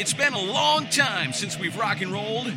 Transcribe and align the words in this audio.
It's 0.00 0.14
been 0.14 0.32
a 0.32 0.40
long 0.40 0.86
time 0.86 1.30
since 1.34 1.58
we've 1.58 1.76
rock 1.76 2.00
and 2.00 2.10
rolled. 2.10 2.50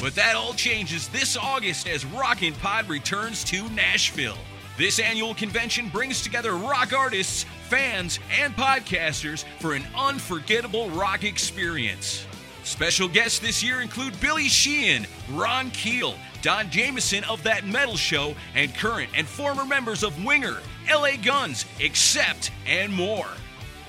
But 0.00 0.14
that 0.14 0.36
all 0.36 0.52
changes 0.52 1.08
this 1.08 1.36
August 1.36 1.88
as 1.88 2.06
Rockin' 2.06 2.54
Pod 2.54 2.88
returns 2.88 3.42
to 3.46 3.68
Nashville. 3.70 4.38
This 4.78 5.00
annual 5.00 5.34
convention 5.34 5.88
brings 5.88 6.22
together 6.22 6.52
rock 6.52 6.92
artists, 6.92 7.46
fans, 7.68 8.20
and 8.40 8.54
podcasters 8.54 9.44
for 9.58 9.74
an 9.74 9.84
unforgettable 9.96 10.88
rock 10.90 11.24
experience. 11.24 12.24
Special 12.62 13.08
guests 13.08 13.40
this 13.40 13.60
year 13.60 13.80
include 13.80 14.20
Billy 14.20 14.46
Sheehan, 14.46 15.08
Ron 15.32 15.72
Keel, 15.72 16.14
Don 16.42 16.70
Jamieson 16.70 17.24
of 17.24 17.42
That 17.42 17.66
Metal 17.66 17.96
Show, 17.96 18.36
and 18.54 18.72
current 18.72 19.10
and 19.16 19.26
former 19.26 19.64
members 19.64 20.04
of 20.04 20.24
Winger, 20.24 20.58
LA 20.88 21.16
Guns, 21.20 21.64
Accept, 21.80 22.52
and 22.68 22.94
more. 22.94 23.26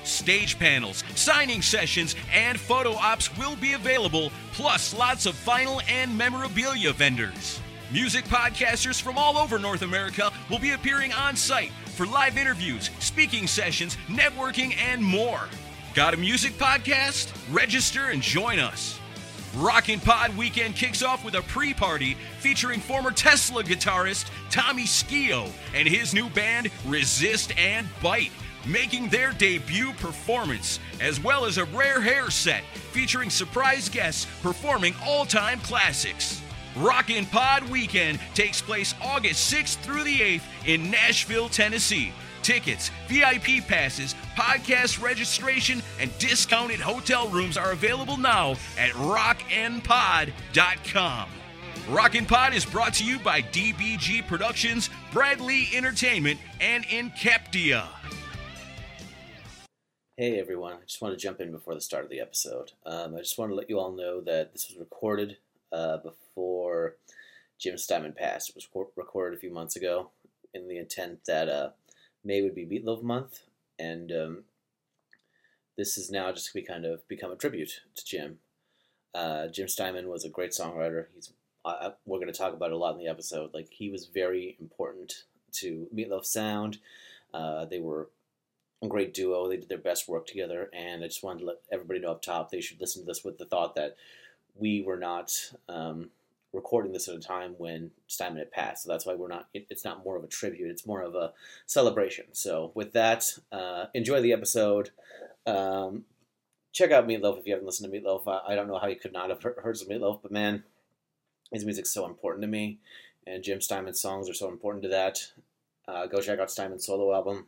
Stage 0.08 0.58
panels, 0.58 1.04
signing 1.16 1.62
sessions, 1.62 2.16
and 2.34 2.60
photo 2.60 2.94
ops 2.94 3.36
will 3.38 3.58
be 3.58 3.74
available, 3.74 4.32
plus 4.54 4.94
lots 4.98 5.26
of 5.26 5.36
vinyl 5.46 5.82
and 5.90 6.18
memorabilia 6.18 6.94
vendors. 6.94 7.60
Music 7.92 8.24
podcasters 8.26 9.02
from 9.02 9.18
all 9.18 9.38
over 9.38 9.60
North 9.60 9.82
America 9.82 10.32
will 10.50 10.60
be 10.60 10.72
appearing 10.72 11.12
on 11.14 11.36
site 11.36 11.72
for 11.96 12.06
live 12.06 12.38
interviews, 12.38 12.90
speaking 13.00 13.48
sessions, 13.48 13.98
networking, 14.08 14.76
and 14.78 15.04
more. 15.04 15.48
Got 15.94 16.14
a 16.14 16.18
music 16.18 16.54
podcast? 16.54 17.34
Register 17.54 18.06
and 18.06 18.22
join 18.22 18.60
us. 18.60 19.00
Rockin' 19.56 20.00
Pod 20.00 20.36
Weekend 20.38 20.76
kicks 20.76 21.02
off 21.02 21.26
with 21.26 21.36
a 21.36 21.42
pre 21.44 21.74
party 21.74 22.16
featuring 22.40 22.80
former 22.80 23.12
Tesla 23.12 23.64
guitarist 23.64 24.30
Tommy 24.52 24.86
Skeoch 24.86 25.52
and 25.74 25.88
his 25.88 26.14
new 26.14 26.30
band 26.30 26.70
Resist 26.86 27.58
and 27.58 27.88
Bite 28.02 28.32
making 28.68 29.10
their 29.10 29.32
debut 29.34 29.94
performance, 29.94 30.80
as 31.00 31.20
well 31.22 31.46
as 31.46 31.58
a 31.58 31.66
rare 31.66 32.02
hair 32.02 32.30
set 32.30 32.64
featuring 32.92 33.30
surprise 33.30 33.90
guests 33.90 34.28
performing 34.42 34.94
all 35.04 35.26
time 35.26 35.60
classics. 35.60 36.42
Rockin' 36.76 37.26
Pod 37.26 37.68
Weekend 37.70 38.20
takes 38.36 38.62
place 38.62 38.94
August 39.02 39.52
6th 39.54 39.78
through 39.78 40.04
the 40.04 40.20
8th 40.20 40.44
in 40.66 40.92
Nashville, 40.92 41.50
Tennessee. 41.50 42.12
Tickets, 42.44 42.92
VIP 43.10 43.68
passes, 43.68 44.14
podcast 44.36 45.02
registration, 45.02 45.82
and 46.00 46.16
discounted 46.20 46.80
hotel 46.80 47.28
rooms 47.30 47.58
are 47.58 47.72
available 47.72 48.16
now 48.18 48.52
at 48.78 48.92
rocknpod.com. 48.92 50.30
Rockin' 51.90 52.26
Pod 52.26 52.54
is 52.54 52.66
brought 52.66 52.94
to 52.96 53.04
you 53.06 53.18
by 53.20 53.42
DBG 53.42 54.28
Productions, 54.28 54.90
Bradley 55.12 55.68
Entertainment, 55.74 56.40
and 56.60 56.86
Incaptia. 56.86 57.86
Hey 60.20 60.40
everyone, 60.40 60.74
I 60.74 60.84
just 60.84 61.00
want 61.00 61.14
to 61.14 61.24
jump 61.24 61.40
in 61.42 61.52
before 61.52 61.76
the 61.76 61.80
start 61.80 62.04
of 62.04 62.10
the 62.10 62.22
episode. 62.22 62.72
Um, 62.88 63.14
I 63.14 63.20
just 63.20 63.38
want 63.38 63.52
to 63.52 63.56
let 63.56 63.70
you 63.70 63.78
all 63.78 63.92
know 63.92 64.20
that 64.22 64.52
this 64.52 64.68
was 64.68 64.80
recorded 64.80 65.38
uh, 65.72 65.98
before 65.98 66.96
Jim 67.60 67.78
Steinman 67.78 68.14
passed. 68.14 68.50
It 68.50 68.56
was 68.56 68.68
recorded 68.96 69.38
a 69.38 69.40
few 69.40 69.52
months 69.52 69.76
ago 69.76 70.10
in 70.56 70.68
the 70.68 70.80
intent 70.80 71.20
that 71.28 71.48
uh, 71.48 71.70
May 72.26 72.42
would 72.42 72.56
be 72.56 72.66
Meatloaf 72.66 73.04
Month, 73.04 73.42
and 73.78 74.12
um, 74.12 74.44
this 75.78 76.00
is 76.00 76.10
now 76.10 76.32
just 76.32 76.48
to 76.48 76.54
be 76.56 76.64
kind 76.64 76.86
of 76.86 77.08
become 77.08 77.30
a 77.30 77.36
tribute 77.36 77.82
to 77.94 78.04
Jim. 78.04 78.40
Uh, 79.14 79.46
Jim 79.46 79.68
Steinman 79.68 80.08
was 80.10 80.26
a 80.26 80.30
great 80.30 80.50
songwriter. 80.50 81.06
He's 81.14 81.32
we're 82.08 82.18
going 82.18 82.34
to 82.34 82.34
talk 82.34 82.56
about 82.56 82.72
a 82.72 82.78
lot 82.78 82.96
in 82.96 83.00
the 83.00 83.08
episode. 83.08 83.54
Like 83.54 83.68
he 83.70 83.92
was 83.92 84.08
very 84.08 84.58
important 84.60 85.26
to 85.58 85.88
Meatloaf 85.96 86.26
sound. 86.26 86.80
Uh, 87.36 87.66
they 87.66 87.78
were 87.78 88.10
great 88.86 89.14
duo. 89.14 89.48
They 89.48 89.58
did 89.58 89.70
their 89.70 89.78
best 89.78 90.08
work 90.08 90.28
together, 90.28 90.70
and 90.74 91.04
I 91.04 91.08
just 91.08 91.24
wanted 91.24 91.40
to 91.40 91.46
let 91.46 91.58
everybody 91.72 92.00
know 92.00 92.12
up 92.12 92.22
top 92.22 92.52
they 92.52 92.62
should 92.62 92.80
listen 92.80 93.02
to 93.02 93.06
this 93.06 93.24
with 93.24 93.38
the 93.38 93.46
thought 93.46 93.76
that 93.76 93.96
we 94.56 94.82
were 94.82 94.98
not 94.98 95.32
um, 95.68 96.10
recording 96.54 96.92
this 96.92 97.08
at 97.08 97.16
a 97.16 97.20
time 97.20 97.56
when 97.58 97.92
Steinman 98.08 98.40
had 98.40 98.52
passed. 98.52 98.84
So 98.84 98.90
that's 98.92 99.06
why 99.06 99.16
we're 99.16 99.28
not. 99.28 99.48
It, 99.54 99.68
it's 99.70 99.86
not 99.86 100.04
more 100.04 100.18
of 100.18 100.24
a 100.24 100.28
tribute. 100.28 100.70
It's 100.70 100.86
more 100.86 101.02
of 101.02 101.16
a 101.16 101.34
celebration. 101.66 102.26
So 102.34 102.72
with 102.76 102.94
that, 102.94 103.26
uh, 103.52 103.86
enjoy 103.94 104.22
the 104.22 104.34
episode. 104.34 104.92
Um, 105.46 106.06
check 106.72 106.92
out 106.92 107.08
Meatloaf 107.08 107.40
if 107.40 107.48
you 107.48 107.54
haven't 107.54 107.66
listened 107.66 107.92
to 107.92 108.00
Meatloaf. 108.00 108.28
I, 108.28 108.54
I 108.54 108.56
don't 108.56 108.68
know 108.68 108.78
how 108.78 108.88
you 108.88 108.96
could 108.96 109.14
not 109.14 109.30
have 109.30 109.42
heard 109.42 109.78
some 109.78 109.90
Meatloaf, 109.90 110.22
but 110.22 110.32
man, 110.32 110.64
his 111.52 111.66
music's 111.66 111.94
so 111.94 112.06
important 112.06 112.42
to 112.44 112.48
me, 112.48 112.80
and 113.26 113.44
Jim 113.44 113.62
Steinman's 113.62 114.02
songs 114.02 114.30
are 114.30 114.34
so 114.34 114.50
important 114.50 114.84
to 114.84 114.90
that. 114.90 115.32
Uh, 115.88 116.06
go 116.06 116.20
check 116.20 116.40
out 116.40 116.52
Steinman's 116.52 116.86
solo 116.86 117.14
album. 117.14 117.48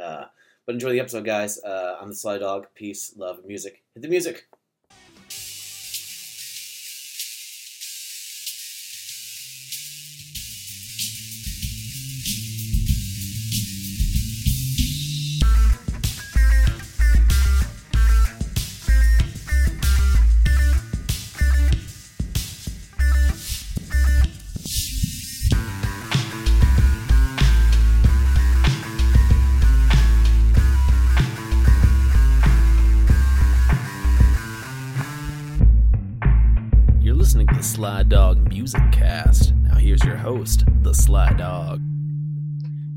Uh, 0.00 0.24
but 0.66 0.74
enjoy 0.74 0.92
the 0.92 1.00
episode, 1.00 1.24
guys. 1.24 1.58
Uh, 1.62 1.98
I'm 2.00 2.08
the 2.08 2.14
Sly 2.14 2.38
Dog. 2.38 2.66
Peace, 2.74 3.14
love, 3.16 3.44
music. 3.44 3.82
Hit 3.94 4.02
the 4.02 4.08
music. 4.08 4.46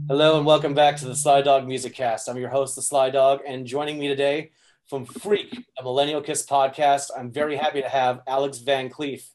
Hello 0.10 0.38
and 0.38 0.46
welcome 0.46 0.74
back 0.74 0.96
to 0.96 1.06
the 1.06 1.14
Sly 1.14 1.42
Dog 1.42 1.68
Music 1.68 1.94
Cast. 1.94 2.30
I'm 2.30 2.38
your 2.38 2.48
host, 2.48 2.78
the 2.78 2.82
Sly 2.82 3.10
Dog, 3.10 3.42
and 3.46 3.66
joining 3.66 4.00
me 4.00 4.08
today 4.08 4.52
from 4.90 5.06
Freak, 5.06 5.66
a 5.78 5.84
Millennial 5.84 6.22
Kiss 6.22 6.46
podcast, 6.46 7.10
I'm 7.18 7.30
very 7.30 7.58
happy 7.58 7.82
to 7.82 7.90
have 7.90 8.22
Alex 8.26 8.60
Van 8.60 8.90
Cleef. 8.90 9.30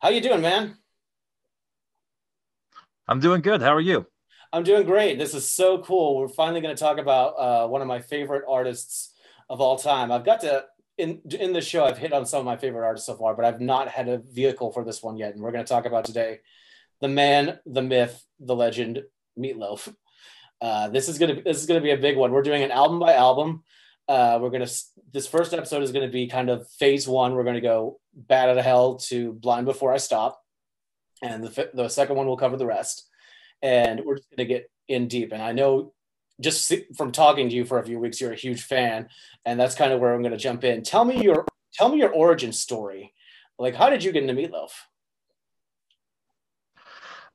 How 0.00 0.10
you 0.10 0.20
doing, 0.20 0.40
man? 0.40 0.76
I'm 3.08 3.18
doing 3.18 3.40
good. 3.40 3.62
How 3.62 3.74
are 3.74 3.80
you? 3.80 4.06
I'm 4.52 4.62
doing 4.62 4.86
great. 4.86 5.18
This 5.18 5.34
is 5.34 5.48
so 5.48 5.78
cool. 5.78 6.16
We're 6.16 6.28
finally 6.28 6.60
going 6.60 6.76
to 6.76 6.80
talk 6.80 6.98
about 6.98 7.30
uh, 7.30 7.66
one 7.66 7.82
of 7.82 7.88
my 7.88 7.98
favorite 7.98 8.44
artists 8.48 9.14
of 9.50 9.60
all 9.60 9.76
time. 9.76 10.12
I've 10.12 10.24
got 10.24 10.42
to 10.42 10.66
in 10.98 11.20
in 11.40 11.52
the 11.52 11.60
show. 11.60 11.84
I've 11.84 11.98
hit 11.98 12.12
on 12.12 12.26
some 12.26 12.38
of 12.38 12.44
my 12.44 12.56
favorite 12.56 12.86
artists 12.86 13.08
so 13.08 13.16
far, 13.16 13.34
but 13.34 13.44
I've 13.44 13.60
not 13.60 13.88
had 13.88 14.08
a 14.08 14.18
vehicle 14.18 14.70
for 14.70 14.84
this 14.84 15.02
one 15.02 15.16
yet, 15.16 15.34
and 15.34 15.42
we're 15.42 15.50
going 15.50 15.64
to 15.64 15.68
talk 15.68 15.84
about 15.84 16.04
today 16.04 16.42
the 17.00 17.08
man, 17.08 17.58
the 17.66 17.82
myth, 17.82 18.24
the 18.38 18.54
legend, 18.54 19.02
Meatloaf. 19.36 19.92
Uh, 20.62 20.88
this 20.88 21.08
is 21.08 21.18
gonna 21.18 21.42
this 21.42 21.58
is 21.58 21.66
gonna 21.66 21.80
be 21.80 21.90
a 21.90 21.96
big 21.96 22.16
one. 22.16 22.30
We're 22.30 22.42
doing 22.42 22.62
an 22.62 22.70
album 22.70 23.00
by 23.00 23.14
album. 23.14 23.64
Uh, 24.08 24.38
we're 24.40 24.50
gonna 24.50 24.68
this 25.12 25.26
first 25.26 25.52
episode 25.52 25.82
is 25.82 25.90
gonna 25.90 26.08
be 26.08 26.28
kind 26.28 26.48
of 26.48 26.70
phase 26.78 27.08
one. 27.08 27.34
We're 27.34 27.42
gonna 27.42 27.60
go 27.60 27.98
Bat 28.14 28.50
Out 28.50 28.58
of 28.58 28.64
Hell 28.64 28.96
to 29.08 29.32
blind 29.32 29.66
before 29.66 29.92
I 29.92 29.96
stop, 29.96 30.40
and 31.20 31.42
the 31.42 31.70
the 31.74 31.88
second 31.88 32.14
one 32.14 32.28
will 32.28 32.36
cover 32.36 32.56
the 32.56 32.66
rest. 32.66 33.08
And 33.60 34.02
we're 34.04 34.16
just 34.16 34.30
gonna 34.30 34.48
get 34.48 34.70
in 34.86 35.08
deep. 35.08 35.32
And 35.32 35.42
I 35.42 35.50
know 35.50 35.94
just 36.40 36.72
from 36.96 37.10
talking 37.10 37.48
to 37.48 37.54
you 37.54 37.64
for 37.64 37.80
a 37.80 37.84
few 37.84 37.98
weeks, 37.98 38.20
you're 38.20 38.32
a 38.32 38.36
huge 38.36 38.62
fan, 38.62 39.08
and 39.44 39.58
that's 39.58 39.74
kind 39.74 39.92
of 39.92 39.98
where 39.98 40.14
I'm 40.14 40.22
gonna 40.22 40.36
jump 40.36 40.62
in. 40.62 40.84
Tell 40.84 41.04
me 41.04 41.20
your 41.24 41.44
tell 41.74 41.88
me 41.88 41.98
your 41.98 42.12
origin 42.12 42.52
story. 42.52 43.12
Like, 43.58 43.74
how 43.74 43.90
did 43.90 44.04
you 44.04 44.12
get 44.12 44.22
into 44.22 44.34
Meatloaf? 44.34 44.70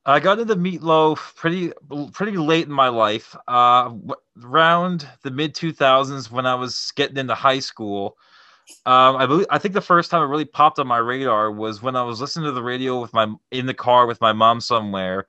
I 0.08 0.20
got 0.20 0.38
into 0.38 0.56
Meatloaf 0.56 1.34
pretty 1.36 1.72
pretty 2.12 2.38
late 2.38 2.66
in 2.66 2.72
my 2.72 2.88
life. 2.88 3.36
Uh, 3.46 3.94
around 4.42 5.06
the 5.22 5.30
mid 5.30 5.54
two 5.54 5.72
thousands 5.72 6.30
when 6.30 6.46
I 6.46 6.54
was 6.54 6.92
getting 6.96 7.18
into 7.18 7.34
high 7.34 7.58
school. 7.58 8.16
Um, 8.86 9.16
I 9.16 9.26
believe 9.26 9.46
I 9.50 9.58
think 9.58 9.74
the 9.74 9.80
first 9.82 10.10
time 10.10 10.22
it 10.22 10.26
really 10.26 10.44
popped 10.46 10.78
on 10.78 10.86
my 10.86 10.98
radar 10.98 11.52
was 11.52 11.82
when 11.82 11.94
I 11.94 12.02
was 12.02 12.20
listening 12.20 12.46
to 12.46 12.52
the 12.52 12.62
radio 12.62 13.00
with 13.00 13.12
my 13.12 13.32
in 13.50 13.66
the 13.66 13.74
car 13.74 14.06
with 14.06 14.20
my 14.20 14.32
mom 14.32 14.60
somewhere, 14.62 15.26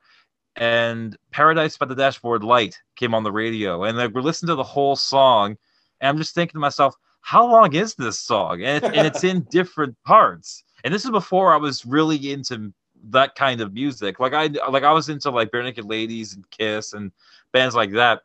and 0.55 1.17
"Paradise 1.31 1.77
by 1.77 1.85
the 1.85 1.95
Dashboard 1.95 2.43
Light" 2.43 2.79
came 2.95 3.13
on 3.13 3.23
the 3.23 3.31
radio, 3.33 3.83
and 3.83 3.99
I 3.99 4.07
would 4.07 4.23
listen 4.23 4.47
to 4.47 4.55
the 4.55 4.63
whole 4.63 4.95
song, 4.95 5.57
and 5.99 6.09
I'm 6.09 6.17
just 6.17 6.33
thinking 6.33 6.53
to 6.53 6.59
myself, 6.59 6.95
how 7.21 7.45
long 7.45 7.75
is 7.75 7.95
this 7.95 8.19
song? 8.19 8.63
And, 8.63 8.83
it, 8.83 8.95
and 8.95 9.05
it's 9.05 9.23
in 9.23 9.41
different 9.51 9.95
parts. 10.05 10.63
And 10.83 10.93
this 10.93 11.03
is 11.03 11.11
before 11.11 11.53
I 11.53 11.57
was 11.57 11.85
really 11.85 12.31
into 12.31 12.73
that 13.09 13.35
kind 13.35 13.61
of 13.61 13.73
music. 13.73 14.19
Like 14.19 14.33
I 14.33 14.47
like 14.69 14.83
I 14.83 14.91
was 14.91 15.09
into 15.09 15.31
like 15.31 15.51
Barenaked 15.51 15.87
Ladies 15.87 16.33
and 16.33 16.49
Kiss 16.49 16.93
and 16.93 17.11
bands 17.51 17.75
like 17.75 17.91
that, 17.91 18.21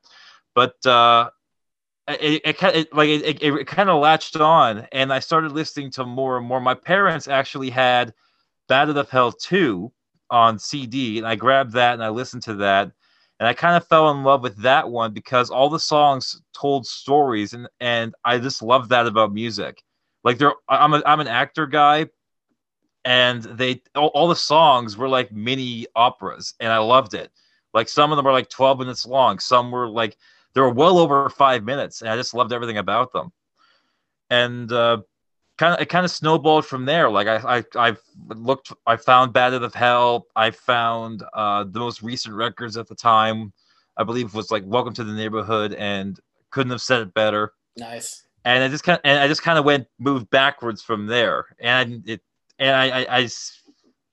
but 0.55 0.85
uh, 0.87 1.31
it, 2.09 2.43
it, 2.45 2.63
it 2.63 2.95
like 2.95 3.09
it, 3.09 3.43
it, 3.43 3.55
it 3.55 3.67
kind 3.67 3.89
of 3.89 4.01
latched 4.01 4.37
on, 4.37 4.87
and 4.93 5.13
I 5.13 5.19
started 5.19 5.53
listening 5.53 5.91
to 5.93 6.05
more 6.05 6.37
and 6.37 6.47
more. 6.47 6.61
My 6.61 6.75
parents 6.75 7.29
actually 7.29 7.71
had 7.71 8.13
Bat 8.69 8.91
of 8.91 9.11
Hell 9.11 9.33
two 9.33 9.93
on 10.31 10.59
CD, 10.59 11.19
and 11.19 11.27
I 11.27 11.37
grabbed 11.37 11.73
that 11.73 11.95
and 11.95 12.05
I 12.05 12.09
listened 12.09 12.43
to 12.45 12.55
that. 12.55 12.91
And 13.41 13.49
I 13.49 13.53
kind 13.53 13.77
of 13.77 13.87
fell 13.89 14.11
in 14.11 14.23
love 14.23 14.43
with 14.43 14.57
that 14.59 14.89
one 14.89 15.13
because 15.13 15.51
all 15.51 15.69
the 15.69 15.81
songs 15.81 16.41
told 16.53 16.87
stories, 16.87 17.53
and, 17.53 17.69
and 17.81 18.15
I 18.25 18.39
just 18.39 18.63
love 18.63 18.89
that 18.91 19.07
about 19.07 19.33
music. 19.33 19.83
Like 20.23 20.39
they're 20.39 20.55
I'm 20.69 20.95
a, 20.95 21.03
I'm 21.05 21.21
an 21.21 21.29
actor 21.29 21.67
guy, 21.67 22.07
and 23.05 23.43
they 23.43 23.83
all, 23.95 24.09
all 24.09 24.29
the 24.29 24.37
songs 24.37 24.97
were 24.97 25.09
like 25.09 25.33
mini 25.33 25.87
operas, 25.95 26.55
and 26.61 26.73
I 26.73 26.79
loved 26.79 27.15
it. 27.15 27.31
Like 27.73 27.89
some 27.89 28.13
of 28.13 28.17
them 28.17 28.25
were 28.25 28.33
like 28.33 28.49
12 28.49 28.79
minutes 28.79 29.07
long, 29.07 29.39
some 29.39 29.71
were 29.71 29.89
like 29.89 30.17
they 30.55 30.61
were 30.61 30.71
well 30.71 30.99
over 30.99 31.29
five 31.29 31.65
minutes, 31.65 32.01
and 32.01 32.11
I 32.11 32.17
just 32.17 32.35
loved 32.35 32.53
everything 32.53 32.79
about 32.79 33.13
them. 33.13 33.33
And 34.31 34.71
uh, 34.73 34.99
kind 35.59 35.75
of 35.75 35.81
it 35.81 35.87
kind 35.87 36.05
of 36.05 36.11
snowballed 36.11 36.65
from 36.65 36.85
there. 36.85 37.11
Like 37.11 37.27
I, 37.27 37.59
I 37.59 37.65
I've 37.77 38.01
looked, 38.29 38.73
I 38.87 38.97
found 38.97 39.37
Out 39.37 39.53
of 39.53 39.75
Hell. 39.75 40.27
I 40.35 40.51
found 40.51 41.23
uh, 41.35 41.65
the 41.65 41.81
most 41.81 42.03
recent 42.03 42.35
records 42.35 42.77
at 42.77 42.89
the 42.89 42.95
time. 42.95 43.53
I 43.97 44.05
believe 44.05 44.35
was 44.35 44.51
like 44.51 44.65
Welcome 44.67 44.95
to 44.95 45.05
the 45.05 45.13
Neighborhood 45.13 45.75
and 45.75 46.19
couldn't 46.51 46.73
have 46.73 46.83
said 46.83 47.03
it 47.03 47.15
better. 47.15 47.53
Nice. 47.77 48.27
And 48.45 48.63
I 48.63 48.69
just 48.69 48.85
kind 48.85 48.99
of, 48.99 49.01
and 49.05 49.19
I 49.19 49.27
just 49.27 49.43
kind 49.43 49.59
of 49.59 49.65
went 49.65 49.87
moved 49.99 50.31
backwards 50.31 50.83
from 50.83 51.07
there, 51.07 51.47
and 51.59 52.03
it 52.07 52.21
and 52.59 52.75
I 52.75 53.01
I, 53.01 53.07
I 53.19 53.29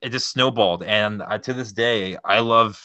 it 0.02 0.10
just 0.10 0.30
snowballed, 0.30 0.84
and 0.84 1.22
I, 1.22 1.38
to 1.40 1.54
this 1.54 1.72
day 1.72 2.18
I 2.24 2.40
love 2.40 2.82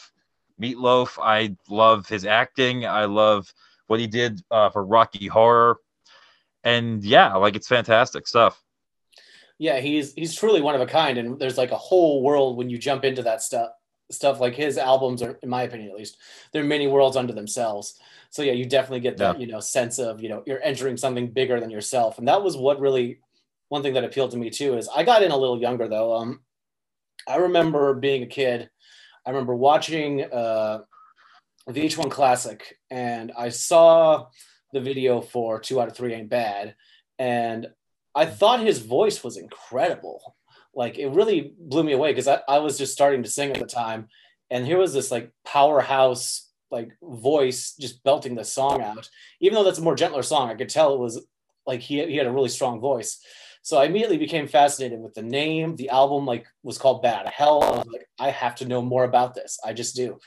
Meatloaf. 0.61 1.17
I 1.21 1.55
love 1.69 2.07
his 2.07 2.25
acting. 2.25 2.85
I 2.85 3.05
love 3.05 3.51
what 3.87 3.99
he 3.99 4.07
did 4.07 4.41
uh, 4.51 4.69
for 4.69 4.85
Rocky 4.85 5.27
Horror 5.27 5.79
and 6.63 7.03
yeah, 7.03 7.35
like 7.35 7.55
it's 7.55 7.67
fantastic 7.67 8.27
stuff. 8.27 8.61
Yeah, 9.57 9.79
he's 9.79 10.13
he's 10.13 10.35
truly 10.35 10.61
one 10.61 10.75
of 10.75 10.81
a 10.81 10.85
kind, 10.85 11.17
and 11.17 11.39
there's 11.39 11.57
like 11.57 11.71
a 11.71 11.77
whole 11.77 12.21
world 12.21 12.57
when 12.57 12.69
you 12.69 12.77
jump 12.77 13.05
into 13.05 13.23
that 13.23 13.41
stuff. 13.41 13.71
Stuff 14.09 14.39
like 14.39 14.55
his 14.55 14.77
albums 14.77 15.21
are, 15.21 15.37
in 15.43 15.49
my 15.49 15.63
opinion, 15.63 15.89
at 15.89 15.97
least, 15.97 16.17
they're 16.51 16.63
many 16.63 16.87
worlds 16.87 17.17
unto 17.17 17.33
themselves. 17.33 17.99
So 18.29 18.41
yeah, 18.41 18.53
you 18.53 18.65
definitely 18.65 18.99
get 19.01 19.17
that 19.17 19.35
Yeah. 19.35 19.45
you 19.45 19.51
know 19.51 19.59
sense 19.59 19.97
of 19.99 20.21
you 20.21 20.29
know 20.29 20.43
you're 20.45 20.61
entering 20.63 20.97
something 20.97 21.31
bigger 21.31 21.59
than 21.59 21.69
yourself, 21.69 22.17
and 22.17 22.27
that 22.27 22.43
was 22.43 22.55
what 22.57 22.79
really 22.79 23.19
one 23.69 23.83
thing 23.83 23.93
that 23.93 24.03
appealed 24.03 24.31
to 24.31 24.37
me 24.37 24.49
too. 24.49 24.77
Is 24.77 24.89
I 24.93 25.03
got 25.03 25.23
in 25.23 25.31
a 25.31 25.37
little 25.37 25.59
younger 25.59 25.87
though. 25.87 26.15
Um, 26.15 26.41
I 27.27 27.37
remember 27.37 27.93
being 27.93 28.23
a 28.23 28.27
kid. 28.27 28.69
I 29.25 29.31
remember 29.31 29.55
watching 29.55 30.23
uh, 30.23 30.79
VH1 31.69 32.09
Classic, 32.09 32.77
and 32.89 33.31
I 33.37 33.49
saw 33.49 34.27
the 34.71 34.79
video 34.79 35.21
for 35.21 35.59
Two 35.59 35.81
Out 35.81 35.89
of 35.89 35.95
Three 35.95 36.13
Ain't 36.13 36.29
Bad, 36.29 36.75
and 37.19 37.67
I 38.15 38.25
thought 38.25 38.61
his 38.61 38.79
voice 38.79 39.23
was 39.23 39.37
incredible. 39.37 40.35
Like 40.73 40.97
it 40.97 41.09
really 41.09 41.53
blew 41.59 41.83
me 41.83 41.93
away 41.93 42.11
because 42.11 42.27
I, 42.27 42.39
I 42.47 42.59
was 42.59 42.77
just 42.77 42.93
starting 42.93 43.23
to 43.23 43.29
sing 43.29 43.51
at 43.51 43.59
the 43.59 43.65
time, 43.65 44.07
and 44.49 44.65
here 44.65 44.77
was 44.77 44.93
this 44.93 45.11
like 45.11 45.31
powerhouse 45.45 46.47
like 46.69 46.91
voice 47.01 47.75
just 47.79 48.03
belting 48.03 48.35
the 48.35 48.43
song 48.43 48.81
out. 48.81 49.09
Even 49.39 49.55
though 49.55 49.63
that's 49.63 49.79
a 49.79 49.83
more 49.83 49.95
gentler 49.95 50.23
song, 50.23 50.49
I 50.49 50.55
could 50.55 50.69
tell 50.69 50.93
it 50.93 50.99
was 50.99 51.25
like 51.65 51.81
he 51.81 52.05
he 52.05 52.17
had 52.17 52.27
a 52.27 52.31
really 52.31 52.49
strong 52.49 52.79
voice. 52.79 53.19
So 53.67 53.77
I 53.77 53.83
immediately 53.83 54.17
became 54.17 54.47
fascinated 54.47 55.01
with 55.01 55.13
the 55.13 55.21
name. 55.21 55.75
The 55.75 55.89
album 55.89 56.25
like 56.25 56.47
was 56.63 56.77
called 56.77 57.01
Bad 57.01 57.27
Hell. 57.27 57.61
I 57.61 57.71
was 57.71 57.87
like, 57.87 58.07
I 58.17 58.29
have 58.29 58.55
to 58.55 58.65
know 58.65 58.81
more 58.81 59.03
about 59.03 59.33
this. 59.35 59.59
I 59.61 59.73
just 59.73 59.93
do. 59.93 60.19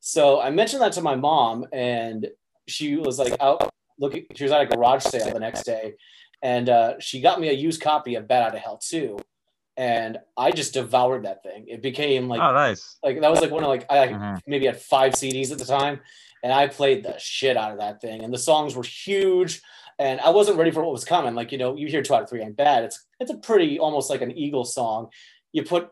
So 0.00 0.40
I 0.40 0.50
mentioned 0.50 0.82
that 0.82 0.94
to 0.94 1.00
my 1.00 1.14
mom, 1.14 1.64
and 1.72 2.26
she 2.66 2.96
was 2.96 3.20
like 3.20 3.36
out 3.40 3.70
looking. 4.00 4.26
She 4.34 4.42
was 4.42 4.50
at 4.50 4.62
a 4.62 4.66
garage 4.66 5.04
sale 5.04 5.32
the 5.32 5.38
next 5.38 5.62
day, 5.62 5.94
and 6.42 6.68
uh, 6.68 6.94
she 6.98 7.20
got 7.20 7.40
me 7.40 7.50
a 7.50 7.52
used 7.52 7.80
copy 7.80 8.16
of 8.16 8.26
Bat 8.26 8.42
Out 8.42 8.54
of 8.56 8.62
Hell 8.62 8.78
too. 8.78 9.16
And 9.76 10.18
I 10.36 10.50
just 10.50 10.74
devoured 10.74 11.24
that 11.24 11.44
thing. 11.44 11.66
It 11.68 11.82
became 11.82 12.26
like 12.28 12.40
oh, 12.40 12.52
nice. 12.52 12.96
like 13.04 13.20
that 13.20 13.30
was 13.30 13.40
like 13.40 13.52
one 13.52 13.62
of 13.62 13.68
like 13.68 13.86
I 13.88 14.08
Mhm. 14.08 14.40
maybe 14.44 14.66
had 14.66 14.76
five 14.76 15.12
CDs 15.12 15.52
at 15.52 15.58
the 15.58 15.64
time, 15.64 16.00
and 16.42 16.52
I 16.52 16.66
played 16.66 17.04
the 17.04 17.16
shit 17.16 17.56
out 17.56 17.70
of 17.70 17.78
that 17.78 18.00
thing. 18.00 18.24
And 18.24 18.34
the 18.34 18.38
songs 18.38 18.74
were 18.74 18.82
huge, 18.82 19.62
and 19.98 20.20
I 20.20 20.30
wasn't 20.30 20.58
ready 20.58 20.70
for 20.70 20.82
what 20.82 20.92
was 20.92 21.04
coming. 21.04 21.34
Like 21.34 21.52
you 21.52 21.58
know, 21.58 21.76
you 21.76 21.88
hear 21.88 22.02
two 22.02 22.14
out 22.14 22.22
of 22.22 22.30
three 22.30 22.42
ain't 22.42 22.56
bad. 22.56 22.84
It's 22.84 23.04
it's 23.20 23.30
a 23.30 23.36
pretty 23.36 23.78
almost 23.78 24.10
like 24.10 24.22
an 24.22 24.36
Eagle 24.36 24.64
song. 24.64 25.08
You 25.52 25.64
put 25.64 25.90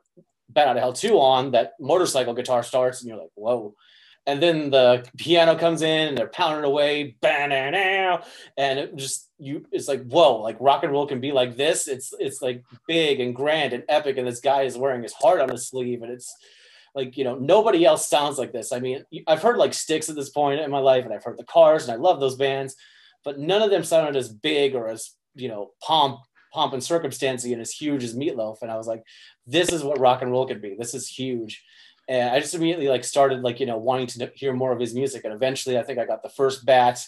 Bat 0.49 0.69
Out 0.69 0.77
of 0.77 0.83
Hell 0.83 0.93
two 0.93 1.19
on, 1.19 1.53
that 1.53 1.73
motorcycle 1.81 2.35
guitar 2.35 2.63
starts, 2.63 3.01
and 3.01 3.09
you're 3.09 3.19
like, 3.19 3.31
whoa. 3.35 3.75
And 4.29 4.43
then 4.43 4.71
the 4.71 5.09
piano 5.17 5.57
comes 5.57 5.83
in, 5.83 6.09
and 6.09 6.19
they're 6.19 6.27
pounding 6.27 6.65
away, 6.65 7.17
"Ba-na-na," 7.21 8.23
and 8.57 8.79
it 8.79 8.97
just 8.97 9.31
you. 9.39 9.67
It's 9.71 9.87
like 9.87 10.05
whoa, 10.05 10.41
like 10.41 10.57
rock 10.59 10.83
and 10.83 10.93
roll 10.93 11.07
can 11.07 11.21
be 11.21 11.31
like 11.31 11.57
this. 11.57 11.87
It's 11.87 12.13
it's 12.19 12.43
like 12.43 12.65
big 12.89 13.21
and 13.21 13.37
grand 13.37 13.73
and 13.73 13.85
epic, 13.89 14.19
and 14.19 14.27
this 14.27 14.41
guy 14.41 14.63
is 14.63 14.77
wearing 14.77 15.03
his 15.03 15.13
heart 15.13 15.41
on 15.41 15.49
his 15.49 15.69
sleeve, 15.69 16.03
and 16.03 16.11
it's 16.11 16.35
like 16.97 17.17
you 17.17 17.23
know 17.23 17.37
nobody 17.37 17.85
else 17.85 18.09
sounds 18.09 18.39
like 18.39 18.53
this 18.53 18.73
i 18.73 18.81
mean 18.81 19.05
i've 19.29 19.43
heard 19.43 19.59
like 19.59 19.75
Styx 19.75 20.09
at 20.09 20.17
this 20.17 20.31
point 20.31 20.61
in 20.61 20.71
my 20.71 20.79
life 20.79 21.05
and 21.05 21.13
i've 21.13 21.23
heard 21.23 21.37
the 21.37 21.45
cars 21.45 21.85
and 21.85 21.93
i 21.93 21.97
love 21.97 22.19
those 22.21 22.37
bands 22.37 22.75
but 23.27 23.41
none 23.41 23.61
of 23.61 23.71
them 23.71 23.83
sounded 23.83 24.17
as 24.17 24.29
big 24.29 24.77
or 24.77 24.89
as 24.89 25.11
you 25.35 25.49
know 25.49 25.73
pomp 25.83 26.21
pomp 26.55 26.73
and 26.73 26.83
circumstancy 26.83 27.53
and 27.53 27.61
as 27.61 27.73
huge 27.73 28.05
as 28.05 28.15
meatloaf. 28.15 28.63
And 28.63 28.71
i 28.71 28.77
was 28.77 28.87
like 28.87 29.03
this 29.47 29.71
is 29.71 29.83
what 29.83 29.99
rock 29.99 30.23
and 30.23 30.31
roll 30.31 30.47
could 30.47 30.63
be. 30.63 30.75
This 30.79 30.95
is 30.95 31.09
huge. 31.09 31.63
And 32.09 32.31
i 32.31 32.41
just 32.41 32.55
immediately 32.55 32.89
like 32.89 33.05
started 33.05 33.43
like 33.43 33.61
you 33.61 33.67
know 33.67 33.77
wanting 33.77 34.07
to 34.07 34.31
hear 34.35 34.55
more 34.55 34.73
of 34.73 34.81
his 34.81 34.95
music. 34.95 35.25
And 35.25 35.35
eventually 35.35 35.77
i 35.77 35.83
think 35.83 35.99
i 35.99 36.07
got 36.07 36.23
the 36.23 36.31
first 36.31 36.65
bat. 36.65 37.05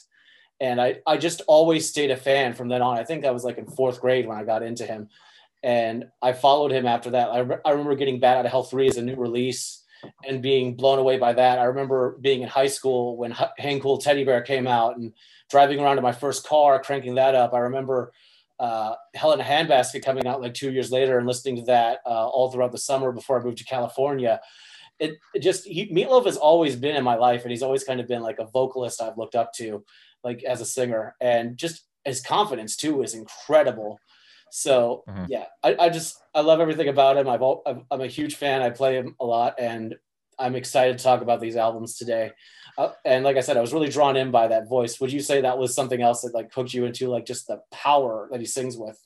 And 0.61 0.81
i 0.81 0.97
i 1.07 1.17
just 1.17 1.41
always 1.47 1.89
stayed 1.89 2.11
a 2.11 2.17
fan 2.17 2.53
from 2.53 2.69
then 2.69 2.83
on. 2.83 2.99
I 2.99 3.05
think 3.05 3.25
i 3.25 3.31
was 3.31 3.45
like 3.45 3.57
in 3.57 3.67
fourth 3.67 4.01
grade 4.01 4.27
when 4.27 4.37
i 4.37 4.45
got 4.45 4.65
into 4.65 4.85
him. 4.85 5.09
And 5.63 6.07
I 6.21 6.33
followed 6.35 6.71
him 6.71 6.87
after 6.87 7.11
that. 7.11 7.31
I, 7.31 7.39
re- 7.41 7.65
I 7.65 7.71
remember 7.71 7.97
getting 7.97 8.21
Bat 8.21 8.37
Out 8.37 8.47
of 8.47 8.53
Hell 8.53 8.63
3 8.63 8.87
as 8.89 8.97
a 8.97 9.03
new 9.03 9.17
release 9.17 9.83
and 10.25 10.41
being 10.41 10.77
blown 10.77 11.01
away 11.01 11.19
by 11.19 11.33
that. 11.33 11.59
I 11.59 11.65
remember 11.65 12.17
being 12.21 12.43
in 12.43 12.49
high 12.49 12.69
school 12.69 13.17
when 13.17 13.33
H- 13.33 13.57
Hang 13.59 13.81
Cool 13.81 13.99
Teddy 13.99 14.23
Bear 14.23 14.43
came 14.43 14.69
out 14.69 14.97
and 14.97 15.13
driving 15.49 15.81
around 15.81 15.99
in 15.99 16.03
my 16.03 16.13
first 16.13 16.47
car, 16.47 16.81
cranking 16.83 17.15
that 17.17 17.35
up. 17.35 17.55
I 17.55 17.59
remember 17.61 18.13
uh, 18.59 18.95
Hell 19.15 19.33
in 19.33 19.41
a 19.41 19.45
Handbasket 19.45 20.05
coming 20.05 20.27
out 20.27 20.41
like 20.41 20.55
two 20.55 20.73
years 20.73 20.91
later 20.91 21.19
and 21.19 21.27
listening 21.27 21.57
to 21.57 21.63
that 21.63 22.01
uh, 22.05 22.29
all 22.29 22.51
throughout 22.51 22.73
the 22.73 22.79
summer 22.79 23.13
before 23.13 23.41
I 23.41 23.45
moved 23.45 23.59
to 23.59 23.65
California. 23.65 24.41
It, 24.99 25.19
it 25.33 25.41
just, 25.41 25.65
he, 25.65 25.87
Meatloaf 25.95 26.27
has 26.27 26.37
always 26.37 26.75
been 26.75 26.97
in 26.97 27.05
my 27.05 27.15
life 27.15 27.43
and 27.43 27.53
he's 27.53 27.63
always 27.63 27.85
kind 27.85 28.01
of 28.01 28.09
been 28.09 28.23
like 28.23 28.41
a 28.41 28.47
vocalist 28.47 29.01
I've 29.01 29.17
looked 29.17 29.37
up 29.37 29.53
to, 29.55 29.85
like 30.25 30.43
as 30.43 30.61
a 30.61 30.65
singer. 30.65 31.15
And 31.21 31.57
just 31.57 31.87
his 32.05 32.21
confidence 32.21 32.75
too 32.75 33.03
is 33.03 33.15
incredible. 33.15 34.01
So 34.51 35.05
Mhm. 35.09 35.27
yeah, 35.29 35.45
I, 35.63 35.77
I 35.79 35.89
just 35.91 36.21
I 36.35 36.41
love 36.41 36.59
everything 36.61 36.89
about 36.89 37.17
him. 37.17 37.29
I've 37.29 37.43
al- 37.43 37.63
I'm 37.67 37.85
I'm 37.91 38.01
a 38.01 38.07
huge 38.07 38.35
fan. 38.37 38.63
I 38.63 38.71
play 38.71 38.97
him 38.97 39.15
a 39.21 39.25
lot, 39.25 39.55
and 39.59 39.95
I'm 40.39 40.55
excited 40.55 40.99
to 40.99 41.05
talk 41.05 41.23
about 41.23 41.41
these 41.41 41.57
albums 41.57 41.97
today. 41.97 42.33
Uh, 42.77 42.93
and 43.05 43.25
like 43.25 43.37
I 43.37 43.41
said, 43.41 43.57
I 43.57 43.61
was 43.61 43.73
really 43.73 43.89
drawn 43.89 44.17
in 44.17 44.31
by 44.31 44.49
that 44.49 44.69
voice. 44.69 45.01
Would 45.01 45.13
you 45.13 45.21
say 45.21 45.41
that 45.41 45.59
was 45.59 45.75
something 45.75 46.01
else 46.01 46.23
that 46.23 46.35
like 46.35 46.53
hooked 46.53 46.73
you 46.73 46.85
into 46.85 47.09
like 47.09 47.27
just 47.27 47.49
the 47.49 47.61
power 47.73 48.29
that 48.31 48.41
he 48.41 48.47
sings 48.47 48.77
with? 48.77 48.99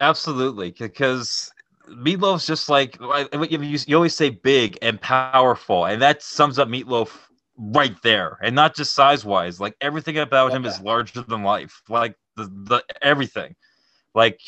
Absolutely, 0.00 0.72
because 0.72 1.52
Meatloaf's 1.88 2.46
just 2.46 2.68
like 2.68 2.98
you, 3.00 3.96
always 3.96 4.14
say 4.14 4.30
big 4.30 4.78
and 4.82 5.00
powerful, 5.00 5.86
and 5.86 6.00
that 6.00 6.22
sums 6.22 6.58
up 6.58 6.68
Meatloaf 6.68 7.10
right 7.56 7.96
there, 8.02 8.38
and 8.42 8.54
not 8.54 8.74
just 8.74 8.94
size 8.94 9.24
wise. 9.24 9.60
Like 9.60 9.76
everything 9.80 10.18
about 10.18 10.52
him 10.52 10.64
is 10.64 10.80
larger 10.80 11.22
than 11.22 11.42
life. 11.42 11.82
Like 11.88 12.16
the, 12.36 12.44
the 12.44 12.84
everything, 13.02 13.54
like 14.14 14.40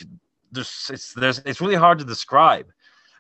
there's 0.51 0.91
it's 0.93 1.13
there's 1.15 1.39
it's 1.41 1.61
really 1.61 1.75
hard 1.75 1.99
to 1.99 2.05
describe, 2.05 2.67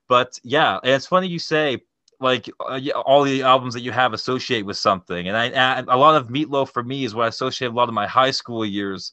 but 0.08 0.38
yeah, 0.42 0.78
and 0.82 0.92
it's 0.92 1.06
funny 1.06 1.28
you 1.28 1.38
say 1.38 1.78
like 2.20 2.50
uh, 2.60 2.80
all 3.04 3.22
the 3.22 3.42
albums 3.42 3.74
that 3.74 3.80
you 3.80 3.92
have 3.92 4.12
associate 4.12 4.64
with 4.64 4.76
something, 4.76 5.28
and 5.28 5.36
I 5.36 5.46
and 5.46 5.88
a 5.88 5.96
lot 5.96 6.16
of 6.16 6.28
Meatloaf 6.28 6.72
for 6.72 6.82
me 6.82 7.04
is 7.04 7.14
what 7.14 7.24
I 7.24 7.28
associate 7.28 7.68
a 7.68 7.74
lot 7.74 7.88
of 7.88 7.94
my 7.94 8.06
high 8.06 8.30
school 8.30 8.64
years 8.64 9.12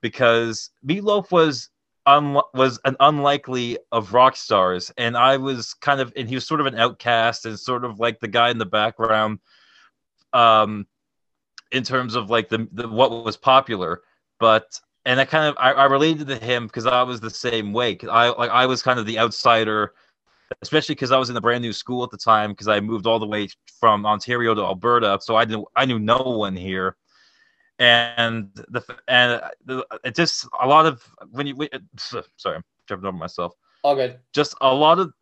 because 0.00 0.70
Meatloaf 0.86 1.30
was 1.30 1.70
un- 2.06 2.40
was 2.52 2.78
an 2.84 2.96
unlikely 3.00 3.78
of 3.92 4.12
rock 4.12 4.36
stars, 4.36 4.92
and 4.98 5.16
I 5.16 5.36
was 5.36 5.74
kind 5.74 6.00
of, 6.00 6.12
and 6.16 6.28
he 6.28 6.34
was 6.34 6.46
sort 6.46 6.60
of 6.60 6.66
an 6.66 6.78
outcast 6.78 7.46
and 7.46 7.58
sort 7.58 7.84
of 7.84 8.00
like 8.00 8.20
the 8.20 8.28
guy 8.28 8.50
in 8.50 8.58
the 8.58 8.66
background, 8.66 9.38
um, 10.32 10.86
in 11.72 11.82
terms 11.82 12.14
of 12.14 12.30
like 12.30 12.48
the, 12.48 12.68
the 12.72 12.88
what 12.88 13.24
was 13.24 13.36
popular. 13.36 14.02
But 14.38 14.80
and 15.04 15.20
I 15.20 15.24
kind 15.24 15.46
of 15.46 15.56
I, 15.58 15.72
I 15.72 15.84
related 15.86 16.28
to 16.28 16.36
him 16.36 16.66
because 16.66 16.86
I 16.86 17.02
was 17.02 17.20
the 17.20 17.30
same 17.30 17.72
way. 17.72 17.98
I 18.10 18.28
like 18.28 18.50
I 18.50 18.66
was 18.66 18.82
kind 18.82 18.98
of 18.98 19.06
the 19.06 19.18
outsider, 19.18 19.94
especially 20.62 20.94
because 20.94 21.12
I 21.12 21.18
was 21.18 21.30
in 21.30 21.36
a 21.36 21.40
brand 21.40 21.62
new 21.62 21.72
school 21.72 22.04
at 22.04 22.10
the 22.10 22.16
time 22.18 22.50
because 22.50 22.68
I 22.68 22.80
moved 22.80 23.06
all 23.06 23.18
the 23.18 23.26
way 23.26 23.48
from 23.80 24.06
Ontario 24.06 24.54
to 24.54 24.62
Alberta, 24.62 25.18
so 25.20 25.36
I 25.36 25.44
didn't 25.44 25.66
I 25.76 25.84
knew 25.84 25.98
no 25.98 26.18
one 26.18 26.56
here 26.56 26.96
and 27.78 28.50
the 28.68 28.82
and 29.08 29.40
the, 29.64 29.84
it 30.04 30.14
just 30.14 30.46
a 30.60 30.66
lot 30.66 30.86
of 30.86 31.02
when 31.30 31.46
you 31.46 31.56
wait, 31.56 31.72
sorry 31.96 32.56
I'm 32.56 32.64
jumping 32.88 33.06
over 33.08 33.16
myself 33.16 33.54
All 33.82 33.96
good. 33.96 34.18
just 34.32 34.54
a 34.60 34.72
lot 34.72 34.98
of 34.98 35.12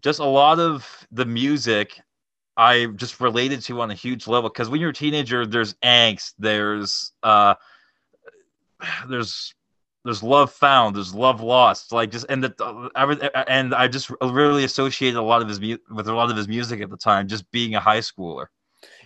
just 0.00 0.18
a 0.18 0.24
lot 0.24 0.58
of 0.58 1.06
the 1.12 1.24
music 1.24 2.00
i 2.56 2.86
just 2.96 3.20
related 3.20 3.62
to 3.62 3.80
on 3.80 3.90
a 3.90 3.94
huge 3.94 4.26
level 4.26 4.50
because 4.50 4.68
when 4.68 4.80
you're 4.80 4.90
a 4.90 4.94
teenager 4.94 5.46
there's 5.46 5.74
angst 5.84 6.32
there's 6.38 7.12
uh 7.22 7.54
there's 9.08 9.54
there's 10.04 10.22
love 10.22 10.52
found 10.52 10.96
there's 10.96 11.14
love 11.14 11.40
lost 11.40 11.92
like 11.92 12.10
just 12.10 12.26
and 12.28 12.42
the 12.42 12.90
and 13.48 13.74
i 13.74 13.86
just 13.86 14.10
really 14.22 14.64
associated 14.64 15.18
a 15.18 15.22
lot 15.22 15.42
of 15.42 15.48
his 15.48 15.60
mu- 15.60 15.78
with 15.90 16.08
a 16.08 16.12
lot 16.12 16.30
of 16.30 16.36
his 16.36 16.48
music 16.48 16.80
at 16.80 16.90
the 16.90 16.96
time 16.96 17.28
just 17.28 17.50
being 17.50 17.74
a 17.74 17.80
high 17.80 17.98
schooler 18.00 18.46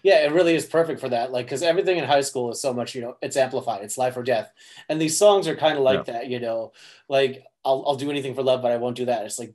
Yeah, 0.02 0.24
it 0.24 0.32
really 0.32 0.54
is 0.54 0.66
perfect 0.66 1.00
for 1.00 1.08
that. 1.10 1.32
Like, 1.32 1.46
because 1.46 1.62
everything 1.62 1.98
in 1.98 2.04
high 2.04 2.22
school 2.22 2.50
is 2.50 2.60
so 2.60 2.72
much, 2.72 2.94
you 2.94 3.02
know, 3.02 3.16
it's 3.20 3.36
amplified. 3.36 3.82
It's 3.84 3.98
life 3.98 4.16
or 4.16 4.22
death, 4.22 4.50
and 4.88 5.00
these 5.00 5.18
songs 5.18 5.48
are 5.48 5.56
kind 5.56 5.76
of 5.76 5.84
like 5.84 6.06
yeah. 6.06 6.14
that. 6.14 6.28
You 6.28 6.40
know, 6.40 6.72
like 7.08 7.44
I'll 7.64 7.84
I'll 7.86 7.96
do 7.96 8.10
anything 8.10 8.34
for 8.34 8.42
love, 8.42 8.62
but 8.62 8.72
I 8.72 8.76
won't 8.78 8.96
do 8.96 9.06
that. 9.06 9.24
It's 9.26 9.38
like 9.38 9.54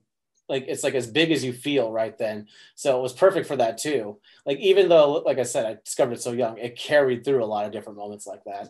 like 0.52 0.66
it's 0.68 0.84
like 0.84 0.96
as 0.96 1.08
big 1.08 1.32
as 1.32 1.46
you 1.46 1.54
feel 1.54 1.90
right 1.90 2.16
then. 2.18 2.48
So 2.76 3.00
it 3.00 3.02
was 3.02 3.14
perfect 3.14 3.48
for 3.48 3.56
that 3.56 3.78
too. 3.78 4.20
Like 4.46 4.60
even 4.60 4.90
though, 4.90 5.14
like 5.26 5.40
I 5.40 5.44
said, 5.44 5.66
I 5.66 5.78
discovered 5.84 6.14
it 6.16 6.22
so 6.22 6.34
young, 6.34 6.58
it 6.58 6.78
carried 6.78 7.24
through 7.24 7.42
a 7.42 7.46
lot 7.46 7.66
of 7.66 7.72
different 7.72 7.98
moments 7.98 8.28
like 8.28 8.44
that. 8.44 8.70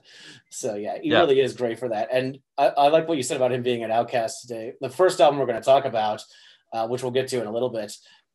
So 0.52 0.76
yeah, 0.76 1.00
he 1.02 1.10
yeah. 1.10 1.22
really 1.22 1.40
is 1.40 1.54
great 1.54 1.80
for 1.80 1.90
that. 1.90 2.10
And 2.14 2.38
I, 2.56 2.68
I, 2.68 2.88
like 2.90 3.08
what 3.08 3.18
you 3.18 3.24
said 3.24 3.38
about 3.38 3.52
him 3.52 3.64
being 3.64 3.84
an 3.84 3.90
outcast 3.90 4.44
today. 4.44 4.74
The 4.80 4.90
first 4.90 5.20
album 5.20 5.40
we're 5.40 5.48
going 5.48 5.60
to 5.60 5.66
talk 5.66 5.86
about, 5.86 6.24
uh, 6.72 6.88
which 6.88 7.02
we'll 7.02 7.12
get 7.12 7.28
to 7.30 7.42
in 7.42 7.48
a 7.48 7.52
little 7.52 7.70
bit. 7.70 7.92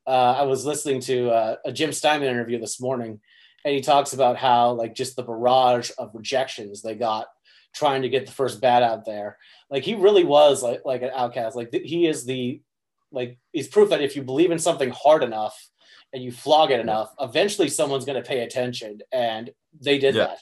Uh, 0.08 0.34
I 0.38 0.42
was 0.42 0.66
listening 0.66 1.00
to 1.02 1.30
uh, 1.30 1.56
a 1.64 1.72
Jim 1.72 1.92
Steinman 1.92 2.28
interview 2.28 2.58
this 2.58 2.80
morning, 2.80 3.20
and 3.64 3.74
he 3.74 3.80
talks 3.80 4.12
about 4.12 4.36
how 4.36 4.72
like 4.72 4.96
just 4.96 5.14
the 5.14 5.22
barrage 5.22 5.92
of 5.98 6.10
rejections 6.14 6.82
they 6.82 6.96
got 6.96 7.28
trying 7.76 8.02
to 8.02 8.08
get 8.08 8.26
the 8.26 8.32
first 8.32 8.60
bat 8.60 8.82
out 8.82 9.04
there. 9.04 9.36
Like 9.70 9.84
he 9.84 9.94
really 9.94 10.24
was 10.24 10.62
like 10.62 10.82
like 10.84 11.02
an 11.02 11.10
outcast. 11.14 11.54
Like 11.54 11.70
th- 11.70 11.88
he 11.88 12.06
is 12.06 12.24
the 12.24 12.60
like 13.12 13.38
is 13.52 13.68
proof 13.68 13.90
that 13.90 14.02
if 14.02 14.16
you 14.16 14.22
believe 14.22 14.50
in 14.50 14.58
something 14.58 14.90
hard 14.90 15.22
enough 15.22 15.68
and 16.12 16.22
you 16.22 16.32
flog 16.32 16.70
it 16.70 16.80
enough, 16.80 17.12
eventually 17.20 17.68
someone's 17.68 18.04
going 18.04 18.22
to 18.22 18.28
pay 18.28 18.40
attention, 18.40 19.00
and 19.12 19.50
they 19.80 19.98
did 19.98 20.14
yeah. 20.14 20.26
that. 20.26 20.38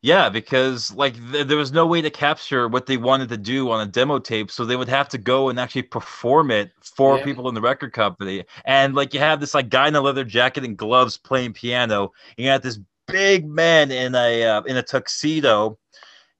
Yeah, 0.00 0.28
because 0.28 0.94
like 0.94 1.14
th- 1.32 1.48
there 1.48 1.56
was 1.56 1.72
no 1.72 1.86
way 1.86 2.00
to 2.02 2.10
capture 2.10 2.68
what 2.68 2.86
they 2.86 2.96
wanted 2.96 3.28
to 3.30 3.36
do 3.36 3.70
on 3.70 3.80
a 3.80 3.90
demo 3.90 4.20
tape, 4.20 4.50
so 4.50 4.64
they 4.64 4.76
would 4.76 4.88
have 4.88 5.08
to 5.08 5.18
go 5.18 5.48
and 5.48 5.58
actually 5.58 5.82
perform 5.82 6.50
it 6.52 6.70
for 6.82 7.18
yeah. 7.18 7.24
people 7.24 7.48
in 7.48 7.54
the 7.54 7.60
record 7.60 7.92
company. 7.92 8.44
And 8.64 8.94
like 8.94 9.12
you 9.12 9.20
have 9.20 9.40
this 9.40 9.54
like 9.54 9.68
guy 9.68 9.88
in 9.88 9.96
a 9.96 10.00
leather 10.00 10.24
jacket 10.24 10.64
and 10.64 10.76
gloves 10.76 11.18
playing 11.18 11.54
piano, 11.54 12.12
and 12.36 12.44
you 12.44 12.50
have 12.50 12.62
this 12.62 12.78
big 13.08 13.46
man 13.46 13.90
in 13.90 14.14
a 14.14 14.44
uh, 14.44 14.62
in 14.62 14.76
a 14.76 14.82
tuxedo, 14.82 15.78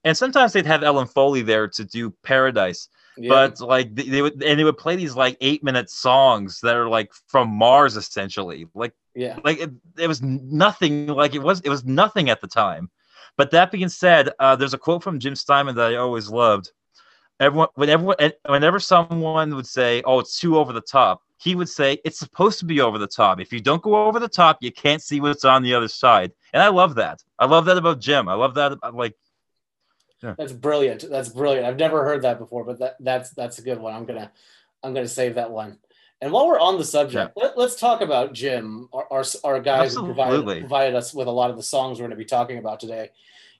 and 0.05 0.15
sometimes 0.15 0.53
they'd 0.53 0.65
have 0.65 0.83
Ellen 0.83 1.07
Foley 1.07 1.41
there 1.41 1.67
to 1.67 1.83
do 1.83 2.11
Paradise. 2.23 2.87
Yeah. 3.19 3.29
But 3.29 3.59
like 3.59 3.93
they, 3.93 4.03
they, 4.03 4.21
would, 4.21 4.41
and 4.41 4.59
they 4.59 4.63
would 4.63 4.77
play 4.77 4.95
these 4.95 5.15
like 5.15 5.37
eight 5.41 5.63
minute 5.63 5.89
songs 5.89 6.61
that 6.61 6.75
are 6.75 6.87
like 6.87 7.11
from 7.27 7.49
Mars 7.49 7.97
essentially. 7.97 8.67
Like, 8.73 8.93
yeah, 9.13 9.37
like 9.43 9.59
it, 9.59 9.71
it 9.97 10.07
was 10.07 10.21
nothing. 10.21 11.07
Like 11.07 11.35
it 11.35 11.39
was, 11.39 11.59
it 11.61 11.69
was 11.69 11.83
nothing 11.83 12.29
at 12.29 12.39
the 12.39 12.47
time. 12.47 12.89
But 13.35 13.51
that 13.51 13.71
being 13.71 13.89
said, 13.89 14.31
uh, 14.39 14.55
there's 14.55 14.73
a 14.73 14.77
quote 14.77 15.03
from 15.03 15.19
Jim 15.19 15.35
Steinman 15.35 15.75
that 15.75 15.91
I 15.93 15.95
always 15.97 16.29
loved. 16.29 16.71
Everyone, 17.39 17.69
whenever, 17.75 18.15
whenever 18.45 18.79
someone 18.79 19.55
would 19.55 19.67
say, 19.67 20.01
"Oh, 20.03 20.19
it's 20.19 20.39
too 20.39 20.57
over 20.57 20.73
the 20.73 20.81
top," 20.81 21.21
he 21.37 21.55
would 21.55 21.69
say, 21.69 21.99
"It's 22.03 22.19
supposed 22.19 22.59
to 22.59 22.65
be 22.65 22.81
over 22.81 22.97
the 22.97 23.07
top. 23.07 23.39
If 23.39 23.53
you 23.53 23.61
don't 23.61 23.81
go 23.81 24.07
over 24.07 24.19
the 24.19 24.27
top, 24.27 24.57
you 24.61 24.71
can't 24.71 25.01
see 25.01 25.21
what's 25.21 25.45
on 25.45 25.63
the 25.63 25.73
other 25.73 25.87
side." 25.87 26.33
And 26.53 26.61
I 26.61 26.67
love 26.67 26.95
that. 26.95 27.23
I 27.37 27.45
love 27.45 27.65
that 27.65 27.77
about 27.77 28.01
Jim. 28.01 28.27
I 28.27 28.33
love 28.33 28.55
that. 28.55 28.77
Like 28.93 29.15
yeah. 30.21 30.35
That's 30.37 30.51
brilliant. 30.51 31.05
That's 31.09 31.29
brilliant. 31.29 31.65
I've 31.65 31.77
never 31.77 32.03
heard 32.03 32.23
that 32.23 32.39
before, 32.39 32.63
but 32.63 32.79
that 32.79 32.95
that's 32.99 33.31
that's 33.31 33.59
a 33.59 33.61
good 33.61 33.79
one. 33.79 33.93
I'm 33.93 34.05
gonna 34.05 34.31
I'm 34.83 34.93
gonna 34.93 35.07
save 35.07 35.35
that 35.35 35.51
one. 35.51 35.77
And 36.21 36.33
while 36.33 36.47
we're 36.47 36.59
on 36.59 36.77
the 36.77 36.83
subject, 36.83 37.33
yeah. 37.37 37.43
let, 37.55 37.57
us 37.57 37.77
talk 37.77 38.01
about 38.01 38.33
Jim, 38.33 38.89
our 38.91 39.07
our, 39.09 39.23
our 39.45 39.59
guy 39.61 39.87
who 39.87 40.03
provided 40.03 40.45
provided 40.59 40.95
us 40.95 41.13
with 41.13 41.27
a 41.27 41.31
lot 41.31 41.49
of 41.49 41.55
the 41.55 41.63
songs 41.63 41.97
we're 41.97 42.03
going 42.03 42.11
to 42.11 42.17
be 42.17 42.25
talking 42.25 42.57
about 42.57 42.79
today. 42.79 43.09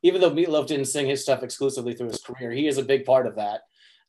Even 0.01 0.19
though 0.21 0.31
Meatloaf 0.31 0.67
didn't 0.67 0.85
sing 0.85 1.07
his 1.07 1.21
stuff 1.21 1.43
exclusively 1.43 1.93
through 1.93 2.07
his 2.07 2.21
career, 2.21 2.51
he 2.51 2.67
is 2.67 2.77
a 2.77 2.83
big 2.83 3.05
part 3.05 3.27
of 3.27 3.35
that. 3.35 3.63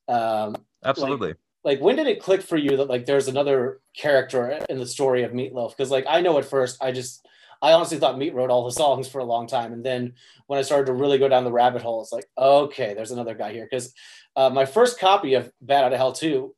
Um, 0.08 0.56
Absolutely. 0.84 1.28
Like, 1.28 1.36
like 1.62 1.80
when 1.80 1.96
did 1.96 2.06
it 2.06 2.20
click 2.20 2.42
for 2.42 2.56
you 2.56 2.76
that 2.76 2.88
like 2.88 3.06
there's 3.06 3.28
another 3.28 3.80
character 3.94 4.50
in 4.68 4.78
the 4.78 4.86
story 4.86 5.22
of 5.22 5.32
Meatloaf? 5.32 5.70
Because 5.70 5.90
like 5.90 6.06
I 6.08 6.20
know 6.20 6.38
at 6.38 6.44
first 6.44 6.82
I 6.82 6.90
just 6.90 7.26
I 7.62 7.72
honestly 7.72 7.98
thought 7.98 8.18
Meat 8.18 8.34
wrote 8.34 8.50
all 8.50 8.64
the 8.64 8.72
songs 8.72 9.08
for 9.08 9.18
a 9.18 9.24
long 9.24 9.46
time. 9.46 9.72
And 9.72 9.84
then 9.84 10.14
when 10.46 10.58
I 10.58 10.62
started 10.62 10.86
to 10.86 10.94
really 10.94 11.18
go 11.18 11.28
down 11.28 11.44
the 11.44 11.52
rabbit 11.52 11.82
hole, 11.82 12.00
it's 12.00 12.12
like, 12.12 12.26
okay, 12.38 12.94
there's 12.94 13.10
another 13.10 13.34
guy 13.34 13.52
here. 13.52 13.68
Because 13.70 13.92
uh, 14.36 14.48
my 14.50 14.64
first 14.64 14.98
copy 14.98 15.34
of 15.34 15.52
Bat 15.60 15.84
Out 15.84 15.92
of 15.92 15.98
Hell 15.98 16.12
2 16.12 16.54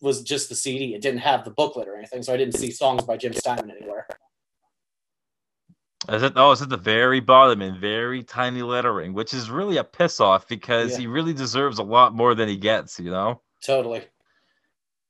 was 0.00 0.22
just 0.22 0.48
the 0.48 0.54
CD. 0.54 0.94
It 0.94 1.02
didn't 1.02 1.20
have 1.20 1.44
the 1.44 1.50
booklet 1.50 1.88
or 1.88 1.96
anything. 1.96 2.22
So 2.22 2.32
I 2.32 2.38
didn't 2.38 2.56
see 2.56 2.70
songs 2.70 3.04
by 3.04 3.18
Jim 3.18 3.34
Steinman 3.34 3.70
anywhere. 3.70 4.06
Is 6.08 6.22
it? 6.22 6.34
Oh, 6.36 6.52
it's 6.52 6.62
at 6.62 6.68
the 6.68 6.76
very 6.76 7.20
bottom 7.20 7.62
in 7.62 7.80
very 7.80 8.22
tiny 8.22 8.62
lettering, 8.62 9.12
which 9.12 9.34
is 9.34 9.50
really 9.50 9.76
a 9.78 9.84
piss 9.84 10.20
off 10.20 10.46
because 10.46 10.92
yeah. 10.92 10.98
he 10.98 11.06
really 11.06 11.32
deserves 11.32 11.78
a 11.78 11.82
lot 11.82 12.14
more 12.14 12.34
than 12.34 12.48
he 12.48 12.56
gets. 12.56 13.00
You 13.00 13.10
know. 13.10 13.42
Totally. 13.64 14.04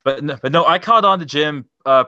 But 0.05 0.25
no, 0.25 0.39
but 0.41 0.53
no, 0.53 0.65
I 0.65 0.79
caught 0.79 1.05
on 1.05 1.19
to 1.19 1.27
Jim 1.27 1.67
uh, 1.85 2.05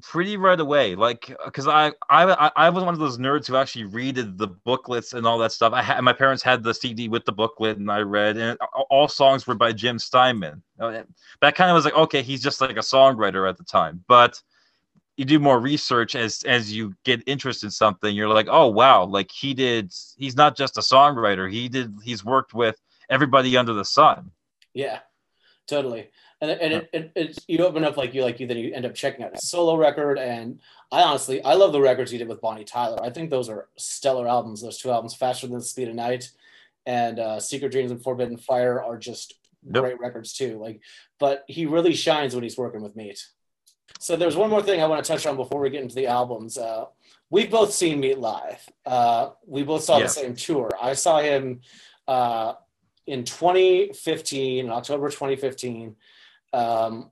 pretty 0.00 0.36
right 0.36 0.58
away 0.58 0.94
like 0.94 1.36
because 1.44 1.68
I, 1.68 1.92
I 2.08 2.50
i 2.56 2.70
was 2.70 2.82
one 2.82 2.94
of 2.94 3.00
those 3.00 3.18
nerds 3.18 3.46
who 3.46 3.56
actually 3.56 3.84
readed 3.84 4.38
the 4.38 4.46
booklets 4.46 5.12
and 5.12 5.26
all 5.26 5.38
that 5.38 5.52
stuff. 5.52 5.72
I 5.74 5.82
had 5.82 6.00
my 6.00 6.14
parents 6.14 6.42
had 6.42 6.62
the 6.62 6.72
cd 6.72 7.08
with 7.08 7.24
the 7.24 7.32
booklet 7.32 7.76
and 7.76 7.90
i 7.90 7.98
read 7.98 8.36
and 8.38 8.58
all 8.88 9.08
songs 9.08 9.46
were 9.46 9.54
by 9.54 9.72
jim 9.72 9.98
steinman. 9.98 10.62
Uh, 10.80 11.02
that 11.40 11.54
kind 11.54 11.70
of 11.70 11.74
was 11.74 11.84
like 11.84 11.94
okay 11.94 12.22
he's 12.22 12.42
just 12.42 12.60
like 12.60 12.70
a 12.70 12.80
songwriter 12.80 13.48
at 13.48 13.58
the 13.58 13.64
time. 13.64 14.02
But 14.08 14.40
you 15.16 15.26
do 15.26 15.38
more 15.38 15.60
research 15.60 16.14
as 16.14 16.42
as 16.44 16.72
you 16.72 16.94
get 17.04 17.22
interested 17.26 17.66
in 17.66 17.70
something 17.70 18.16
you're 18.16 18.28
like 18.28 18.48
oh 18.50 18.68
wow 18.68 19.04
like 19.04 19.30
he 19.30 19.52
did 19.52 19.92
he's 20.16 20.36
not 20.36 20.56
just 20.56 20.78
a 20.78 20.80
songwriter. 20.80 21.52
He 21.52 21.68
did 21.68 21.92
he's 22.02 22.24
worked 22.24 22.54
with 22.54 22.80
everybody 23.10 23.56
under 23.58 23.74
the 23.74 23.84
sun. 23.84 24.30
Yeah 24.72 25.00
totally 25.66 26.10
and, 26.42 26.50
and 26.50 26.72
it, 26.72 26.90
it, 26.92 27.12
it, 27.14 27.38
you 27.46 27.64
open 27.64 27.84
up 27.84 27.96
like 27.96 28.12
you 28.12 28.24
like 28.24 28.40
you 28.40 28.48
then 28.48 28.56
you 28.58 28.74
end 28.74 28.84
up 28.84 28.94
checking 28.94 29.24
out 29.24 29.32
his 29.32 29.48
solo 29.48 29.76
record. 29.76 30.18
And 30.18 30.58
i 30.90 31.02
honestly 31.02 31.42
i 31.44 31.54
love 31.54 31.72
the 31.72 31.80
records 31.80 32.10
he 32.10 32.18
did 32.18 32.28
with 32.28 32.40
bonnie 32.40 32.64
tyler. 32.64 32.98
I 33.02 33.10
think 33.10 33.30
those 33.30 33.48
are 33.48 33.68
stellar 33.76 34.26
albums. 34.28 34.60
Those 34.60 34.78
two 34.78 34.90
albums 34.90 35.14
faster 35.14 35.46
than 35.46 35.58
the 35.58 35.64
speed 35.64 35.88
of 35.88 35.94
night 35.94 36.30
and 36.84 37.20
uh, 37.20 37.38
secret 37.38 37.70
dreams 37.70 37.92
and 37.92 38.02
forbidden 38.02 38.36
fire 38.36 38.82
are 38.82 38.98
just 38.98 39.34
yep. 39.64 39.82
great 39.82 40.00
records 40.00 40.32
too. 40.32 40.58
Like 40.58 40.80
but 41.20 41.44
he 41.46 41.64
really 41.66 41.94
shines 41.94 42.34
when 42.34 42.42
he's 42.42 42.58
working 42.58 42.82
with 42.82 42.96
meat. 42.96 43.24
So 44.00 44.16
there's 44.16 44.36
one 44.36 44.50
more 44.50 44.62
thing 44.62 44.82
i 44.82 44.86
want 44.86 45.04
to 45.04 45.12
touch 45.12 45.26
on 45.26 45.36
before 45.36 45.60
we 45.60 45.70
get 45.70 45.82
into 45.82 45.94
the 45.94 46.08
albums. 46.08 46.58
Uh, 46.58 46.86
we've 47.30 47.52
both 47.52 47.72
seen 47.72 48.00
meat 48.00 48.18
live. 48.18 48.68
Uh, 48.84 49.30
we 49.46 49.62
both 49.62 49.84
saw 49.84 49.98
yeah. 49.98 50.04
the 50.04 50.08
same 50.08 50.34
tour. 50.34 50.70
I 50.80 50.94
saw 50.94 51.20
him 51.20 51.60
uh, 52.08 52.54
in 53.06 53.24
2015 53.24 54.64
in 54.64 54.70
october 54.70 55.08
2015 55.08 55.96
um, 56.52 57.10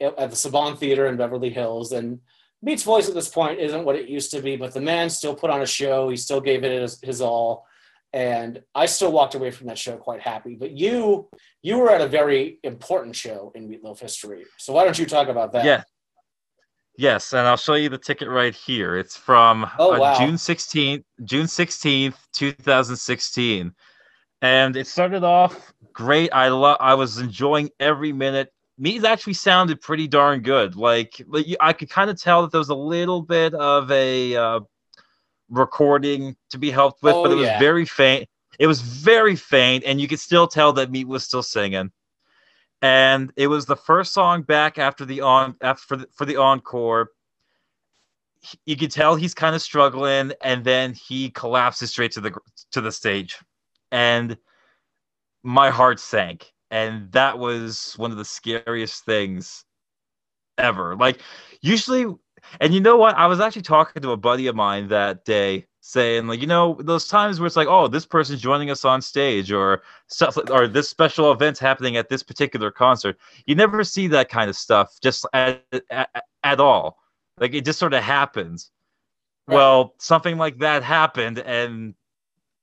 at 0.00 0.16
the 0.16 0.36
Saban 0.36 0.78
Theater 0.78 1.06
in 1.06 1.16
Beverly 1.16 1.50
Hills. 1.50 1.92
And 1.92 2.20
Meat's 2.62 2.82
voice 2.82 3.08
at 3.08 3.14
this 3.14 3.28
point 3.28 3.60
isn't 3.60 3.84
what 3.84 3.96
it 3.96 4.08
used 4.08 4.30
to 4.32 4.42
be, 4.42 4.56
but 4.56 4.72
the 4.72 4.80
man 4.80 5.10
still 5.10 5.34
put 5.34 5.50
on 5.50 5.62
a 5.62 5.66
show. 5.66 6.08
He 6.08 6.16
still 6.16 6.40
gave 6.40 6.64
it 6.64 6.80
his, 6.80 7.00
his 7.02 7.20
all. 7.20 7.66
And 8.12 8.62
I 8.74 8.86
still 8.86 9.12
walked 9.12 9.34
away 9.34 9.50
from 9.50 9.68
that 9.68 9.78
show 9.78 9.96
quite 9.96 10.20
happy. 10.20 10.56
But 10.56 10.72
you, 10.72 11.28
you 11.62 11.78
were 11.78 11.90
at 11.90 12.00
a 12.00 12.08
very 12.08 12.58
important 12.64 13.14
show 13.14 13.52
in 13.54 13.68
Meatloaf 13.68 14.00
history. 14.00 14.44
So 14.58 14.72
why 14.72 14.84
don't 14.84 14.98
you 14.98 15.06
talk 15.06 15.28
about 15.28 15.52
that? 15.52 15.64
Yeah. 15.64 15.82
Yes, 16.96 17.32
and 17.32 17.46
I'll 17.46 17.56
show 17.56 17.74
you 17.74 17.88
the 17.88 17.96
ticket 17.96 18.28
right 18.28 18.54
here. 18.54 18.98
It's 18.98 19.16
from 19.16 19.66
oh, 19.78 19.94
uh, 19.94 19.98
wow. 19.98 20.18
June 20.18 20.34
16th, 20.34 21.04
June 21.24 21.46
16th, 21.46 22.14
2016. 22.34 23.72
And 24.42 24.76
it 24.76 24.86
started 24.86 25.24
off 25.24 25.72
great. 25.92 26.30
I 26.34 26.48
love 26.48 26.76
I 26.80 26.94
was 26.94 27.18
enjoying 27.18 27.70
every 27.78 28.12
minute 28.12 28.52
Me's 28.80 29.04
actually 29.04 29.34
sounded 29.34 29.78
pretty 29.82 30.08
darn 30.08 30.40
good. 30.40 30.74
Like, 30.74 31.20
like 31.28 31.46
I 31.60 31.74
could 31.74 31.90
kind 31.90 32.08
of 32.08 32.20
tell 32.20 32.40
that 32.40 32.50
there 32.50 32.58
was 32.58 32.70
a 32.70 32.74
little 32.74 33.20
bit 33.20 33.52
of 33.52 33.90
a 33.90 34.34
uh, 34.34 34.60
recording 35.50 36.34
to 36.48 36.56
be 36.56 36.70
helped 36.70 37.02
with, 37.02 37.14
oh, 37.14 37.22
but 37.22 37.30
it 37.30 37.34
was 37.34 37.46
yeah. 37.46 37.58
very 37.58 37.84
faint. 37.84 38.26
It 38.58 38.66
was 38.66 38.80
very 38.80 39.36
faint, 39.36 39.84
and 39.84 40.00
you 40.00 40.08
could 40.08 40.18
still 40.18 40.46
tell 40.48 40.72
that 40.72 40.90
Meat 40.90 41.06
was 41.06 41.24
still 41.24 41.42
singing. 41.42 41.92
And 42.80 43.30
it 43.36 43.48
was 43.48 43.66
the 43.66 43.76
first 43.76 44.14
song 44.14 44.42
back 44.42 44.78
after 44.78 45.04
the 45.04 45.20
on 45.20 45.56
after 45.60 45.86
for 45.86 45.96
the, 45.98 46.06
for 46.14 46.24
the 46.24 46.36
encore. 46.36 47.10
You 48.64 48.76
could 48.76 48.90
tell 48.90 49.14
he's 49.14 49.34
kind 49.34 49.54
of 49.54 49.60
struggling, 49.60 50.32
and 50.42 50.64
then 50.64 50.94
he 50.94 51.28
collapses 51.28 51.90
straight 51.90 52.12
to 52.12 52.22
the 52.22 52.32
to 52.72 52.80
the 52.80 52.92
stage, 52.92 53.38
and 53.92 54.38
my 55.42 55.68
heart 55.68 56.00
sank 56.00 56.50
and 56.70 57.10
that 57.12 57.38
was 57.38 57.94
one 57.96 58.10
of 58.10 58.16
the 58.16 58.24
scariest 58.24 59.04
things 59.04 59.64
ever. 60.58 60.96
Like 60.96 61.20
usually, 61.60 62.06
and 62.60 62.74
you 62.74 62.80
know 62.80 62.96
what? 62.96 63.16
I 63.16 63.26
was 63.26 63.40
actually 63.40 63.62
talking 63.62 64.02
to 64.02 64.12
a 64.12 64.16
buddy 64.16 64.46
of 64.46 64.56
mine 64.56 64.88
that 64.88 65.24
day, 65.24 65.66
saying 65.80 66.26
like, 66.26 66.40
you 66.40 66.46
know, 66.46 66.78
those 66.80 67.08
times 67.08 67.40
where 67.40 67.46
it's 67.46 67.56
like, 67.56 67.68
oh, 67.68 67.88
this 67.88 68.06
person's 68.06 68.40
joining 68.40 68.70
us 68.70 68.84
on 68.84 69.02
stage, 69.02 69.50
or 69.50 69.82
stuff, 70.06 70.36
or 70.50 70.68
this 70.68 70.88
special 70.88 71.32
event's 71.32 71.60
happening 71.60 71.96
at 71.96 72.08
this 72.08 72.22
particular 72.22 72.70
concert. 72.70 73.18
You 73.46 73.54
never 73.54 73.82
see 73.84 74.06
that 74.08 74.28
kind 74.28 74.48
of 74.48 74.56
stuff 74.56 74.98
just 75.02 75.26
at 75.32 75.64
at, 75.90 76.24
at 76.44 76.60
all. 76.60 76.98
Like 77.38 77.54
it 77.54 77.64
just 77.64 77.78
sort 77.78 77.94
of 77.94 78.02
happens. 78.02 78.70
Well, 79.48 79.94
something 79.98 80.38
like 80.38 80.58
that 80.58 80.84
happened, 80.84 81.40
and 81.40 81.94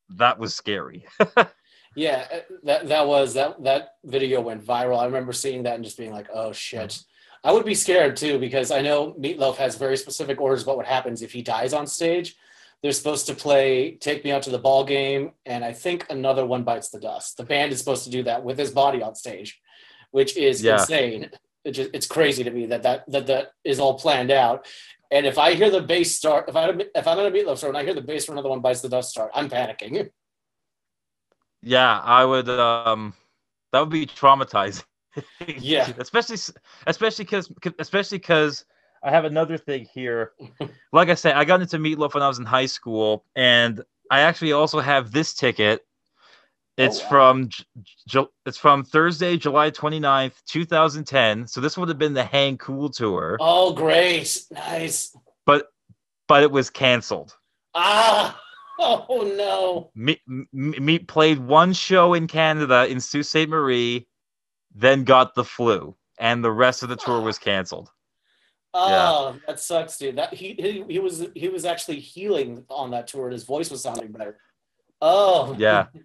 that 0.10 0.40
was 0.40 0.56
scary. 0.56 1.06
Yeah, 1.98 2.28
uh, 2.32 2.40
that 2.64 2.88
that 2.90 3.08
was 3.08 3.34
that 3.34 3.62
that 3.64 3.96
video 4.06 4.40
went 4.40 4.64
viral. 4.64 5.00
I 5.00 5.06
remember 5.06 5.34
seeing 5.34 5.64
that 5.64 5.74
and 5.76 5.84
just 5.84 5.98
being 5.98 6.12
like, 6.12 6.28
"Oh 6.32 6.52
shit!" 6.52 7.00
I 7.44 7.52
would 7.52 7.66
be 7.66 7.74
scared 7.74 8.16
too 8.16 8.38
because 8.38 8.70
I 8.70 8.82
know 8.82 9.14
Meatloaf 9.14 9.56
has 9.58 9.78
very 9.78 9.98
specific 9.98 10.40
orders 10.40 10.62
about 10.62 10.78
what 10.78 10.86
happens 10.86 11.24
if 11.24 11.32
he 11.32 11.42
dies 11.42 11.74
on 11.74 11.88
stage. 11.88 12.36
They're 12.84 12.92
supposed 12.92 13.26
to 13.28 13.34
play 13.34 13.98
"Take 14.00 14.24
Me 14.24 14.32
Out 14.32 14.44
to 14.44 14.52
the 14.52 14.60
Ball 14.60 14.84
Game," 14.84 15.32
and 15.48 15.66
I 15.66 15.74
think 15.74 16.06
another 16.12 16.46
one 16.46 16.64
bites 16.64 16.90
the 16.90 17.00
dust. 17.00 17.36
The 17.38 17.44
band 17.44 17.72
is 17.72 17.80
supposed 17.80 18.04
to 18.04 18.12
do 18.12 18.22
that 18.24 18.44
with 18.44 18.60
his 18.60 18.70
body 18.70 19.02
on 19.02 19.16
stage, 19.16 19.60
which 20.12 20.38
is 20.38 20.64
Yeah. 20.64 20.74
insane. 20.74 21.32
It 21.66 21.72
just, 21.72 21.90
it's 21.96 22.06
crazy 22.08 22.44
to 22.44 22.52
me 22.52 22.68
that, 22.68 22.84
that 22.84 23.10
that 23.12 23.26
that 23.26 23.54
is 23.64 23.80
all 23.80 23.98
planned 23.98 24.30
out. 24.30 24.68
And 25.10 25.26
if 25.26 25.40
I 25.40 25.54
hear 25.56 25.72
the 25.72 25.82
bass 25.82 26.16
start, 26.16 26.48
if 26.48 26.56
I 26.56 26.70
if 26.94 27.08
I'm 27.08 27.18
at 27.18 27.26
a 27.26 27.32
Meatloaf 27.32 27.60
show 27.60 27.70
and 27.70 27.78
I 27.78 27.84
hear 27.84 27.96
the 27.96 28.02
bass 28.02 28.26
for 28.26 28.34
another 28.34 28.50
one 28.50 28.62
bites 28.62 28.82
the 28.82 28.90
dust 28.90 29.10
start, 29.10 29.32
I'm 29.34 29.50
panicking. 29.50 30.12
Yeah, 31.62 32.00
I 32.00 32.24
would. 32.26 32.50
Um, 32.50 33.14
that 33.72 33.80
would 33.80 33.90
be 33.90 34.06
traumatizing. 34.06 34.84
Yeah. 35.58 35.92
especially, 35.98 36.38
especially 36.86 37.26
because, 37.26 37.52
especially 37.80 38.18
because 38.20 38.66
I 39.04 39.10
have 39.12 39.26
another 39.26 39.58
thing 39.58 39.88
here. 39.94 40.34
Like 40.94 41.10
I 41.10 41.16
said, 41.16 41.36
I 41.36 41.44
got 41.44 41.62
into 41.62 41.78
Meatloaf 41.78 42.14
when 42.14 42.24
I 42.24 42.28
was 42.30 42.40
in 42.40 42.46
high 42.46 42.66
school, 42.66 43.26
and 43.36 43.84
I 44.10 44.22
actually 44.22 44.54
also 44.54 44.80
have 44.80 45.12
this 45.12 45.34
ticket. 45.34 45.86
It's 46.78 47.02
wow. 47.04 47.10
from 47.10 47.50
J- 47.50 47.64
J- 48.08 48.28
it's 48.46 48.58
from 48.58 48.84
Thursday, 48.86 49.36
July 49.36 49.70
29th, 49.70 50.36
2010. 50.46 51.46
So 51.48 51.60
this 51.60 51.78
would 51.78 51.90
have 51.90 51.98
been 51.98 52.14
the 52.14 52.24
Hang 52.24 52.58
Cool 52.58 52.90
tour, 52.90 53.38
Oh, 53.42 53.74
great, 53.74 54.44
nice. 54.52 55.16
but 55.46 55.68
but 56.28 56.42
it 56.42 56.52
was 56.52 56.70
canceled. 56.70 57.36
Ah, 57.76 58.40
oh 58.80 59.34
no. 59.38 59.92
Meat, 60.54 61.08
played 61.08 61.40
one 61.40 61.74
show 61.74 62.14
in 62.14 62.28
Canada 62.28 62.88
in 62.88 63.00
Sault 63.00 63.26
Ste. 63.26 63.48
Marie, 63.48 64.08
then 64.74 65.04
got 65.04 65.36
the 65.36 65.44
flu, 65.44 65.96
and 66.20 66.44
the 66.44 66.52
rest 66.52 66.84
of 66.84 66.90
the 66.90 66.96
tour 66.96 67.22
was 67.22 67.40
canceled. 67.40 67.90
Ah, 68.74 69.34
oh, 69.34 69.40
that 69.48 69.60
sucks, 69.60 69.98
dude. 69.98 70.18
That 70.18 70.34
he, 70.34 70.54
he 70.60 70.84
he 70.88 71.00
was 71.00 71.26
he 71.34 71.50
was 71.50 71.66
actually 71.66 72.00
healing 72.00 72.64
on 72.70 72.92
that 72.92 73.08
tour, 73.08 73.26
and 73.26 73.34
his 73.34 73.44
voice 73.44 73.72
was 73.72 73.82
sounding 73.82 74.12
better. 74.12 74.38
Oh, 75.02 75.56
Yeah. 75.58 75.88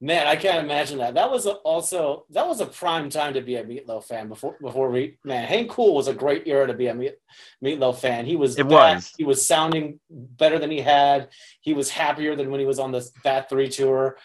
man, 0.00 0.26
I 0.26 0.36
can't 0.36 0.64
imagine 0.64 0.98
that. 0.98 1.14
That 1.14 1.30
was 1.30 1.46
also 1.46 2.24
that 2.30 2.46
was 2.46 2.60
a 2.60 2.66
prime 2.66 3.10
time 3.10 3.34
to 3.34 3.40
be 3.40 3.56
a 3.56 3.64
Meatloaf 3.64 4.04
fan. 4.04 4.28
Before 4.28 4.56
before 4.60 4.90
we 4.90 5.18
man, 5.24 5.46
Hang 5.46 5.68
Cool 5.68 5.94
was 5.94 6.08
a 6.08 6.14
great 6.14 6.46
era 6.46 6.66
to 6.66 6.74
be 6.74 6.86
a 6.86 6.94
Meat, 6.94 7.14
Meatloaf 7.62 7.98
fan. 7.98 8.24
He 8.24 8.36
was 8.36 8.58
It 8.58 8.68
back. 8.68 8.96
was. 8.96 9.14
He 9.16 9.24
was 9.24 9.46
sounding 9.46 10.00
better 10.10 10.58
than 10.58 10.70
he 10.70 10.80
had. 10.80 11.28
He 11.60 11.74
was 11.74 11.90
happier 11.90 12.36
than 12.36 12.50
when 12.50 12.60
he 12.60 12.66
was 12.66 12.78
on 12.78 12.92
the 12.92 13.02
Fat 13.22 13.48
Three 13.48 13.68
tour. 13.68 14.16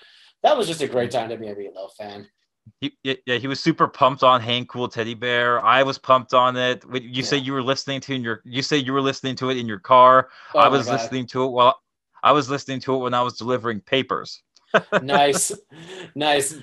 That 0.43 0.57
was 0.57 0.67
just 0.67 0.81
a 0.81 0.87
great 0.87 1.11
time 1.11 1.29
to 1.29 1.37
be 1.37 1.47
a 1.47 1.55
Meatloaf 1.55 1.93
fan. 1.97 2.27
He, 2.79 2.97
yeah, 3.03 3.15
yeah, 3.25 3.37
he 3.37 3.47
was 3.47 3.59
super 3.59 3.87
pumped 3.87 4.23
on 4.23 4.39
Hang 4.39 4.65
Cool 4.65 4.87
Teddy 4.87 5.15
Bear. 5.15 5.63
I 5.65 5.83
was 5.83 5.97
pumped 5.97 6.33
on 6.33 6.55
it. 6.55 6.83
You 6.93 7.23
say 7.23 7.37
you 7.37 7.51
were 7.53 7.63
listening 7.63 7.99
to 8.01 8.13
in 8.13 8.21
your 8.21 8.41
you 8.45 8.61
say 8.61 8.77
you 8.77 8.93
were 8.93 9.01
listening 9.01 9.35
to 9.37 9.49
it 9.49 9.57
in 9.57 9.67
your 9.67 9.79
car. 9.79 10.29
Oh 10.55 10.59
I 10.59 10.67
was 10.69 10.89
listening 10.89 11.27
to 11.27 11.43
it 11.43 11.49
while 11.49 11.81
I 12.23 12.31
was 12.31 12.49
listening 12.49 12.79
to 12.81 12.95
it 12.95 12.99
when 12.99 13.13
I 13.13 13.21
was 13.21 13.37
delivering 13.37 13.81
papers. 13.81 14.41
Nice, 15.01 15.51
nice. 16.15 16.55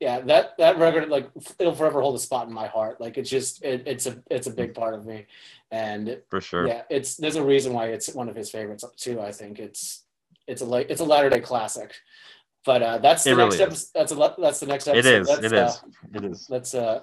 Yeah, 0.00 0.20
that 0.22 0.58
that 0.58 0.78
record 0.78 1.08
like 1.08 1.30
it'll 1.58 1.74
forever 1.74 2.00
hold 2.00 2.16
a 2.16 2.18
spot 2.18 2.48
in 2.48 2.52
my 2.52 2.66
heart. 2.66 3.00
Like 3.00 3.18
it's 3.18 3.30
just 3.30 3.62
it, 3.64 3.84
it's 3.86 4.06
a 4.06 4.20
it's 4.30 4.48
a 4.48 4.50
big 4.50 4.74
part 4.74 4.94
of 4.94 5.06
me, 5.06 5.26
and 5.70 6.20
For 6.28 6.40
sure. 6.40 6.66
yeah, 6.66 6.82
it's 6.90 7.16
there's 7.16 7.36
a 7.36 7.44
reason 7.44 7.72
why 7.72 7.86
it's 7.88 8.12
one 8.12 8.28
of 8.28 8.34
his 8.34 8.50
favorites 8.50 8.84
too. 8.96 9.20
I 9.20 9.30
think 9.30 9.60
it's 9.60 10.02
it's 10.48 10.60
a 10.60 10.64
like 10.64 10.90
it's 10.90 11.00
a 11.00 11.04
latter 11.04 11.30
day 11.30 11.40
classic. 11.40 11.94
But 12.64 12.82
uh, 12.82 12.98
that's 12.98 13.24
the 13.24 13.30
It 13.30 13.36
next 13.36 13.54
really 13.54 13.64
episode. 13.64 13.88
That's 13.94 14.12
a 14.12 14.34
that's 14.40 14.60
the 14.60 14.66
next 14.66 14.88
episode. 14.88 15.06
It 15.06 15.20
is. 15.22 15.28
Let's, 15.28 15.44
It 15.44 15.52
uh, 15.52 15.66
is. 15.66 15.82
It 16.14 16.24
is. 16.24 16.50
let's 16.50 16.74
uh 16.74 17.00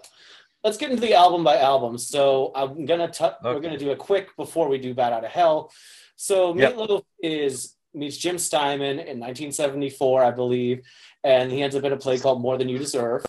let's 0.66 0.78
get 0.78 0.90
into 0.90 1.02
the 1.02 1.14
album 1.14 1.44
by 1.44 1.58
album. 1.58 1.98
So 1.98 2.52
I'm 2.54 2.86
gonna 2.86 3.10
t- 3.10 3.26
we're 3.44 3.60
gonna 3.62 3.78
do 3.78 3.92
a 3.92 3.96
quick 3.96 4.36
before 4.36 4.68
we 4.68 4.78
do 4.78 4.94
Bat 4.94 5.14
Out 5.14 5.24
of 5.26 5.32
Hell. 5.32 5.72
So 6.18 6.54
Yep. 6.54 6.76
Meatloaf 6.76 7.04
is 7.24 7.76
meets 7.94 8.18
Jim 8.18 8.38
Steinman 8.38 9.00
in 9.00 9.20
1974, 9.20 10.24
I 10.24 10.32
believe, 10.32 10.82
and 11.24 11.52
he 11.52 11.62
ends 11.62 11.76
up 11.76 11.84
in 11.84 11.94
a 11.94 11.98
play 11.98 12.20
called 12.20 12.42
More 12.42 12.58
Than 12.58 12.70
You 12.70 12.78
Deserve. 12.78 13.26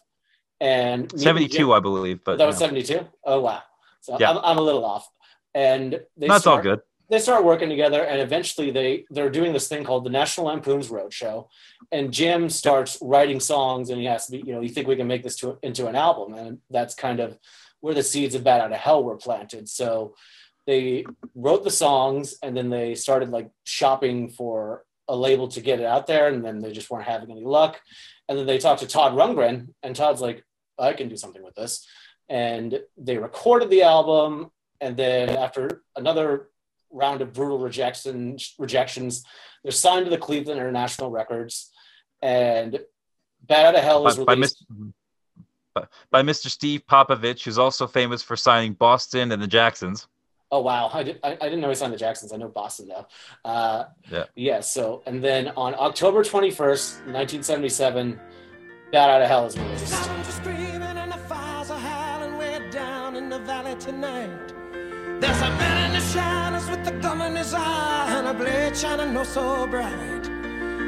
And 0.61 1.11
72, 1.19 1.57
Jim- 1.57 1.71
I 1.73 1.81
believe, 1.81 2.21
but 2.25 2.39
that 2.39 2.47
was 2.47 2.57
yeah. 2.61 2.69
72. 2.69 3.07
Oh 3.25 3.41
wow, 3.41 3.63
so 4.01 4.17
Yeah. 4.19 4.31
I'm, 4.31 4.39
I'm 4.39 4.59
a 4.59 4.63
little 4.63 4.85
off. 4.85 5.09
And 5.55 5.93
they 6.17 6.29
that's 6.29 6.47
all 6.47 6.55
start, 6.55 6.63
good. 6.63 6.81
they 7.09 7.19
start 7.19 7.45
working 7.45 7.69
together 7.69 8.05
and 8.05 8.21
eventually 8.21 8.71
they 8.71 9.05
they're 9.11 9.31
doing 9.31 9.53
this 9.53 9.67
thing 9.67 9.83
called 9.83 10.05
the 10.05 10.11
national 10.11 10.47
lampoon's 10.47 10.91
roadshow 10.91 11.49
and 11.91 12.13
jim 12.13 12.49
starts 12.49 12.99
writing 13.03 13.41
songs 13.41 13.91
and 13.91 13.99
he 14.01 14.07
has 14.07 14.27
to 14.27 14.31
be 14.33 14.39
you 14.47 14.53
know 14.55 14.61
you 14.61 14.69
think 14.69 14.87
we 14.87 14.95
can 14.95 15.09
make 15.09 15.25
this 15.25 15.35
to, 15.35 15.59
into 15.65 15.89
an 15.89 15.97
album 15.97 16.35
and 16.35 16.59
that's 16.71 16.95
kind 16.95 17.19
of 17.19 17.37
where 17.81 17.95
the 17.95 18.03
seeds 18.03 18.37
of 18.37 18.45
Bat 18.45 18.61
Out 18.61 18.73
of 18.73 18.79
Hell 18.79 19.03
were 19.03 19.17
planted 19.17 19.69
so 19.69 20.15
they 20.71 21.05
wrote 21.35 21.65
the 21.65 21.71
songs 21.71 22.37
and 22.43 22.57
then 22.57 22.69
they 22.71 22.95
started 22.95 23.31
like 23.31 23.51
shopping 23.65 24.31
for 24.31 24.85
a 25.09 25.17
label 25.17 25.49
to 25.49 25.61
get 25.61 25.81
it 25.81 25.87
out 25.87 26.07
there 26.07 26.29
and 26.29 26.45
then 26.45 26.61
they 26.61 26.73
just 26.73 26.91
weren't 26.91 27.13
having 27.15 27.31
any 27.31 27.45
luck 27.45 27.81
and 28.29 28.39
then 28.39 28.47
they 28.47 28.59
talked 28.59 28.81
to 28.81 28.87
todd 28.87 29.13
rundgren 29.21 29.69
and 29.83 29.97
todd's 29.97 30.21
like 30.21 30.45
i 30.79 30.93
can 30.93 31.09
do 31.09 31.17
something 31.17 31.43
with 31.43 31.55
this 31.57 31.73
and 32.29 32.81
they 32.97 33.19
recorded 33.19 33.69
the 33.71 33.83
album 33.83 34.51
and 34.81 34.97
then 34.97 35.29
after 35.31 35.83
another 35.97 36.51
round 36.91 37.21
of 37.23 37.33
brutal 37.33 37.59
rejection 37.59 38.39
rejections, 38.59 39.25
they're 39.63 39.73
signed 39.73 40.07
to 40.07 40.11
the 40.11 40.19
Cleveland 40.19 40.61
International 40.61 41.11
Records, 41.11 41.71
and 42.23 42.79
Bat 43.43 43.67
Out 43.67 43.75
of 43.77 43.83
Hell 43.83 44.05
By, 44.05 44.25
by, 44.25 44.33
released. 44.35 44.65
Mr. 44.73 44.93
by- 45.75 45.87
by 46.11 46.23
Mr. 46.23 46.49
Steve 46.49 46.83
Popovich, 46.87 47.45
who's 47.45 47.59
also 47.59 47.87
famous 47.87 48.23
for 48.23 48.37
signing 48.37 48.73
Boston 48.75 49.33
and 49.33 49.41
the 49.41 49.47
Jacksons. 49.47 50.09
Oh 50.53 50.61
wow, 50.63 50.91
I, 50.93 51.03
did, 51.05 51.21
I, 51.23 51.33
I 51.33 51.45
didn't 51.45 51.61
know 51.61 51.69
he 51.69 51.75
signed 51.77 51.93
the 51.93 51.97
Jacksons. 51.97 52.33
I 52.33 52.37
know 52.37 52.49
Boston 52.49 52.89
though. 52.89 53.07
Uh, 53.45 53.85
Yeah. 54.11 54.25
Yeah. 54.35 54.61
So 54.61 55.03
and 55.07 55.23
then 55.23 55.49
on 55.57 55.75
October 55.79 56.25
twenty 56.25 56.51
first, 56.51 57.07
nineteen 57.07 57.43
seventy 57.43 57.69
seven, 57.69 58.19
Bat 58.93 59.11
Out 59.11 59.23
of 59.23 59.29
Hell 59.29 59.47
is 59.47 59.57
released. 59.57 59.87
Sounds 59.89 60.29
are 60.29 60.33
screaming 60.33 60.83
and 60.83 61.13
the 61.13 61.17
fires 61.19 61.71
are 61.71 61.79
howling 61.79 62.37
way 62.37 62.69
down 62.71 63.15
in 63.17 63.29
the 63.29 63.39
valley 63.39 63.77
tonight. 63.77 64.49
There's 65.21 65.41
a 65.41 65.51
man 65.51 65.91
in 65.91 66.01
the 66.01 66.05
shadows 66.07 66.69
with 66.69 66.89
a 66.89 66.93
gun 67.01 67.21
in 67.21 67.37
his 67.37 67.55
eye 67.55 68.07
and 68.19 68.27
a 68.27 68.35
blade 68.35 68.77
shining 68.77 69.17
oh 69.17 69.23
so 69.23 69.67
bright. 69.69 70.25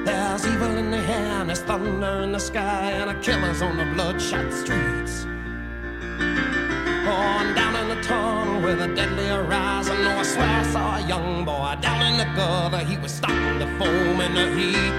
There's 0.05 0.45
evil 0.45 0.77
in 0.77 0.91
the 0.91 0.97
air 0.97 1.41
and 1.41 1.49
there's 1.51 1.61
thunder 1.61 2.23
in 2.25 2.33
the 2.33 2.41
sky 2.41 2.91
and 2.91 3.11
a 3.11 3.21
killer's 3.21 3.63
on 3.63 3.77
the 3.77 3.85
bloodshot 3.95 4.53
streets. 4.53 5.25
On 7.05 7.55
down 7.55 7.77
in 7.77 7.89
the 8.13 8.61
with 8.65 8.81
a 8.81 8.95
deadly 8.95 9.27
horizon. 9.27 9.97
Oh, 10.09 10.19
I 10.19 10.23
swear 10.23 10.49
I 10.49 10.65
saw 10.75 10.97
a 10.97 11.01
young 11.13 11.45
boy 11.45 11.77
down 11.81 12.03
in 12.09 12.17
the 12.23 12.29
gutter. 12.37 12.83
He 12.91 12.97
was 12.99 13.13
starting 13.13 13.59
to 13.63 13.69
foam 13.79 14.21
in 14.27 14.33
the 14.39 14.47
heat. 14.57 14.99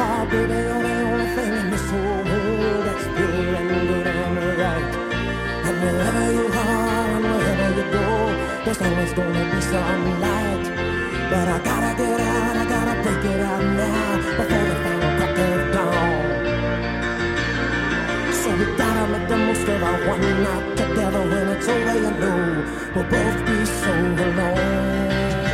Oh, 0.00 0.20
baby, 0.30 0.58
you're 0.66 0.82
the 0.88 0.94
only 1.10 1.28
thing 1.36 1.52
in 1.60 1.66
this 1.74 1.86
whole 1.90 2.22
world 2.30 2.82
that's 2.86 3.06
pure 3.16 3.54
and 3.60 3.68
good 3.88 4.06
and 4.06 4.36
right. 4.62 4.88
And 5.66 5.76
wherever 5.82 6.26
you 6.38 6.46
are 6.64 7.08
and 7.16 7.24
wherever 7.30 7.68
you 7.78 7.86
go, 7.98 8.08
there's 8.64 8.80
always 8.86 9.12
gonna 9.18 9.44
be 9.52 9.60
some 9.72 10.04
light. 10.24 10.66
But 11.30 11.46
I 11.56 11.58
gotta 11.68 11.92
get 12.00 12.20
out, 12.20 12.56
I 12.62 12.64
gotta 12.74 12.94
break 13.02 13.24
it 13.32 13.40
out 13.40 13.64
now 13.80 14.16
before 14.16 14.46
the 14.46 14.97
So 18.48 18.56
we 18.56 18.64
gotta 18.78 19.12
make 19.12 19.28
the 19.28 19.36
most 19.36 19.68
of 19.68 19.82
our 19.82 20.08
one 20.08 20.22
night 20.22 20.76
together. 20.78 21.20
When 21.20 21.48
it's 21.48 21.68
over, 21.68 21.94
you 22.04 22.10
know 22.18 22.64
we'll 22.94 23.04
both 23.04 23.46
be 23.46 23.64
so 23.66 23.92
alone. 24.24 25.47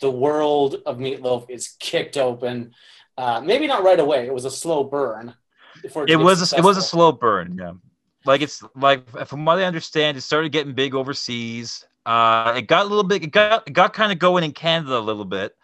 The 0.00 0.10
world 0.10 0.76
of 0.86 0.98
Meatloaf 0.98 1.48
is 1.48 1.76
kicked 1.78 2.16
open. 2.16 2.72
Uh, 3.16 3.40
maybe 3.40 3.66
not 3.66 3.82
right 3.82 3.98
away. 3.98 4.26
It 4.26 4.34
was 4.34 4.44
a 4.44 4.50
slow 4.50 4.84
burn. 4.84 5.34
To 5.82 6.04
It 6.06 6.16
was 6.16 6.52
a, 6.52 6.56
it 6.56 6.62
was 6.62 6.76
a 6.76 6.82
slow 6.82 7.12
burn. 7.12 7.56
Yeah. 7.58 7.72
like 8.24 8.40
it's 8.40 8.62
like 8.74 9.08
from 9.26 9.44
what 9.44 9.58
I 9.58 9.64
understand, 9.64 10.16
it 10.16 10.22
started 10.22 10.52
getting 10.52 10.74
big 10.74 10.94
overseas. 10.94 11.86
Uh, 12.04 12.54
it 12.56 12.62
got 12.62 12.86
a 12.86 12.88
little 12.88 13.04
bit, 13.04 13.22
it 13.22 13.32
got 13.32 13.66
it 13.66 13.72
got 13.72 13.92
kind 13.92 14.12
of 14.12 14.18
going 14.18 14.44
in 14.44 14.52
Canada 14.52 14.98
a 14.98 15.00
little 15.00 15.24
bit. 15.24 15.56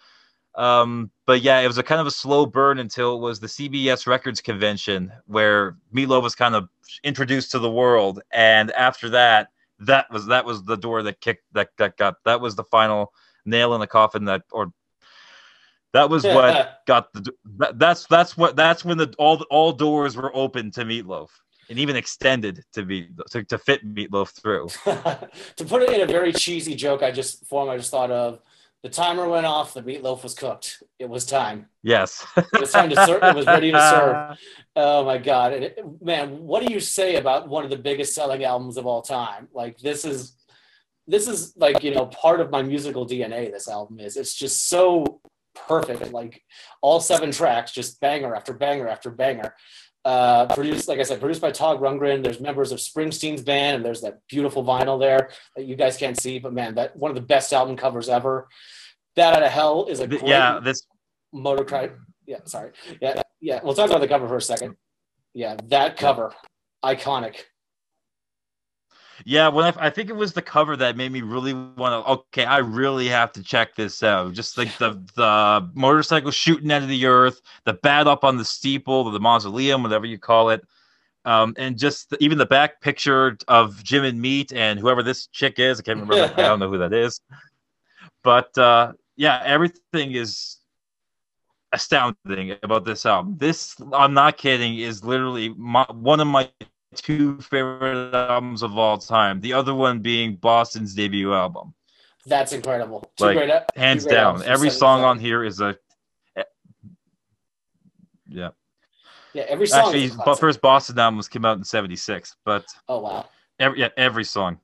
Um, 0.55 1.11
but 1.27 1.41
yeah, 1.41 1.61
it 1.61 1.67
was 1.67 1.79
a 1.79 1.83
kind 1.83 2.01
of 2.01 2.07
a 2.07 2.11
slow 2.11 2.45
burn 2.45 2.79
until 2.79 3.17
it 3.17 3.21
was 3.21 3.41
the 3.41 3.47
CBS 3.47 4.07
Records 4.07 4.41
convention 4.41 5.11
where 5.27 5.77
Meatloaf 5.95 6.23
was 6.23 6.35
kind 6.35 6.55
of 6.55 6.69
introduced 7.05 7.53
to 7.53 7.59
the 7.59 7.71
world, 7.71 8.21
and 8.33 8.71
after 8.73 9.09
that, 9.11 9.49
that 9.81 10.11
was 10.11 10.27
that 10.27 10.45
was 10.45 10.63
the 10.65 10.77
door 10.77 11.03
that 11.03 11.21
kicked 11.21 11.45
that 11.53 11.71
that 11.79 11.97
got 11.97 12.17
that 12.25 12.41
was 12.41 12.55
the 12.55 12.65
final 12.65 13.13
nail 13.45 13.75
in 13.75 13.81
the 13.81 13.87
coffin 13.87 14.25
that 14.27 14.43
or 14.51 14.73
that 15.93 16.09
was 16.09 16.25
what 16.25 16.81
got 16.87 17.13
the 17.13 17.33
that, 17.59 17.79
that's 17.79 18.07
that's 18.07 18.37
what 18.37 18.57
that's 18.57 18.85
when 18.85 18.99
the 18.99 19.15
all 19.19 19.45
all 19.51 19.73
doors 19.73 20.17
were 20.17 20.35
open 20.35 20.71
to 20.73 20.85
Meatloaf 20.85 21.29
and 21.69 21.79
even 21.79 21.97
extended 21.97 22.65
to 22.73 22.85
be 22.85 23.09
to, 23.31 23.45
to 23.45 23.59
fit 23.59 23.87
Meatloaf 23.95 24.31
through. 24.31 24.69
to 25.57 25.65
put 25.65 25.83
it 25.83 25.91
in 25.91 26.01
a 26.03 26.07
very 26.07 26.33
cheesy 26.33 26.75
joke, 26.75 27.03
I 27.03 27.11
just 27.11 27.47
form 27.47 27.69
I 27.69 27.77
just 27.77 27.91
thought 27.91 28.11
of 28.11 28.41
the 28.83 28.89
timer 28.89 29.29
went 29.29 29.47
off, 29.47 29.75
the 29.75 29.83
meatloaf 29.83 30.25
was 30.25 30.35
cooked. 30.35 30.83
It 30.99 31.09
was 31.09 31.25
time. 31.25 31.67
Yes, 31.85 32.27
It 32.37 32.61
was 32.61 32.73
time 32.73 32.91
to 32.91 33.07
serve. 33.07 33.23
It 33.23 33.37
was 33.37 33.47
ready 33.47 33.71
to 33.71 33.79
serve. 33.79 34.39
Oh 34.75 35.05
my 35.05 35.19
god, 35.19 35.53
and 35.53 35.65
it, 35.65 35.85
man, 36.01 36.39
what 36.39 36.67
do 36.67 36.73
you 36.73 36.81
say 36.81 37.17
about 37.17 37.47
one 37.47 37.63
of 37.63 37.69
the 37.69 37.77
biggest 37.77 38.15
selling 38.15 38.43
albums 38.43 38.79
of 38.79 38.87
all 38.87 39.03
time? 39.03 39.49
Like 39.53 39.79
this 39.79 40.07
is, 40.07 40.33
this 41.07 41.29
is 41.29 41.55
like 41.57 41.83
you 41.83 41.95
know 41.95 42.07
part 42.07 42.41
of 42.41 42.51
my 42.51 42.63
musical 42.63 43.07
DNA. 43.07 43.51
This 43.51 43.69
album 43.69 44.01
is. 44.01 44.17
It's 44.17 44.35
just 44.35 44.69
so 44.69 45.21
perfect. 45.55 46.13
Like 46.13 46.43
all 46.81 47.01
seven 47.01 47.31
tracks, 47.31 47.73
just 47.73 48.01
banger 48.01 48.35
after 48.35 48.53
banger 48.53 48.89
after 48.89 49.11
banger. 49.11 49.55
Uh, 50.05 50.53
produced, 50.53 50.89
like 50.89 50.99
I 50.99 51.05
said, 51.05 51.21
produced 51.21 51.41
by 51.41 51.53
Todd 51.53 51.81
Rundgren. 51.81 52.25
There's 52.25 52.41
members 52.41 52.73
of 52.73 52.81
Springsteen's 52.81 53.43
band, 53.43 53.77
and 53.77 53.85
there's 53.85 54.01
that 54.01 54.19
beautiful 54.29 54.65
vinyl 54.65 54.99
there 54.99 55.31
that 55.57 55.65
you 55.65 55.77
guys 55.77 55.97
can't 55.97 56.21
see. 56.21 56.41
But 56.41 56.53
man, 56.53 56.75
that 56.75 56.97
one 56.97 57.11
of 57.11 57.15
the 57.15 57.21
best 57.23 57.53
album 57.53 57.77
covers 57.77 58.09
ever. 58.09 58.49
That 59.15 59.37
out 59.37 59.43
of 59.43 59.53
hell 59.53 59.87
is 59.89 60.01
a 60.01 60.07
great 60.07 60.27
yeah. 60.27 60.59
This 60.61 60.87
motor 61.33 61.65
cry. 61.65 61.91
Yeah, 62.27 62.39
sorry. 62.45 62.73
Yeah, 63.01 63.23
yeah. 63.41 63.61
We'll 63.63 63.75
talk 63.75 63.91
about 63.91 64.01
the 64.01 64.09
cover 64.09 64.27
for 64.27 64.37
a 64.37 64.43
second. 64.43 64.77
Yeah, 65.35 65.57
that 65.69 65.97
cover, 65.97 66.35
iconic. 66.85 67.37
Yeah, 69.25 69.49
when 69.49 69.65
I, 69.65 69.87
I 69.87 69.91
think 69.91 70.11
it 70.11 70.17
was 70.17 70.33
the 70.33 70.43
cover 70.43 70.77
that 70.77 70.97
made 70.97 71.13
me 71.13 71.23
really 71.23 71.53
want 71.53 72.05
to. 72.05 72.11
Okay, 72.13 72.45
I 72.45 72.59
really 72.59 73.09
have 73.09 73.33
to 73.33 73.43
check 73.43 73.75
this 73.75 74.03
out. 74.03 74.33
Just 74.33 74.59
like 74.59 74.77
the 74.79 75.01
the 75.17 75.71
motorcycle 75.75 76.31
shooting 76.31 76.71
out 76.73 76.83
of 76.83 76.89
the 76.89 77.07
earth, 77.07 77.41
the 77.65 77.75
bat 77.75 78.07
up 78.07 78.25
on 78.25 78.37
the 78.37 78.45
steeple, 78.45 79.11
the 79.11 79.21
mausoleum, 79.21 79.83
whatever 79.83 80.07
you 80.07 80.19
call 80.19 80.51
it, 80.51 80.65
um, 81.25 81.55
and 81.57 81.79
just 81.79 82.11
the, 82.11 82.23
even 82.23 82.39
the 82.39 82.47
back 82.47 82.81
picture 82.81 83.37
of 83.49 83.83
Jim 83.85 84.05
and 84.05 84.21
Meat 84.21 84.53
and 84.53 84.79
whoever 84.79 85.03
this 85.03 85.27
chick 85.29 85.59
is. 85.59 85.81
I 85.81 85.83
can't 85.83 86.01
remember. 86.01 86.33
I 86.37 86.43
don't 86.43 86.59
know 86.59 86.71
who 86.71 86.79
that 86.79 86.93
is, 86.93 87.21
but 88.23 88.57
uh, 88.59 88.93
yeah, 89.17 89.43
everything 89.45 90.13
is 90.13 90.59
astounding 91.73 92.57
about 92.63 92.85
this 92.85 93.07
album. 93.07 93.37
This, 93.39 93.77
I'm 93.93 94.15
not 94.15 94.37
kidding, 94.37 94.79
is 94.79 95.03
literally 95.03 95.49
my, 95.51 95.87
one 95.91 96.21
of 96.21 96.27
my 96.27 96.51
two 96.95 97.41
favorite 97.41 98.15
albums 98.15 98.63
of 98.63 98.79
all 98.79 98.99
time. 98.99 99.41
The 99.41 99.53
other 99.53 99.75
one 99.75 100.01
being 100.01 100.37
Boston's 100.37 100.95
debut 100.95 101.33
album. 101.35 101.75
That's 102.27 102.53
incredible. 102.53 103.01
Two 103.17 103.25
Like, 103.25 103.37
great, 103.37 103.51
Hands 103.77 104.05
great 104.05 104.15
down. 104.15 104.43
Every 104.45 104.71
song 104.71 105.03
on 105.03 105.19
here 105.19 105.45
is 105.45 105.61
a 105.61 105.77
yeah. 108.29 108.51
Yeah, 109.35 109.45
every 109.49 109.67
song. 109.67 109.81
Actually, 109.81 110.11
but 110.25 110.37
first 110.37 110.61
Boston 110.61 110.99
albums 110.99 111.29
came 111.29 111.45
out 111.45 111.59
in 111.59 111.65
'76, 111.65 112.37
but 112.45 112.67
Oh 112.89 113.01
wow, 113.01 113.27
every 113.59 113.81
yeah, 113.81 113.89
every 113.97 114.25
song, 114.25 114.59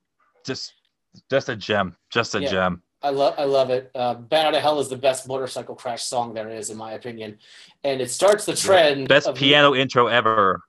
just 0.45 0.75
just 1.31 1.49
a 1.49 1.57
gem, 1.57 1.97
just 2.11 2.35
a 2.35 2.41
Yeah. 2.41 2.51
gem. 2.51 2.83
I 3.01 3.11
love, 3.11 3.35
I 3.39 3.45
love 3.45 3.71
it. 3.71 3.91
Uh, 3.95 4.15
"Bat 4.15 4.47
Out 4.47 4.55
of 4.57 4.61
Hell" 4.63 4.81
is 4.81 4.89
the 4.89 4.97
best 4.97 5.29
motorcycle 5.29 5.75
crash 5.75 6.03
song 6.03 6.35
there 6.35 6.51
is, 6.51 6.71
in 6.71 6.77
my 6.77 6.93
opinion, 6.93 7.39
and 7.85 8.01
it 8.01 8.11
starts 8.11 8.45
the 8.45 8.55
trend. 8.57 9.09
Best 9.09 9.33
piano 9.35 9.75
intro 9.75 10.09
ever. 10.09 10.63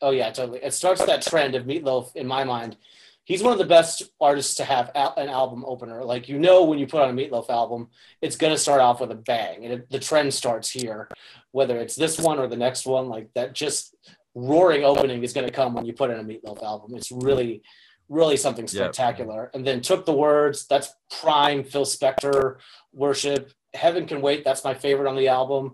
Oh 0.00 0.10
yeah, 0.10 0.30
totally. 0.30 0.60
It 0.62 0.74
starts 0.74 1.04
that 1.04 1.22
trend 1.22 1.54
of 1.54 1.64
Meatloaf 1.64 2.14
in 2.14 2.26
my 2.26 2.44
mind. 2.44 2.76
He's 3.24 3.42
one 3.42 3.52
of 3.52 3.58
the 3.58 3.64
best 3.64 4.04
artists 4.20 4.54
to 4.56 4.64
have 4.64 4.92
an 4.94 5.28
album 5.28 5.64
opener. 5.66 6.04
Like 6.04 6.28
you 6.28 6.38
know, 6.38 6.64
when 6.64 6.78
you 6.78 6.86
put 6.86 7.02
on 7.02 7.10
a 7.10 7.12
Meatloaf 7.12 7.50
album, 7.50 7.88
it's 8.22 8.36
gonna 8.36 8.58
start 8.58 8.80
off 8.80 9.00
with 9.00 9.10
a 9.10 9.16
bang, 9.16 9.64
and 9.64 9.72
it, 9.74 9.90
the 9.90 9.98
trend 9.98 10.32
starts 10.32 10.70
here. 10.70 11.08
Whether 11.50 11.78
it's 11.78 11.96
this 11.96 12.18
one 12.18 12.38
or 12.38 12.46
the 12.46 12.56
next 12.56 12.86
one, 12.86 13.08
like 13.08 13.30
that, 13.34 13.54
just 13.54 13.96
roaring 14.34 14.84
opening 14.84 15.24
is 15.24 15.32
gonna 15.32 15.50
come 15.50 15.74
when 15.74 15.86
you 15.86 15.92
put 15.92 16.10
in 16.10 16.20
a 16.20 16.24
Meatloaf 16.24 16.62
album. 16.62 16.94
It's 16.94 17.10
really, 17.10 17.62
really 18.08 18.36
something 18.36 18.68
spectacular. 18.68 19.50
And 19.54 19.66
then 19.66 19.80
took 19.80 20.06
the 20.06 20.12
words. 20.12 20.66
That's 20.66 20.94
prime 21.10 21.64
Phil 21.64 21.84
Spector 21.84 22.58
worship. 22.92 23.50
Heaven 23.74 24.06
can 24.06 24.20
wait. 24.20 24.44
That's 24.44 24.62
my 24.62 24.74
favorite 24.74 25.08
on 25.08 25.16
the 25.16 25.28
album. 25.28 25.72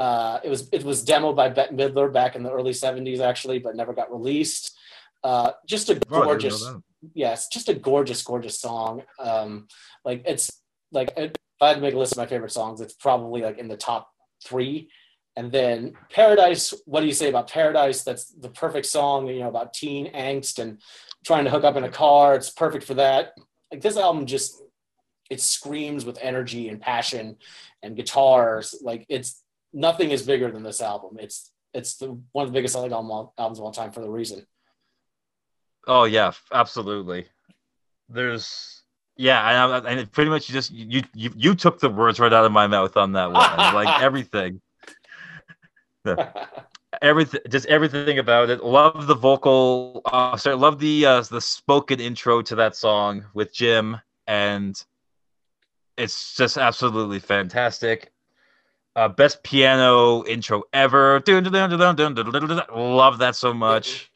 Uh, 0.00 0.40
it 0.42 0.48
was 0.48 0.68
it 0.72 0.82
was 0.82 1.04
demoed 1.04 1.36
by 1.36 1.50
Bette 1.50 1.74
Midler 1.74 2.10
back 2.10 2.34
in 2.34 2.42
the 2.42 2.50
early 2.50 2.72
'70s, 2.72 3.20
actually, 3.20 3.58
but 3.58 3.76
never 3.76 3.92
got 3.92 4.10
released. 4.10 4.74
Uh, 5.22 5.50
just 5.66 5.90
a 5.90 5.92
Oh, 5.92 5.94
I 5.94 5.98
didn't 5.98 6.10
know 6.12 6.24
gorgeous, 6.24 6.64
that. 6.64 6.82
yes, 7.14 7.48
just 7.48 7.68
a 7.68 7.74
gorgeous, 7.74 8.22
gorgeous 8.22 8.58
song. 8.58 9.02
Um, 9.18 9.68
like 10.02 10.22
it's 10.26 10.50
like 10.90 11.12
if 11.18 11.32
I 11.60 11.68
had 11.68 11.74
to 11.74 11.80
make 11.82 11.92
a 11.92 11.98
list 11.98 12.12
of 12.12 12.18
my 12.18 12.24
favorite 12.26 12.50
songs, 12.52 12.80
it's 12.80 12.94
probably 12.94 13.42
like 13.42 13.58
in 13.58 13.68
the 13.68 13.76
top 13.76 14.08
three. 14.42 14.88
And 15.36 15.52
then 15.52 15.92
Paradise, 16.10 16.72
what 16.86 17.00
do 17.02 17.06
you 17.06 17.12
say 17.12 17.28
about 17.28 17.50
Paradise? 17.50 18.02
That's 18.02 18.24
the 18.32 18.48
perfect 18.48 18.86
song, 18.86 19.26
you 19.28 19.40
know, 19.40 19.48
about 19.48 19.74
teen 19.74 20.10
angst 20.12 20.58
and 20.58 20.80
trying 21.26 21.44
to 21.44 21.50
hook 21.50 21.64
up 21.64 21.76
in 21.76 21.84
a 21.84 21.90
car. 21.90 22.34
It's 22.34 22.50
perfect 22.50 22.84
for 22.84 22.94
that. 22.94 23.34
Like 23.70 23.82
this 23.82 23.98
album 23.98 24.24
just 24.24 24.62
it 25.30 25.40
screams 25.42 26.06
with 26.06 26.18
energy 26.22 26.68
and 26.70 26.80
passion 26.80 27.36
and 27.82 27.94
guitars. 27.96 28.74
Like 28.82 29.04
it's 29.10 29.42
nothing 29.72 30.10
is 30.10 30.22
bigger 30.22 30.50
than 30.50 30.62
this 30.62 30.80
album. 30.80 31.16
It's 31.20 31.50
it's 31.72 31.96
the 31.96 32.18
one 32.32 32.44
of 32.46 32.52
the 32.52 32.56
biggest 32.58 32.74
selling 32.74 32.92
album, 32.92 33.28
albums 33.38 33.58
of 33.58 33.64
all 33.64 33.72
time 33.72 33.92
for 33.92 34.00
the 34.00 34.10
reason. 34.10 34.46
Oh 35.86 36.04
yeah, 36.04 36.32
absolutely. 36.52 37.26
There's 38.08 38.82
yeah, 39.16 39.66
and, 39.74 39.86
I- 39.86 39.90
and 39.92 40.12
pretty 40.12 40.30
much 40.30 40.48
you 40.48 40.52
just 40.52 40.70
you, 40.70 41.02
you 41.14 41.30
you 41.36 41.54
took 41.54 41.78
the 41.80 41.90
words 41.90 42.18
right 42.20 42.32
out 42.32 42.44
of 42.44 42.52
my 42.52 42.66
mouth 42.66 42.96
on 42.96 43.12
that 43.12 43.30
one. 43.32 43.74
like 43.74 44.02
everything, 44.02 44.60
everything, 47.02 47.40
just 47.48 47.66
everything 47.66 48.18
about 48.18 48.50
it. 48.50 48.64
Love 48.64 49.06
the 49.06 49.14
vocal. 49.14 50.02
Uh, 50.06 50.36
sorry, 50.36 50.56
love 50.56 50.78
the 50.78 51.06
uh, 51.06 51.20
the 51.22 51.40
spoken 51.40 52.00
intro 52.00 52.42
to 52.42 52.54
that 52.56 52.76
song 52.76 53.24
with 53.34 53.52
Jim, 53.52 53.98
and 54.26 54.82
it's 55.96 56.34
just 56.34 56.56
absolutely 56.56 57.18
fantastic 57.18 58.12
uh, 58.96 59.08
best 59.08 59.42
piano 59.42 60.24
intro 60.24 60.62
ever. 60.72 61.22
Love 61.26 63.18
that 63.18 63.36
so 63.36 63.54
much. 63.54 64.10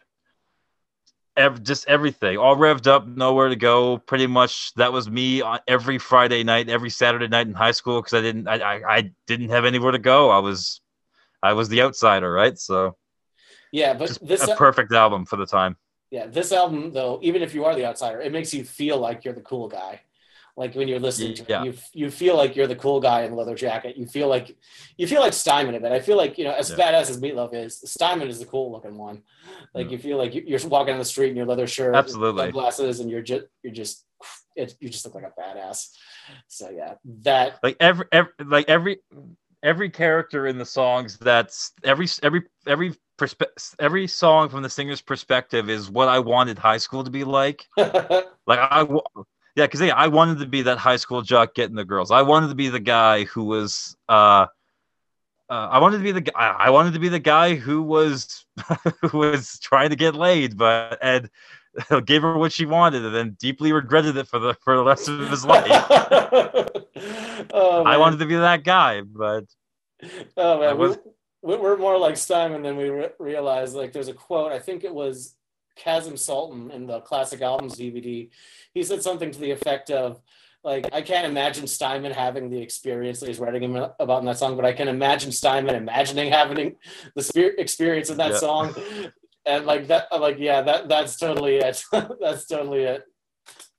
Every, 1.37 1.61
just 1.61 1.89
everything, 1.89 2.39
all 2.39 2.55
revved 2.55 2.87
up, 2.87 3.09
nowhere 3.09 3.49
to 3.49 3.57
go. 3.57 3.99
Pretty 3.99 4.29
much, 4.29 4.73
that 4.75 4.93
was 4.93 5.11
me 5.11 5.43
on 5.43 5.59
every 5.67 5.99
Friday 5.99 6.45
night, 6.45 6.69
every 6.69 6.91
Saturday 6.91 7.27
night 7.27 7.49
in 7.49 7.55
high 7.55 7.73
school 7.73 8.01
because 8.01 8.15
I 8.15 8.21
didn't, 8.21 8.47
I, 8.47 8.59
I, 8.59 8.97
I, 8.97 9.11
didn't 9.27 9.49
have 9.49 9.65
anywhere 9.65 9.91
to 9.91 9.99
go. 9.99 10.31
I 10.31 10.39
was, 10.39 10.81
I 11.43 11.55
was 11.55 11.69
the 11.69 11.83
outsider, 11.83 12.31
right? 12.31 12.57
So, 12.57 12.97
yeah, 13.73 13.95
but 13.95 14.17
this 14.23 14.47
a 14.47 14.55
perfect 14.55 14.93
album 14.93 15.27
for 15.27 15.35
the 15.35 15.47
time. 15.47 15.77
Yeah, 16.13 16.27
this 16.27 16.53
album 16.53 16.93
though, 16.93 17.19
even 17.23 17.43
if 17.43 17.53
you 17.53 17.65
are 17.65 17.75
the 17.75 17.87
outsider, 17.87 18.21
it 18.21 18.31
makes 18.31 18.55
you 18.55 18.63
feel 18.63 18.99
like 18.99 19.25
you're 19.25 19.35
the 19.35 19.41
cool 19.41 19.67
guy. 19.67 20.03
Like 20.57 20.75
when 20.77 20.87
you're 20.87 21.01
listening 21.01 21.35
to 21.35 21.45
Yeah. 21.49 21.62
it, 21.62 21.67
you 21.67 22.05
you 22.05 22.11
feel 22.11 22.37
like 22.37 22.55
you're 22.55 22.69
the 22.69 22.77
cool 22.77 23.01
guy 23.01 23.23
in 23.23 23.33
the 23.33 23.37
leather 23.37 23.57
jacket. 23.57 23.97
You 23.97 24.07
feel 24.07 24.29
like 24.29 24.57
you 24.97 25.07
feel 25.09 25.21
like 25.21 25.33
Steinman 25.33 25.75
a 25.75 25.81
bit. 25.81 25.90
I 25.90 25.99
feel 26.01 26.17
like 26.17 26.38
you 26.38 26.45
know, 26.45 26.53
as 26.53 26.71
Yeah. 26.71 26.77
badass 26.77 27.11
as 27.11 27.21
Meatloaf 27.21 27.53
is, 27.55 27.81
Steinman 27.85 28.29
is 28.29 28.38
the 28.38 28.47
cool 28.47 28.71
looking 28.71 28.97
one. 28.97 29.23
Like 29.75 29.90
you 29.90 29.99
feel 29.99 30.17
like 30.17 30.33
you- 30.35 30.45
you're 30.47 30.61
walking 30.69 30.93
down 30.93 30.99
the 31.01 31.05
street 31.05 31.31
in 31.31 31.37
your 31.37 31.47
leather 31.47 31.67
shirt, 31.67 31.97
Absolutely. 31.97 32.45
sunglasses, 32.45 33.01
and 33.01 33.11
you're 33.11 33.23
just 33.23 33.47
you're 33.62 33.73
just 33.73 34.07
it, 34.55 34.77
you 34.81 34.88
just 34.88 35.05
look 35.05 35.14
like 35.17 35.25
a 35.25 35.40
badass. 35.40 35.88
So 36.47 36.71
yeah, 36.71 36.95
that 37.23 37.59
like 37.64 37.77
every, 37.81 38.07
every 38.12 38.33
like 38.45 38.69
every 38.69 39.01
every 39.64 39.90
character 39.90 40.47
in 40.47 40.57
the 40.59 40.64
songs 40.64 41.19
that's 41.19 41.73
every 41.83 42.07
every 42.23 42.43
every 42.67 42.95
perspe- 43.19 43.75
every 43.81 44.07
song 44.07 44.49
from 44.49 44.62
the 44.62 44.69
singer's 44.71 45.01
perspective 45.01 45.71
is 45.71 45.90
what 45.90 46.07
i 46.09 46.19
wanted 46.19 46.59
high 46.59 46.77
school 46.77 47.03
to 47.03 47.11
be 47.11 47.25
like 47.25 47.67
Like 47.77 48.59
I, 48.59 48.87
yeah, 49.57 49.67
because 49.67 49.81
yeah, 49.81 49.95
I 49.95 50.09
wanted 50.09 50.38
to 50.40 50.47
be 50.47 50.62
that 50.62 50.79
high 50.79 50.97
school 50.97 51.23
jock 51.23 51.55
getting 51.55 51.77
the 51.77 51.85
girls. 51.85 52.11
I 52.11 52.23
wanted 52.23 52.49
to 52.49 52.55
be 52.55 52.69
the 52.69 52.81
guy 52.81 53.25
who 53.25 53.45
was, 53.45 53.97
uh, 54.09 54.47
uh, 55.51 55.53
I 55.71 55.79
wanted 55.79 55.99
to 55.99 56.03
be 56.05 56.12
the 56.12 56.21
guy. 56.23 56.33
I 56.35 56.71
wanted 56.71 56.95
to 56.95 56.99
be 56.99 57.09
the 57.09 57.19
guy 57.19 57.55
who 57.55 57.83
was, 57.83 58.47
who 59.03 59.19
was 59.19 59.59
trying 59.61 59.90
to 59.90 59.97
get 59.97 60.14
laid, 60.14 60.57
but 60.57 60.99
and 61.03 61.29
gave 62.07 62.23
her 62.23 62.37
what 62.38 62.53
she 62.53 62.67
wanted, 62.67 63.05
and 63.05 63.14
then 63.14 63.37
deeply 63.38 63.73
regretted 63.73 64.17
it 64.17 64.27
for 64.27 64.38
the 64.38 64.55
for 64.62 64.77
the 64.77 64.85
rest 64.85 65.09
of 65.09 65.29
his 65.29 65.45
life. 65.45 65.67
oh, 67.53 67.83
I 67.85 67.97
wanted 67.97 68.19
to 68.21 68.27
be 68.27 68.37
that 68.37 68.64
guy, 68.64 69.03
but 69.03 69.45
Oh 70.37 70.61
man, 70.61 70.79
was- 70.79 70.99
we, 71.43 71.57
we- 71.57 71.61
we're 71.61 71.77
more 71.77 71.99
like 71.99 72.17
Steinman 72.17 72.62
than 72.62 72.77
we 72.77 72.88
re- 72.88 73.11
realize. 73.19 73.75
Like, 73.75 73.93
there's 73.93 74.09
a 74.09 74.14
quote. 74.14 74.51
I 74.53 74.59
think 74.59 74.83
it 74.83 74.95
was 74.95 75.35
Kasim 75.77 76.15
Sulton 76.15 76.71
in 76.71 76.87
the 76.87 77.01
classic 77.01 77.41
albums 77.43 77.77
DVD. 77.77 78.29
He 78.73 78.83
said 78.83 79.03
something 79.03 79.31
to 79.31 79.39
the 79.39 79.51
effect 79.51 79.91
of, 79.91 80.21
like, 80.63 80.89
I 80.93 81.03
can't 81.03 81.27
imagine 81.27 81.67
Steinman 81.67 82.13
having 82.13 82.49
the 82.51 82.61
experience 82.61 83.21
that 83.21 83.27
he's 83.29 83.39
writing 83.39 83.63
him 83.63 83.77
uh, 83.77 83.89
about 83.99 84.21
in 84.21 84.27
that 84.27 84.39
song, 84.39 84.57
but 84.57 84.65
I 84.65 84.73
can 84.73 84.89
imagine 84.89 85.31
Steinman 85.33 85.75
imagining 85.75 86.31
having 86.33 86.77
the 87.15 87.23
spirit 87.23 87.59
experience 87.59 88.11
in 88.11 88.17
that 88.19 88.33
Yeah. 88.33 88.39
song. 88.39 88.75
And 89.47 89.67
like 89.67 89.89
that, 89.89 90.07
uh, 90.11 90.19
like, 90.19 90.39
yeah, 90.39 90.63
that 90.63 90.89
that's 90.89 91.17
totally 91.19 91.57
it. 91.57 91.85
that's 92.21 92.47
totally 92.47 92.85
it. 92.85 93.05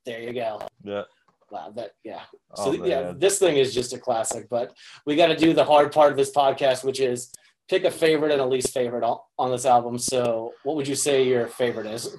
There 0.05 0.21
you 0.21 0.33
go. 0.33 0.61
Yeah. 0.83 1.03
Wow, 1.49 1.71
that 1.75 1.91
yeah. 2.03 2.21
Oh, 2.55 2.65
So 2.65 2.85
yeah, 2.85 3.13
this 3.15 3.39
thing 3.39 3.57
is 3.57 3.73
just 3.73 3.93
a 3.93 3.97
classic, 3.97 4.47
but 4.49 4.75
we 5.07 5.15
got 5.15 5.27
to 5.27 5.35
do 5.35 5.53
the 5.53 5.63
hard 5.65 5.91
part 5.91 6.11
of 6.11 6.17
this 6.17 6.31
podcast, 6.31 6.83
which 6.83 6.99
is 6.99 7.31
pick 7.69 7.83
a 7.83 7.91
favorite 7.91 8.31
and 8.31 8.41
a 8.41 8.45
least 8.45 8.73
favorite 8.73 9.03
on, 9.03 9.51
this 9.51 9.65
album. 9.65 9.97
So, 9.97 10.53
what 10.63 10.75
would 10.75 10.87
you 10.87 10.95
say 10.95 11.23
your 11.27 11.47
favorite 11.47 11.87
is? 11.87 12.15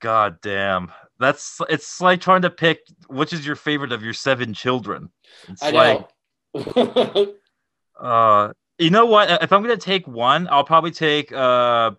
God 0.00 0.38
damn. 0.42 0.92
That's 1.18 1.60
it's 1.68 2.00
like 2.00 2.20
trying 2.20 2.42
to 2.42 2.50
pick 2.50 2.80
which 3.08 3.32
is 3.32 3.46
your 3.46 3.56
favorite 3.56 3.92
of 3.92 4.02
your 4.02 4.12
seven 4.12 4.52
children. 4.52 5.10
It's 5.48 5.62
I 5.62 5.70
like 5.70 6.08
know. 6.54 7.34
uh 8.00 8.52
you 8.78 8.90
know 8.90 9.06
what? 9.06 9.30
If 9.42 9.52
I'm 9.52 9.62
gonna 9.62 9.76
take 9.76 10.06
one, 10.06 10.48
I'll 10.50 10.64
probably 10.64 10.90
take 10.90 11.32
uh 11.32 11.92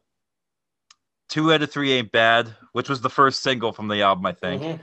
two 1.30 1.54
out 1.54 1.64
of 1.64 1.72
three 1.72 1.94
ain't 1.94 2.12
bad, 2.12 2.54
which 2.74 2.90
was 2.90 3.02
the 3.02 3.10
first 3.10 3.42
single 3.42 3.72
from 3.72 3.88
the 3.88 4.02
album, 4.02 4.26
I 4.26 4.34
think. 4.34 4.62
Mhm. 4.62 4.80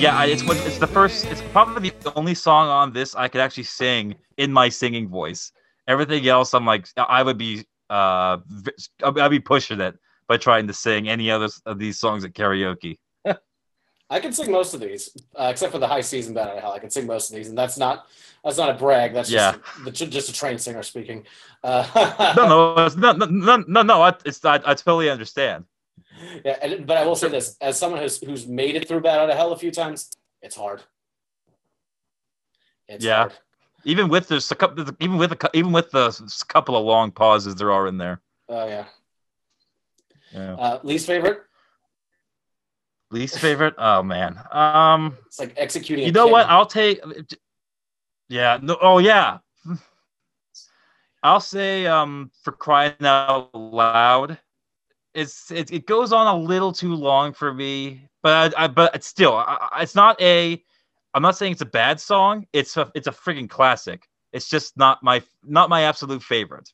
Yeah, 0.00 0.24
it's 0.24 0.42
what 0.42 0.56
it's 0.66 0.78
the 0.78 0.86
first. 0.86 1.26
It's 1.26 1.42
probably 1.52 1.90
the 1.90 2.12
only 2.14 2.34
song 2.34 2.68
on 2.68 2.92
this 2.92 3.14
I 3.14 3.28
could 3.28 3.40
actually 3.40 3.64
sing 3.64 4.14
in 4.38 4.52
my 4.52 4.68
singing 4.68 5.08
voice. 5.08 5.52
Everything 5.86 6.26
else, 6.26 6.54
I'm 6.54 6.64
like, 6.64 6.86
I 6.96 7.22
would 7.22 7.36
be, 7.36 7.64
uh, 7.90 8.38
I'd 9.04 9.30
be 9.30 9.40
pushing 9.40 9.80
it 9.80 9.98
by 10.26 10.36
trying 10.36 10.66
to 10.68 10.72
sing 10.72 11.08
any 11.08 11.30
other 11.30 11.48
of 11.66 11.78
these 11.78 11.98
songs 11.98 12.24
at 12.24 12.32
karaoke. 12.32 12.98
I 14.10 14.20
can 14.20 14.32
sing 14.32 14.50
most 14.50 14.72
of 14.72 14.80
these, 14.80 15.10
uh, 15.38 15.48
except 15.50 15.72
for 15.72 15.78
the 15.78 15.86
high 15.86 16.00
season 16.00 16.36
out 16.38 16.48
of 16.48 16.62
hell. 16.62 16.72
I 16.72 16.78
can 16.78 16.90
sing 16.90 17.06
most 17.06 17.30
of 17.30 17.36
these, 17.36 17.48
and 17.48 17.58
that's 17.58 17.76
not 17.76 18.06
that's 18.42 18.56
not 18.56 18.70
a 18.70 18.74
brag. 18.74 19.12
That's 19.12 19.28
just 19.28 19.58
the, 19.84 19.90
just 19.90 20.30
a 20.30 20.32
trained 20.32 20.60
singer 20.60 20.82
speaking. 20.82 21.26
Uh, 21.62 22.32
No, 22.36 22.46
no, 22.46 22.88
no, 22.96 23.12
no, 23.12 23.26
no, 23.26 23.64
no, 23.68 23.82
no. 23.82 24.02
I, 24.02 24.14
it's 24.24 24.42
I, 24.44 24.54
I 24.64 24.74
totally 24.74 25.10
understand. 25.10 25.64
Yeah, 26.44 26.58
and, 26.62 26.86
but 26.86 26.96
I 26.96 27.04
will 27.06 27.16
say 27.16 27.28
this: 27.28 27.56
as 27.60 27.78
someone 27.78 28.00
who's 28.00 28.18
who's 28.20 28.46
made 28.46 28.76
it 28.76 28.86
through 28.88 29.00
Bat 29.00 29.20
Out 29.20 29.30
of 29.30 29.36
Hell 29.36 29.52
a 29.52 29.56
few 29.56 29.70
times, 29.70 30.10
it's 30.42 30.56
hard. 30.56 30.82
It's 32.88 33.04
Yeah. 33.04 33.16
hard. 33.16 33.32
Even 33.84 34.08
with 34.08 34.28
couple, 34.58 34.86
even 35.00 35.16
with 35.16 35.32
a, 35.32 35.50
even 35.54 35.72
with 35.72 35.90
the 35.90 36.44
couple 36.48 36.76
of 36.76 36.84
long 36.84 37.10
pauses 37.10 37.54
there 37.54 37.72
are 37.72 37.86
in 37.86 37.96
there. 37.96 38.20
Oh 38.48 38.66
yeah. 38.66 38.84
Yeah. 40.32 40.54
Uh, 40.54 40.80
least 40.82 41.06
favorite? 41.06 41.42
Least 43.10 43.38
favorite? 43.38 43.74
Oh 43.78 44.02
man. 44.02 44.38
Um. 44.52 45.16
It's 45.26 45.38
like 45.38 45.54
executing. 45.56 46.06
You 46.06 46.12
know 46.12 46.26
what? 46.26 46.46
I'll 46.46 46.66
take. 46.66 47.00
Yeah. 48.28 48.58
No. 48.60 48.76
Oh 48.80 48.98
yeah. 48.98 49.38
I'll 51.22 51.40
say 51.40 51.86
um 51.86 52.30
for 52.42 52.52
crying 52.52 52.94
out 53.00 53.54
loud. 53.54 54.38
It's 55.14 55.50
it, 55.50 55.72
it 55.72 55.86
goes 55.86 56.12
on 56.12 56.26
a 56.26 56.36
little 56.36 56.72
too 56.72 56.94
long 56.94 57.32
for 57.32 57.52
me, 57.52 58.02
but 58.22 58.54
I, 58.56 58.64
I 58.64 58.68
but 58.68 58.94
it's 58.94 59.06
still 59.06 59.34
I, 59.34 59.80
it's 59.80 59.94
not 59.94 60.20
a. 60.20 60.62
I'm 61.14 61.22
not 61.22 61.36
saying 61.36 61.52
it's 61.52 61.60
a 61.62 61.66
bad 61.66 61.98
song. 62.00 62.46
It's 62.52 62.76
a 62.76 62.90
it's 62.94 63.08
a 63.08 63.12
freaking 63.12 63.50
classic. 63.50 64.06
It's 64.32 64.48
just 64.48 64.76
not 64.76 65.02
my 65.02 65.22
not 65.42 65.68
my 65.68 65.82
absolute 65.82 66.22
favorite. 66.22 66.68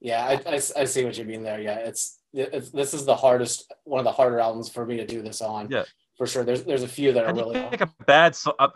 Yeah, 0.00 0.24
I, 0.24 0.50
I, 0.50 0.54
I 0.54 0.84
see 0.84 1.04
what 1.04 1.16
you 1.16 1.24
mean 1.24 1.42
there. 1.42 1.60
Yeah, 1.60 1.76
it's, 1.76 2.18
it's 2.34 2.70
this 2.70 2.92
is 2.92 3.06
the 3.06 3.14
hardest, 3.16 3.72
one 3.84 4.00
of 4.00 4.04
the 4.04 4.12
harder 4.12 4.38
albums 4.38 4.68
for 4.68 4.84
me 4.84 4.96
to 4.98 5.06
do 5.06 5.22
this 5.22 5.40
on. 5.40 5.68
Yeah. 5.70 5.84
for 6.18 6.26
sure. 6.26 6.44
There's 6.44 6.64
there's 6.64 6.82
a 6.82 6.88
few 6.88 7.12
that 7.12 7.24
How 7.24 7.30
are 7.30 7.34
really. 7.34 7.66
pick 7.70 7.80
a 7.80 7.90
bad 8.06 8.34
song? 8.34 8.54
Uh, 8.58 8.68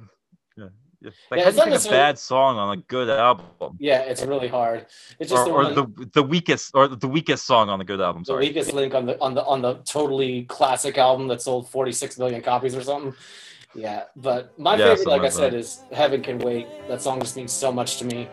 yeah. 0.56 0.68
Like 1.00 1.14
Yeah, 1.38 1.42
how 1.44 1.48
it's 1.50 1.56
do 1.58 1.64
you 1.64 1.70
not 1.70 1.80
pick 1.80 1.86
a 1.86 1.90
bad 1.90 2.18
song 2.18 2.58
on 2.58 2.76
a 2.76 2.80
good 2.82 3.08
album? 3.08 3.76
Yeah, 3.78 4.00
it's 4.00 4.22
really 4.24 4.48
hard. 4.48 4.86
It's 5.20 5.30
just 5.30 5.46
or, 5.46 5.46
the, 5.46 5.50
or 5.52 5.62
one- 5.84 5.96
the 5.96 6.06
the 6.12 6.22
weakest 6.24 6.72
or 6.74 6.88
the 6.88 7.06
weakest 7.08 7.46
song 7.46 7.68
on 7.68 7.78
the 7.78 7.84
good 7.84 8.00
album. 8.00 8.24
the 8.24 8.34
weakest 8.34 8.72
link 8.72 8.94
on 8.94 9.06
the 9.06 9.20
on 9.20 9.34
the 9.34 9.44
on 9.44 9.62
the 9.62 9.74
totally 9.84 10.42
classic 10.44 10.98
album 10.98 11.28
that 11.28 11.40
sold 11.40 11.68
46 11.68 12.18
million 12.18 12.42
copies 12.42 12.74
or 12.74 12.82
something. 12.82 13.14
Yeah, 13.74 14.04
but 14.16 14.58
my 14.58 14.76
Yeah, 14.76 14.96
favorite, 14.96 15.06
like 15.08 15.22
I 15.22 15.28
said, 15.28 15.54
is 15.54 15.82
"Heaven 15.92 16.20
Can 16.22 16.38
Wait." 16.38 16.66
That 16.88 17.00
song 17.00 17.20
just 17.20 17.36
means 17.36 17.52
so 17.52 17.70
much 17.70 17.98
to 17.98 18.04
me. 18.04 18.28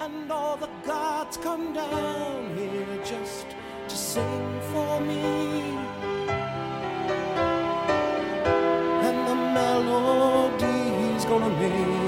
And 0.00 0.30
all 0.30 0.56
the 0.58 0.68
gods 0.84 1.36
come 1.38 1.72
down 1.72 2.54
here 2.58 2.98
just 3.04 3.46
to 3.88 3.96
sing 3.96 4.60
for 4.72 5.00
me. 5.00 5.22
And 9.06 9.18
the 9.28 9.34
melody's 9.34 10.61
gonna 11.32 11.48
make 11.48 12.01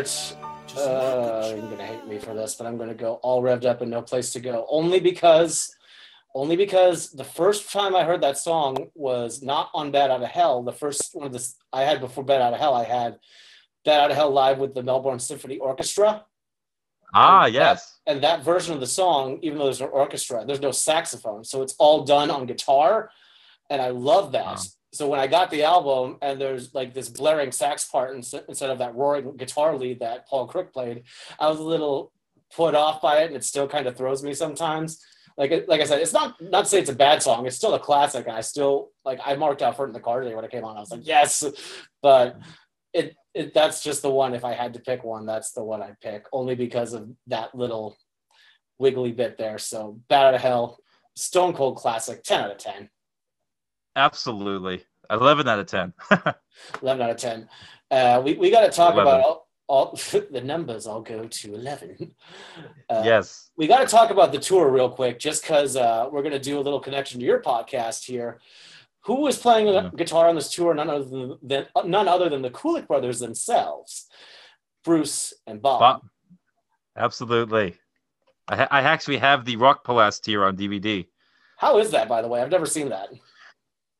least 0.00 0.36
favorite, 0.68 0.82
uh, 0.90 1.52
you're 1.56 1.70
gonna 1.70 1.84
hate 1.86 2.06
me 2.06 2.18
for 2.18 2.34
this, 2.34 2.54
but 2.54 2.66
I'm 2.66 2.76
gonna 2.76 2.94
go 2.94 3.14
all 3.22 3.42
revved 3.42 3.64
up 3.64 3.80
and 3.80 3.90
no 3.90 4.02
place 4.02 4.32
to 4.32 4.40
go. 4.40 4.66
Only 4.68 5.00
because, 5.00 5.74
only 6.34 6.56
because 6.56 7.10
the 7.12 7.24
first 7.24 7.70
time 7.72 7.96
I 7.96 8.04
heard 8.04 8.20
that 8.22 8.38
song 8.38 8.88
was 8.94 9.42
not 9.42 9.70
on 9.74 9.90
Bat 9.90 10.10
Out 10.10 10.22
of 10.22 10.28
Hell. 10.28 10.62
The 10.62 10.72
first 10.72 11.10
one 11.14 11.26
of 11.26 11.32
this 11.32 11.56
I 11.72 11.82
had 11.82 12.00
before 12.00 12.24
Bat 12.24 12.42
Out 12.42 12.52
of 12.54 12.60
Hell, 12.60 12.74
I 12.74 12.84
had 12.84 13.18
Bat 13.84 14.00
Out 14.00 14.10
of 14.10 14.16
Hell 14.16 14.30
live 14.30 14.58
with 14.58 14.74
the 14.74 14.82
Melbourne 14.82 15.18
Symphony 15.18 15.58
Orchestra. 15.58 16.24
Ah, 17.14 17.44
And 17.46 17.54
that- 17.54 17.58
yes. 17.58 17.98
and 18.06 18.22
that 18.22 18.42
version 18.42 18.74
of 18.74 18.80
the 18.80 18.86
song, 18.86 19.38
even 19.42 19.58
though 19.58 19.64
there's 19.64 19.80
no 19.80 19.86
orchestra, 19.86 20.44
there's 20.44 20.60
no 20.60 20.72
saxophone, 20.72 21.44
so 21.44 21.62
it's 21.62 21.74
all 21.78 22.04
done 22.04 22.30
on 22.30 22.46
guitar. 22.46 23.10
and 23.68 23.82
I 23.82 23.88
love 23.88 24.30
that. 24.30 24.44
Wow. 24.44 24.56
So 24.96 25.08
when 25.08 25.20
I 25.20 25.26
got 25.26 25.50
the 25.50 25.62
album 25.64 26.16
and 26.22 26.40
there's 26.40 26.74
like 26.74 26.94
this 26.94 27.08
blaring 27.08 27.52
sax 27.52 27.84
part 27.84 28.14
ins- 28.14 28.34
instead 28.48 28.70
of 28.70 28.78
that 28.78 28.94
roaring 28.94 29.36
guitar 29.36 29.76
lead 29.76 30.00
that 30.00 30.26
Paul 30.28 30.46
Crook 30.46 30.72
played, 30.72 31.04
I 31.38 31.48
was 31.48 31.58
a 31.58 31.62
little 31.62 32.12
put 32.54 32.74
off 32.74 33.02
by 33.02 33.18
it, 33.18 33.26
and 33.26 33.36
it 33.36 33.44
still 33.44 33.68
kind 33.68 33.86
of 33.86 33.96
throws 33.96 34.22
me 34.22 34.32
sometimes. 34.34 35.00
Like 35.36 35.66
like 35.68 35.80
I 35.80 35.84
said, 35.84 36.00
it's 36.00 36.14
not 36.14 36.40
not 36.40 36.64
to 36.64 36.70
say 36.70 36.78
it's 36.80 36.90
a 36.90 36.94
bad 36.94 37.22
song. 37.22 37.46
It's 37.46 37.56
still 37.56 37.74
a 37.74 37.80
classic, 37.80 38.26
I 38.26 38.40
still 38.40 38.90
like 39.04 39.20
I 39.24 39.36
marked 39.36 39.62
out 39.62 39.76
for 39.76 39.84
it 39.84 39.88
in 39.88 39.94
the 39.94 40.00
car 40.00 40.20
today 40.20 40.34
when 40.34 40.44
it 40.44 40.50
came 40.50 40.64
on. 40.64 40.76
I 40.76 40.80
was 40.80 40.90
like, 40.90 41.06
yes, 41.06 41.44
but 42.02 42.38
it, 42.94 43.14
it 43.34 43.52
that's 43.52 43.82
just 43.82 44.00
the 44.00 44.10
one. 44.10 44.34
If 44.34 44.44
I 44.44 44.54
had 44.54 44.72
to 44.74 44.80
pick 44.80 45.04
one, 45.04 45.26
that's 45.26 45.52
the 45.52 45.62
one 45.62 45.82
I'd 45.82 46.00
pick, 46.00 46.24
only 46.32 46.54
because 46.54 46.94
of 46.94 47.10
that 47.26 47.54
little 47.54 47.96
wiggly 48.78 49.12
bit 49.12 49.36
there. 49.36 49.58
So 49.58 50.00
Bat 50.08 50.26
Out 50.26 50.34
of 50.34 50.40
Hell, 50.40 50.78
Stone 51.14 51.52
Cold 51.52 51.76
classic, 51.76 52.22
ten 52.22 52.44
out 52.44 52.50
of 52.50 52.58
ten. 52.58 52.88
Absolutely. 53.96 54.84
11 55.10 55.48
out 55.48 55.58
of 55.58 55.66
10. 55.66 55.92
11 56.82 57.02
out 57.02 57.10
of 57.10 57.16
10. 57.16 57.48
Uh, 57.90 58.22
we, 58.24 58.34
we 58.34 58.50
got 58.50 58.60
to 58.60 58.70
talk 58.70 58.94
11. 58.94 59.02
about 59.02 59.20
all, 59.24 59.48
all 59.68 59.98
the 60.30 60.40
numbers 60.40 60.86
all 60.86 61.00
go 61.00 61.26
to 61.26 61.54
11. 61.54 62.14
Uh, 62.88 63.02
yes. 63.04 63.50
We 63.56 63.66
got 63.66 63.80
to 63.80 63.86
talk 63.86 64.10
about 64.10 64.30
the 64.30 64.38
tour 64.38 64.70
real 64.70 64.88
quick, 64.88 65.18
just 65.18 65.42
because 65.42 65.74
uh, 65.74 66.08
we're 66.10 66.22
going 66.22 66.30
to 66.32 66.38
do 66.38 66.56
a 66.58 66.60
little 66.60 66.78
connection 66.78 67.18
to 67.18 67.26
your 67.26 67.42
podcast 67.42 68.04
here. 68.04 68.38
Who 69.06 69.22
was 69.22 69.36
playing 69.38 69.66
Yeah. 69.66 69.90
guitar 69.96 70.28
on 70.28 70.36
this 70.36 70.50
tour? 70.54 70.72
None 70.72 70.88
other 70.88 71.04
than, 71.04 71.38
than 71.42 71.66
none 71.84 72.06
other 72.06 72.28
than 72.28 72.42
the 72.42 72.50
Kulick 72.50 72.86
brothers 72.86 73.18
themselves, 73.18 74.06
Bruce 74.84 75.34
and 75.48 75.60
Bob. 75.60 75.80
Bob. 75.80 76.02
Absolutely. 76.96 77.74
I, 78.46 78.56
ha- 78.56 78.68
I 78.70 78.82
actually 78.82 79.16
have 79.18 79.44
the 79.44 79.56
Rockpalast 79.56 80.24
here 80.24 80.44
on 80.44 80.56
DVD. 80.56 81.06
How 81.58 81.78
is 81.78 81.90
that, 81.90 82.08
by 82.08 82.22
the 82.22 82.28
way? 82.28 82.40
I've 82.40 82.50
never 82.50 82.66
seen 82.66 82.88
that. 82.90 83.08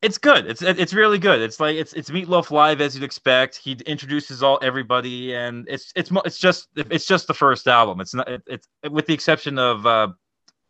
It's 0.02 0.18
good. 0.18 0.46
It's 0.46 0.60
it's 0.62 0.92
really 0.92 1.18
good. 1.18 1.40
It's 1.40 1.58
like 1.58 1.76
it's 1.76 1.94
it's 1.94 2.10
Meatloaf 2.10 2.50
live 2.50 2.80
as 2.80 2.94
you'd 2.94 3.02
expect. 3.02 3.56
He 3.56 3.72
introduces 3.86 4.42
all 4.42 4.58
everybody, 4.62 5.34
and 5.34 5.66
it's 5.68 5.90
it's 5.96 6.10
it's 6.24 6.38
just 6.38 6.68
it's 6.76 7.06
just 7.06 7.26
the 7.26 7.34
first 7.34 7.66
album. 7.66 8.00
It's 8.00 8.14
not 8.14 8.28
it, 8.28 8.42
it's 8.46 8.68
with 8.90 9.06
the 9.06 9.14
exception 9.14 9.58
of 9.58 9.86
uh, 9.86 10.08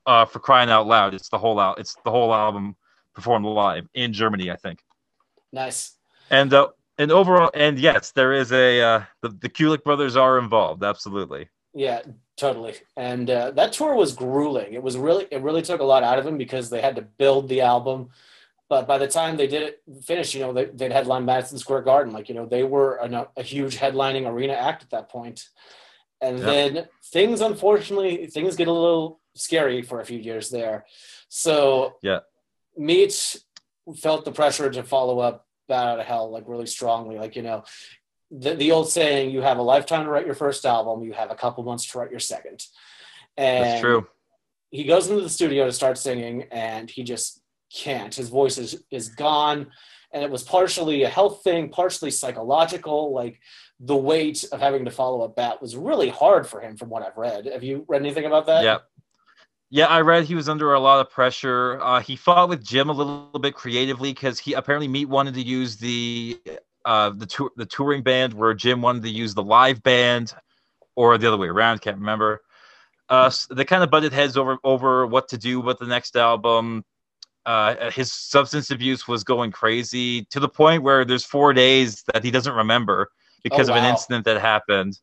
uh 0.06 0.26
for 0.26 0.38
crying 0.38 0.70
out 0.70 0.86
loud. 0.86 1.12
It's 1.12 1.28
the 1.28 1.38
whole 1.38 1.58
out. 1.58 1.80
It's 1.80 1.96
the 2.04 2.10
whole 2.10 2.32
album 2.32 2.76
performed 3.14 3.46
live 3.46 3.88
in 3.94 4.12
Germany, 4.12 4.50
I 4.50 4.56
think. 4.56 4.78
Nice. 5.52 5.96
And 6.30 6.54
uh, 6.54 6.68
and 6.96 7.10
overall, 7.10 7.50
and 7.52 7.80
yes, 7.80 8.12
there 8.12 8.32
is 8.32 8.52
a 8.52 8.80
uh, 8.80 9.02
the 9.22 9.30
the 9.30 9.48
Kulick 9.48 9.82
brothers 9.82 10.14
are 10.14 10.38
involved. 10.38 10.84
Absolutely. 10.84 11.48
Yeah, 11.76 12.00
totally. 12.38 12.74
And 12.96 13.28
uh, 13.28 13.50
that 13.50 13.74
tour 13.74 13.94
was 13.94 14.14
grueling. 14.14 14.72
It 14.72 14.82
was 14.82 14.96
really, 14.96 15.26
it 15.30 15.42
really 15.42 15.60
took 15.60 15.82
a 15.82 15.84
lot 15.84 16.02
out 16.02 16.18
of 16.18 16.24
them 16.24 16.38
because 16.38 16.70
they 16.70 16.80
had 16.80 16.96
to 16.96 17.02
build 17.02 17.50
the 17.50 17.60
album. 17.60 18.08
But 18.68 18.88
by 18.88 18.98
the 18.98 19.06
time 19.06 19.36
they 19.36 19.46
did 19.46 19.62
it 19.62 19.82
finish, 20.04 20.34
you 20.34 20.40
know, 20.40 20.52
they, 20.52 20.64
they'd 20.66 20.90
headline 20.92 21.24
Madison 21.24 21.58
Square 21.58 21.82
Garden. 21.82 22.12
Like, 22.12 22.28
you 22.28 22.34
know, 22.34 22.46
they 22.46 22.64
were 22.64 22.96
an, 22.96 23.14
a 23.36 23.42
huge 23.42 23.76
headlining 23.78 24.28
arena 24.28 24.54
act 24.54 24.82
at 24.82 24.90
that 24.90 25.08
point. 25.08 25.44
And 26.20 26.38
Yeah. 26.40 26.44
then 26.46 26.88
things, 27.12 27.40
unfortunately, 27.40 28.26
things 28.26 28.56
get 28.56 28.66
a 28.68 28.72
little 28.72 29.20
scary 29.34 29.82
for 29.82 30.00
a 30.00 30.04
few 30.04 30.18
years 30.18 30.50
there. 30.50 30.84
So 31.28 31.94
Yeah. 32.02 32.20
Meat 32.76 33.36
felt 33.98 34.24
the 34.24 34.32
pressure 34.32 34.68
to 34.68 34.82
follow 34.82 35.20
up 35.20 35.46
Bat 35.68 35.86
Out 35.88 36.00
of 36.00 36.06
Hell 36.06 36.30
like 36.30 36.44
really 36.46 36.66
strongly. 36.66 37.16
Like, 37.18 37.36
you 37.36 37.42
know, 37.42 37.62
the, 38.32 38.54
the 38.54 38.72
old 38.72 38.88
saying, 38.90 39.30
you 39.30 39.42
have 39.42 39.58
a 39.58 39.62
lifetime 39.62 40.04
to 40.04 40.10
write 40.10 40.26
your 40.26 40.34
first 40.34 40.66
album, 40.66 41.04
you 41.04 41.12
have 41.12 41.30
a 41.30 41.36
couple 41.36 41.62
months 41.62 41.86
to 41.92 41.98
write 41.98 42.10
your 42.10 42.18
second. 42.20 42.64
And 43.36 43.64
That's 43.64 43.80
true. 43.80 44.08
he 44.70 44.82
goes 44.84 45.08
into 45.08 45.22
the 45.22 45.28
studio 45.30 45.66
to 45.66 45.72
start 45.72 45.98
singing 45.98 46.44
and 46.50 46.90
he 46.90 47.04
just 47.04 47.40
can't. 47.74 48.14
His 48.14 48.28
voice 48.28 48.58
is, 48.58 48.82
is 48.90 49.08
gone. 49.10 49.68
And 50.12 50.22
it 50.22 50.30
was 50.30 50.42
partially 50.42 51.02
a 51.02 51.08
health 51.08 51.42
thing, 51.42 51.68
partially 51.68 52.10
psychological. 52.10 53.12
Like 53.12 53.40
the 53.80 53.96
weight 53.96 54.44
of 54.52 54.60
having 54.60 54.84
to 54.84 54.90
follow 54.90 55.22
a 55.22 55.28
bat 55.28 55.60
was 55.60 55.76
really 55.76 56.08
hard 56.08 56.46
for 56.46 56.60
him 56.60 56.76
from 56.76 56.88
what 56.88 57.02
I've 57.02 57.16
read. 57.16 57.46
Have 57.46 57.62
you 57.64 57.84
read 57.88 58.00
anything 58.00 58.24
about 58.24 58.46
that? 58.46 58.64
Yeah. 58.64 58.78
Yeah, 59.68 59.86
I 59.86 60.00
read 60.02 60.24
he 60.24 60.36
was 60.36 60.48
under 60.48 60.74
a 60.74 60.80
lot 60.80 61.00
of 61.00 61.10
pressure. 61.10 61.80
Uh, 61.82 62.00
he 62.00 62.14
fought 62.14 62.48
with 62.48 62.64
Jim 62.64 62.88
a 62.88 62.92
little 62.92 63.28
bit 63.40 63.54
creatively 63.54 64.12
because 64.12 64.38
he 64.38 64.52
apparently 64.52 64.86
Meat 64.86 65.06
wanted 65.06 65.34
to 65.34 65.42
use 65.42 65.76
the 65.76 66.40
uh, 66.84 67.10
the 67.10 67.26
tour 67.26 67.50
the 67.56 67.66
touring 67.66 68.02
band, 68.02 68.32
where 68.32 68.54
Jim 68.54 68.80
wanted 68.80 69.02
to 69.02 69.08
use 69.10 69.34
the 69.34 69.42
live 69.42 69.82
band, 69.82 70.32
or 70.94 71.18
the 71.18 71.26
other 71.26 71.36
way 71.36 71.48
around. 71.48 71.80
Can't 71.80 71.98
remember. 71.98 72.42
Uh, 73.08 73.26
s- 73.26 73.48
they 73.50 73.64
kind 73.64 73.82
of 73.82 73.90
butted 73.90 74.12
heads 74.12 74.36
over 74.36 74.56
over 74.62 75.04
what 75.04 75.28
to 75.30 75.36
do 75.36 75.60
with 75.60 75.80
the 75.80 75.86
next 75.86 76.14
album. 76.14 76.84
Uh, 77.46 77.90
his 77.92 78.12
substance 78.12 78.70
abuse 78.72 79.06
was 79.06 79.22
going 79.22 79.52
crazy 79.52 80.24
to 80.26 80.40
the 80.40 80.48
point 80.48 80.82
where 80.82 81.04
there's 81.04 81.24
four 81.24 81.52
days 81.52 82.02
that 82.12 82.24
he 82.24 82.30
doesn't 82.30 82.54
remember 82.54 83.08
because 83.44 83.68
Oh, 83.68 83.72
of 83.72 83.78
an 83.78 83.84
incident 83.84 84.24
that 84.24 84.40
happened. 84.40 84.98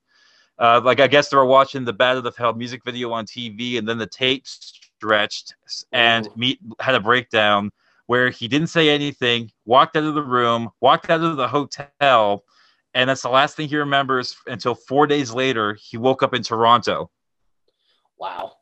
Uh, 0.60 0.82
like 0.84 0.99
I 0.99 1.08
guess 1.08 1.29
they 1.29 1.38
were 1.38 1.45
watching 1.45 1.86
the 1.86 1.93
Bat 1.93 2.17
Out 2.17 2.25
of 2.27 2.36
Hell 2.36 2.53
music 2.53 2.84
video 2.84 3.12
on 3.13 3.25
TV, 3.25 3.77
and 3.77 3.88
then 3.88 3.97
the 3.97 4.06
tape 4.06 4.43
stretched, 4.45 5.56
and 5.93 6.27
Ooh. 6.27 6.34
Meat 6.36 6.60
had 6.79 6.95
a 6.95 6.99
breakdown 6.99 7.71
where 8.08 8.29
he 8.29 8.47
didn't 8.49 8.67
say 8.67 8.89
anything, 8.89 9.49
walked 9.65 9.95
out 9.95 10.03
of 10.03 10.13
the 10.13 10.21
room, 10.21 10.69
walked 10.82 11.10
out 11.10 11.21
of 11.23 11.38
the 11.38 11.47
hotel, 11.47 12.43
and 12.93 13.10
that's 13.10 13.21
the 13.21 13.29
last 13.29 13.56
thing 13.56 13.69
he 13.69 13.77
remembers 13.77 14.36
until 14.45 14.75
four 14.75 15.08
days 15.08 15.32
later. 15.32 15.77
He 15.82 15.97
woke 15.97 16.21
up 16.21 16.34
in 16.34 16.43
Toronto. 16.43 17.10
Wow. 18.17 18.53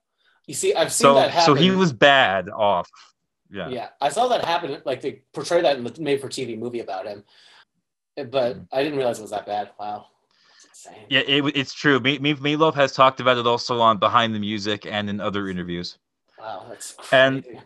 You 0.47 0.53
see, 0.53 0.73
I've 0.73 0.91
seen 0.93 1.05
So, 1.05 1.15
that 1.15 1.31
happen. 1.31 1.45
so 1.45 1.53
he 1.55 1.71
was 1.71 1.91
bad 1.91 2.49
off. 2.49 2.89
Yeah. 3.51 3.69
Yeah, 3.69 3.89
I 3.99 4.09
saw 4.09 4.27
that 4.29 4.45
happen. 4.45 4.81
Like 4.85 5.01
they 5.01 5.21
portray 5.33 5.61
that 5.61 5.77
in 5.77 5.83
the 5.83 6.01
made-for-TV 6.01 6.57
movie 6.57 6.79
about 6.79 7.05
him, 7.05 7.23
but 8.15 8.55
mm-hmm. 8.55 8.63
I 8.71 8.83
didn't 8.83 8.97
realize 8.97 9.19
it 9.19 9.23
was 9.23 9.31
that 9.31 9.45
bad. 9.45 9.71
Wow, 9.79 10.05
insane. 10.69 11.05
Yeah, 11.09 11.21
it, 11.27 11.43
it's 11.55 11.73
true. 11.73 11.99
Me, 11.99 12.17
me, 12.19 12.33
Meatloaf 12.35 12.75
has 12.75 12.93
talked 12.93 13.19
about 13.19 13.37
it 13.37 13.45
also 13.45 13.79
on 13.81 13.97
Behind 13.97 14.33
the 14.33 14.39
Music 14.39 14.85
and 14.85 15.09
in 15.09 15.19
other 15.19 15.49
interviews. 15.49 15.97
Wow, 16.39 16.65
that's 16.69 16.93
crazy. 16.93 17.15
And- 17.15 17.61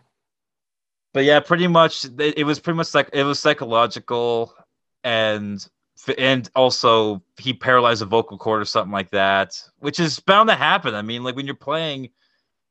but 1.16 1.24
yeah, 1.24 1.40
pretty 1.40 1.66
much 1.66 2.04
it, 2.04 2.36
it 2.36 2.44
was 2.44 2.60
pretty 2.60 2.76
much 2.76 2.94
like 2.94 3.08
it 3.14 3.22
was 3.22 3.38
psychological 3.38 4.54
and 5.02 5.66
and 6.18 6.50
also 6.54 7.22
he 7.38 7.54
paralyzed 7.54 8.02
a 8.02 8.04
vocal 8.04 8.36
cord 8.36 8.60
or 8.60 8.66
something 8.66 8.92
like 8.92 9.10
that, 9.12 9.58
which 9.78 9.98
is 9.98 10.20
bound 10.20 10.50
to 10.50 10.54
happen. 10.54 10.94
I 10.94 11.00
mean, 11.00 11.24
like 11.24 11.34
when 11.34 11.46
you're 11.46 11.54
playing, 11.54 12.10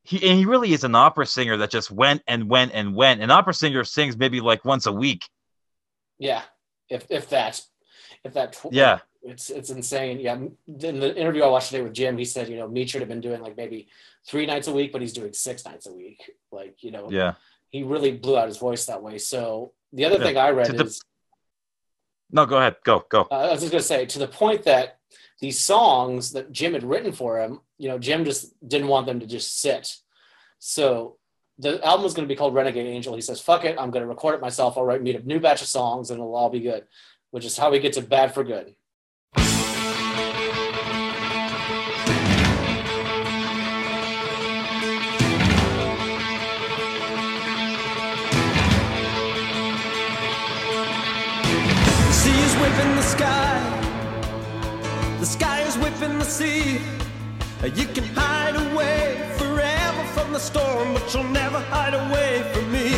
he 0.06 0.18
and 0.30 0.38
he 0.40 0.46
really 0.46 0.72
is 0.74 0.84
an 0.84 0.96
opera 0.96 1.26
singer 1.26 1.58
that 1.58 1.72
just 1.72 1.90
went 1.92 2.22
and 2.28 2.48
went 2.50 2.72
and 2.74 2.96
went. 2.96 3.22
An 3.22 3.32
opera 3.32 3.54
singer 3.54 3.84
sings 3.84 4.16
maybe 4.18 4.40
like 4.40 4.64
once 4.64 4.86
a 4.86 4.92
week. 4.92 5.26
yeah, 6.20 6.44
if 6.90 7.06
if 7.10 7.30
that, 7.30 7.62
if 8.24 8.34
that, 8.34 8.54
tw- 8.54 8.72
Yeah, 8.72 9.00
it's 9.24 9.50
it's 9.50 9.70
insane. 9.72 10.20
Yeah, 10.20 10.36
in 10.36 11.00
the 11.00 11.16
interview 11.16 11.44
I 11.44 11.48
watched 11.48 11.70
today 11.72 11.82
with 11.82 11.94
Jim, 11.94 12.18
he 12.18 12.26
said 12.26 12.48
you 12.50 12.58
know 12.58 12.68
Meat 12.68 12.90
should 12.90 13.02
have 13.02 13.10
been 13.10 13.22
doing 13.22 13.42
like 13.42 13.58
maybe 13.58 13.88
three 14.28 14.46
nights 14.46 14.68
a 14.68 14.74
week, 14.74 14.92
but 14.92 15.02
he's 15.02 15.14
doing 15.14 15.34
six 15.34 15.66
nights 15.66 15.88
a 15.88 15.94
week. 15.94 16.30
Like 16.52 16.84
you 16.84 16.92
know, 16.92 17.10
yeah. 17.10 17.34
he 17.70 17.84
really 17.84 18.12
blew 18.12 18.38
out 18.38 18.48
his 18.48 18.58
voice 18.58 18.86
that 18.86 19.02
way. 19.02 19.18
So 19.18 19.74
the 19.92 20.06
other 20.06 20.18
Yeah, 20.20 20.24
thing 20.24 20.38
I 20.38 20.50
read 20.52 20.68
to 20.68 20.74
the- 20.74 20.84
is 20.86 21.02
No, 22.32 22.46
go 22.46 22.58
ahead. 22.58 22.76
Go, 22.84 23.06
go. 23.10 23.22
uh, 23.32 23.36
I 23.36 23.52
was 23.52 23.62
just 23.62 23.72
gonna 23.72 23.82
say 23.82 24.06
to 24.06 24.20
the 24.20 24.28
point 24.28 24.64
that 24.64 25.00
these 25.40 25.60
songs 25.60 26.32
that 26.32 26.52
Jim 26.52 26.74
had 26.74 26.84
written 26.84 27.12
for 27.12 27.40
him, 27.40 27.60
you 27.78 27.90
know, 27.90 28.00
Jim 28.00 28.26
just 28.26 28.54
didn't 28.68 28.88
want 28.88 29.06
them 29.06 29.20
to 29.20 29.26
just 29.26 29.60
sit. 29.60 29.96
So 30.60 31.18
the 31.60 31.84
album 31.86 32.04
was 32.04 32.14
going 32.14 32.28
to 32.28 32.32
be 32.32 32.38
called 32.38 32.54
Renegade 32.54 32.88
Angel. 32.88 33.16
He 33.16 33.22
says, 33.22 33.42
"Fuck 33.42 33.66
it, 33.66 33.78
I'm 33.80 33.92
going 33.92 34.04
to 34.04 34.08
record 34.08 34.36
it 34.36 34.42
myself. 34.42 34.78
I'll 34.78 34.86
write 34.86 35.04
me 35.04 35.16
a 35.16 35.22
new 35.22 35.40
batch 35.40 35.62
of 35.62 35.68
songs, 35.68 36.10
and 36.10 36.20
it'll 36.20 36.36
all 36.36 36.50
be 36.50 36.62
good." 36.62 36.86
Which 37.32 37.46
is 37.46 37.58
how 37.58 37.72
we 37.72 37.80
get 37.80 37.94
to 37.94 38.02
Bad 38.02 38.34
for 38.34 38.44
Good. 38.44 38.76
You 57.74 57.88
can 57.88 58.04
hide 58.14 58.56
away 58.56 59.28
forever 59.40 60.04
from 60.14 60.32
the 60.34 60.40
storm, 60.40 60.94
but 60.94 61.12
you'll 61.12 61.24
never 61.24 61.60
hide 61.60 61.96
away 61.96 62.44
from 62.54 62.72
me. 62.72 62.90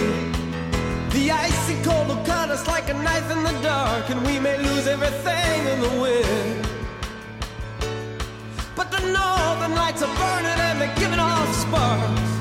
The 1.11 1.31
icy 1.31 1.81
cold 1.83 2.09
will 2.09 2.23
cut 2.25 2.49
us 2.49 2.67
like 2.67 2.89
a 2.89 2.93
knife 2.93 3.31
in 3.31 3.43
the 3.43 3.57
dark, 3.61 4.09
and 4.09 4.25
we 4.25 4.39
may 4.39 4.57
lose 4.57 4.85
everything 4.85 5.67
in 5.67 5.79
the 5.79 6.01
wind. 6.01 6.67
But 8.75 8.91
the 8.91 8.99
northern 8.99 9.73
lights 9.73 10.01
are 10.03 10.13
burning 10.17 10.59
and 10.67 10.81
they're 10.81 10.95
giving 10.95 11.19
off 11.19 11.49
sparks. 11.55 12.31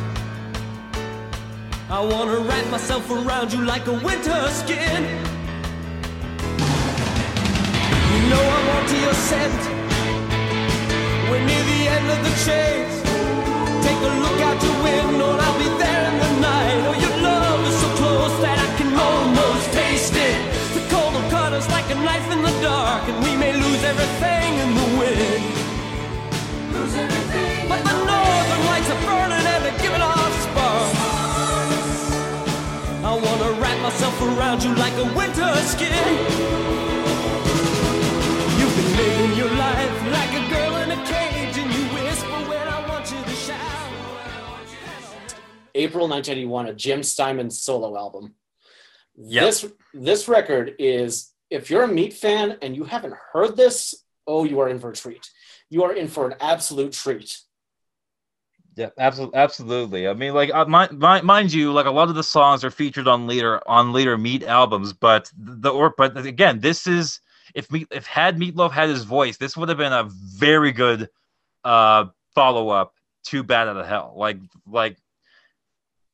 I 1.89 2.01
wanna 2.01 2.41
wrap 2.41 2.67
myself 2.73 3.09
around 3.09 3.53
you 3.53 3.63
like 3.65 3.87
a 3.87 3.95
winter 4.09 4.49
skin. 4.51 5.05
You 8.13 8.21
know 8.31 8.43
I'm 8.57 8.69
onto 8.77 8.97
your 8.97 9.15
scent. 9.15 9.76
We're 11.31 11.45
near 11.45 11.65
the 11.75 11.81
end 11.91 12.07
of 12.07 12.21
the 12.23 12.35
chase. 12.47 12.97
Take 13.83 13.99
a 13.99 14.13
look 14.23 14.39
out 14.47 14.63
your 14.63 14.79
window, 14.83 15.35
I'll 15.35 15.59
be 15.59 15.69
there 15.83 16.05
in 16.11 16.17
the 16.23 16.33
night. 16.41 16.79
Oh, 16.87 16.95
your 16.95 17.17
love 17.21 17.67
is 17.67 17.77
so 17.83 17.89
close 17.99 18.37
that 18.47 18.59
I 18.63 18.69
can 18.79 18.95
almost 18.95 19.67
taste 19.73 20.15
it. 20.15 20.39
The 20.75 20.83
cold 20.89 21.15
will 21.15 21.29
cut 21.31 21.53
us 21.53 21.69
like 21.71 21.91
a 21.91 21.97
knife 21.97 22.31
in 22.31 22.43
the 22.43 22.55
dark, 22.63 23.09
and 23.11 23.19
we 23.25 23.35
may 23.37 23.53
lose 23.53 23.83
everything 23.83 24.51
in 24.65 24.71
the 24.81 24.87
wind. 25.03 25.45
But 27.69 27.83
the 27.83 27.97
northern 28.07 28.63
lights 28.71 28.91
are 28.95 29.03
burning 29.03 29.45
and 29.53 29.65
they're 29.67 29.83
giving 29.83 30.03
off 30.03 30.33
sparks. 30.47 31.01
I 33.03 33.13
wanna 33.13 33.51
wrap 33.61 33.79
myself 33.83 34.17
around 34.23 34.63
you 34.63 34.73
like 34.77 34.95
a 34.95 35.07
winter 35.19 35.51
skin. 35.73 36.86
April 45.77 46.09
1981, 46.09 46.67
a 46.67 46.75
Jim 46.75 47.03
Steinman 47.03 47.51
solo 47.51 47.97
album. 47.97 48.35
Yep. 49.17 49.45
This 49.45 49.73
this 49.95 50.29
record 50.29 50.75
is 50.79 51.33
if 51.51 51.71
you're 51.71 51.85
a 51.85 51.89
Meat 51.89 52.13
fan 52.13 52.59
and 52.63 52.75
you 52.75 52.85
haven't 52.85 53.15
heard 53.33 53.57
this, 53.57 53.95
oh, 54.27 54.45
you 54.45 54.61
are 54.61 54.69
in 54.69 54.79
for 54.79 54.91
a 54.91 54.95
treat. 54.95 55.31
You 55.71 55.85
are 55.85 55.93
in 55.93 56.09
for 56.09 56.27
an 56.27 56.37
absolute 56.41 56.93
treat. 56.93 57.39
Yeah, 58.77 58.91
absolutely, 58.99 59.39
absolutely. 59.39 60.09
I 60.09 60.13
mean, 60.13 60.35
like, 60.35 60.53
uh, 60.53 60.67
mind, 60.67 60.99
mind, 60.99 61.25
mind 61.25 61.53
you, 61.53 61.73
like 61.73 61.87
a 61.87 61.91
lot 61.91 62.11
of 62.11 62.15
the 62.15 62.23
songs 62.23 62.63
are 62.63 62.71
featured 62.71 63.09
on 63.09 63.27
later 63.27 63.67
on 63.67 63.93
later 63.93 64.19
Meat 64.19 64.43
albums, 64.43 64.93
but 64.93 65.31
the 65.37 65.71
or 65.71 65.95
but 65.97 66.17
again, 66.27 66.61
this 66.61 66.87
is 66.87 67.21
if 67.55 67.71
Meat 67.71 67.89
if 67.91 68.07
had 68.07 68.37
Meatloaf 68.37 68.71
had 68.71 68.91
his 68.91 69.05
voice, 69.05 69.39
this 69.39 69.57
would 69.57 69.71
have 69.71 69.79
been 69.79 69.95
a 69.95 70.09
very 70.11 70.73
good 70.73 71.09
uh 71.65 72.07
follow 72.35 72.69
up 72.69 72.93
to 73.25 73.43
Bat 73.43 73.69
Out 73.69 73.77
of 73.79 73.87
Hell. 73.87 74.13
Like, 74.15 74.39
like, 74.67 74.99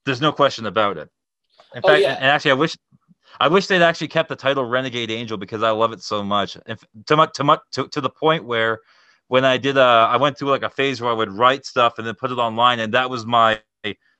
there's 0.04 0.20
no 0.20 0.32
question 0.32 0.66
about 0.66 0.96
it. 0.96 1.08
In 1.74 1.80
Oh, 1.84 1.88
fact, 1.88 2.02
yeah. 2.02 2.14
and 2.14 2.24
actually, 2.24 2.52
I 2.52 2.54
wish. 2.54 2.76
I 3.40 3.48
wish 3.48 3.66
they'd 3.66 3.80
actually 3.82 4.08
kept 4.08 4.28
the 4.28 4.36
title 4.36 4.64
Renegade 4.66 5.10
Angel 5.10 5.38
because 5.38 5.62
I 5.62 5.70
love 5.70 5.92
it 5.92 6.02
so 6.02 6.22
much. 6.22 6.52
To, 7.06 7.16
mu- 7.16 7.26
to, 7.34 7.44
mu- 7.44 7.56
to, 7.72 7.88
to 7.88 8.00
the 8.02 8.10
point 8.10 8.44
where 8.44 8.80
when 9.28 9.44
I 9.44 9.56
did, 9.56 9.78
uh, 9.78 10.06
I 10.10 10.18
went 10.18 10.38
through 10.38 10.50
like 10.50 10.62
a 10.62 10.68
phase 10.68 11.00
where 11.00 11.10
I 11.10 11.14
would 11.14 11.32
write 11.32 11.64
stuff 11.64 11.94
and 11.96 12.06
then 12.06 12.14
put 12.14 12.30
it 12.30 12.38
online, 12.38 12.78
and 12.78 12.92
that 12.92 13.08
was 13.08 13.24
my 13.24 13.58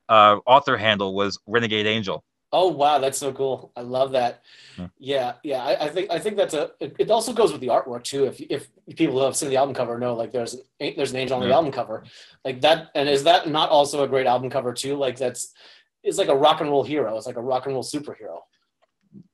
uh, 0.09 0.39
author 0.47 0.79
handle 0.79 1.15
was 1.15 1.39
Renegade 1.47 1.87
Angel. 1.87 2.25
Oh 2.53 2.69
wow, 2.69 2.99
that's 2.99 3.19
so 3.19 3.33
cool! 3.33 3.73
I 3.77 3.81
love 3.81 4.13
that. 4.13 4.43
Hmm. 4.77 4.87
Yeah, 4.99 5.35
yeah. 5.43 5.65
I, 5.65 5.87
I 5.87 5.89
think 5.89 6.11
I 6.11 6.19
think 6.19 6.37
that's 6.37 6.55
a. 6.55 6.73
It, 6.81 6.97
it 6.99 7.11
also 7.11 7.33
goes 7.33 7.51
with 7.51 7.61
the 7.61 7.69
artwork 7.69 8.05
too. 8.05 8.25
If 8.27 8.41
if 8.41 8.69
people 8.97 9.19
who 9.19 9.25
have 9.25 9.37
seen 9.37 9.49
the 9.49 9.57
album 9.57 9.75
cover 9.75 9.99
know, 9.99 10.15
like 10.15 10.33
there's 10.33 10.57
there's 10.79 11.13
an 11.13 11.17
angel 11.17 11.41
on 11.41 11.49
the 11.49 11.55
album 11.55 11.73
cover, 11.73 12.05
like 12.45 12.61
that. 12.61 12.89
And 12.95 13.09
is 13.09 13.25
that 13.25 13.49
not 13.49 13.71
also 13.71 14.05
a 14.05 14.09
great 14.09 14.27
album 14.27 14.51
cover 14.51 14.73
too? 14.73 14.97
Like 14.97 15.17
that's 15.17 15.55
it's 16.03 16.19
like 16.19 16.29
a 16.29 16.37
rock 16.37 16.61
and 16.61 16.69
roll 16.69 16.85
hero. 16.85 17.17
It's 17.17 17.27
like 17.27 17.37
a 17.37 17.43
rock 17.43 17.67
and 17.67 17.75
roll 17.75 17.85
superhero. 17.85 18.41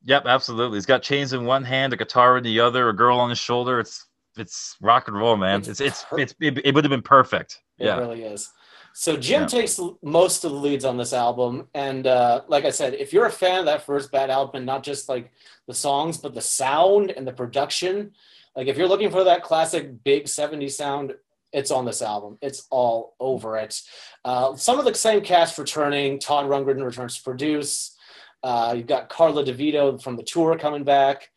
Yep, 0.04 0.26
absolutely. 0.26 0.76
He's 0.76 0.86
got 0.86 1.02
chains 1.02 1.32
in 1.32 1.44
one 1.44 1.64
hand, 1.64 1.92
a 1.92 1.96
guitar 1.96 2.38
in 2.38 2.44
the 2.44 2.60
other, 2.60 2.88
a 2.88 2.96
girl 2.96 3.18
on 3.18 3.30
his 3.30 3.38
shoulder. 3.38 3.80
It's 3.80 4.06
it's 4.36 4.76
rock 4.80 5.08
and 5.08 5.16
roll, 5.16 5.36
man. 5.36 5.58
It's 5.60 5.68
It's 5.68 5.80
it's 5.80 6.06
it's, 6.12 6.34
it, 6.40 6.64
it 6.64 6.74
would 6.74 6.84
have 6.84 6.90
been 6.90 7.02
perfect. 7.02 7.60
It 7.78 7.86
Yeah, 7.86 7.98
really 7.98 8.22
is. 8.22 8.52
So 8.98 9.16
Jim 9.16 9.42
Yeah. 9.42 9.46
takes 9.46 9.78
most 10.02 10.44
of 10.44 10.50
the 10.50 10.56
leads 10.56 10.84
on 10.84 10.96
this 10.96 11.12
album, 11.12 11.68
and 11.72 12.04
uh, 12.04 12.42
like 12.48 12.64
I 12.64 12.70
said, 12.70 12.94
if 12.94 13.12
you're 13.12 13.26
a 13.26 13.30
fan 13.30 13.60
of 13.60 13.66
that 13.66 13.86
first 13.86 14.10
Bat 14.10 14.28
album, 14.28 14.56
and 14.56 14.66
not 14.66 14.82
just 14.82 15.08
like 15.08 15.30
the 15.68 15.72
songs, 15.72 16.18
but 16.18 16.34
the 16.34 16.40
sound 16.40 17.12
and 17.12 17.24
the 17.24 17.32
production, 17.32 18.10
like 18.56 18.66
if 18.66 18.76
you're 18.76 18.88
looking 18.88 19.12
for 19.12 19.22
that 19.22 19.44
classic 19.44 20.02
big 20.02 20.24
'70s 20.24 20.72
sound, 20.72 21.14
it's 21.52 21.70
on 21.70 21.84
this 21.84 22.02
album. 22.02 22.38
It's 22.42 22.66
all 22.70 23.14
over 23.20 23.56
it. 23.56 23.80
Uh, 24.24 24.56
some 24.56 24.80
of 24.80 24.84
the 24.84 24.92
same 24.94 25.20
cast 25.20 25.58
returning. 25.58 26.18
Todd 26.18 26.46
Rundgren 26.46 26.84
returns 26.84 27.18
to 27.18 27.22
produce. 27.22 27.96
Uh, 28.42 28.74
you've 28.76 28.88
got 28.88 29.08
Karla 29.08 29.44
DeVito 29.44 30.02
from 30.02 30.16
the 30.16 30.24
tour 30.24 30.58
coming 30.58 30.82
back. 30.82 31.30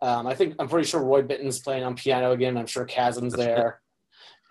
Um, 0.00 0.28
I 0.28 0.36
think 0.36 0.54
I'm 0.60 0.68
pretty 0.68 0.86
sure 0.86 1.02
Roy 1.02 1.22
Bittan's 1.22 1.58
playing 1.58 1.82
on 1.82 1.96
piano 1.96 2.30
again. 2.30 2.56
I'm 2.56 2.68
sure 2.68 2.86
Kasim's 2.86 3.34
there. 3.34 3.80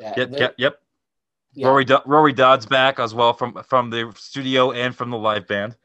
Yeah, 0.01 0.13
yep, 0.17 0.31
yep, 0.37 0.55
yep. 0.57 0.81
Yeah. 1.57 1.67
Rory 1.69 1.85
Do- 1.85 2.01
Rory 2.05 2.33
Dodd's 2.33 2.67
back 2.67 2.99
as 2.99 3.15
well 3.15 3.33
from 3.33 3.63
from 3.67 3.89
the 3.89 4.13
studio 4.15 4.71
and 4.73 4.95
from 4.95 5.09
the 5.09 5.17
live 5.17 5.47
band, 5.47 5.75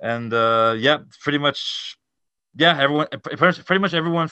and 0.00 0.32
uh, 0.32 0.74
yeah, 0.78 0.98
pretty 1.20 1.36
much, 1.38 1.98
yeah, 2.56 2.78
everyone, 2.80 3.06
pretty 3.22 3.78
much- 3.78 3.92
everyone, 3.94 4.30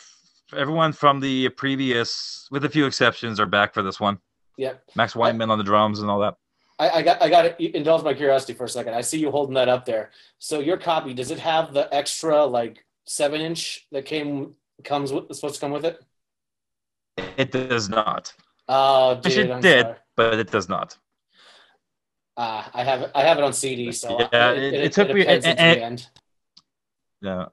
everyone 0.57 0.93
from 0.93 1.21
the 1.21 1.51
previous, 1.51 2.49
with 2.51 2.65
a 2.65 2.71
few 2.71 2.87
exceptions, 2.87 3.39
are 3.39 3.45
back 3.45 3.75
for 3.75 3.83
this 3.83 4.01
one. 4.01 4.19
Yeah, 4.57 4.75
Max 4.95 5.15
Weinberg 5.15 5.51
on 5.51 5.59
the 5.59 5.65
drums 5.65 6.01
and 6.01 6.11
all 6.11 6.21
that. 6.21 6.37
I, 6.79 6.89
I 6.89 7.03
got 7.03 7.21
I 7.23 7.29
got 7.29 7.43
to 7.59 7.77
indulge 7.77 8.03
my 8.03 8.15
curiosity 8.15 8.55
for 8.55 8.65
a 8.65 8.69
second. 8.69 8.95
I 8.95 9.03
see 9.03 9.19
you 9.19 9.31
holding 9.31 9.55
that 9.57 9.69
up 9.69 9.85
there. 9.85 10.11
So 10.39 10.61
your 10.61 10.79
copy 10.79 11.13
does 11.13 11.31
it 11.31 11.39
have 11.39 11.75
the 11.75 11.93
extra 11.95 12.47
like 12.47 12.83
seven 13.05 13.43
inch 13.43 13.87
that 13.93 14.07
came 14.07 14.55
comes 14.85 15.13
with 15.13 15.31
supposed 15.35 15.57
to 15.57 15.61
come 15.61 15.73
with 15.73 15.85
it? 15.85 16.01
It 17.37 17.53
does 17.53 17.91
not, 17.91 18.33
Oh, 18.69 19.17
dude, 19.21 19.33
it 19.37 19.51
I'm 19.51 19.61
did. 19.61 19.83
sorry. 19.83 19.97
But 20.21 20.39
it 20.39 20.51
does 20.51 20.69
not. 20.69 20.97
Uh, 22.37 22.65
I 22.75 22.85
have 22.85 23.01
it. 23.03 23.11
I 23.15 23.23
have 23.23 23.39
it 23.39 23.45
on 23.45 23.53
CD. 23.53 23.93
So 23.93 24.19
Yeah, 24.33 24.53
it, 24.53 24.59
it- 24.63 24.75
it, 24.75 24.85
it 24.85 24.93
took 24.93 25.13
me- 25.13 25.27
and- 25.27 25.45
and- 25.47 25.59
end. 25.59 26.09
Yeah. 27.23 27.47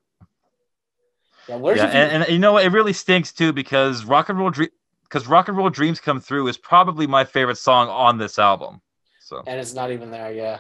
Yeah, 1.50 1.56
where's 1.56 1.78
yeah, 1.78 1.86
and, 1.86 2.24
and 2.24 2.32
you 2.32 2.40
know 2.40 2.52
what? 2.54 2.66
It 2.66 2.74
really 2.74 2.92
stinks 2.92 3.32
too 3.32 3.54
because 3.54 4.04
rock 4.04 4.28
and 4.28 4.38
roll 4.38 4.50
dream 4.50 4.70
because 5.04 5.28
rock 5.28 5.48
and 5.48 5.56
roll 5.58 5.70
dreams 5.70 6.02
come 6.02 6.20
through 6.20 6.48
is 6.50 6.58
probably 6.58 7.08
my 7.08 7.24
favorite 7.24 7.58
song 7.58 7.88
on 7.88 8.18
this 8.18 8.38
album. 8.38 8.82
So 9.22 9.44
and 9.48 9.58
it's 9.60 9.74
not 9.74 9.90
even 9.92 10.12
there. 10.12 10.34
Yeah, 10.34 10.60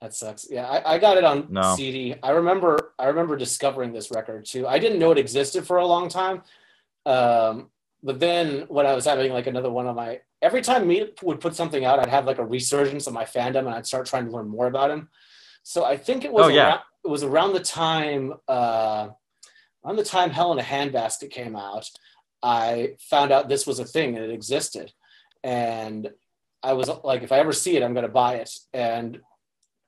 that 0.00 0.14
sucks. 0.14 0.46
Yeah, 0.50 0.66
I, 0.66 0.94
I 0.94 0.98
got 0.98 1.18
it 1.18 1.24
on 1.24 1.48
No. 1.50 1.74
CD. 1.76 2.14
I 2.22 2.30
remember 2.30 2.92
I 2.98 3.06
remember 3.08 3.36
discovering 3.36 3.92
this 3.92 4.10
record 4.10 4.46
too. 4.46 4.66
I 4.66 4.78
didn't 4.78 4.98
know 4.98 5.10
it 5.12 5.18
existed 5.18 5.66
for 5.66 5.76
a 5.76 5.86
long 5.86 6.08
time, 6.08 6.42
um, 7.04 7.68
but 8.02 8.18
then 8.18 8.64
when 8.68 8.86
I 8.86 8.94
was 8.94 9.04
having 9.04 9.32
like 9.32 9.46
another 9.46 9.70
one 9.70 9.86
of 9.86 9.94
my 9.96 10.20
every 10.42 10.60
time 10.60 10.86
Meat 10.88 11.22
would 11.22 11.40
put 11.40 11.54
something 11.54 11.84
out, 11.84 11.98
I'd 12.00 12.08
have 12.08 12.26
like 12.26 12.38
a 12.38 12.44
resurgence 12.44 13.06
of 13.06 13.14
my 13.14 13.24
fandom, 13.24 13.60
and 13.60 13.70
I'd 13.70 13.86
start 13.86 14.06
trying 14.06 14.26
to 14.26 14.32
learn 14.32 14.48
more 14.48 14.66
about 14.66 14.90
him. 14.90 15.08
So 15.62 15.84
I 15.84 15.96
think 15.96 16.24
it 16.24 16.32
was 16.32 16.46
Oh, 16.46 16.48
yeah. 16.48 16.66
around, 16.66 16.80
it 17.04 17.08
was 17.08 17.22
around 17.22 17.52
the 17.52 17.60
time 17.60 18.34
uh, 18.48 19.08
around 19.84 19.96
the 19.96 20.04
time 20.04 20.30
Hell 20.30 20.52
in 20.52 20.58
a 20.58 20.62
Handbasket 20.62 21.30
came 21.30 21.56
out. 21.56 21.88
I 22.42 22.96
found 22.98 23.30
out 23.32 23.48
this 23.48 23.66
was 23.66 23.78
a 23.78 23.84
thing 23.84 24.16
and 24.16 24.24
it 24.24 24.30
existed, 24.30 24.92
and 25.44 26.10
I 26.62 26.72
was 26.74 26.90
like, 27.04 27.22
if 27.22 27.32
I 27.32 27.38
ever 27.38 27.52
see 27.52 27.76
it, 27.76 27.82
I'm 27.82 27.94
going 27.94 28.06
to 28.06 28.12
buy 28.12 28.34
it. 28.36 28.50
And 28.72 29.20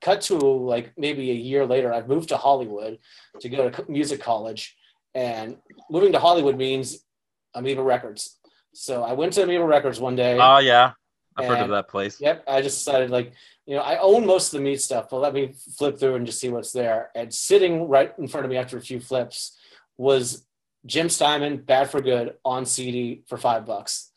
cut 0.01 0.21
to 0.21 0.35
like 0.37 0.93
maybe 0.97 1.31
a 1.31 1.33
year 1.33 1.65
later, 1.65 1.93
I've 1.93 2.07
moved 2.07 2.29
to 2.29 2.37
Hollywood 2.37 2.99
to 3.41 3.49
go 3.49 3.69
to 3.69 3.85
music 3.91 4.21
college. 4.21 4.75
And 5.13 5.57
moving 5.89 6.11
to 6.11 6.19
Hollywood 6.19 6.57
means 6.57 6.99
Amoeba 7.53 7.81
Records. 7.81 8.37
So 8.75 9.03
I 9.03 9.13
went 9.13 9.33
to 9.33 9.43
Amoeba 9.43 9.65
Records 9.65 9.99
one 9.99 10.15
day. 10.15 10.37
oh 10.39 10.59
yeah, 10.59 10.91
I've 11.37 11.47
heard 11.47 11.59
of 11.59 11.69
that 11.69 11.87
place. 11.87 12.19
Yep. 12.19 12.43
I 12.47 12.61
just 12.61 12.77
decided 12.79 13.09
like, 13.09 13.33
you 13.65 13.75
know, 13.75 13.81
I 13.81 13.97
own 13.97 14.25
most 14.25 14.53
of 14.53 14.59
the 14.59 14.63
meat 14.63 14.81
stuff, 14.81 15.09
but 15.09 15.19
let 15.19 15.33
me 15.33 15.53
flip 15.77 15.97
through 15.99 16.15
and 16.15 16.25
just 16.25 16.39
see 16.39 16.49
what's 16.49 16.71
there. 16.71 17.09
And 17.15 17.33
sitting 17.33 17.87
right 17.87 18.13
in 18.17 18.27
front 18.27 18.45
of 18.45 18.51
me 18.51 18.57
after 18.57 18.77
a 18.77 18.81
few 18.81 18.99
flips 18.99 19.57
was 19.97 20.45
Jim 20.85 21.09
Steinman, 21.09 21.57
Bad 21.57 21.89
for 21.89 22.01
Good 22.01 22.35
on 22.43 22.65
CD 22.65 23.23
for 23.27 23.37
five 23.37 23.65
bucks. 23.65 24.11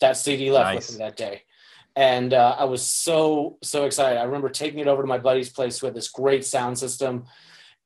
That 0.00 0.16
CD 0.16 0.50
left 0.50 0.74
Nice. 0.74 0.88
with 0.90 0.98
me 0.98 1.04
that 1.04 1.16
day. 1.16 1.42
And 1.94 2.34
uh, 2.34 2.56
I 2.58 2.64
was 2.64 2.82
so, 2.82 3.58
so 3.62 3.84
excited. 3.84 4.18
I 4.18 4.24
remember 4.24 4.48
taking 4.48 4.80
it 4.80 4.88
over 4.88 5.02
to 5.02 5.08
my 5.08 5.18
buddy's 5.18 5.50
place 5.50 5.78
who 5.78 5.86
had 5.86 5.94
this 5.94 6.08
great 6.08 6.44
sound 6.44 6.78
system. 6.78 7.26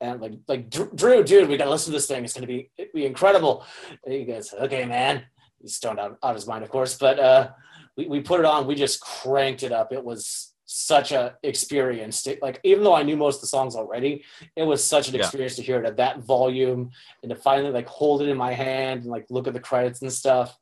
And 0.01 0.21
like, 0.21 0.33
like 0.49 0.71
Drew, 0.71 1.23
dude, 1.25 1.49
we 1.49 1.57
gotta 1.57 1.71
listen 1.71 1.93
to 1.93 1.99
this 1.99 2.07
thing. 2.07 2.25
It's 2.25 2.33
gonna 2.35 2.47
be, 2.47 2.71
it'd 2.79 2.93
be 2.93 3.05
incredible. 3.07 3.65
And 4.05 4.15
he 4.15 4.25
goes, 4.25 4.53
okay, 4.55 4.87
man. 4.87 5.25
He's 5.61 5.75
stoned 5.77 5.99
out, 5.99 6.13
out 6.23 6.31
of 6.31 6.35
his 6.37 6.47
mind, 6.47 6.65
of 6.65 6.71
course. 6.71 6.97
But 6.99 7.19
uh, 7.19 7.51
we, 7.97 8.07
we 8.07 8.21
put 8.21 8.41
it 8.41 8.47
on 8.47 8.67
we 8.67 8.75
just 8.75 9.01
cranked 9.01 9.63
it 9.63 9.73
up 9.73 9.93
it 9.93 10.05
was 10.05 10.53
such 10.69 11.13
a 11.13 11.35
experience 11.45 12.23
to, 12.25 12.37
like 12.43 12.59
even 12.65 12.83
though 12.83 12.95
i 12.95 13.03
knew 13.03 13.17
most 13.17 13.37
of 13.37 13.41
the 13.43 13.47
songs 13.47 13.77
already 13.77 14.25
it 14.57 14.65
was 14.65 14.85
such 14.85 15.09
an 15.09 15.15
Yeah. 15.15 15.21
experience 15.21 15.55
to 15.57 15.63
hear 15.63 15.79
it 15.79 15.87
at 15.87 15.97
that 15.99 16.19
volume 16.25 16.91
and 17.23 17.31
to 17.31 17.37
finally 17.37 17.71
like 17.71 17.87
hold 17.87 18.21
it 18.21 18.29
in 18.29 18.37
my 18.37 18.53
hand 18.53 19.03
and 19.03 19.11
like 19.11 19.27
look 19.31 19.47
at 19.47 19.55
the 19.55 19.61
credits 19.61 20.03
and 20.03 20.13
stuff 20.13 20.59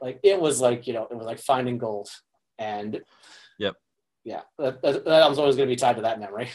like 0.00 0.20
it 0.22 0.40
was 0.40 0.60
like 0.60 0.86
you 0.86 0.92
know 0.94 1.08
it 1.10 1.16
was 1.16 1.26
like 1.26 1.40
finding 1.40 1.76
gold 1.76 2.08
and 2.58 3.02
Yep. 3.58 3.74
yeah 4.24 4.42
that, 4.58 4.80
that, 4.82 5.04
that 5.04 5.22
album's 5.22 5.40
always 5.40 5.56
going 5.56 5.68
to 5.68 5.72
be 5.72 5.76
tied 5.76 5.96
to 5.96 6.02
that 6.02 6.20
memory 6.20 6.48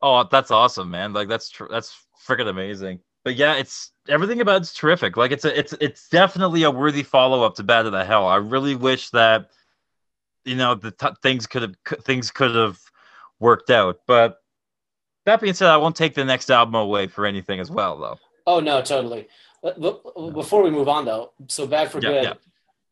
Oh, 0.00 0.24
that's 0.30 0.52
awesome, 0.52 0.90
man! 0.90 1.12
Like 1.12 1.26
that's 1.28 1.48
tr- 1.48 1.66
that's 1.68 1.96
freaking 2.24 2.48
amazing. 2.48 3.00
But 3.24 3.36
yeah, 3.36 3.54
it's 3.54 3.90
everything 4.08 4.40
about 4.40 4.62
it's 4.62 4.72
terrific. 4.72 5.16
Like 5.16 5.32
it's 5.32 5.44
a 5.44 5.58
it's 5.58 5.74
it's 5.80 6.08
definitely 6.08 6.62
a 6.62 6.70
worthy 6.70 7.02
follow 7.02 7.42
up 7.42 7.54
to 7.56 7.62
Bat 7.62 7.86
Out 7.86 7.94
of 7.94 8.06
Hell. 8.06 8.26
I 8.26 8.36
really 8.36 8.74
wish 8.74 9.10
that 9.10 9.50
you 10.44 10.54
know 10.56 10.74
the 10.74 10.92
t- 10.92 11.08
things 11.22 11.46
could 11.46 11.62
have 11.62 11.74
c- 11.86 11.96
things 12.02 12.30
could 12.30 12.54
have 12.54 12.78
worked 13.40 13.70
out. 13.70 14.00
But 14.06 14.38
that 15.26 15.40
being 15.40 15.52
said, 15.54 15.68
I 15.68 15.76
won't 15.76 15.96
take 15.96 16.14
the 16.14 16.24
next 16.24 16.50
album 16.50 16.74
away 16.76 17.06
for 17.06 17.26
anything 17.26 17.60
as 17.60 17.70
well, 17.70 17.98
though. 17.98 18.18
Oh 18.46 18.60
no, 18.60 18.80
totally. 18.80 19.28
Before 19.62 20.62
we 20.62 20.70
move 20.70 20.88
on, 20.88 21.04
though, 21.04 21.32
so 21.48 21.66
bad 21.66 21.90
for 21.90 22.00
Yeah, 22.00 22.34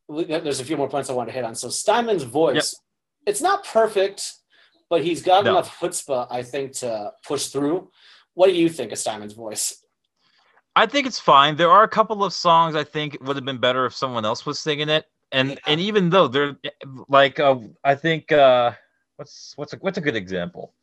good. 0.09 0.29
yeah. 0.29 0.39
There's 0.41 0.61
a 0.61 0.65
few 0.65 0.77
more 0.77 0.89
points 0.89 1.09
I 1.09 1.13
want 1.15 1.29
to 1.29 1.33
hit 1.33 1.45
on. 1.45 1.55
So 1.55 1.69
Steinman's 1.71 2.25
voice, 2.25 2.75
it's 3.25 3.41
not 3.41 3.65
perfect, 3.65 4.33
but 4.91 5.03
he's 5.03 5.23
got 5.23 5.45
No. 5.45 5.53
enough 5.53 5.79
chutzpah, 5.79 6.27
I 6.31 6.43
think, 6.43 6.73
to 6.79 7.13
push 7.27 7.47
through. 7.47 7.91
What 8.35 8.49
do 8.49 8.53
you 8.55 8.69
think 8.69 8.93
of 8.93 8.99
Steinman's 8.99 9.33
voice? 9.33 9.83
I 10.77 10.87
think 10.87 11.07
it's 11.07 11.19
fine. 11.19 11.57
There 11.57 11.71
are 11.71 11.83
a 11.85 11.89
couple 11.89 12.23
of 12.23 12.33
songs 12.33 12.75
I 12.77 12.85
think 12.85 13.17
would 13.23 13.35
have 13.37 13.45
been 13.47 13.59
better 13.59 13.87
if 13.87 13.95
someone 13.95 14.25
else 14.27 14.45
was 14.47 14.59
singing 14.59 14.89
it. 14.91 15.07
And 15.33 15.51
Yeah. 15.51 15.57
and 15.67 15.81
even 15.81 16.11
though 16.11 16.29
they're 16.29 16.57
like 17.09 17.41
uh, 17.41 17.57
I 17.83 17.95
think 17.97 18.31
uh 18.31 18.73
what's 19.17 19.55
what's 19.57 19.73
a 19.73 19.77
what's 19.79 19.99
a 19.99 20.01
good 20.03 20.15
example? 20.15 20.75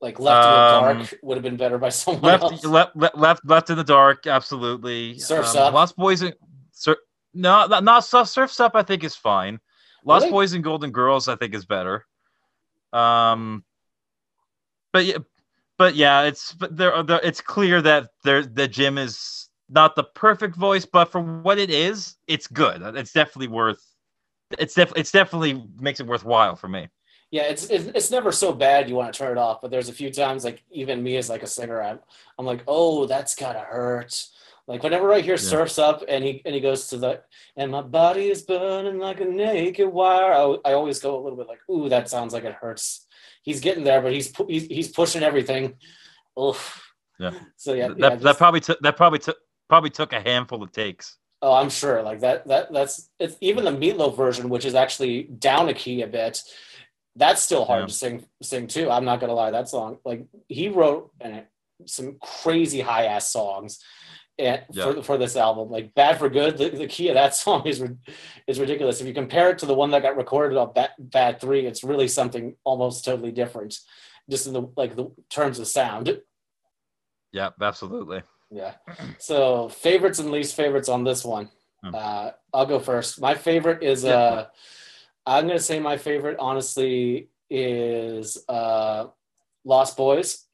Like 0.00 0.20
Left 0.20 0.46
Um, 0.46 0.52
in 0.90 0.98
the 0.98 1.04
Dark 1.04 1.14
would 1.22 1.36
have 1.36 1.42
been 1.42 1.56
better 1.56 1.76
by 1.78 1.88
someone 2.00 2.22
left, 2.22 2.42
else. 2.44 2.64
left, 2.64 2.96
left, 2.96 3.16
left, 3.16 3.40
left 3.44 3.70
in 3.70 3.76
the 3.76 3.84
dark. 3.84 4.26
Absolutely. 4.26 5.18
Surf's 5.18 5.54
um, 5.56 5.62
Up. 5.64 5.74
Lost 5.74 5.96
Boys 5.96 6.22
and 6.22 6.34
sur- 6.72 6.96
no, 7.34 7.66
not, 7.66 7.82
not 7.84 8.04
Surf- 8.04 8.28
Surf's 8.28 8.60
Up. 8.60 8.72
I 8.76 8.82
think 8.82 9.02
is 9.04 9.16
fine. 9.16 9.58
Lost 10.04 10.22
Really? 10.24 10.32
Boys 10.32 10.52
and 10.52 10.62
Golden 10.62 10.90
Girls. 10.92 11.28
I 11.28 11.36
think 11.36 11.54
is 11.54 11.64
better. 11.66 12.06
Um, 12.92 13.64
but 14.92 15.04
yeah, 15.04 15.18
but 15.78 15.94
yeah, 15.94 16.22
it's 16.22 16.52
but 16.52 16.76
there. 16.76 16.94
Uh, 16.94 17.00
are- 17.00 17.02
there 17.02 17.20
it's 17.22 17.40
clear 17.40 17.82
that 17.82 18.10
there 18.24 18.42
the 18.44 18.68
Jim 18.68 18.98
is 18.98 19.48
not 19.68 19.96
the 19.96 20.04
perfect 20.04 20.56
voice, 20.56 20.86
but 20.86 21.06
for 21.10 21.20
what 21.20 21.58
it 21.58 21.70
is, 21.70 22.16
it's 22.26 22.46
good. 22.46 22.82
It's 22.96 23.12
definitely 23.12 23.48
worth. 23.48 23.82
It's 24.58 24.74
def- 24.74 24.92
It's 24.96 25.10
definitely 25.10 25.64
makes 25.80 26.00
it 26.00 26.06
worthwhile 26.06 26.56
for 26.56 26.68
me. 26.68 26.88
Yeah, 27.32 27.42
it's, 27.42 27.68
it's 27.68 28.12
never 28.12 28.30
so 28.30 28.52
bad 28.52 28.88
you 28.88 28.94
want 28.94 29.12
to 29.12 29.18
turn 29.18 29.36
it 29.36 29.40
off, 29.40 29.60
but 29.60 29.72
there's 29.72 29.88
a 29.88 29.92
few 29.92 30.12
times 30.12 30.44
like 30.44 30.62
even 30.70 31.02
me 31.02 31.16
as 31.16 31.28
like 31.28 31.42
a 31.42 31.46
singer, 31.48 31.82
I'm 31.82 31.98
I'm 32.38 32.46
like, 32.46 32.62
oh, 32.68 33.06
that's 33.06 33.34
gotta 33.34 33.58
hurt. 33.58 34.24
Like 34.68 34.82
whenever 34.82 35.12
I 35.12 35.20
hear 35.20 35.36
surfs 35.36 35.78
up 35.78 36.04
and 36.08 36.24
he 36.24 36.42
and 36.44 36.54
he 36.54 36.60
goes 36.60 36.86
to 36.88 36.96
the 36.98 37.22
and 37.56 37.72
my 37.72 37.82
body 37.82 38.30
is 38.30 38.42
burning 38.42 38.98
like 38.98 39.20
a 39.20 39.24
naked 39.24 39.88
wire, 39.88 40.32
I, 40.32 40.70
I 40.70 40.72
always 40.74 41.00
go 41.00 41.18
a 41.18 41.22
little 41.22 41.36
bit 41.36 41.48
like, 41.48 41.60
ooh, 41.68 41.88
that 41.88 42.08
sounds 42.08 42.32
like 42.32 42.44
it 42.44 42.54
hurts. 42.54 43.05
He's 43.46 43.60
getting 43.60 43.84
there, 43.84 44.02
but 44.02 44.12
he's 44.12 44.28
pu- 44.28 44.48
he's, 44.48 44.66
he's 44.66 44.88
pushing 44.88 45.22
everything. 45.22 45.74
Oof. 46.38 46.82
Yeah. 47.18 47.30
So 47.56 47.72
yeah, 47.72 47.88
that 47.88 47.98
yeah, 47.98 48.08
that 48.10 48.20
just- 48.20 48.38
probably 48.38 48.60
took 48.60 48.78
that 48.80 48.96
probably 48.96 49.20
took 49.20 49.38
probably 49.68 49.90
took 49.90 50.12
a 50.12 50.20
handful 50.20 50.62
of 50.62 50.72
takes. 50.72 51.16
Oh, 51.40 51.52
I'm 51.54 51.70
sure. 51.70 52.02
Like 52.02 52.20
that. 52.20 52.46
That 52.48 52.72
that's 52.72 53.08
it's 53.20 53.36
even 53.40 53.64
the 53.64 53.70
Meatloaf 53.70 54.16
version, 54.16 54.48
which 54.48 54.64
is 54.64 54.74
actually 54.74 55.22
down 55.22 55.68
a 55.68 55.74
key 55.74 56.02
a 56.02 56.06
bit. 56.08 56.42
That's 57.14 57.40
still 57.40 57.64
hard 57.64 57.82
Yeah. 57.82 57.86
to 57.86 57.92
sing 57.94 58.26
sing 58.42 58.66
too. 58.66 58.90
I'm 58.90 59.04
not 59.04 59.20
gonna 59.20 59.32
lie. 59.34 59.52
That 59.52 59.68
song, 59.68 59.98
like 60.04 60.26
he 60.48 60.68
wrote 60.68 61.12
some 61.86 62.16
crazy 62.20 62.80
high 62.80 63.04
ass 63.04 63.30
songs, 63.30 63.78
and 64.38 64.62
Yeah. 64.70 64.92
for 64.92 65.02
for 65.02 65.18
this 65.18 65.36
album, 65.36 65.70
like 65.70 65.94
Bad 65.94 66.18
for 66.18 66.28
Good, 66.28 66.58
the, 66.58 66.68
the 66.70 66.86
key 66.86 67.08
of 67.08 67.14
that 67.14 67.34
song 67.42 67.66
is 67.66 67.82
is 68.46 68.60
ridiculous. 68.60 69.00
If 69.00 69.06
you 69.06 69.14
compare 69.14 69.50
it 69.50 69.58
to 69.58 69.66
the 69.66 69.74
one 69.74 69.90
that 69.92 70.02
got 70.02 70.16
recorded 70.16 70.58
on 70.58 70.72
Bat, 70.72 70.90
Bat 70.98 71.40
Three, 71.40 71.66
it's 71.66 71.82
really 71.84 72.08
something 72.08 72.54
almost 72.64 73.04
totally 73.04 73.32
different, 73.32 73.78
just 74.30 74.46
in 74.46 74.52
the 74.52 74.68
like 74.76 74.96
the 74.96 75.10
terms 75.30 75.58
of 75.58 75.66
sound. 75.66 76.20
Yeah, 77.32 77.50
absolutely. 77.60 78.22
Yeah. 78.50 78.74
So 79.18 79.68
favorites 79.68 80.18
and 80.20 80.30
least 80.30 80.54
favorites 80.54 80.88
on 80.88 81.04
this 81.04 81.24
one. 81.24 81.50
Hmm. 81.82 81.94
Uh, 81.94 82.30
I'll 82.54 82.66
go 82.66 82.78
first. 82.78 83.20
My 83.20 83.34
favorite 83.34 83.82
is 83.82 84.04
Yeah. 84.04 84.14
uh, 84.14 84.46
I'm 85.26 85.46
gonna 85.46 85.58
say 85.58 85.80
my 85.80 85.96
favorite 85.96 86.36
honestly 86.38 87.30
is 87.50 88.38
uh, 88.48 89.06
Lost 89.64 89.96
Boys. 89.96 90.45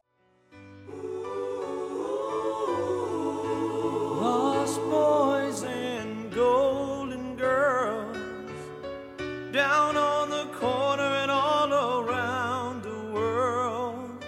Down 9.52 9.98
on 9.98 10.30
the 10.30 10.46
corner 10.58 11.02
and 11.02 11.30
all 11.30 11.70
around 11.70 12.82
the 12.82 13.00
world. 13.12 14.24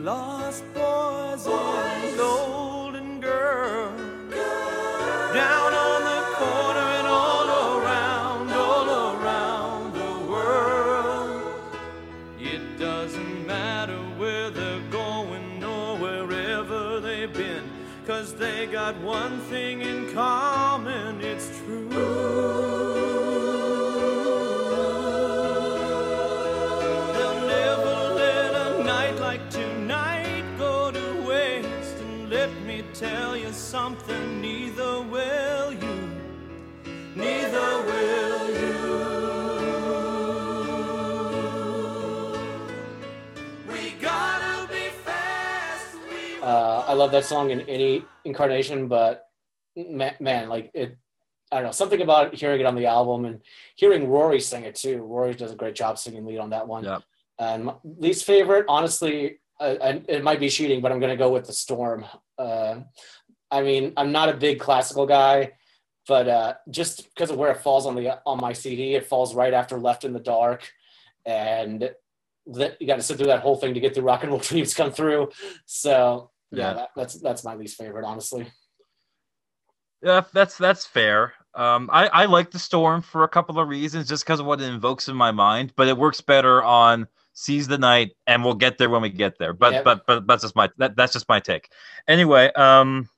Lost 0.00 0.64
boys, 0.74 1.46
and 1.46 1.93
I 46.94 46.96
love 46.96 47.10
that 47.10 47.24
song 47.24 47.50
in 47.50 47.62
any 47.62 48.04
incarnation, 48.24 48.86
but 48.86 49.26
man, 49.76 50.14
man, 50.20 50.48
like 50.48 50.70
it. 50.74 50.96
I 51.50 51.56
don't 51.56 51.64
know 51.64 51.72
something 51.72 52.00
about 52.00 52.36
hearing 52.36 52.60
it 52.60 52.66
on 52.66 52.76
the 52.76 52.86
album 52.86 53.24
and 53.24 53.40
hearing 53.74 54.08
Rory 54.08 54.40
sing 54.40 54.62
it 54.62 54.76
too. 54.76 55.02
Rory 55.02 55.34
does 55.34 55.50
a 55.50 55.56
great 55.56 55.74
job 55.74 55.98
singing 55.98 56.24
lead 56.24 56.38
on 56.38 56.50
that 56.50 56.68
one. 56.68 56.84
Yep. 56.84 57.02
And 57.40 57.64
my 57.64 57.74
least 57.82 58.24
favorite, 58.24 58.66
honestly, 58.68 59.40
uh, 59.58 59.74
and 59.82 60.04
it 60.08 60.22
might 60.22 60.38
be 60.38 60.48
cheating, 60.48 60.80
but 60.80 60.92
I'm 60.92 61.00
going 61.00 61.10
to 61.10 61.16
go 61.16 61.32
with 61.32 61.46
the 61.46 61.52
Storm. 61.52 62.04
Uh, 62.38 62.76
I 63.50 63.62
mean, 63.62 63.92
I'm 63.96 64.12
not 64.12 64.28
a 64.28 64.36
big 64.36 64.60
classical 64.60 65.04
guy, 65.04 65.52
but 66.06 66.28
uh, 66.28 66.54
just 66.70 67.12
because 67.12 67.30
of 67.30 67.38
where 67.38 67.50
it 67.50 67.62
falls 67.62 67.86
on 67.86 67.96
the 67.96 68.20
on 68.24 68.40
my 68.40 68.52
CD, 68.52 68.94
it 68.94 69.08
falls 69.08 69.34
right 69.34 69.52
after 69.52 69.80
Left 69.80 70.04
in 70.04 70.12
the 70.12 70.20
Dark, 70.20 70.70
and 71.26 71.90
that 72.46 72.80
you 72.80 72.86
got 72.86 72.96
to 72.96 73.02
sit 73.02 73.16
through 73.16 73.26
that 73.26 73.42
whole 73.42 73.56
thing 73.56 73.74
to 73.74 73.80
get 73.80 73.94
through 73.94 74.04
Rock 74.04 74.22
and 74.22 74.30
Roll 74.30 74.40
Dreams 74.40 74.74
come 74.74 74.92
through. 74.92 75.30
So 75.66 76.30
yeah, 76.56 76.68
Yeah. 76.68 76.74
That, 76.74 76.88
that's 76.96 77.14
that's 77.20 77.44
my 77.44 77.54
least 77.54 77.76
favorite, 77.76 78.04
honestly. 78.04 78.46
Yeah, 80.02 80.22
that's 80.32 80.58
that's 80.58 80.84
fair. 80.84 81.34
Um, 81.54 81.88
I 81.92 82.08
I 82.08 82.24
like 82.26 82.50
the 82.50 82.58
storm 82.58 83.00
for 83.00 83.24
a 83.24 83.28
couple 83.28 83.58
of 83.58 83.68
reasons, 83.68 84.08
just 84.08 84.24
because 84.24 84.40
of 84.40 84.46
what 84.46 84.60
it 84.60 84.64
invokes 84.64 85.08
in 85.08 85.16
my 85.16 85.30
mind. 85.30 85.72
But 85.76 85.88
it 85.88 85.96
works 85.96 86.20
better 86.20 86.62
on 86.62 87.06
seize 87.32 87.66
the 87.68 87.78
night, 87.78 88.12
and 88.26 88.44
we'll 88.44 88.54
get 88.54 88.78
there 88.78 88.90
when 88.90 89.02
we 89.02 89.10
get 89.10 89.38
there. 89.38 89.52
But 89.52 89.72
Yep. 89.72 89.84
but 89.84 90.06
but 90.06 90.26
that's 90.26 90.42
just 90.42 90.56
my 90.56 90.70
that, 90.78 90.96
that's 90.96 91.12
just 91.12 91.28
my 91.28 91.40
take. 91.40 91.70
Anyway, 92.08 92.52
um, 92.52 93.08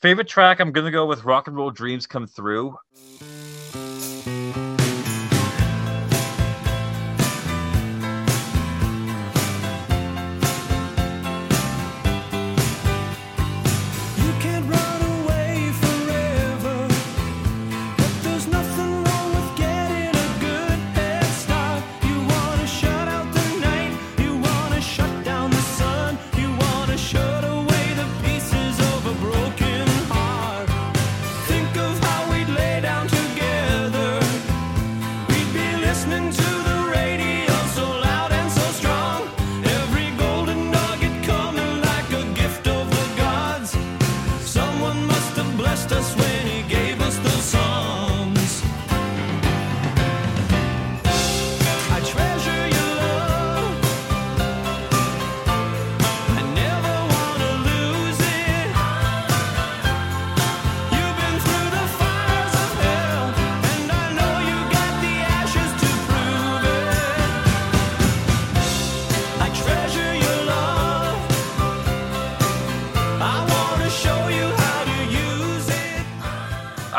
favorite 0.00 0.28
track, 0.28 0.60
I'm 0.60 0.72
gonna 0.72 0.90
go 0.90 1.06
with 1.06 1.24
Rock 1.24 1.46
and 1.46 1.56
Roll 1.56 1.70
Dreams 1.70 2.06
Come 2.06 2.26
Through. 2.26 2.76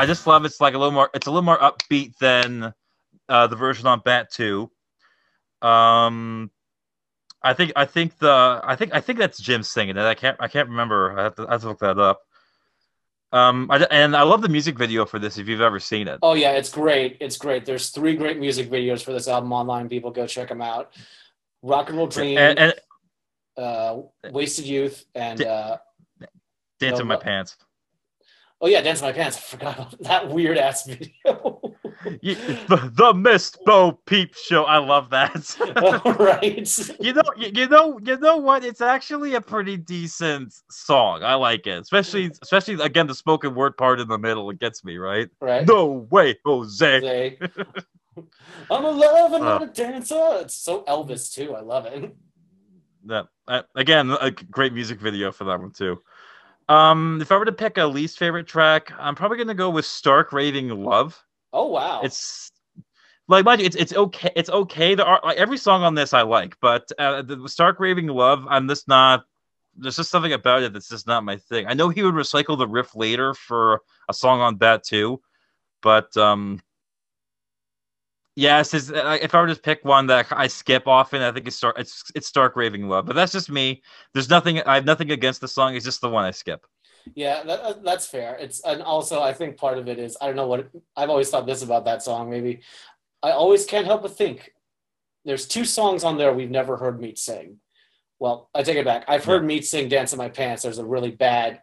I 0.06 0.08
just 0.08 0.28
love 0.28 0.46
it's 0.46 0.62
like 0.62 0.76
a 0.76 0.78
little 0.78 0.92
more 0.92 1.10
it's 1.16 1.26
a 1.26 1.32
little 1.32 1.42
more 1.42 1.58
upbeat 1.58 2.16
than 2.20 2.72
uh, 3.28 3.48
the 3.48 3.56
version 3.56 3.88
on 3.88 4.04
Bat 4.06 4.28
Two. 4.32 4.70
Um, 5.64 6.52
I 7.42 7.56
think 7.56 7.72
I 7.76 7.86
think 7.86 8.20
the 8.20 8.62
I 8.64 8.76
think 8.76 8.94
I 8.94 9.02
think 9.02 9.18
that's 9.18 9.40
Jim 9.40 9.64
singing 9.64 9.98
it. 9.98 10.04
I 10.04 10.14
can't 10.14 10.38
I 10.40 10.48
can't 10.48 10.70
remember. 10.70 11.18
I 11.18 11.24
have 11.24 11.36
to, 11.38 11.48
I 11.48 11.54
have 11.54 11.62
to 11.62 11.70
look 11.70 11.80
that 11.80 11.98
up. 11.98 12.22
Um, 13.32 13.68
I, 13.72 13.78
and 13.90 14.16
I 14.16 14.22
love 14.22 14.44
the 14.44 14.48
music 14.48 14.78
video 14.78 15.08
for 15.08 15.18
this. 15.18 15.40
If 15.40 15.48
you've 15.48 15.60
ever 15.60 15.80
seen 15.80 16.08
it, 16.08 16.20
Oh 16.22 16.36
yeah, 16.36 16.52
it's 16.52 16.70
great. 16.70 17.18
It's 17.20 17.38
great. 17.38 17.66
There's 17.66 17.90
three 17.90 18.16
great 18.16 18.38
music 18.38 18.70
videos 18.70 19.04
for 19.04 19.12
this 19.12 19.28
album 19.28 19.52
online. 19.54 19.90
People 19.90 20.12
go 20.12 20.28
check 20.28 20.50
them 20.50 20.62
out. 20.62 20.94
Rock 21.64 21.90
and 21.90 21.98
Roll 21.98 22.06
Dream, 22.06 22.38
And, 22.38 22.60
and 22.60 22.74
uh, 23.58 24.02
Wasted 24.30 24.68
Youth, 24.68 25.04
and 25.16 25.42
uh, 25.44 25.80
dance 26.80 27.00
No, 27.00 27.02
in 27.02 27.08
my 27.08 27.16
pants. 27.16 27.58
Oh 28.66 28.68
yeah, 28.68 28.82
Dance 28.82 29.02
My 29.02 29.12
Pants. 29.12 29.38
I 29.38 29.40
forgot 29.42 29.76
about 29.78 30.00
that 30.02 30.30
weird 30.30 30.58
ass 30.58 30.86
video. 30.88 31.62
You- 32.22 32.36
the, 32.68 32.92
the 32.94 33.14
Miss 33.14 33.52
Bo 33.66 33.94
Peep 34.06 34.36
Show. 34.36 34.64
I 34.64 34.78
love 34.80 35.10
that. 35.12 35.56
right. 36.20 37.00
you 37.00 37.14
know, 37.14 37.24
you, 37.38 37.52
you 37.54 37.68
know, 37.68 38.00
you 38.04 38.18
know 38.18 38.38
what? 38.38 38.66
It's 38.66 38.82
actually 38.82 39.36
a 39.36 39.42
pretty 39.42 39.78
decent 39.78 40.54
song. 40.72 41.24
I 41.24 41.36
like 41.36 41.68
it, 41.68 41.80
especially, 41.82 42.32
especially 42.42 42.84
again 42.84 43.08
the 43.08 43.16
spoken 43.16 43.54
word 43.56 43.78
part 43.78 44.00
in 44.00 44.08
the 44.08 44.18
middle. 44.18 44.50
It 44.50 44.60
gets 44.60 44.84
me 44.84 44.98
right. 44.98 45.30
Right. 45.40 45.68
No 45.68 46.08
way, 46.10 46.36
Jose. 46.44 47.00
They- 47.00 47.40
I'm 48.72 48.86
a 48.86 48.92
lover, 48.92 49.40
not 49.40 49.62
Uh. 49.62 49.66
a 49.66 49.68
dancer. 49.68 50.38
It's 50.42 50.56
so 50.56 50.84
Elvis 50.86 51.34
too. 51.34 51.54
I 51.56 51.62
love 51.62 51.86
it. 51.86 52.16
That 53.06 53.26
uh, 53.48 53.62
again, 53.76 54.10
a 54.10 54.32
great 54.32 54.74
music 54.74 55.00
video 55.00 55.32
for 55.32 55.44
that 55.44 55.60
one 55.60 55.72
too. 55.72 56.02
Um, 56.68 57.20
if 57.22 57.32
I 57.32 57.38
were 57.38 57.46
to 57.46 57.52
pick 57.52 57.78
a 57.78 57.86
least 57.86 58.18
favorite 58.18 58.48
track, 58.48 58.92
I'm 58.98 59.16
probably 59.16 59.38
gonna 59.38 59.54
go 59.54 59.70
with 59.70 59.86
"Stark 59.86 60.34
Raving 60.34 60.70
Love." 60.70 61.24
Oh 61.54 61.68
wow. 61.68 62.02
It's 62.04 62.52
like 63.28 63.46
mind 63.46 63.62
you, 63.62 63.68
it's 63.68 63.76
it's 63.76 63.94
okay. 63.94 64.32
It's 64.36 64.50
okay. 64.50 64.96
There 64.96 65.06
are 65.06 65.22
like 65.24 65.38
every 65.38 65.58
song 65.58 65.84
on 65.84 65.96
this 65.96 66.14
I 66.14 66.22
like, 66.24 66.58
but 66.62 66.92
uh, 66.98 67.22
the 67.22 67.48
"Stark 67.48 67.80
Raving 67.80 68.08
Love," 68.08 68.46
I'm 68.50 68.68
just 68.68 68.88
not. 68.88 69.26
There's 69.78 69.98
just 69.98 70.10
something 70.10 70.34
about 70.34 70.64
it 70.64 70.74
that's 70.74 70.90
just 70.90 71.06
not 71.06 71.26
my 71.26 71.38
thing. 71.38 71.68
I 71.68 71.74
know 71.74 71.90
he 71.90 72.04
would 72.04 72.16
recycle 72.16 72.58
the 72.58 72.68
riff 72.68 72.96
later 72.96 73.34
for 73.34 73.82
a 74.10 74.14
song 74.14 74.40
on 74.40 74.58
that 74.60 74.84
too, 74.84 75.22
but 75.82 76.16
um, 76.18 76.62
yes, 78.36 78.74
uh, 78.74 79.18
if 79.22 79.34
I 79.34 79.42
were 79.42 79.48
to 79.48 79.56
pick 79.56 79.84
one 79.84 80.08
that 80.08 80.28
I 80.32 80.48
skip 80.48 80.88
often, 80.88 81.22
I 81.22 81.32
think 81.32 81.48
it's 81.48 81.56
Stark. 81.56 81.78
It's 81.80 82.12
it's 82.16 82.28
Stark 82.28 82.56
Raving 82.56 82.88
Love, 82.88 83.06
but 83.06 83.16
that's 83.16 83.32
just 83.32 83.50
me. 83.50 83.82
There's 84.14 84.30
nothing. 84.30 84.62
I 84.62 84.76
have 84.76 84.86
nothing 84.86 85.12
against 85.12 85.42
the 85.42 85.48
song. 85.48 85.76
It's 85.76 85.86
just 85.86 86.02
the 86.02 86.10
one 86.10 86.26
I 86.26 86.32
skip. 86.32 86.66
Yeah, 87.14 87.44
that, 87.44 87.84
that's 87.84 88.08
fair. 88.08 88.36
It's 88.40 88.62
and 88.62 88.82
also 88.82 89.22
I 89.22 89.34
think 89.34 89.58
part 89.58 89.78
of 89.78 89.88
it 89.88 90.00
is 90.00 90.18
I 90.20 90.28
don't 90.28 90.36
know 90.36 90.48
what 90.48 90.62
it, 90.62 90.70
I've 90.96 91.10
always 91.10 91.30
thought 91.30 91.46
this 91.46 91.62
about 91.62 91.86
that 91.86 92.02
song. 92.02 92.30
Maybe 92.30 92.62
I 93.22 93.32
always 93.32 93.66
can't 93.66 93.86
help 93.86 94.02
but 94.02 94.18
think 94.18 94.54
there's 95.24 95.48
two 95.48 95.66
songs 95.66 96.04
on 96.04 96.18
there 96.18 96.34
we've 96.34 96.52
never 96.52 96.78
heard 96.78 97.00
Meat 97.00 97.18
sing. 97.18 97.58
Well, 98.20 98.50
I 98.56 98.64
take 98.64 98.78
it 98.78 98.86
back. 98.86 99.06
I've 99.08 99.26
heard 99.26 99.44
Meat 99.46 99.66
sing 99.66 99.90
"Dance 99.90 100.14
in 100.14 100.18
My 100.18 100.30
Pants." 100.30 100.64
There's 100.64 100.80
a 100.80 100.86
really 100.86 101.12
bad 101.12 101.62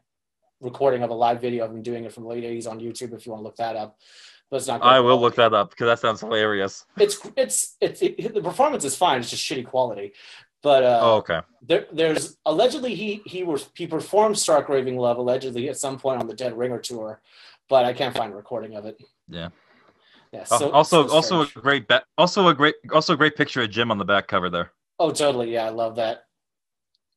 recording 0.60 1.02
of 1.02 1.10
a 1.10 1.14
live 1.14 1.40
video 1.40 1.64
of 1.64 1.72
him 1.72 1.82
doing 1.82 2.04
it 2.04 2.12
from 2.12 2.24
the 2.24 2.28
late 2.28 2.44
'80s 2.44 2.70
on 2.70 2.78
YouTube. 2.78 3.12
If 3.12 3.26
you 3.26 3.32
want 3.32 3.40
to 3.40 3.44
look 3.44 3.56
that 3.56 3.74
up, 3.74 3.98
it's 4.56 4.66
not. 4.66 4.82
I 4.82 5.00
will 5.00 5.20
look 5.20 5.34
that 5.36 5.54
up 5.54 5.70
because 5.70 5.86
that 5.86 5.98
sounds 5.98 6.20
hilarious. 6.20 6.84
It's 6.98 7.18
it's 7.36 7.76
it's 7.80 8.02
it, 8.02 8.34
the 8.34 8.42
performance 8.42 8.84
is 8.84 8.96
fine. 8.96 9.20
It's 9.20 9.30
just 9.30 9.42
shitty 9.44 9.66
quality. 9.66 10.12
But 10.62 10.84
uh, 10.84 11.00
Oh, 11.02 11.14
okay. 11.16 11.40
there, 11.62 11.86
there's 11.92 12.36
allegedly 12.46 12.94
he 12.94 13.22
he 13.26 13.42
was 13.42 13.68
he 13.74 13.86
performed 13.86 14.38
Stark 14.38 14.68
Raving 14.68 14.96
Love 14.96 15.18
allegedly 15.18 15.68
at 15.68 15.76
some 15.76 15.98
point 15.98 16.20
on 16.20 16.26
the 16.28 16.34
Dead 16.34 16.56
Ringer 16.56 16.78
tour, 16.78 17.20
but 17.68 17.84
I 17.84 17.92
can't 17.92 18.16
find 18.16 18.32
a 18.32 18.36
recording 18.36 18.76
of 18.76 18.84
it. 18.86 19.00
Yeah. 19.28 19.48
Yeah. 20.32 20.44
So, 20.44 20.70
also, 20.70 21.06
so 21.08 21.12
also 21.14 21.42
a 21.42 21.46
great, 21.46 21.86
ba- 21.88 22.04
also 22.16 22.48
a 22.48 22.54
great, 22.54 22.76
also 22.90 23.12
a 23.12 23.16
great 23.18 23.36
picture 23.36 23.60
of 23.60 23.70
Jim 23.70 23.90
on 23.90 23.98
the 23.98 24.04
back 24.04 24.28
cover 24.28 24.48
there. 24.48 24.72
oh, 24.98 25.10
totally. 25.10 25.52
Yeah, 25.52 25.66
I 25.66 25.68
love 25.70 25.96
that. 25.96 26.24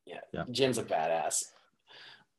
Yeah, 0.05 0.19
Yeah. 0.33 0.43
Jim's 0.51 0.77
a 0.79 0.83
badass. 0.83 1.45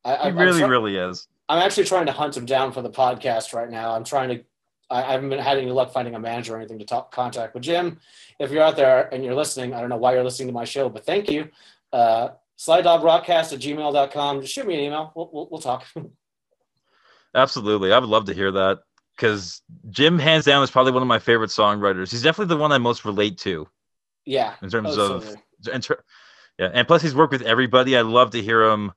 I, 0.04 0.10
He 0.10 0.16
I'm- 0.16 0.32
I'm 0.32 0.38
really, 0.44 0.58
try- 0.58 0.68
really 0.68 0.96
is. 0.98 1.28
I'm 1.48 1.62
actually 1.62 1.84
trying 1.84 2.06
to 2.06 2.12
hunt 2.12 2.36
him 2.36 2.44
down 2.44 2.72
for 2.72 2.82
the 2.82 2.90
podcast 2.90 3.54
right 3.54 3.70
now. 3.70 3.92
I'm 3.94 4.04
trying 4.04 4.28
to. 4.30 4.44
I, 4.90 5.02
I 5.02 5.12
haven't 5.12 5.28
been 5.28 5.38
having 5.38 5.64
any 5.64 5.72
luck 5.72 5.92
finding 5.92 6.14
a 6.14 6.20
manager 6.20 6.54
or 6.54 6.58
anything 6.58 6.78
to 6.78 6.84
talk 6.84 7.12
contact. 7.12 7.52
But 7.52 7.62
Jim, 7.62 7.98
if 8.38 8.50
you're 8.50 8.62
out 8.62 8.76
there 8.76 9.12
and 9.12 9.24
you're 9.24 9.34
listening, 9.34 9.74
I 9.74 9.80
don't 9.80 9.88
know 9.88 9.96
why 9.96 10.14
you're 10.14 10.24
listening 10.24 10.48
to 10.48 10.54
my 10.54 10.64
show, 10.64 10.88
but 10.88 11.04
thank 11.04 11.30
you. 11.30 11.48
Uh, 11.92 12.30
sliddogbroadcast 12.58 13.52
at 13.52 13.60
gmail.com. 13.60 14.40
Just 14.40 14.52
shoot 14.52 14.66
me 14.66 14.74
an 14.74 14.80
email. 14.80 15.12
We'll, 15.14 15.30
we'll, 15.32 15.48
we'll 15.50 15.60
talk. 15.60 15.84
Absolutely, 17.34 17.92
I 17.92 17.98
would 17.98 18.08
love 18.08 18.26
to 18.26 18.34
hear 18.34 18.50
that 18.52 18.80
because 19.16 19.62
Jim, 19.90 20.18
hands 20.18 20.44
down, 20.44 20.62
is 20.62 20.70
probably 20.70 20.92
one 20.92 21.02
of 21.02 21.08
my 21.08 21.18
favorite 21.18 21.50
songwriters. 21.50 22.10
He's 22.10 22.22
definitely 22.22 22.54
the 22.54 22.60
one 22.60 22.72
I 22.72 22.78
most 22.78 23.04
relate 23.04 23.38
to 23.38 23.68
yeah. 24.24 24.54
in 24.62 24.70
terms 24.70 24.96
Oh, 24.96 25.14
of, 25.14 25.36
in 25.72 25.80
ter- 25.80 26.02
yeah, 26.58 26.70
and 26.72 26.86
plus 26.86 27.02
he's 27.02 27.14
worked 27.14 27.32
with 27.32 27.42
everybody. 27.42 27.96
I 27.96 28.00
love 28.02 28.30
to 28.30 28.42
hear 28.42 28.64
him 28.64 28.92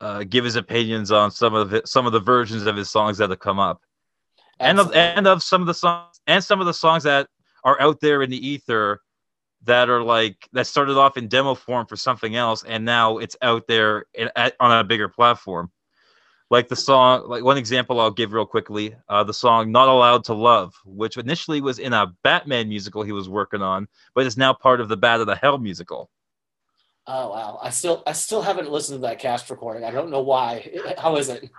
uh, 0.00 0.24
give 0.24 0.44
his 0.44 0.56
opinions 0.56 1.12
on 1.12 1.30
some 1.30 1.54
of 1.54 1.70
the, 1.70 1.82
some 1.84 2.06
of 2.06 2.12
the 2.12 2.20
versions 2.20 2.66
of 2.66 2.76
his 2.76 2.90
songs 2.90 3.18
that 3.18 3.30
have 3.30 3.40
come 3.40 3.58
up. 3.58 3.82
And 4.60 4.78
of 4.78 4.92
and 4.94 5.26
of 5.26 5.42
some 5.42 5.60
of 5.60 5.66
the 5.66 5.74
songs 5.74 6.20
and 6.26 6.42
some 6.42 6.60
of 6.60 6.66
the 6.66 6.74
songs 6.74 7.02
that 7.04 7.28
are 7.64 7.80
out 7.80 8.00
there 8.00 8.22
in 8.22 8.30
the 8.30 8.46
ether 8.46 9.00
that 9.64 9.88
are 9.88 10.02
like 10.02 10.48
that 10.52 10.66
started 10.66 10.96
off 10.96 11.16
in 11.16 11.28
demo 11.28 11.54
form 11.54 11.86
for 11.86 11.96
something 11.96 12.36
else 12.36 12.62
and 12.64 12.84
now 12.84 13.18
it's 13.18 13.36
out 13.42 13.66
there 13.66 14.04
in, 14.14 14.28
at, 14.36 14.54
on 14.60 14.78
a 14.78 14.84
bigger 14.84 15.08
platform 15.08 15.70
like 16.50 16.68
the 16.68 16.76
song 16.76 17.26
like 17.26 17.42
one 17.42 17.56
example 17.56 17.98
i'll 17.98 18.10
give 18.10 18.32
real 18.32 18.44
quickly 18.44 18.94
uh, 19.08 19.24
the 19.24 19.32
song 19.32 19.72
not 19.72 19.88
allowed 19.88 20.22
to 20.22 20.34
love 20.34 20.74
which 20.84 21.16
initially 21.16 21.60
was 21.60 21.78
in 21.78 21.92
a 21.92 22.12
batman 22.22 22.68
musical 22.68 23.02
he 23.02 23.12
was 23.12 23.28
working 23.28 23.62
on 23.62 23.88
but 24.14 24.26
is 24.26 24.36
now 24.36 24.52
part 24.52 24.80
of 24.80 24.88
the 24.88 24.96
Bat 24.96 25.20
Out 25.20 25.28
of 25.30 25.38
Hell 25.38 25.58
musical 25.58 26.10
Oh 27.06 27.28
wow! 27.28 27.58
I 27.60 27.68
still 27.68 28.02
I 28.06 28.12
still 28.12 28.40
haven't 28.40 28.70
listened 28.70 28.96
to 28.96 29.02
that 29.02 29.18
cast 29.18 29.50
recording. 29.50 29.84
I 29.84 29.90
don't 29.90 30.08
know 30.08 30.22
why. 30.22 30.70
How 30.98 31.16
is 31.16 31.28
it? 31.28 31.50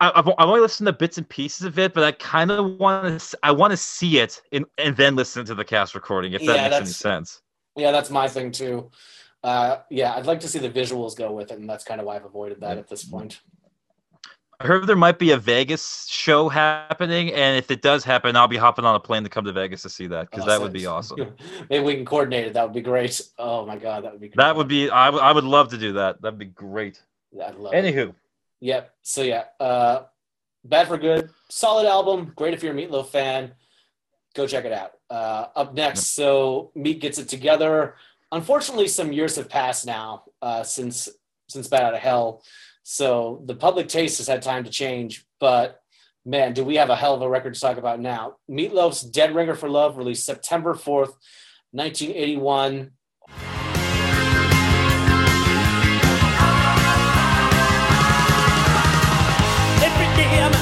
I, 0.00 0.12
I've, 0.14 0.28
I've 0.38 0.48
only 0.48 0.60
listened 0.60 0.86
to 0.86 0.92
bits 0.92 1.18
and 1.18 1.28
pieces 1.28 1.66
of 1.66 1.78
it, 1.78 1.92
but 1.94 2.04
I 2.04 2.12
kind 2.12 2.50
of 2.50 2.78
want 2.78 3.20
to. 3.20 3.38
I 3.42 3.52
want 3.52 3.72
to 3.72 3.76
see 3.76 4.18
it 4.18 4.40
in, 4.50 4.64
and 4.78 4.96
then 4.96 5.14
listen 5.16 5.44
to 5.46 5.54
the 5.54 5.64
cast 5.64 5.94
recording 5.94 6.32
if 6.32 6.44
that 6.46 6.56
Yeah, 6.56 6.62
makes 6.64 6.76
any 6.76 6.86
sense. 6.86 7.42
Yeah, 7.76 7.92
that's 7.92 8.10
my 8.10 8.26
thing 8.28 8.50
too. 8.50 8.90
Uh, 9.42 9.78
yeah, 9.90 10.14
I'd 10.14 10.26
like 10.26 10.40
to 10.40 10.48
see 10.48 10.58
the 10.58 10.70
visuals 10.70 11.16
go 11.16 11.32
with 11.32 11.50
it, 11.50 11.58
and 11.58 11.68
that's 11.68 11.84
kind 11.84 12.00
of 12.00 12.06
why 12.06 12.16
I've 12.16 12.24
avoided 12.24 12.60
that 12.60 12.78
at 12.78 12.88
this 12.88 13.04
point. 13.04 13.40
I 14.62 14.66
heard 14.66 14.86
there 14.86 14.96
might 14.96 15.18
be 15.18 15.30
a 15.30 15.38
Vegas 15.38 16.06
show 16.10 16.50
happening, 16.50 17.32
and 17.32 17.56
if 17.56 17.70
it 17.70 17.80
does 17.80 18.04
happen, 18.04 18.36
I'll 18.36 18.46
be 18.48 18.58
hopping 18.58 18.84
on 18.84 18.94
a 18.94 19.00
plane 19.00 19.22
to 19.22 19.30
come 19.30 19.46
to 19.46 19.52
Vegas 19.52 19.80
to 19.82 19.88
see 19.88 20.06
that 20.08 20.30
because 20.30 20.44
that 20.44 20.60
would 20.60 20.72
be 20.74 20.84
awesome. 20.84 21.34
Maybe 21.70 21.82
we 21.82 21.94
can 21.94 22.04
coordinate 22.04 22.46
it. 22.46 22.52
That 22.52 22.64
would 22.64 22.74
be 22.74 22.82
great. 22.82 23.20
Oh 23.38 23.64
my 23.64 23.76
god, 23.76 24.04
that 24.04 24.12
would 24.12 24.20
be. 24.20 24.28
Great. 24.28 24.36
That 24.36 24.56
would 24.56 24.68
be. 24.68 24.90
I 24.90 25.08
would- 25.08 25.22
I 25.22 25.32
would 25.32 25.44
love 25.44 25.70
to 25.70 25.78
do 25.78 25.94
that. 25.94 26.20
That'd 26.20 26.38
be 26.38 26.44
great. 26.44 27.02
I'd 27.42 27.54
love 27.54 27.72
it. 27.72 28.14
Yep. 28.60 28.94
So 29.02 29.22
yeah, 29.22 29.44
uh, 29.58 30.02
Bad 30.64 30.88
for 30.88 30.98
Good, 30.98 31.30
solid 31.48 31.86
album. 31.86 32.32
Great 32.36 32.54
if 32.54 32.62
you're 32.62 32.76
a 32.76 32.76
Meatloaf 32.76 33.08
fan. 33.08 33.52
Go 34.34 34.46
check 34.46 34.64
it 34.64 34.72
out. 34.72 34.92
Uh, 35.08 35.46
up 35.56 35.74
next, 35.74 36.14
so 36.14 36.70
Meat 36.74 37.00
gets 37.00 37.18
it 37.18 37.28
together. 37.28 37.96
Unfortunately, 38.30 38.86
some 38.86 39.12
years 39.12 39.36
have 39.36 39.48
passed 39.48 39.86
now 39.86 40.24
uh, 40.40 40.62
since 40.62 41.08
since 41.48 41.66
Bat 41.66 41.82
Out 41.82 41.94
of 41.94 42.00
Hell, 42.00 42.42
so 42.84 43.42
the 43.46 43.56
public 43.56 43.88
taste 43.88 44.18
has 44.18 44.28
had 44.28 44.42
time 44.42 44.64
to 44.64 44.70
change. 44.70 45.26
But 45.40 45.80
man, 46.24 46.52
do 46.52 46.62
we 46.62 46.76
have 46.76 46.90
a 46.90 46.96
hell 46.96 47.14
of 47.14 47.22
a 47.22 47.28
record 47.28 47.54
to 47.54 47.60
talk 47.60 47.76
about 47.76 47.98
now? 47.98 48.36
Meatloaf's 48.48 49.02
Dead 49.02 49.34
Ringer 49.34 49.54
for 49.54 49.68
Love, 49.68 49.96
released 49.96 50.26
September 50.26 50.74
fourth, 50.74 51.16
1981. 51.72 52.92
damn 60.22 60.59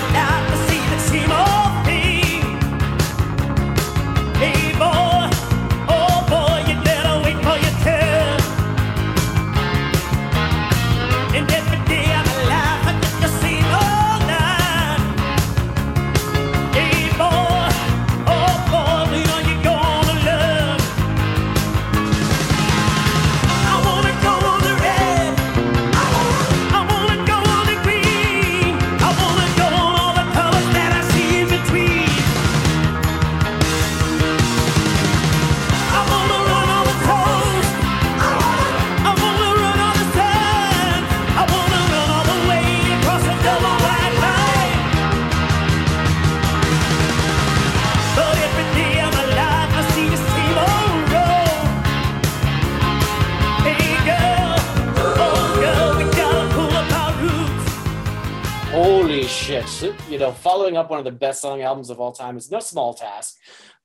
Shit. 59.67 59.95
You 60.09 60.19
know, 60.19 60.33
following 60.33 60.77
up 60.77 60.91
one 60.91 60.99
of 60.99 61.05
the 61.05 61.11
best 61.13 61.41
selling 61.41 61.63
albums 61.63 61.91
of 61.91 62.01
all 62.01 62.13
time 62.13 62.37
is 62.37 62.51
no 62.51 62.61
small 62.61 62.95
task. 62.95 63.37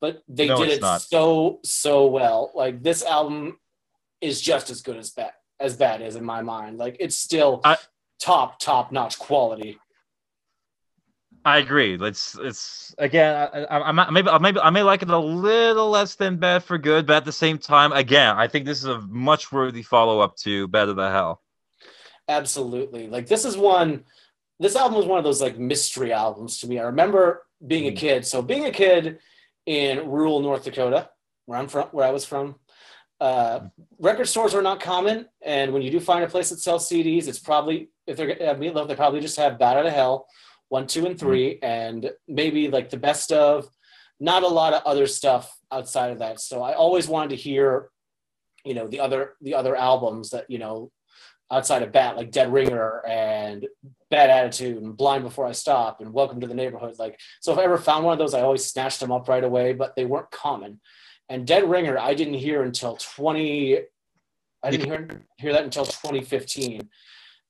but 0.02 0.22
they 0.28 0.48
No, 0.48 0.58
did 0.58 0.70
it 0.70 0.82
not. 0.82 1.02
so 1.02 1.60
so 1.64 2.08
well. 2.08 2.52
Like 2.56 2.84
this 2.84 3.04
album 3.04 3.58
is 4.22 4.42
just 4.42 4.70
as 4.70 4.82
good 4.82 4.98
as 4.98 5.12
bad 5.12 5.32
as 5.60 5.76
bad 5.78 6.02
is 6.02 6.16
in 6.16 6.24
my 6.26 6.42
mind. 6.42 6.78
Like 6.78 6.98
it's 7.00 7.18
still 7.18 7.62
I- 7.64 7.78
top 8.20 8.60
top 8.60 8.92
notch 8.92 9.18
quality. 9.20 9.80
I 11.46 11.58
agree. 11.58 11.98
It's 12.00 12.38
it's 12.42 12.96
again. 12.98 13.36
I, 13.54 13.64
I, 13.66 13.90
I 13.90 14.10
maybe 14.12 14.30
I 14.30 14.38
maybe 14.38 14.60
I 14.60 14.70
may 14.70 14.84
like 14.84 15.02
it 15.02 15.10
a 15.10 15.18
little 15.18 15.90
less 15.90 16.16
than 16.16 16.38
Bad 16.38 16.64
for 16.64 16.78
Good, 16.78 17.06
but 17.06 17.18
at 17.18 17.26
the 17.26 17.34
same 17.34 17.58
time, 17.58 17.92
again, 17.92 18.38
I 18.38 18.48
think 18.48 18.66
this 18.66 18.78
is 18.80 18.86
a 18.86 19.02
much 19.02 19.52
worthy 19.52 19.84
follow 19.84 20.22
up 20.22 20.38
to 20.38 20.68
Bat 20.70 20.90
Out 20.90 21.00
of 21.00 21.12
Hell. 21.12 21.42
Absolutely. 22.30 23.08
Like 23.08 23.28
this 23.28 23.44
is 23.44 23.58
one 23.58 24.04
this 24.64 24.76
album 24.76 24.98
was 24.98 25.06
one 25.06 25.18
of 25.18 25.24
those 25.24 25.42
like 25.42 25.58
mystery 25.58 26.14
albums 26.14 26.60
to 26.60 26.68
me. 26.68 26.80
I 26.80 26.84
remember 26.84 27.46
being 27.66 27.88
a 27.88 27.92
Mhm. 27.92 27.98
kid. 27.98 28.26
So 28.26 28.42
being 28.42 28.66
a 28.66 28.72
kid 28.72 29.20
in 29.66 30.10
rural 30.10 30.40
North 30.40 30.64
Dakota, 30.64 31.10
where 31.46 31.60
I'm 31.60 31.68
from, 31.68 31.90
where 31.90 32.08
I 32.08 32.12
was 32.12 32.26
from, 32.26 32.60
uh, 33.20 33.68
record 34.00 34.28
stores 34.28 34.56
are 34.56 34.62
not 34.62 34.80
common. 34.80 35.30
And 35.42 35.74
when 35.74 35.82
you 35.82 35.92
do 35.92 36.00
find 36.00 36.24
a 36.24 36.30
place 36.30 36.50
that 36.50 36.60
sells 36.60 36.88
CDs, 36.88 37.28
it's 37.28 37.40
probably 37.40 37.90
if 38.08 38.18
they're 38.18 38.42
at 38.42 38.60
Meatloaf, 38.60 38.88
they 38.88 38.96
probably 38.96 39.22
just 39.22 39.38
have 39.38 39.60
Bat 39.60 39.78
Out 39.78 39.86
of 39.86 39.94
Hell, 39.94 40.28
one, 40.70 40.88
two, 40.88 41.06
and 41.06 41.18
3 41.20 41.60
and 41.62 42.12
maybe 42.28 42.70
like 42.70 42.90
the 42.90 42.98
best 42.98 43.32
of. 43.32 43.70
Not 44.20 44.44
a 44.44 44.48
lot 44.48 44.74
of 44.74 44.84
other 44.84 45.08
stuff 45.08 45.58
outside 45.72 46.12
of 46.12 46.20
that. 46.20 46.40
So 46.40 46.62
I 46.62 46.74
always 46.74 47.08
wanted 47.10 47.32
to 47.32 47.36
hear, 47.36 47.90
you 48.64 48.74
know, 48.74 48.88
the 48.88 49.00
other 49.02 49.36
the 49.42 49.56
other 49.56 49.76
albums 49.76 50.30
that 50.30 50.50
you 50.50 50.60
know 50.60 50.92
outside 51.52 51.84
of 51.84 51.92
Bat, 51.92 52.18
like 52.18 52.32
Dead 52.32 52.52
Ringer 52.52 53.04
and 53.08 53.68
Bad 54.10 54.30
Attitude 54.30 54.82
and 54.82 54.98
Blind 54.98 55.24
Before 55.24 55.46
I 55.46 55.52
Stop 55.52 56.02
and 56.02 56.14
Welcome 56.14 56.42
to 56.42 56.48
the 56.48 56.54
Neighborhood. 56.54 56.96
Like, 56.98 57.20
so 57.42 57.52
if 57.52 57.60
I 57.60 57.64
ever 57.64 57.78
found 57.78 58.06
one 58.06 58.14
of 58.14 58.20
those, 58.20 58.34
I 58.34 58.42
always 58.42 58.66
snatched 58.66 59.00
them 59.00 59.12
up 59.12 59.28
right 59.28 59.44
away, 59.44 59.74
but 59.74 59.96
they 59.96 60.06
weren't 60.06 60.32
common. 60.32 60.80
And 61.30 61.48
Dead 61.48 61.70
Ringer, 61.70 61.98
I 61.98 62.14
didn't 62.14 62.36
hear 62.36 62.64
until 62.64 62.96
20, 62.96 63.80
I 64.64 64.72
didn't 64.72 64.86
hear, 64.86 65.26
hear 65.38 65.54
that 65.54 65.64
until 65.64 65.86
2015. 65.86 66.90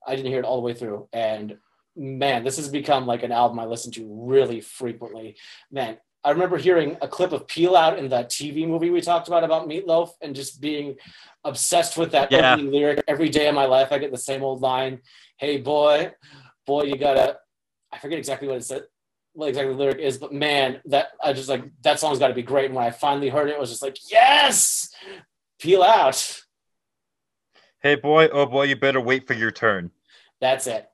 I 0.05 0.15
didn't 0.15 0.31
hear 0.31 0.39
it 0.39 0.45
all 0.45 0.57
the 0.57 0.65
way 0.65 0.73
through. 0.73 1.07
And 1.13 1.57
man, 1.95 2.43
this 2.43 2.57
has 2.57 2.69
become 2.69 3.05
like 3.05 3.23
an 3.23 3.31
album 3.31 3.59
I 3.59 3.65
listen 3.65 3.91
to 3.93 4.07
really 4.09 4.61
frequently. 4.61 5.37
Man, 5.71 5.97
I 6.23 6.31
remember 6.31 6.57
hearing 6.57 6.97
a 7.01 7.07
clip 7.07 7.33
of 7.33 7.47
Peel 7.47 7.75
Out 7.75 7.99
in 7.99 8.07
that 8.09 8.29
TV 8.29 8.67
movie 8.67 8.89
we 8.89 9.01
talked 9.01 9.27
about 9.27 9.43
about 9.43 9.67
Meatloaf 9.67 10.11
and 10.21 10.33
just 10.35 10.61
being 10.61 10.95
obsessed 11.43 11.97
with 11.97 12.11
that 12.13 12.31
Yeah. 12.31 12.53
opening 12.53 12.71
lyric. 12.71 13.03
Every 13.07 13.27
day 13.29 13.47
of 13.47 13.55
my 13.55 13.65
life, 13.65 13.91
I 13.91 13.97
get 13.97 14.11
the 14.11 14.17
same 14.17 14.43
old 14.43 14.61
line. 14.61 15.01
Hey, 15.37 15.57
boy, 15.57 16.13
boy, 16.65 16.83
you 16.83 16.97
gotta. 16.97 17.39
I 17.91 17.97
forget 17.99 18.17
exactly 18.17 18.47
what 18.47 18.57
it 18.57 18.63
said, 18.63 18.83
what 19.33 19.49
exactly 19.49 19.73
the 19.73 19.79
lyric 19.79 19.99
is, 19.99 20.17
but 20.17 20.31
man, 20.31 20.81
that 20.85 21.09
I 21.21 21.33
just 21.33 21.49
like 21.49 21.65
that 21.81 21.99
song's 21.99 22.19
got 22.19 22.29
to 22.29 22.33
be 22.33 22.41
great. 22.41 22.67
And 22.67 22.75
when 22.75 22.85
I 22.85 22.91
finally 22.91 23.29
heard 23.29 23.49
it, 23.49 23.53
it 23.53 23.59
was 23.59 23.69
just 23.69 23.81
like, 23.83 23.97
yes, 24.09 24.89
Peel 25.59 25.83
Out. 25.83 26.41
Hey 27.81 27.95
boy, 27.95 28.29
oh 28.29 28.45
boy, 28.45 28.63
you 28.63 28.77
better 28.77 29.01
wait 29.01 29.27
for 29.27 29.33
your 29.33 29.51
turn. 29.51 29.91
That's 30.39 30.67
it. 30.67 30.89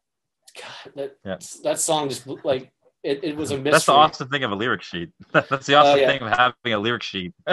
God, 0.59 0.93
that 0.95 1.17
Yeah. 1.23 1.37
that 1.63 1.79
song 1.79 2.09
just 2.09 2.25
like 2.43 2.71
it, 3.03 3.23
it 3.23 3.35
was 3.35 3.51
a 3.51 3.55
mystery. 3.55 3.71
That's 3.71 3.85
the 3.85 3.91
awesome 3.93 4.29
thing 4.29 4.43
of 4.43 4.51
a 4.51 4.55
lyric 4.55 4.81
sheet. 4.81 5.09
That's 5.31 5.65
the 5.65 5.75
awesome 5.75 5.93
Oh, 5.93 5.95
yeah. 5.95 6.07
thing 6.07 6.21
of 6.21 6.29
having 6.37 6.73
a 6.73 6.79
lyric 6.79 7.03
sheet. 7.03 7.33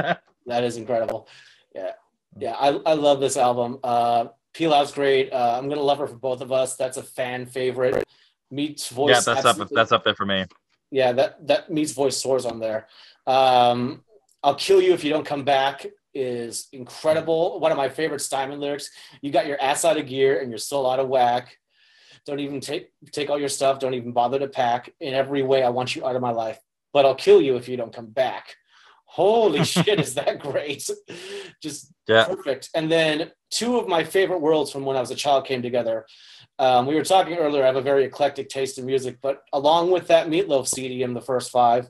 That 0.48 0.62
is 0.62 0.76
incredible. 0.76 1.26
Yeah. 1.74 1.90
Yeah. 2.38 2.52
I, 2.52 2.68
I 2.86 2.92
love 2.94 3.18
this 3.18 3.36
album. 3.36 3.80
Uh, 3.82 4.26
Out's 4.62 4.92
great. 4.92 5.32
Uh, 5.32 5.56
I'm 5.58 5.64
going 5.64 5.76
to 5.78 5.82
love 5.84 5.98
her 5.98 6.06
for 6.06 6.14
both 6.14 6.40
of 6.40 6.52
us. 6.52 6.76
That's 6.76 6.96
a 6.98 7.02
fan 7.02 7.46
favorite. 7.46 8.04
Meat's 8.52 8.88
voice. 8.88 9.10
yeah, 9.26 9.34
that's 9.34 9.44
up. 9.44 9.68
That's 9.72 9.90
up 9.90 10.04
there 10.04 10.14
for 10.14 10.24
me. 10.24 10.44
Yeah. 10.92 11.10
That, 11.10 11.44
that 11.48 11.70
Meat's 11.72 11.90
voice 11.90 12.16
soars 12.16 12.46
on 12.46 12.60
there. 12.60 12.86
Um, 13.26 14.04
I'll 14.44 14.54
kill 14.54 14.80
you 14.80 14.92
if 14.94 15.02
you 15.02 15.10
don't 15.10 15.26
come 15.26 15.42
back 15.42 15.84
is 16.14 16.68
incredible. 16.72 17.58
One 17.58 17.72
of 17.72 17.76
my 17.76 17.88
favorite 17.88 18.20
Steinman 18.20 18.60
lyrics. 18.60 18.88
You 19.20 19.32
got 19.32 19.46
your 19.48 19.60
ass 19.60 19.84
out 19.84 19.96
of 19.98 20.06
gear 20.06 20.40
and 20.40 20.48
you're 20.48 20.58
still 20.58 20.88
out 20.88 21.00
of 21.00 21.08
whack. 21.08 21.58
Don't 22.26 22.40
even 22.40 22.60
take 22.60 22.90
take 23.12 23.30
all 23.30 23.38
your 23.38 23.48
stuff. 23.48 23.78
Don't 23.78 23.94
even 23.94 24.12
bother 24.12 24.38
to 24.38 24.48
pack. 24.48 24.92
In 25.00 25.14
every 25.14 25.42
way, 25.42 25.62
I 25.62 25.68
want 25.70 25.94
you 25.94 26.06
out 26.06 26.16
of 26.16 26.22
my 26.22 26.32
life. 26.32 26.58
But 26.92 27.04
I'll 27.06 27.14
kill 27.14 27.40
you 27.40 27.56
if 27.56 27.68
you 27.68 27.76
don't 27.76 27.94
come 27.94 28.06
back. 28.06 28.56
Holy 29.04 29.64
shit, 29.74 30.00
is 30.00 30.14
that 30.14 30.40
great? 30.40 30.88
Just 31.62 31.92
Yeah. 32.08 32.24
perfect. 32.24 32.70
And 32.74 32.90
then 32.90 33.30
two 33.50 33.78
of 33.78 33.86
my 33.88 34.02
favorite 34.02 34.40
worlds 34.40 34.72
from 34.72 34.84
when 34.84 34.96
I 34.96 35.00
was 35.00 35.10
a 35.10 35.14
child 35.14 35.46
came 35.46 35.62
together. 35.62 36.06
Um, 36.58 36.86
we 36.86 36.94
were 36.96 37.04
talking 37.04 37.34
earlier. 37.36 37.62
I 37.62 37.66
have 37.66 37.76
a 37.76 37.82
very 37.82 38.04
eclectic 38.04 38.48
taste 38.48 38.78
in 38.78 38.86
music, 38.86 39.18
but 39.22 39.42
along 39.52 39.90
with 39.90 40.08
that 40.08 40.28
Meatloaf 40.28 40.66
CD 40.66 41.02
in 41.02 41.14
the 41.14 41.20
first 41.20 41.50
five 41.50 41.88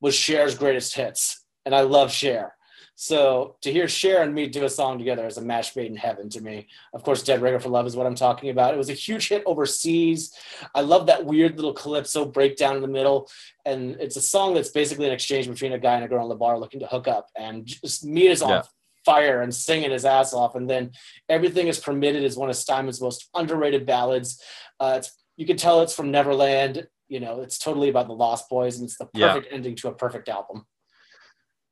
was 0.00 0.16
Cher's 0.16 0.56
greatest 0.56 0.94
hits, 0.94 1.44
and 1.64 1.74
I 1.74 1.80
love 1.82 2.10
Cher. 2.12 2.54
So 2.96 3.56
to 3.62 3.72
hear 3.72 3.88
Cher 3.88 4.22
and 4.22 4.32
me 4.32 4.46
do 4.46 4.64
a 4.64 4.68
song 4.68 4.98
together 4.98 5.26
is 5.26 5.36
a 5.36 5.42
match 5.42 5.74
made 5.74 5.90
in 5.90 5.96
heaven 5.96 6.28
to 6.30 6.40
me. 6.40 6.68
Of 6.92 7.02
course, 7.02 7.22
Dead 7.24 7.42
Ringer 7.42 7.58
for 7.58 7.68
Love 7.68 7.86
is 7.86 7.96
what 7.96 8.06
I'm 8.06 8.14
talking 8.14 8.50
about. 8.50 8.72
It 8.72 8.76
was 8.76 8.88
a 8.88 8.94
huge 8.94 9.28
hit 9.28 9.42
overseas. 9.46 10.32
I 10.74 10.82
love 10.82 11.06
that 11.06 11.24
weird 11.26 11.56
little 11.56 11.72
calypso 11.72 12.24
breakdown 12.24 12.76
in 12.76 12.82
the 12.82 12.88
middle. 12.88 13.28
And 13.64 13.96
it's 14.00 14.16
a 14.16 14.20
song 14.20 14.54
that's 14.54 14.70
basically 14.70 15.06
an 15.06 15.12
exchange 15.12 15.48
between 15.48 15.72
a 15.72 15.78
guy 15.78 15.96
and 15.96 16.04
a 16.04 16.08
girl 16.08 16.22
in 16.22 16.28
the 16.28 16.36
bar 16.36 16.56
looking 16.58 16.80
to 16.80 16.86
hook 16.86 17.08
up. 17.08 17.30
And 17.36 17.66
just 17.66 18.04
Meat 18.04 18.30
is 18.30 18.42
on 18.42 18.50
Yeah. 18.50 18.62
fire 19.04 19.42
and 19.42 19.52
singing 19.52 19.90
his 19.90 20.04
ass 20.04 20.32
off. 20.32 20.54
And 20.54 20.70
then 20.70 20.92
Everything 21.28 21.66
is 21.66 21.80
Permitted 21.80 22.22
is 22.22 22.36
one 22.36 22.48
of 22.48 22.54
Steinman's 22.56 23.00
most 23.00 23.28
underrated 23.34 23.86
ballads. 23.86 24.40
Uh, 24.78 24.94
it's, 24.98 25.10
you 25.36 25.46
can 25.46 25.56
tell 25.56 25.82
it's 25.82 25.94
from 25.94 26.12
Neverland. 26.12 26.86
You 27.08 27.18
know, 27.18 27.40
it's 27.40 27.58
totally 27.58 27.88
about 27.88 28.06
the 28.06 28.14
Lost 28.14 28.48
Boys, 28.48 28.78
and 28.78 28.86
it's 28.88 28.96
the 28.98 29.08
Yeah. 29.14 29.32
perfect 29.34 29.52
ending 29.52 29.74
to 29.76 29.88
a 29.88 29.92
perfect 29.94 30.28
album. 30.28 30.64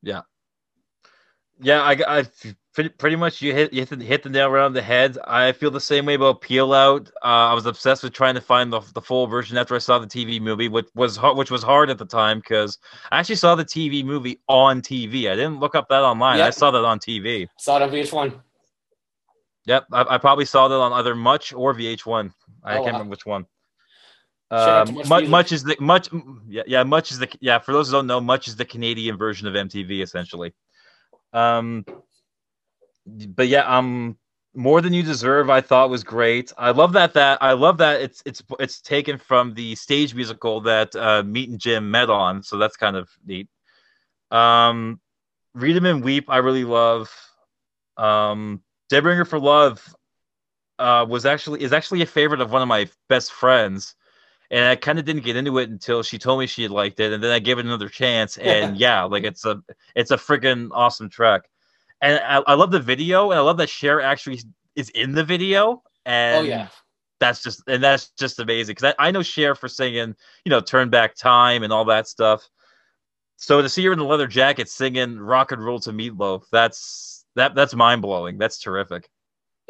Yeah, 0.03 0.23
I, 1.65 2.21
I 2.21 2.27
pretty, 2.99 3.17
much 3.17 3.43
you 3.43 3.53
hit 3.55 3.73
you 3.73 3.81
hit 3.81 3.99
the, 3.99 4.05
hit 4.05 4.23
the 4.23 4.31
nail 4.31 4.51
right 4.51 4.65
on 4.65 4.73
the 4.73 4.83
head. 4.83 5.19
I 5.25 5.53
feel 5.53 5.71
the 5.71 5.81
same 5.81 6.07
way 6.07 6.15
about 6.15 6.41
Peel 6.41 6.73
Out. 6.73 7.09
Uh, 7.23 7.51
I 7.51 7.55
was 7.55 7.67
obsessed 7.67 8.03
with 8.03 8.13
trying 8.13 8.35
to 8.35 8.41
find 8.41 8.73
the, 8.73 8.81
the 8.95 9.01
full 9.01 9.27
version 9.27 9.57
after 9.57 9.75
I 9.75 9.79
saw 9.79 9.99
the 9.99 10.07
TV 10.07 10.41
movie, 10.41 10.69
which 10.69 10.89
was 10.95 11.17
hard, 11.17 11.37
which 11.37 11.51
was 11.51 11.63
hard 11.63 11.91
at 11.91 11.99
the 11.99 12.07
time 12.07 12.39
because 12.39 12.79
I 13.11 13.19
actually 13.21 13.37
saw 13.37 13.55
the 13.55 13.65
TV 13.65 14.05
movie 14.05 14.41
on 14.49 14.81
TV. 14.81 15.31
I 15.31 15.35
didn't 15.37 15.61
look 15.61 15.75
up 15.75 15.89
that 15.89 16.03
online. 16.03 16.41
I 16.41 16.51
saw 16.51 16.71
that 16.71 16.85
on 16.85 16.99
TV. 16.99 17.47
Saw 17.59 17.77
it 17.77 17.83
on 17.83 17.91
VH1. 17.91 18.41
Yep, 19.67 19.87
I, 19.93 20.05
I 20.15 20.19
probably 20.19 20.45
saw 20.45 20.67
that 20.69 20.75
on 20.75 20.93
either 20.95 21.15
Much 21.15 21.53
or 21.53 21.75
VH1. 21.75 22.33
I 22.65 22.73
Oh, 22.73 22.75
can't 22.77 22.85
wow. 22.87 22.93
remember 22.93 23.11
which 23.11 23.27
one. 23.27 23.47
Um, 24.51 24.95
Much 24.95 25.09
much, 25.09 25.29
much 25.29 25.53
is 25.53 25.65
the 25.65 25.77
much, 25.81 26.11
yeah, 26.47 26.63
yeah, 26.67 26.83
much 26.83 27.11
is 27.11 27.19
the 27.19 27.27
yeah. 27.41 27.59
For 27.59 27.73
those 27.73 27.89
who 27.89 27.93
don't 27.93 28.07
know, 28.07 28.21
much 28.21 28.49
is 28.49 28.57
the 28.57 28.67
Canadian 28.67 29.17
version 29.17 29.49
of 29.49 29.55
MTV 29.55 30.03
essentially. 30.03 30.53
Um, 31.33 31.85
but 33.07 33.49
yeah, 33.49 33.65
um, 33.67 34.17
more 34.55 34.81
than 34.81 34.93
you 34.93 35.03
deserve. 35.03 35.51
I 35.51 35.61
thought 35.61 35.91
was 35.91 36.05
great. 36.05 36.53
I 36.59 36.71
love 36.71 36.93
that 36.93 37.15
that 37.15 37.39
I 37.43 37.53
love 37.53 37.79
that 37.79 38.03
it's 38.03 38.23
it's 38.27 38.43
it's 38.61 38.81
taken 38.81 39.19
from 39.19 39.55
the 39.55 39.75
stage 39.75 40.15
musical 40.15 40.61
that 40.63 40.95
uh, 40.95 41.23
Meat 41.23 41.49
and 41.49 41.59
Jim 41.59 41.91
met 41.91 42.11
on. 42.11 42.43
So 42.43 42.59
that's 42.59 42.77
kind 42.77 42.97
of 42.97 43.09
neat. 43.27 43.49
Um, 44.31 45.01
Read 45.55 45.77
'em 45.77 45.87
and 45.87 46.05
Weep. 46.05 46.29
I 46.29 46.39
really 46.39 46.65
love. 46.65 47.11
Um, 47.97 48.63
Dead 48.89 49.05
Ringer 49.05 49.25
for 49.25 49.39
Love 49.39 49.95
uh, 50.79 51.07
was 51.09 51.27
actually 51.27 51.63
is 51.63 51.73
actually 51.73 52.03
a 52.03 52.07
favorite 52.07 52.41
of 52.41 52.53
one 52.53 52.63
of 52.63 52.69
my 52.69 52.89
best 53.09 53.33
friends, 53.33 53.95
and 54.53 54.67
I 54.67 54.77
kind 54.77 55.01
of 55.01 55.07
didn't 55.07 55.25
get 55.25 55.37
into 55.37 55.59
it 55.59 55.71
until 55.71 56.05
she 56.05 56.19
told 56.19 56.41
me 56.41 56.47
she 56.47 56.69
liked 56.69 57.01
it, 57.01 57.13
and 57.13 57.25
then 57.25 57.33
I 57.33 57.41
gave 57.41 57.59
it 57.59 57.67
another 57.67 57.89
chance, 57.91 58.39
and 58.39 58.77
yeah, 58.77 59.05
like 59.05 59.25
it's 59.25 59.47
a 59.47 59.63
it's 59.97 60.13
a 60.13 60.19
freaking 60.19 60.71
awesome 60.73 61.11
track, 61.11 61.43
and 62.03 62.21
I, 62.21 62.43
I 62.47 62.55
love 62.55 62.71
the 62.73 62.81
video, 62.81 63.31
and 63.33 63.39
I 63.41 63.43
love 63.43 63.59
that 63.59 63.71
Cher 63.71 64.01
actually 64.03 64.41
is 64.77 64.91
in 64.91 65.13
the 65.15 65.25
video, 65.25 65.65
oh, 65.67 65.83
and 66.07 66.47
Oh 66.47 66.49
yeah. 66.49 66.69
that's 67.21 67.43
just 67.43 67.63
and 67.69 67.83
that's 67.83 68.11
just 68.11 68.41
amazing 68.41 68.75
because 68.75 68.95
I, 68.99 69.09
I 69.09 69.11
know 69.13 69.23
Cher 69.23 69.55
for 69.57 69.69
singing, 69.69 70.15
you 70.45 70.51
know, 70.51 70.61
Turn 70.61 70.91
Back 70.91 71.17
Time 71.17 71.65
and 71.65 71.73
all 71.73 71.87
that 71.87 72.09
stuff. 72.09 72.49
So 73.37 73.63
to 73.63 73.69
see 73.69 73.85
her 73.87 73.93
in 73.93 73.99
the 73.99 74.05
leather 74.05 74.29
jacket 74.29 74.69
singing 74.69 75.19
"Rock 75.19 75.53
and 75.53 75.65
Roll" 75.65 75.81
to 75.81 75.93
Meatloaf, 75.93 76.45
that's 76.53 77.25
that 77.37 77.55
that's 77.55 77.75
mind 77.75 78.03
blowing. 78.03 78.39
That's 78.39 78.59
terrific. 78.61 79.09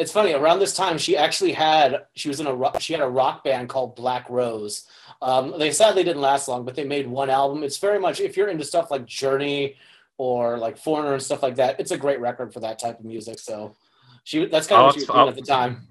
It's 0.03 0.12
funny. 0.12 0.32
Around 0.32 0.59
this 0.59 0.74
time, 0.74 0.98
she 0.98 1.16
actually 1.16 1.53
had 1.53 2.07
she 2.14 2.28
was 2.28 2.40
in 2.40 2.46
a 2.48 2.55
rock, 2.55 2.80
she 2.80 2.92
had 2.92 3.03
a 3.03 3.09
rock 3.09 3.44
band 3.44 3.68
called 3.68 3.94
Black 3.96 4.28
Rose. 4.28 4.84
Um, 5.22 5.55
they 5.59 5.70
sadly 5.70 6.03
didn't 6.03 6.20
last 6.22 6.48
long, 6.48 6.64
but 6.64 6.74
they 6.74 6.84
made 6.84 7.07
one 7.07 7.30
album. 7.30 7.62
It's 7.62 7.78
very 7.78 7.98
much 8.00 8.20
if 8.20 8.36
you're 8.36 8.48
into 8.48 8.64
stuff 8.64 8.90
like 8.90 9.07
Journey 9.07 9.76
or 10.18 10.59
like 10.59 10.76
Foreigner 10.76 11.14
and 11.14 11.22
stuff 11.22 11.42
like 11.42 11.57
that, 11.57 11.78
it's 11.78 11.92
a 11.92 11.96
great 11.96 12.20
record 12.20 12.53
for 12.53 12.61
that 12.61 12.78
type 12.80 12.98
of 12.98 13.05
music. 13.05 13.38
So 13.38 13.76
she 14.24 14.44
that's 14.46 14.66
kind 14.66 14.80
of 14.80 14.80
I'll 14.80 14.86
what 14.86 14.94
she 14.94 15.00
was 15.00 15.07
doing 15.09 15.24
to- 15.26 15.28
at 15.30 15.36
the 15.36 15.42
time. 15.42 15.88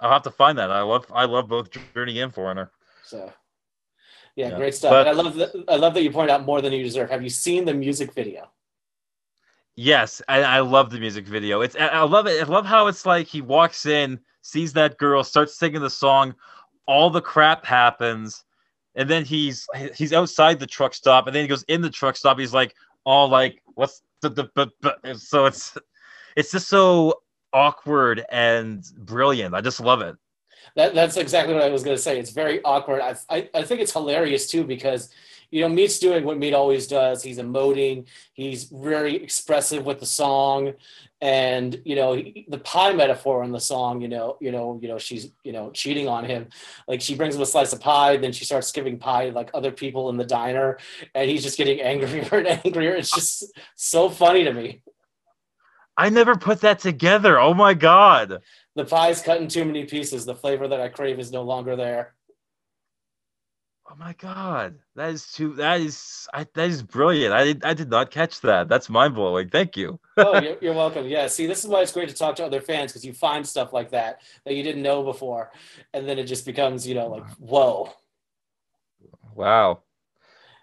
I'll 0.00 0.12
have 0.12 0.22
to 0.22 0.30
find 0.30 0.56
that. 0.58 0.70
I 0.70 0.80
love 0.82 1.04
I 1.12 1.24
love 1.26 1.48
both 1.48 1.68
Journey 1.94 2.20
and 2.20 2.32
Foreigner. 2.32 2.70
So 3.04 3.30
yeah, 4.36 4.48
Yeah. 4.50 4.56
great 4.56 4.74
stuff. 4.74 4.90
But- 4.92 5.08
I 5.08 5.12
love 5.12 5.34
that. 5.34 5.64
I 5.68 5.76
love 5.76 5.92
that 5.94 6.02
you 6.02 6.10
point 6.10 6.30
out 6.30 6.44
more 6.46 6.62
than 6.62 6.72
you 6.72 6.82
deserve. 6.82 7.10
Have 7.10 7.22
you 7.22 7.30
seen 7.30 7.64
the 7.66 7.74
music 7.74 8.14
video? 8.14 8.48
Yes, 9.80 10.20
I, 10.26 10.42
I 10.42 10.58
love 10.58 10.90
the 10.90 10.98
music 10.98 11.24
video. 11.24 11.60
It's 11.60 11.76
I 11.76 12.02
love 12.02 12.26
it. 12.26 12.42
I 12.42 12.50
love 12.50 12.66
how 12.66 12.88
it's 12.88 13.06
like 13.06 13.28
he 13.28 13.40
walks 13.40 13.86
in, 13.86 14.18
sees 14.42 14.72
that 14.72 14.98
girl, 14.98 15.22
starts 15.22 15.56
singing 15.56 15.80
the 15.80 15.88
song, 15.88 16.34
all 16.88 17.10
the 17.10 17.20
crap 17.20 17.64
happens, 17.64 18.42
and 18.96 19.08
then 19.08 19.24
he's 19.24 19.68
he's 19.94 20.12
outside 20.12 20.58
the 20.58 20.66
truck 20.66 20.94
stop, 20.94 21.28
and 21.28 21.36
then 21.36 21.44
he 21.44 21.48
goes 21.48 21.62
in 21.68 21.80
the 21.80 21.90
truck 21.90 22.16
stop. 22.16 22.40
He's 22.40 22.52
like, 22.52 22.74
all 23.04 23.28
like 23.28 23.62
what's 23.76 24.02
the, 24.20 24.30
the 24.30 24.50
but, 24.56 24.70
but 24.80 24.98
so 25.16 25.44
it's 25.44 25.78
it's 26.34 26.50
just 26.50 26.66
so 26.66 27.22
awkward 27.52 28.26
and 28.32 28.82
brilliant. 28.96 29.54
I 29.54 29.60
just 29.60 29.78
love 29.78 30.00
it. 30.00 30.16
That, 30.74 30.92
that's 30.92 31.16
exactly 31.16 31.54
what 31.54 31.62
I 31.62 31.68
was 31.68 31.84
going 31.84 31.96
to 31.96 32.02
say. 32.02 32.18
It's 32.18 32.30
very 32.30 32.60
awkward. 32.64 33.00
I, 33.00 33.14
I, 33.30 33.48
I 33.54 33.62
think 33.62 33.80
it's 33.80 33.92
hilarious 33.92 34.48
too 34.48 34.64
because, 34.64 35.10
you 35.50 35.62
know, 35.62 35.68
Meat's 35.68 35.98
doing 35.98 36.24
what 36.24 36.38
Meat 36.38 36.52
always 36.54 36.86
does. 36.86 37.22
He's 37.22 37.38
emoting. 37.38 38.06
He's 38.34 38.64
very 38.64 39.16
expressive 39.16 39.84
with 39.84 39.98
the 39.98 40.06
song, 40.06 40.74
and 41.20 41.80
you 41.84 41.96
know 41.96 42.12
he- 42.12 42.46
the 42.48 42.58
pie 42.58 42.92
metaphor 42.92 43.42
in 43.44 43.52
the 43.52 43.60
song. 43.60 44.00
You 44.00 44.08
know, 44.08 44.36
you 44.40 44.52
know, 44.52 44.78
you 44.82 44.88
know, 44.88 44.98
she's 44.98 45.30
you 45.44 45.52
know 45.52 45.70
cheating 45.70 46.06
on 46.08 46.24
him. 46.24 46.48
Like 46.86 47.00
she 47.00 47.14
brings 47.14 47.34
him 47.34 47.42
a 47.42 47.46
slice 47.46 47.72
of 47.72 47.80
pie, 47.80 48.16
then 48.18 48.32
she 48.32 48.44
starts 48.44 48.70
giving 48.72 48.98
pie 48.98 49.30
to 49.30 49.32
like 49.34 49.50
other 49.54 49.72
people 49.72 50.10
in 50.10 50.16
the 50.16 50.24
diner, 50.24 50.78
and 51.14 51.30
he's 51.30 51.42
just 51.42 51.56
getting 51.56 51.80
angrier 51.92 52.28
and 52.32 52.60
angrier. 52.64 52.94
It's 52.94 53.10
just 53.10 53.44
so 53.74 54.10
funny 54.10 54.44
to 54.44 54.52
me. 54.52 54.82
I 55.96 56.10
never 56.10 56.36
put 56.36 56.60
that 56.60 56.78
together. 56.78 57.40
Oh 57.40 57.54
my 57.54 57.74
god. 57.74 58.42
The 58.76 58.84
pie's 58.84 59.20
cut 59.20 59.40
in 59.40 59.48
too 59.48 59.64
many 59.64 59.84
pieces. 59.84 60.24
The 60.24 60.34
flavor 60.36 60.68
that 60.68 60.80
I 60.80 60.88
crave 60.88 61.18
is 61.18 61.32
no 61.32 61.42
longer 61.42 61.74
there. 61.74 62.14
Oh 63.90 63.94
my 63.96 64.12
god. 64.14 64.78
That 64.96 65.10
is 65.10 65.32
too 65.32 65.54
that 65.54 65.80
is 65.80 66.28
I, 66.34 66.46
that 66.54 66.68
is 66.68 66.82
brilliant. 66.82 67.32
I 67.32 67.44
did 67.44 67.64
I 67.64 67.72
did 67.72 67.88
not 67.88 68.10
catch 68.10 68.40
that. 68.42 68.68
That's 68.68 68.90
mind 68.90 69.14
blowing. 69.14 69.48
Thank 69.48 69.76
you. 69.78 69.98
oh, 70.18 70.38
you're, 70.40 70.56
you're 70.62 70.74
welcome. 70.74 71.06
Yeah. 71.06 71.26
See, 71.26 71.46
this 71.46 71.64
is 71.64 71.70
why 71.70 71.80
it's 71.80 71.92
great 71.92 72.08
to 72.10 72.14
talk 72.14 72.36
to 72.36 72.44
other 72.44 72.60
fans 72.60 72.92
because 72.92 73.04
you 73.04 73.14
find 73.14 73.46
stuff 73.46 73.72
like 73.72 73.90
that 73.90 74.20
that 74.44 74.54
you 74.54 74.62
didn't 74.62 74.82
know 74.82 75.02
before, 75.02 75.52
and 75.94 76.06
then 76.06 76.18
it 76.18 76.24
just 76.24 76.44
becomes, 76.44 76.86
you 76.86 76.94
know, 76.94 77.06
like 77.08 77.26
whoa. 77.38 77.90
Wow. 79.34 79.82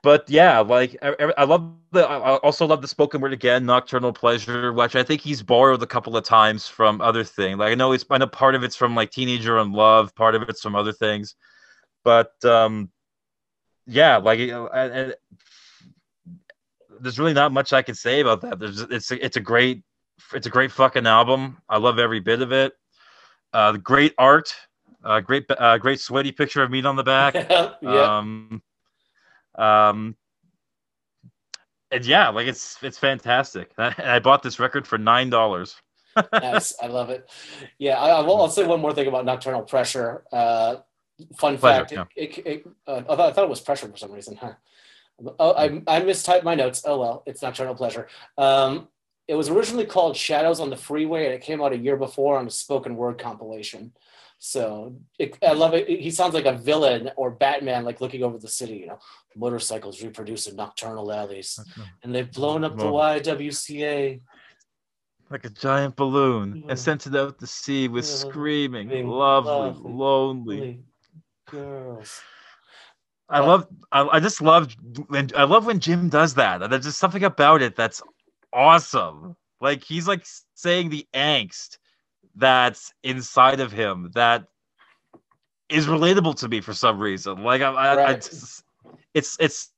But 0.04 0.30
yeah, 0.30 0.60
like 0.60 0.96
I, 1.02 1.34
I- 1.36 1.46
love 1.46 1.74
the. 1.92 2.08
I 2.08 2.18
I 2.18 2.36
also 2.38 2.68
love 2.68 2.84
the 2.84 2.88
spoken 2.88 3.22
word 3.22 3.34
again, 3.34 3.66
"Nocturnal 3.66 4.14
Pleasure," 4.14 4.72
which 4.72 4.96
I 4.96 5.02
think 5.02 5.22
he's 5.22 5.42
borrowed 5.42 5.82
a 5.82 5.88
couple 5.88 6.16
of 6.16 6.24
times 6.24 6.68
from 6.68 7.02
other 7.02 7.24
things. 7.24 7.58
Like 7.58 7.72
I 7.72 7.76
know 7.76 7.92
it's, 7.92 8.06
I 8.12 8.20
know 8.20 8.28
part 8.28 8.54
of 8.54 8.64
it's 8.64 8.76
from 8.76 8.94
like 8.94 9.10
"Teenager 9.10 9.58
and 9.58 9.74
Love," 9.74 10.14
part 10.14 10.36
of 10.36 10.44
it's 10.44 10.62
from 10.62 10.76
other 10.76 10.94
things, 10.94 11.34
but 12.04 12.34
um, 12.46 12.92
yeah, 13.88 14.18
like 14.18 14.40
and, 14.40 14.70
and 14.74 15.16
there's 17.00 17.20
really 17.20 17.34
not 17.34 17.52
much 17.52 17.74
I 17.74 17.82
can 17.82 17.96
say 17.96 18.22
about 18.22 18.42
that. 18.42 18.60
There's 18.60 18.82
it's 18.82 19.12
a, 19.12 19.24
it's 19.24 19.38
a 19.38 19.42
great 19.42 19.84
it's 20.34 20.48
a 20.48 20.50
great 20.50 20.72
fucking 20.72 21.08
album. 21.08 21.58
I 21.70 21.78
love 21.78 22.00
every 22.00 22.20
bit 22.20 22.42
of 22.42 22.52
it. 22.52 22.74
Uh, 23.54 23.74
the 23.74 23.78
great 23.78 24.14
art, 24.18 24.56
uh, 25.04 25.20
great 25.20 25.46
uh, 25.50 25.78
great 25.78 26.00
sweaty 26.00 26.32
picture 26.32 26.64
of 26.64 26.72
meat 26.72 26.86
on 26.86 26.96
the 26.96 27.04
back. 27.04 27.34
yeah. 27.82 28.18
Um, 28.18 28.62
um, 29.56 30.16
and 31.92 32.06
yeah, 32.06 32.30
like 32.30 32.48
it's 32.48 32.78
it's 32.82 32.98
fantastic. 32.98 33.72
And 33.78 33.94
I 34.00 34.20
bought 34.20 34.44
this 34.44 34.60
record 34.60 34.88
for 34.88 34.98
nine 34.98 35.30
dollars. 35.30 35.76
nice. 36.34 36.74
I 36.82 36.88
love 36.88 37.10
it. 37.10 37.30
Yeah. 37.78 38.00
I, 38.00 38.10
I 38.10 38.22
will, 38.22 38.42
I'll 38.42 38.50
say 38.50 38.66
one 38.66 38.80
more 38.80 38.94
thing 38.94 39.08
about 39.08 39.26
nocturnal 39.26 39.64
pressure. 39.64 40.24
Uh, 40.32 40.78
fun 41.38 41.58
Pleasure, 41.58 41.86
fact. 41.86 42.14
It, 42.16 42.38
it, 42.38 42.48
it, 42.48 42.68
uh, 42.88 43.02
I, 43.10 43.16
thought, 43.16 43.20
I 43.20 43.32
thought 43.32 43.44
it 43.44 43.50
was 43.50 43.62
pressure 43.62 43.88
for 43.88 43.98
some 43.98 44.12
reason. 44.12 44.36
Huh? 44.36 44.54
Oh, 45.40 45.54
I, 45.54 45.66
I 45.88 46.02
mistyped 46.02 46.44
my 46.44 46.56
notes. 46.56 46.84
Oh 46.86 47.00
well, 47.00 47.24
it's 47.26 47.42
nocturnal 47.42 47.76
pleasure. 47.76 48.08
Um, 48.38 48.90
it 49.28 49.36
was 49.36 49.50
originally 49.50 49.86
called 49.86 50.16
Shadows 50.16 50.60
on 50.60 50.70
the 50.70 50.76
Freeway, 50.78 51.26
and 51.26 51.34
it 51.34 51.42
came 51.42 51.62
out 51.62 51.74
a 51.74 51.78
year 51.78 51.96
before 51.98 52.38
on 52.38 52.48
a 52.48 52.52
spoken 52.52 52.96
word 52.96 53.18
compilation. 53.18 53.94
So 54.38 54.98
it, 55.18 55.38
I 55.42 55.54
love 55.54 55.74
it. 55.74 55.88
He 55.88 56.12
sounds 56.12 56.34
like 56.34 56.46
a 56.46 56.58
villain 56.58 57.10
or 57.16 57.32
Batman, 57.32 57.86
like 57.86 58.02
looking 58.02 58.24
over 58.24 58.38
the 58.38 58.50
city. 58.50 58.76
You 58.76 58.88
know, 58.88 59.00
motorcycles 59.36 60.04
reproduce 60.04 60.48
in 60.48 60.58
nocturnal 60.58 61.12
alleys, 61.12 61.60
and 62.04 62.14
they've 62.14 62.32
blown 62.32 62.64
up 62.66 62.78
the 62.78 62.84
YWCA. 62.84 64.22
Like 65.32 65.46
a 65.46 65.50
giant 65.50 65.96
balloon 65.96 66.58
Yeah. 66.58 66.72
and 66.72 66.80
sent 66.80 67.08
it 67.08 67.16
out 67.16 67.40
to 67.40 67.48
sea 67.48 67.88
with 67.88 68.06
Yeah, 68.06 68.12
screaming, 68.16 68.88
screaming, 68.90 69.08
lovely, 69.10 69.52
lovely, 69.52 69.92
lonely. 69.92 70.80
Girls. 71.50 72.22
I 73.28 73.40
love, 73.40 73.68
I, 73.92 74.08
I 74.08 74.20
just 74.20 74.42
love 74.42 74.76
when 75.08 75.32
I 75.36 75.44
love 75.44 75.66
when 75.66 75.80
Jim 75.80 76.10
does 76.10 76.36
that. 76.36 76.70
There's 76.70 76.86
just 76.86 77.00
something 77.00 77.24
about 77.24 77.62
it 77.62 77.76
that's 77.76 78.02
awesome. 78.54 79.36
Like 79.62 79.84
he's 79.84 80.08
like 80.08 80.26
saying 80.54 80.90
the 80.90 81.08
angst 81.14 81.78
that's 82.36 82.94
inside 83.04 83.60
of 83.60 83.72
him 83.72 84.12
that 84.14 84.46
is 85.70 85.88
relatable 85.88 86.36
to 86.36 86.48
me 86.48 86.62
for 86.62 86.74
some 86.74 87.00
reason. 87.00 87.44
Like 87.44 87.62
I, 87.62 87.72
I, 87.72 88.06
I 88.10 88.14
just, 88.14 88.64
it's 89.14 89.38
it's 89.40 89.72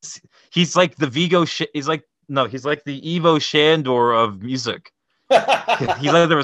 he's 0.52 0.76
like 0.76 0.96
the 0.96 1.08
Vigo. 1.08 1.46
Sh- 1.46 1.62
he's 1.74 1.88
like 1.88 2.04
no, 2.28 2.46
he's 2.46 2.66
like 2.66 2.84
the 2.84 3.16
Ivo 3.16 3.40
Shandor 3.40 4.12
of 4.12 4.42
music. 4.42 4.92
He's 5.30 6.14
either 6.14 6.40
a, 6.40 6.44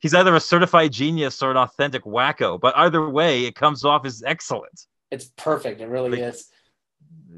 he's 0.00 0.14
either 0.14 0.34
a 0.34 0.40
certified 0.40 0.92
genius 0.92 1.42
or 1.42 1.50
an 1.50 1.56
authentic 1.56 2.04
wacko. 2.04 2.58
But 2.60 2.76
either 2.76 3.08
way, 3.08 3.44
it 3.44 3.54
comes 3.54 3.84
off 3.84 4.04
as 4.06 4.22
excellent. 4.26 4.86
it's 5.10 5.26
perfect. 5.36 5.80
It 5.80 5.88
really 5.88 6.10
Like- 6.10 6.34
is. 6.34 6.50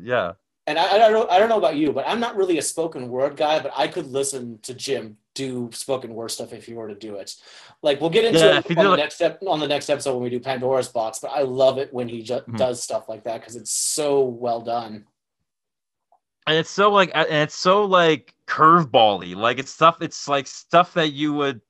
Yeah. 0.01 0.33
And 0.67 0.79
I, 0.79 0.95
I 0.95 0.99
don't 0.99 1.13
know. 1.13 1.29
I 1.29 1.39
don't 1.39 1.49
know 1.49 1.59
about 1.59 1.77
you, 1.77 1.93
but 1.93 2.07
I'm 2.07 2.21
not 2.21 2.37
really 2.37 2.59
a 2.59 2.63
spoken 2.63 3.09
word 3.09 3.37
guy. 3.37 3.59
But 3.61 3.73
I 3.77 3.89
could 3.89 4.07
listen 4.07 4.59
to 4.63 4.75
Jim 4.75 5.17
do 5.35 5.71
spoken 5.73 6.13
word 6.15 6.31
stuff 6.31 6.53
if 6.53 6.67
he 6.67 6.75
were 6.75 6.89
to 6.89 6.95
do 6.95 7.17
it. 7.17 7.35
Like 7.83 8.01
we'll 8.01 8.11
get 8.11 8.25
into 8.25 8.39
Yeah, 8.41 8.59
it 8.59 8.77
on 8.79 8.85
the 8.85 8.91
like- 8.91 8.99
next 8.99 9.15
step 9.17 9.39
on 9.47 9.59
the 9.61 9.67
next 9.69 9.89
episode 9.89 10.15
when 10.15 10.23
we 10.25 10.31
do 10.31 10.39
Pandora's 10.41 10.89
box. 10.89 11.19
But 11.21 11.29
I 11.29 11.43
love 11.43 11.79
it 11.79 11.93
when 11.95 12.09
he 12.09 12.23
just 12.23 12.47
Mhm. 12.47 12.57
does 12.59 12.83
stuff 12.83 13.09
like 13.09 13.25
that 13.25 13.41
because 13.41 13.57
it's 13.57 13.71
so 13.73 14.21
well 14.21 14.61
done. 14.61 15.07
and 16.47 16.57
it's 16.59 16.71
so 16.71 16.91
like 16.91 17.11
and 17.15 17.27
it's 17.31 17.55
so 17.55 17.85
like 17.85 18.35
curvebally 18.47 19.37
like 19.37 19.59
it's 19.59 19.71
stuff 19.71 19.99
it's 20.01 20.27
like 20.27 20.47
stuff 20.47 20.95
that 20.95 21.13
you 21.13 21.33
would 21.35 21.61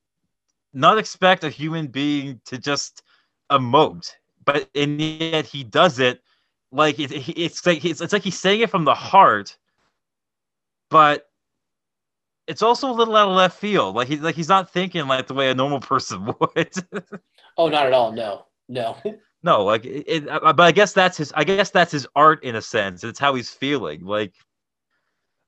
not 0.73 0.97
expect 0.97 1.43
a 1.43 1.49
human 1.49 1.87
being 1.87 2.39
to 2.45 2.57
just 2.57 3.03
emote 3.51 4.11
but 4.45 4.69
and 4.75 4.99
yet 5.01 5.45
he 5.45 5.63
does 5.63 5.99
it 5.99 6.21
like 6.71 6.99
it, 6.99 7.11
it- 7.11 7.37
it's 7.39 7.65
like 7.65 7.83
it's, 7.83 8.01
it's 8.01 8.13
like 8.13 8.23
he's 8.23 8.39
saying 8.39 8.61
it 8.61 8.69
from 8.69 8.85
the 8.85 8.93
heart 8.95 9.57
but 10.89 11.27
it's 12.47 12.61
also 12.61 12.89
a 12.89 12.91
little 12.91 13.15
out 13.15 13.29
of 13.29 13.35
left 13.35 13.57
field. 13.57 13.95
Like 13.95 14.07
he's 14.09 14.19
like 14.19 14.35
he's 14.35 14.49
not 14.49 14.71
thinking 14.73 15.07
like 15.07 15.27
the 15.27 15.33
way 15.33 15.49
a 15.49 15.55
normal 15.55 15.79
person 15.79 16.25
would. 16.39 16.71
Oh, 17.57 17.69
not 17.69 17.85
at 17.85 17.93
all. 17.93 18.11
No, 18.11 18.45
no. 18.67 18.97
no 19.43 19.63
like 19.63 19.85
it, 19.85 20.03
it 20.07 20.25
but 20.25 20.59
i 20.59 20.71
guess 20.71 20.91
that's 20.93 21.17
his 21.17 21.31
i 21.35 21.43
guess 21.43 21.69
that's 21.71 21.91
his 21.91 22.07
art 22.15 22.43
in 22.43 22.55
a 22.55 22.61
sense. 22.61 23.03
It's 23.03 23.19
how 23.19 23.35
he's 23.35 23.49
feeling. 23.49 24.03
Like 24.03 24.33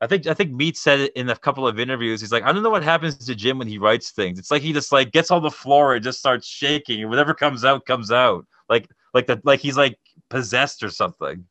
i 0.04 0.08
think 0.08 0.28
i 0.28 0.34
think 0.34 0.52
meat 0.52 0.78
said 0.78 1.00
it 1.00 1.14
in 1.16 1.30
a 1.30 1.36
couple 1.36 1.68
of 1.68 1.80
interviews 1.80 2.22
he's 2.22 2.32
like 2.32 2.44
i 2.44 2.52
don't 2.52 2.64
know 2.64 2.70
what 2.70 2.84
happens 2.84 3.16
to 3.18 3.36
jim 3.36 3.58
when 3.58 3.68
he 3.68 3.78
writes 3.78 4.12
things 4.12 4.38
it's 4.38 4.52
like 4.52 4.62
he 4.62 4.74
just 4.74 4.92
like 4.92 5.12
gets 5.12 5.32
on 5.32 5.42
the 5.42 5.52
floor 5.52 5.96
and 5.96 6.04
just 6.04 6.20
starts 6.20 6.48
shaking 6.48 7.02
and 7.02 7.10
whatever 7.10 7.34
comes 7.34 7.64
out 7.66 7.86
comes 7.86 8.12
out 8.12 8.46
like 8.70 8.88
like 9.14 9.28
the 9.28 9.40
like 9.44 9.60
he's 9.60 9.78
like 9.78 9.98
possessed 10.30 10.84
or 10.84 10.90
something 10.90 11.46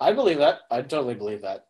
I 0.00 0.12
believe 0.12 0.38
that. 0.38 0.60
I 0.70 0.82
totally 0.82 1.14
believe 1.14 1.42
that. 1.42 1.66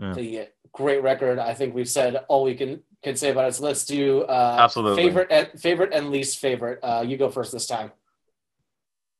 Yeah. 0.00 0.14
The 0.14 0.48
great 0.72 1.02
record. 1.02 1.38
I 1.38 1.54
think 1.54 1.74
we've 1.74 1.88
said 1.88 2.24
all 2.28 2.44
we 2.44 2.54
can 2.54 2.82
can 3.02 3.16
say 3.16 3.30
about 3.30 3.48
it. 3.48 3.54
So 3.54 3.64
let's 3.64 3.84
do 3.84 4.22
uh, 4.22 4.56
Absolutely. 4.58 5.02
favorite 5.02 5.28
and 5.30 5.60
favorite 5.60 5.92
and 5.92 6.10
least 6.10 6.38
favorite. 6.38 6.80
Uh, 6.82 7.04
you 7.06 7.16
go 7.16 7.30
first 7.30 7.52
this 7.52 7.66
time. 7.66 7.92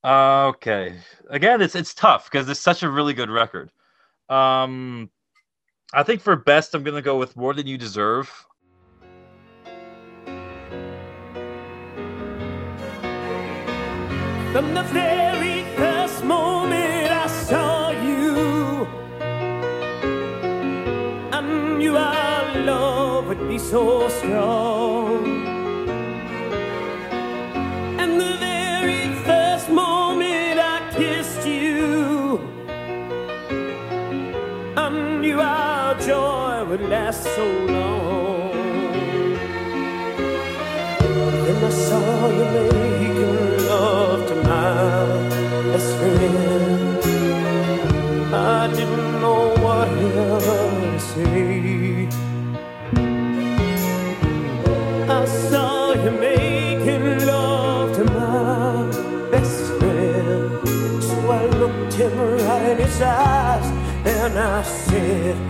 okay 0.05 0.94
again 1.30 1.61
it's 1.61 1.74
it's 1.74 1.92
tough 1.92 2.30
because 2.30 2.49
it's 2.49 2.61
such 2.61 2.84
a 2.84 2.88
really 2.88 3.12
good 3.12 3.28
record 3.28 3.72
um 4.28 5.11
i 5.95 6.03
think 6.03 6.20
for 6.20 6.37
best 6.37 6.74
i'm 6.74 6.82
gonna 6.82 7.03
go 7.03 7.16
with 7.18 7.37
more 7.37 7.55
than 7.55 7.66
you 7.66 7.78
deserve 7.78 8.47
From 14.57 14.72
the 14.72 14.84
very 14.84 15.64
first 15.76 16.24
moment 16.24 17.11
I 17.12 17.26
saw 17.26 17.91
you, 17.91 18.87
I 21.30 21.43
knew 21.76 21.95
our 21.95 22.61
love 22.61 23.26
would 23.26 23.47
be 23.51 23.59
so 23.59 24.09
strong. 24.09 25.05
Joy 36.77 36.83
would 36.83 36.91
last 36.91 37.22
so 37.22 37.45
long. 37.66 38.53
Then 41.45 41.64
I 41.64 41.70
saw 41.70 42.29
you 42.29 42.45
making 42.45 43.66
love 43.68 44.29
to 44.29 44.35
my 44.37 45.29
best 45.72 45.97
friend. 45.97 47.05
I 48.35 48.68
didn't 48.68 49.20
know 49.20 49.55
what 49.64 49.89
to 49.89 51.01
say. 51.01 52.09
I 55.09 55.24
saw 55.24 55.93
you 55.93 56.11
making 56.11 57.27
love 57.27 57.97
to 57.97 58.05
my 58.05 59.31
best 59.31 59.62
friend. 59.79 61.03
So 61.03 61.31
I 61.31 61.47
looked 61.47 61.95
him 61.95 62.18
right 62.18 62.70
in 62.70 62.79
his 62.79 63.01
eyes 63.01 63.66
and 64.05 64.39
I 64.39 64.62
said, 64.62 65.45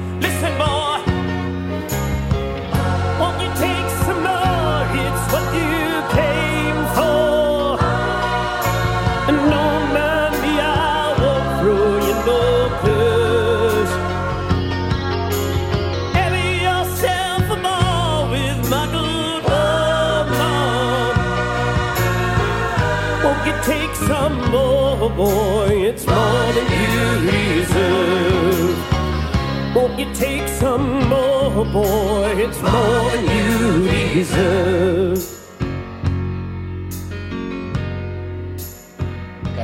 boy? 25.17 25.69
It's 25.71 26.07
more 26.07 26.53
than 26.53 26.69
you 26.71 27.31
deserve. 27.31 28.77
Won't 29.75 29.99
you 29.99 30.13
take 30.15 30.47
some 30.49 31.09
more, 31.09 31.65
boy? 31.65 32.35
It's 32.37 32.61
more 32.61 33.11
than 33.11 33.25
you 33.25 33.89
deserve. 34.15 35.33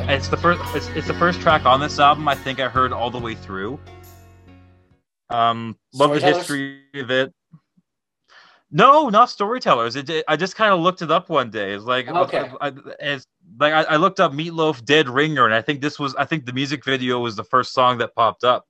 It's 0.08 0.28
the 0.28 0.36
first. 0.36 0.60
It's, 0.74 0.88
it's 0.88 1.06
the 1.06 1.14
first 1.14 1.40
track 1.40 1.64
on 1.64 1.80
this 1.80 1.98
album. 1.98 2.26
I 2.28 2.34
think 2.34 2.58
I 2.58 2.68
heard 2.68 2.92
all 2.92 3.10
the 3.10 3.18
way 3.18 3.34
through. 3.34 3.78
Um, 5.30 5.78
love 5.94 6.14
the 6.14 6.20
history 6.20 6.82
of 6.94 7.10
it. 7.10 7.32
No, 8.74 9.10
not 9.10 9.28
storytellers. 9.28 9.96
It, 9.96 10.08
it- 10.08 10.24
I 10.26 10.36
just 10.36 10.56
kind 10.56 10.72
of 10.72 10.80
looked 10.80 11.02
it 11.02 11.10
up 11.10 11.28
one 11.28 11.50
day. 11.50 11.72
It's 11.74 11.84
like 11.84 12.08
Okay. 12.08 12.50
I, 12.60 12.68
I- 12.68 12.72
it's 13.00 13.26
like 13.60 13.72
I, 13.74 13.82
I 13.82 13.96
looked 13.96 14.18
up 14.18 14.32
Meatloaf 14.32 14.82
"Dead 14.84 15.08
Ringer" 15.08 15.44
and 15.44 15.54
I 15.54 15.60
think 15.60 15.80
this 15.82 15.98
was. 15.98 16.14
I 16.16 16.24
think 16.24 16.46
the 16.46 16.52
music 16.54 16.84
video 16.84 17.20
was 17.20 17.36
the 17.36 17.44
first 17.44 17.72
song 17.74 17.98
that 17.98 18.14
popped 18.14 18.44
up. 18.44 18.66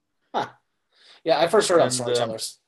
Yeah, 1.24 1.38
I 1.38 1.46
first 1.46 1.68
heard 1.68 1.76
on 1.80 1.82
And, 1.82 1.90
uh, 1.92 1.94
Storytellers. 1.94 2.58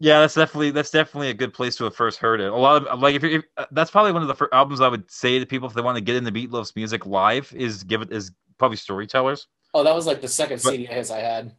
Yeah, 0.00 0.20
that's 0.20 0.34
definitely 0.34 0.70
that's 0.70 0.90
definitely 0.90 1.30
a 1.30 1.34
good 1.34 1.54
place 1.54 1.76
to 1.76 1.84
have 1.84 1.96
first 1.96 2.18
heard 2.18 2.40
it. 2.40 2.52
A 2.52 2.56
lot 2.56 2.86
of 2.86 3.00
like 3.00 3.14
if, 3.14 3.22
you 3.22 3.42
if 3.56 3.66
that's 3.70 3.90
probably 3.90 4.12
one 4.12 4.20
of 4.22 4.28
the 4.28 4.34
first 4.34 4.52
albums 4.52 4.80
I 4.82 4.88
would 4.88 5.10
say 5.10 5.38
to 5.38 5.46
people 5.46 5.66
if 5.68 5.74
they 5.74 5.80
want 5.80 5.96
to 5.96 6.02
get 6.02 6.16
into 6.16 6.30
Meatloaf's 6.32 6.74
music 6.76 7.06
live 7.06 7.50
is 7.56 7.84
give 7.84 8.02
it 8.02 8.12
is 8.12 8.32
probably 8.58 8.76
Storytellers. 8.76 9.46
Oh, 9.72 9.82
that 9.82 9.94
was 9.94 10.06
like 10.06 10.20
the 10.20 10.28
second 10.28 10.60
but- 10.62 10.72
CD 10.72 10.84
of 10.86 10.90
his 10.92 11.10
I 11.10 11.20
had. 11.20 11.54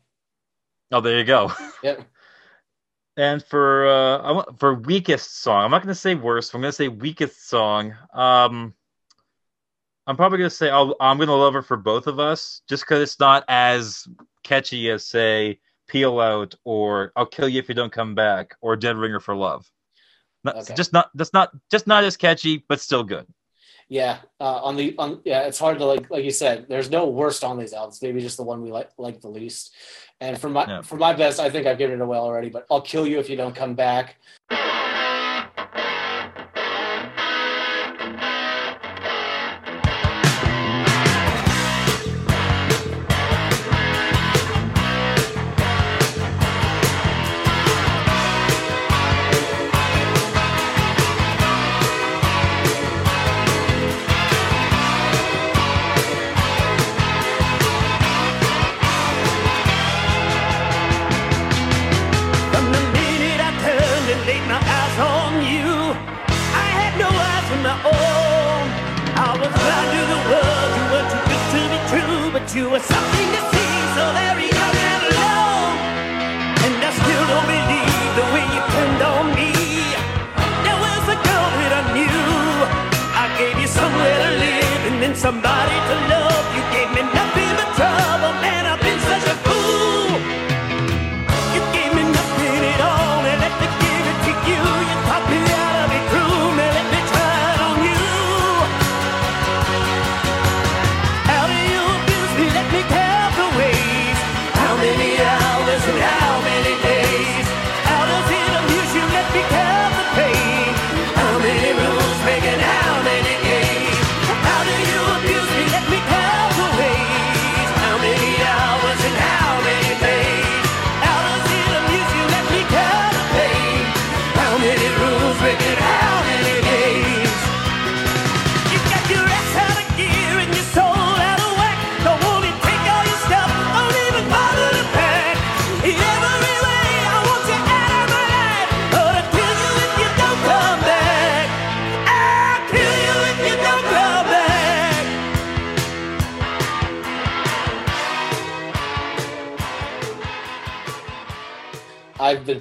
Oh, 0.91 1.01
there 1.01 1.17
you 1.17 1.23
go. 1.23 1.51
Yep. 1.81 2.03
And 3.17 3.43
for 3.43 3.87
uh, 3.87 4.17
I 4.17 4.31
want 4.31 4.59
for 4.59 4.73
weakest 4.73 5.41
song, 5.41 5.63
I'm 5.63 5.71
not 5.71 5.81
going 5.81 5.93
to 5.93 5.99
say 5.99 6.15
worst. 6.15 6.53
I'm 6.53 6.61
going 6.61 6.69
to 6.69 6.75
say 6.75 6.89
weakest 6.89 7.47
song. 7.47 7.93
Um, 8.13 8.73
I'm 10.07 10.17
probably 10.17 10.37
going 10.37 10.49
to 10.49 10.55
say 10.55 10.69
I'll, 10.69 10.95
I'm 10.99 11.17
going 11.17 11.29
to 11.29 11.35
love 11.35 11.53
her 11.53 11.61
for 11.61 11.77
both 11.77 12.07
of 12.07 12.19
us, 12.19 12.61
just 12.67 12.83
because 12.83 13.01
it's 13.01 13.19
not 13.19 13.45
as 13.47 14.05
catchy 14.43 14.89
as 14.91 15.05
say 15.05 15.59
"Peel 15.87 16.19
Out" 16.19 16.55
or 16.65 17.13
"I'll 17.15 17.25
Kill 17.25 17.47
You 17.47 17.59
If 17.59 17.69
You 17.69 17.75
Don't 17.75 17.91
Come 17.91 18.15
Back" 18.15 18.55
or 18.59 18.75
"Dead 18.75 18.97
Ringer 18.97 19.21
for 19.21 19.35
Love." 19.35 19.69
Not, 20.43 20.57
Okay. 20.57 20.75
Just 20.75 20.91
not 20.91 21.09
that's 21.15 21.33
not 21.33 21.51
just 21.71 21.87
not 21.87 22.03
as 22.03 22.17
catchy, 22.17 22.65
but 22.67 22.81
still 22.81 23.03
good. 23.03 23.25
Yeah, 23.87 24.17
uh, 24.39 24.61
on 24.63 24.75
the 24.75 24.95
on 24.97 25.21
yeah, 25.25 25.41
it's 25.41 25.59
hard 25.59 25.77
to 25.77 25.85
like 25.85 26.09
like 26.09 26.23
you 26.23 26.31
said. 26.31 26.65
There's 26.67 26.89
no 26.89 27.07
worst 27.07 27.43
on 27.43 27.59
these 27.59 27.73
albums. 27.73 28.01
Maybe 28.01 28.19
just 28.19 28.37
the 28.37 28.43
one 28.43 28.61
we 28.61 28.71
like 28.71 28.89
like 28.97 29.21
the 29.21 29.27
least. 29.27 29.73
And 30.19 30.39
for 30.39 30.49
my 30.49 30.81
for 30.81 30.95
my 30.95 31.13
best, 31.13 31.39
I 31.39 31.49
think 31.49 31.67
I've 31.67 31.77
given 31.77 31.99
it 31.99 32.03
away 32.03 32.17
already. 32.17 32.49
But 32.49 32.65
I'll 32.71 32.81
kill 32.81 33.05
you 33.05 33.19
if 33.19 33.29
you 33.29 33.35
don't 33.35 33.55
come 33.55 33.75
back. 33.75 34.15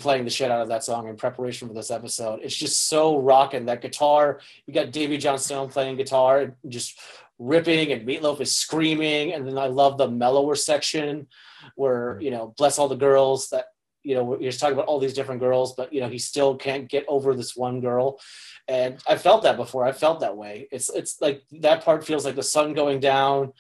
Playing 0.05 0.25
the 0.25 0.31
shit 0.31 0.51
out 0.51 0.61
of 0.61 0.69
that 0.69 0.85
song 0.85 1.09
in 1.09 1.17
preparation 1.17 1.67
for 1.67 1.73
this 1.73 1.91
episode. 1.91 2.41
It's 2.43 2.55
just 2.55 2.89
so 2.89 3.19
rocking. 3.19 3.65
That 3.65 3.81
guitar, 3.81 4.41
you 4.67 4.75
got 4.75 4.91
Davey 4.91 5.17
Johnstone 5.17 5.71
playing 5.71 5.97
guitar 5.97 6.41
and 6.41 6.53
just 6.69 7.01
ripping, 7.39 7.91
and 7.91 8.07
Meatloaf 8.07 8.43
is 8.43 8.55
screaming. 8.55 9.33
And 9.33 9.47
then 9.47 9.57
I 9.57 9.69
love 9.69 9.97
the 9.97 10.07
mellower 10.07 10.57
section 10.57 11.27
where, 11.75 12.21
you 12.21 12.31
know, 12.31 12.53
bless 12.59 12.79
all 12.79 12.87
the 12.87 12.97
girls 12.97 13.49
that, 13.49 13.69
you 14.03 14.15
know, 14.15 14.39
you're 14.39 14.53
talking 14.53 14.75
about 14.75 14.89
all 14.89 14.99
these 14.99 15.15
different 15.15 15.41
girls, 15.41 15.75
but, 15.75 15.91
you 15.91 16.03
know, 16.03 16.09
he 16.11 16.19
still 16.19 16.55
can't 16.55 16.87
get 16.87 17.07
over 17.09 17.35
this 17.35 17.57
one 17.57 17.81
girl. 17.81 18.21
And 18.69 19.03
I 19.09 19.17
felt 19.17 19.45
that 19.45 19.57
before. 19.57 19.87
I 19.87 19.93
felt 19.93 20.21
that 20.21 20.37
way. 20.37 20.69
It's, 20.71 20.91
it's 20.91 21.19
like 21.23 21.45
that 21.63 21.83
part 21.83 22.05
feels 22.05 22.27
like 22.27 22.37
the 22.37 22.43
sun 22.43 22.75
going 22.75 23.01
down, 23.01 23.55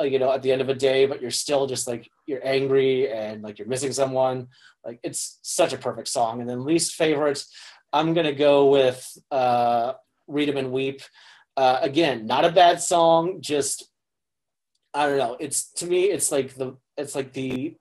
you 0.00 0.18
know, 0.18 0.32
at 0.32 0.42
the 0.42 0.52
end 0.52 0.62
of 0.62 0.68
a 0.68 0.74
day, 0.74 1.06
but 1.06 1.20
you're 1.20 1.30
still 1.30 1.66
just 1.66 1.86
like, 1.86 2.10
you're 2.26 2.46
angry 2.46 3.10
and 3.10 3.42
like 3.42 3.58
you're 3.58 3.68
missing 3.68 3.92
someone 3.92 4.48
like 4.84 5.00
it's 5.02 5.38
such 5.42 5.72
a 5.72 5.78
perfect 5.78 6.08
song. 6.08 6.40
And 6.40 6.48
then 6.48 6.64
least 6.64 6.94
favorite, 6.94 7.44
I'm 7.92 8.14
gonna 8.14 8.32
go 8.32 8.70
with 8.70 9.06
uh, 9.30 9.94
"Read 10.26 10.48
'Em 10.48 10.56
and 10.56 10.72
Weep." 10.72 11.02
Uh, 11.56 11.78
again, 11.82 12.26
not 12.26 12.44
a 12.44 12.50
bad 12.50 12.80
song. 12.80 13.40
Just 13.40 13.84
I 14.94 15.06
don't 15.06 15.18
know. 15.18 15.36
It's 15.38 15.70
to 15.74 15.86
me, 15.86 16.04
it's 16.04 16.32
like 16.32 16.54
the 16.54 16.76
it's 16.96 17.14
like 17.14 17.32
the 17.32 17.76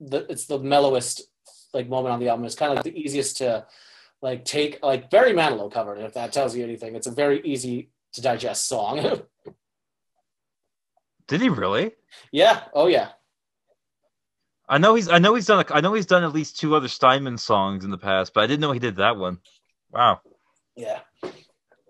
the 0.00 0.30
it's 0.30 0.46
the 0.46 0.58
mellowest 0.58 1.22
like 1.72 1.88
moment 1.88 2.12
on 2.12 2.20
the 2.20 2.28
album. 2.28 2.44
It's 2.44 2.54
kind 2.54 2.72
of 2.72 2.76
like 2.76 2.84
the 2.84 3.00
easiest 3.00 3.38
to 3.38 3.66
like 4.20 4.44
take. 4.44 4.82
Like 4.82 5.10
Barry 5.10 5.32
Manilow 5.32 5.72
covered. 5.72 5.98
If 5.98 6.14
that 6.14 6.32
tells 6.32 6.56
you 6.56 6.64
anything, 6.64 6.96
it's 6.96 7.06
a 7.06 7.12
very 7.12 7.40
easy 7.44 7.90
to 8.14 8.20
digest 8.20 8.66
song. 8.66 9.22
Did 11.28 11.40
he 11.40 11.48
really? 11.48 11.92
yeah. 12.32 12.64
Oh 12.74 12.86
yeah. 12.86 13.10
I 14.68 14.78
know 14.78 14.94
he's 14.94 15.08
I 15.08 15.18
know 15.18 15.34
he's 15.34 15.46
done 15.46 15.64
a, 15.68 15.74
I 15.74 15.80
know 15.80 15.94
he's 15.94 16.06
done 16.06 16.24
at 16.24 16.32
least 16.32 16.58
two 16.58 16.74
other 16.74 16.88
Steinman 16.88 17.38
songs 17.38 17.84
in 17.84 17.90
the 17.90 17.98
past, 17.98 18.32
but 18.34 18.42
I 18.42 18.46
didn't 18.46 18.60
know 18.60 18.72
he 18.72 18.80
did 18.80 18.96
that 18.96 19.16
one. 19.16 19.38
Wow, 19.92 20.20
Yeah. 20.74 21.00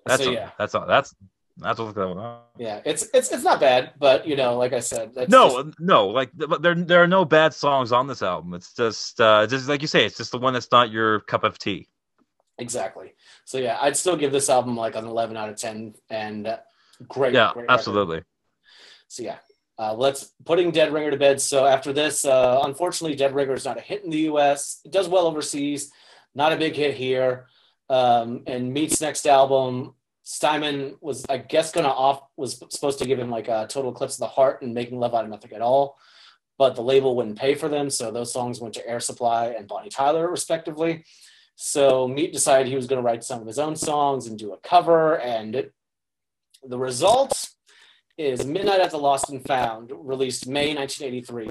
that's 0.05 0.23
so 0.23 0.31
a- 0.31 0.35
yeah. 0.35 0.51
that's 0.59 0.75
a- 0.75 0.85
that's 0.87 1.15
that's 1.57 1.79
what's 1.79 1.95
going 1.95 2.19
on. 2.19 2.43
Yeah. 2.59 2.83
It's 2.85 3.09
it's 3.15 3.33
it's 3.33 3.43
not 3.45 3.61
bad, 3.61 3.93
but 3.99 4.27
you 4.27 4.37
know, 4.37 4.59
like 4.59 4.75
I 4.75 4.81
said, 4.81 5.15
that's 5.15 5.31
No, 5.31 5.63
just- 5.63 5.81
no, 5.81 6.09
like 6.09 6.31
there 6.35 6.75
there 6.75 7.03
are 7.03 7.07
no 7.07 7.25
bad 7.25 7.55
songs 7.55 7.93
on 7.93 8.07
this 8.07 8.21
album. 8.23 8.53
It's 8.53 8.75
just 8.75 9.21
uh 9.23 9.47
just 9.47 9.69
like 9.69 9.81
you 9.81 9.89
say, 9.89 10.05
it's 10.05 10.19
just 10.19 10.33
the 10.33 10.39
one 10.39 10.53
that's 10.53 10.71
not 10.71 10.91
your 10.91 11.21
cup 11.21 11.45
of 11.45 11.59
tea. 11.59 11.89
Exactly. 12.59 13.15
So 13.47 13.57
yeah, 13.57 13.79
I'd 13.81 13.97
still 13.97 14.17
give 14.17 14.33
this 14.33 14.51
album 14.51 14.77
like 14.77 14.97
an 14.97 15.07
11 15.07 15.37
out 15.39 15.49
of 15.49 15.57
10 15.57 15.95
and 16.11 16.47
uh, 16.47 16.59
great. 17.09 17.33
Yeah, 17.33 17.53
great 17.55 17.63
record. 17.63 18.25
So 19.09 19.23
yeah, 19.23 19.39
uh, 19.79 19.95
let's 19.95 20.33
putting 20.45 20.71
Dead 20.71 20.93
Ringer 20.93 21.11
to 21.11 21.17
bed. 21.17 21.41
So 21.41 21.67
after 21.67 21.93
this, 21.93 22.25
uh, 22.25 22.61
unfortunately, 22.65 23.17
Dead 23.17 23.35
Ringer 23.35 23.55
is 23.55 23.65
not 23.65 23.79
a 23.79 23.83
hit 23.83 24.05
in 24.05 24.11
the 24.11 24.21
U.S. 24.21 24.81
It 24.85 24.91
does 24.93 25.09
well 25.09 25.27
overseas, 25.27 25.93
not 26.35 26.53
a 26.53 26.57
big 26.57 26.75
hit 26.75 26.95
here. 26.95 27.47
Um, 27.89 28.43
and 28.47 28.73
Meat's 28.73 29.01
next 29.01 29.27
album, 29.27 29.95
Steinman 30.23 30.97
was, 31.01 31.25
I 31.29 31.39
guess, 31.39 31.71
gonna 31.71 31.89
off 31.89 32.23
was 32.37 32.61
supposed 32.71 32.99
to 32.99 33.07
give 33.07 33.19
him 33.19 33.31
like 33.31 33.49
a 33.49 33.67
total 33.69 33.93
eclipse 33.93 34.15
of 34.15 34.21
the 34.21 34.27
heart 34.27 34.63
and 34.63 34.75
making 34.75 34.99
love 34.99 35.15
out 35.15 35.25
of 35.25 35.31
nothing 35.31 35.53
at 35.53 35.61
all, 35.61 35.97
but 36.59 36.75
the 36.75 36.83
label 36.83 37.15
wouldn't 37.15 37.39
pay 37.39 37.55
for 37.55 37.69
them, 37.69 37.91
so 37.91 38.11
those 38.11 38.33
songs 38.33 38.61
went 38.61 38.75
to 38.75 38.89
Air 38.89 38.99
Supply 38.99 39.49
and 39.49 39.69
Bonnie 39.69 39.89
Tyler 39.89 40.29
respectively. 40.29 41.05
So 41.55 42.09
Meat 42.09 42.33
decided 42.33 42.67
he 42.67 42.77
was 42.77 42.89
to 42.89 43.01
write 43.01 43.25
some 43.25 43.41
of 43.41 43.47
his 43.47 43.59
own 43.59 43.77
songs 43.77 44.27
and 44.27 44.39
do 44.39 44.53
a 44.53 44.59
cover, 44.59 45.21
and 45.21 45.55
it, 45.55 45.73
the 46.67 46.79
result 46.79 47.51
is 48.19 48.47
Midnight 48.47 48.81
at 48.81 48.91
the 48.91 48.99
Lost 48.99 49.31
and 49.31 49.45
Found, 49.47 49.93
released 49.95 50.47
May 50.49 50.75
1983. 50.75 51.51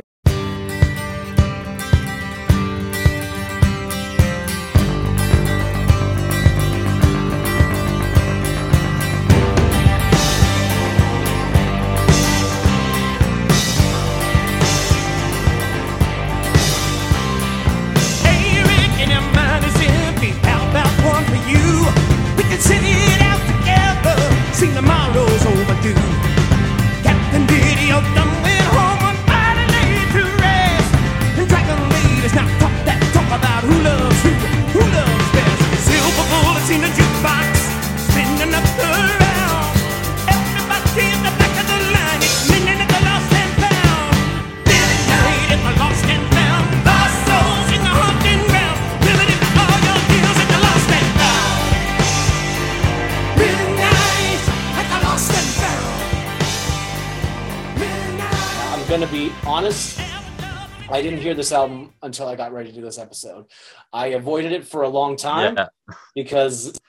I 60.96 61.02
didn't 61.02 61.20
hear 61.20 61.34
this 61.34 61.52
album 61.52 61.94
until 62.04 62.28
I 62.30 62.36
got 62.38 62.54
ready 62.54 62.70
to 62.70 62.76
do 62.76 62.82
this 62.82 62.98
episode. 62.98 63.46
I 63.92 64.08
avoided 64.08 64.54
it 64.54 64.66
for 64.66 64.84
a 64.84 64.88
long 64.90 65.18
time 65.18 65.56
Yeah. 65.58 65.68
because 66.16 66.80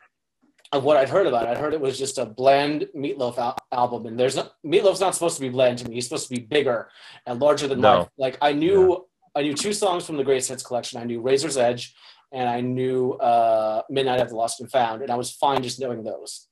of 0.70 0.84
what 0.84 0.96
I'd 0.96 1.08
heard 1.08 1.26
about 1.26 1.42
it. 1.48 1.48
I 1.48 1.60
heard 1.60 1.74
it 1.74 1.80
was 1.80 1.98
just 1.98 2.18
a 2.18 2.24
bland 2.24 2.86
Meatloaf 2.94 3.36
al- 3.38 3.56
album, 3.72 4.06
and 4.06 4.16
there's 4.18 4.36
no, 4.36 4.48
Meatloaf's 4.64 5.00
not 5.00 5.14
supposed 5.14 5.34
to 5.36 5.40
be 5.42 5.48
bland 5.48 5.78
to 5.78 5.88
me. 5.88 5.96
He's 5.96 6.04
supposed 6.04 6.28
to 6.28 6.34
be 6.36 6.40
bigger 6.40 6.88
and 7.26 7.40
larger 7.40 7.66
than 7.66 7.80
No. 7.80 7.98
life. 7.98 8.08
Like 8.16 8.38
I 8.40 8.52
knew, 8.52 9.06
I 9.34 9.42
knew 9.42 9.54
two 9.54 9.72
songs 9.72 10.06
from 10.06 10.16
the 10.18 10.24
Greatest 10.24 10.50
Hits 10.50 10.62
collection. 10.62 11.00
I 11.00 11.04
knew 11.04 11.20
Razor's 11.20 11.56
Edge, 11.56 11.92
and 12.32 12.48
I 12.48 12.60
knew 12.60 13.12
uh, 13.14 13.82
Midnight 13.90 14.20
at 14.20 14.28
the 14.28 14.36
Lost 14.36 14.60
and 14.60 14.70
Found, 14.70 15.02
and 15.02 15.10
I 15.10 15.16
was 15.16 15.32
fine 15.32 15.64
just 15.64 15.80
knowing 15.80 16.04
those. 16.04 16.46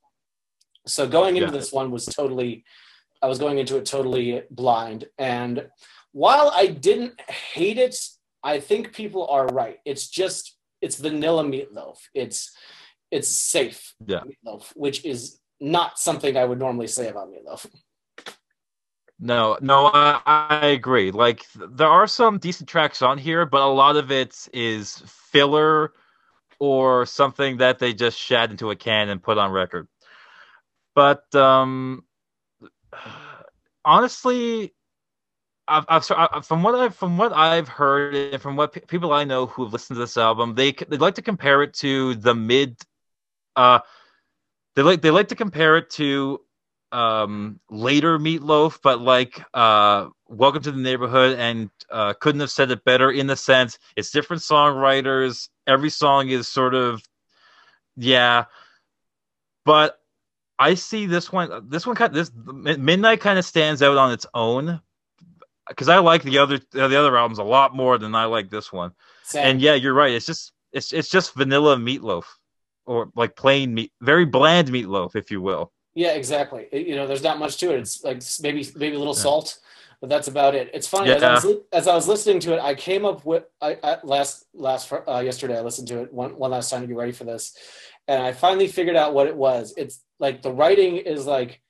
So 0.88 1.06
going 1.06 1.36
into 1.36 1.46
Yeah. 1.52 1.58
this 1.58 1.72
one 1.72 1.92
was 1.92 2.04
totally, 2.06 2.64
I 3.22 3.26
was 3.28 3.38
going 3.38 3.58
into 3.58 3.76
it 3.76 3.84
totally 3.86 4.42
blind, 4.50 5.06
and 5.18 5.68
while 6.14 6.52
I 6.54 6.68
didn't 6.68 7.20
hate 7.28 7.76
it, 7.76 7.96
I 8.42 8.60
think 8.60 8.92
people 8.94 9.26
are 9.26 9.46
right. 9.48 9.80
It's 9.84 10.08
just 10.08 10.56
it's 10.80 10.96
vanilla 10.96 11.42
meatloaf. 11.44 11.98
It's 12.14 12.56
it's 13.10 13.28
safe 13.28 13.94
Yeah. 14.06 14.20
meatloaf, 14.20 14.70
which 14.76 15.04
is 15.04 15.40
not 15.60 15.98
something 15.98 16.36
I 16.36 16.44
would 16.44 16.58
normally 16.60 16.86
say 16.86 17.08
about 17.08 17.28
meatloaf. 17.30 17.66
No, 19.18 19.58
no, 19.60 19.90
I, 19.92 20.20
I 20.26 20.66
agree. 20.66 21.10
Like 21.10 21.50
th- 21.52 21.70
there 21.72 21.88
are 21.88 22.06
some 22.06 22.38
decent 22.38 22.68
tracks 22.68 23.02
on 23.02 23.18
here, 23.18 23.44
but 23.44 23.62
a 23.62 23.66
lot 23.66 23.96
of 23.96 24.12
it 24.12 24.48
is 24.52 25.02
filler 25.06 25.92
or 26.60 27.06
something 27.06 27.56
that 27.56 27.80
they 27.80 27.92
just 27.92 28.18
shat 28.18 28.52
into 28.52 28.70
a 28.70 28.76
can 28.76 29.08
and 29.08 29.20
put 29.20 29.36
on 29.36 29.50
record. 29.50 29.88
But 30.94 31.34
um 31.34 32.04
honestly, 33.84 34.74
I've, 35.66 35.84
I've 35.88 36.46
from 36.46 36.62
what 36.62 36.74
I've 36.74 36.94
from 36.94 37.16
what 37.16 37.32
I've 37.32 37.68
heard 37.68 38.14
and 38.14 38.42
from 38.42 38.56
what 38.56 38.72
pe- 38.72 38.80
people 38.80 39.12
I 39.12 39.24
know 39.24 39.46
who 39.46 39.64
have 39.64 39.72
listened 39.72 39.96
to 39.96 40.00
this 40.00 40.16
album, 40.16 40.54
they 40.54 40.72
they 40.72 40.98
like 40.98 41.14
to 41.14 41.22
compare 41.22 41.62
it 41.62 41.74
to 41.74 42.14
the 42.16 42.34
mid. 42.34 42.76
Uh, 43.56 43.78
they 44.76 44.82
like 44.82 45.02
they 45.02 45.10
like 45.10 45.28
to 45.28 45.34
compare 45.34 45.76
it 45.76 45.90
to 45.90 46.40
um 46.92 47.58
later 47.70 48.20
meatloaf 48.20 48.78
but 48.80 49.00
like 49.00 49.42
uh 49.52 50.06
welcome 50.28 50.62
to 50.62 50.70
the 50.70 50.80
neighborhood 50.80 51.36
and 51.38 51.68
uh 51.90 52.12
couldn't 52.20 52.40
have 52.40 52.52
said 52.52 52.70
it 52.70 52.84
better 52.84 53.10
in 53.10 53.26
the 53.26 53.34
sense 53.34 53.78
it's 53.96 54.12
different 54.12 54.40
songwriters 54.40 55.48
every 55.66 55.90
song 55.90 56.28
is 56.28 56.46
sort 56.46 56.72
of 56.72 57.02
yeah 57.96 58.44
but 59.64 59.98
i 60.56 60.74
see 60.74 61.06
this 61.06 61.32
one 61.32 61.68
this 61.68 61.84
one 61.84 61.96
kind 61.96 62.16
of, 62.16 62.32
this 62.32 62.76
midnight 62.78 63.20
kind 63.20 63.40
of 63.40 63.44
stands 63.44 63.82
out 63.82 63.96
on 63.96 64.12
its 64.12 64.26
own 64.32 64.80
because 65.68 65.88
i 65.88 65.98
like 65.98 66.22
the 66.22 66.38
other 66.38 66.58
the 66.72 66.84
other 66.84 67.16
albums 67.16 67.38
a 67.38 67.44
lot 67.44 67.74
more 67.74 67.98
than 67.98 68.14
i 68.14 68.24
like 68.24 68.50
this 68.50 68.72
one 68.72 68.92
Sam, 69.22 69.46
and 69.46 69.60
yeah 69.60 69.74
you're 69.74 69.94
right 69.94 70.12
it's 70.12 70.26
just 70.26 70.52
it's 70.72 70.92
it's 70.92 71.08
just 71.08 71.34
vanilla 71.34 71.76
meatloaf 71.76 72.24
or 72.86 73.10
like 73.14 73.36
plain 73.36 73.74
meat 73.74 73.92
very 74.00 74.24
bland 74.24 74.68
meatloaf 74.68 75.16
if 75.16 75.30
you 75.30 75.40
will 75.40 75.72
yeah, 75.96 76.12
exactly. 76.14 76.66
It- 76.72 76.86
you 76.88 76.96
know, 76.96 77.06
there's 77.06 77.22
not 77.22 77.38
much 77.38 77.56
to 77.58 77.72
it. 77.72 77.78
It's 77.78 78.02
like 78.02 78.20
maybe 78.42 78.66
maybe 78.74 78.96
a 78.96 78.98
little 78.98 79.14
Yeah. 79.14 79.22
salt, 79.22 79.58
but 80.00 80.10
that's 80.10 80.26
about 80.26 80.54
it. 80.56 80.70
It's 80.74 80.88
funny 80.88 81.10
as, 81.12 81.22
I 81.22 81.32
was, 81.34 81.56
as 81.72 81.88
I 81.88 81.94
was 81.94 82.08
listening 82.08 82.40
to 82.40 82.54
it, 82.54 82.60
I 82.60 82.74
came 82.74 83.04
up 83.04 83.24
with 83.24 83.44
I, 83.60 83.78
I 83.82 83.98
last 84.02 84.44
last 84.52 84.92
uh, 84.92 85.22
yesterday. 85.24 85.56
I 85.56 85.60
listened 85.60 85.88
to 85.88 86.02
it 86.02 86.12
one 86.12 86.36
one 86.36 86.50
last 86.50 86.70
time 86.70 86.80
to 86.80 86.86
get 86.88 86.96
ready 86.96 87.12
for 87.12 87.22
this, 87.24 87.56
and 88.08 88.20
I 88.20 88.32
finally 88.32 88.66
figured 88.66 88.96
out 88.96 89.14
what 89.14 89.28
it 89.28 89.36
was. 89.36 89.72
It's 89.76 90.02
like 90.18 90.42
the 90.42 90.50
writing 90.50 90.96
is 90.96 91.26
like, 91.26 91.60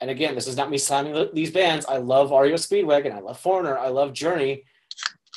and 0.00 0.10
again, 0.10 0.34
this 0.34 0.46
is 0.46 0.56
not 0.56 0.70
me 0.70 0.78
slamming 0.78 1.14
the- 1.14 1.30
these 1.32 1.50
bands. 1.50 1.86
I 1.86 1.96
love 1.96 2.30
REO 2.30 2.54
Speedwagon. 2.54 3.12
I 3.12 3.20
love 3.20 3.38
Foreigner. 3.38 3.78
I 3.78 3.88
love 3.88 4.12
Journey. 4.12 4.64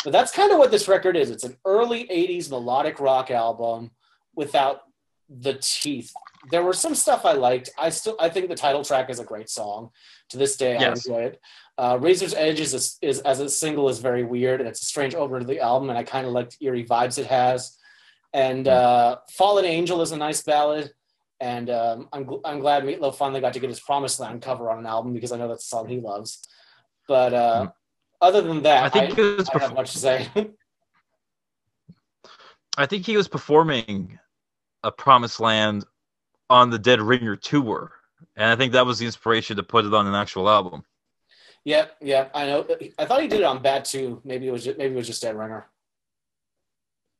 But 0.03 0.13
that's 0.13 0.31
kind 0.31 0.51
of 0.51 0.57
what 0.57 0.71
this 0.71 0.87
record 0.87 1.17
is. 1.17 1.29
It's 1.29 1.43
an 1.43 1.57
early 1.65 2.07
'80s 2.09 2.49
melodic 2.49 2.99
rock 2.99 3.31
album 3.31 3.91
without 4.35 4.81
the 5.29 5.57
teeth. 5.61 6.11
There 6.51 6.63
were 6.63 6.73
some 6.73 6.95
stuff 6.95 7.25
I 7.25 7.33
liked. 7.33 7.69
I 7.77 7.89
still 7.89 8.15
I 8.19 8.29
think 8.29 8.47
the 8.47 8.55
title 8.55 8.83
track 8.83 9.09
is 9.09 9.19
a 9.19 9.25
great 9.25 9.49
song. 9.49 9.91
To 10.29 10.37
this 10.37 10.57
day, 10.57 10.75
I 10.75 10.79
enjoy 11.07 11.21
it. 11.23 11.41
Uh, 11.77 11.97
Razor's 11.99 12.33
Edge 12.33 12.59
is, 12.59 12.73
a, 12.73 13.07
is 13.07 13.19
as 13.21 13.39
a 13.39 13.49
single 13.49 13.87
is 13.89 13.99
very 13.99 14.23
weird 14.23 14.59
and 14.59 14.67
it's 14.69 14.81
a 14.81 14.85
strange 14.85 15.15
opener 15.15 15.39
to 15.39 15.45
the 15.45 15.59
album, 15.59 15.89
and 15.89 15.97
I 15.97 16.03
kind 16.03 16.27
of 16.27 16.33
like 16.33 16.49
the 16.51 16.65
eerie 16.65 16.85
vibes 16.85 17.17
it 17.17 17.27
has. 17.27 17.77
And 18.33 18.67
uh, 18.67 19.17
Fallen 19.31 19.65
Angel 19.65 20.01
is 20.01 20.11
a 20.11 20.17
nice 20.17 20.43
ballad, 20.43 20.91
and 21.39 21.69
um, 21.69 22.09
I'm 22.11 22.25
gl- 22.25 22.41
I'm 22.45 22.59
glad 22.59 22.83
Meatloaf 22.83 23.15
finally 23.15 23.41
got 23.41 23.53
to 23.53 23.59
get 23.59 23.69
his 23.69 23.79
Promised 23.79 24.19
Land 24.19 24.41
cover 24.41 24.69
on 24.69 24.79
an 24.79 24.85
album 24.85 25.13
because 25.13 25.31
I 25.31 25.37
know 25.37 25.47
that's 25.47 25.65
a 25.65 25.67
song 25.67 25.87
he 25.87 25.99
loves. 25.99 26.47
But 27.07 27.33
uh, 27.33 27.65
Mm. 27.67 27.73
other 28.21 28.41
than 28.41 28.61
that, 28.63 28.83
I 28.83 28.89
think 28.89 29.17
I, 29.17 29.45
I 29.55 29.59
have 29.59 29.73
much 29.73 29.93
to 29.93 29.99
say. 29.99 30.27
I 32.77 32.85
think 32.85 33.05
he 33.05 33.17
was 33.17 33.27
performing 33.27 34.19
a 34.83 34.91
Promised 34.91 35.39
Land 35.39 35.85
on 36.49 36.69
the 36.69 36.79
Dead 36.79 37.01
Ringer 37.01 37.35
tour, 37.35 37.91
and 38.35 38.49
I 38.51 38.55
think 38.55 38.73
that 38.73 38.85
was 38.85 38.99
the 38.99 39.05
inspiration 39.05 39.57
to 39.57 39.63
put 39.63 39.85
it 39.85 39.93
on 39.93 40.07
an 40.07 40.15
actual 40.15 40.49
album. 40.49 40.83
yeah, 41.65 41.87
yeah, 42.01 42.29
I 42.33 42.45
know. 42.45 42.65
I 42.97 43.05
thought 43.05 43.21
he 43.21 43.27
did 43.27 43.41
it 43.41 43.45
on 43.45 43.61
Bat 43.61 43.85
Two. 43.85 44.21
Maybe 44.23 44.47
it 44.47 44.51
was 44.51 44.63
just, 44.63 44.77
maybe 44.77 44.93
it 44.93 44.97
was 44.97 45.07
just 45.07 45.21
Dead 45.21 45.37
Ringer. 45.37 45.67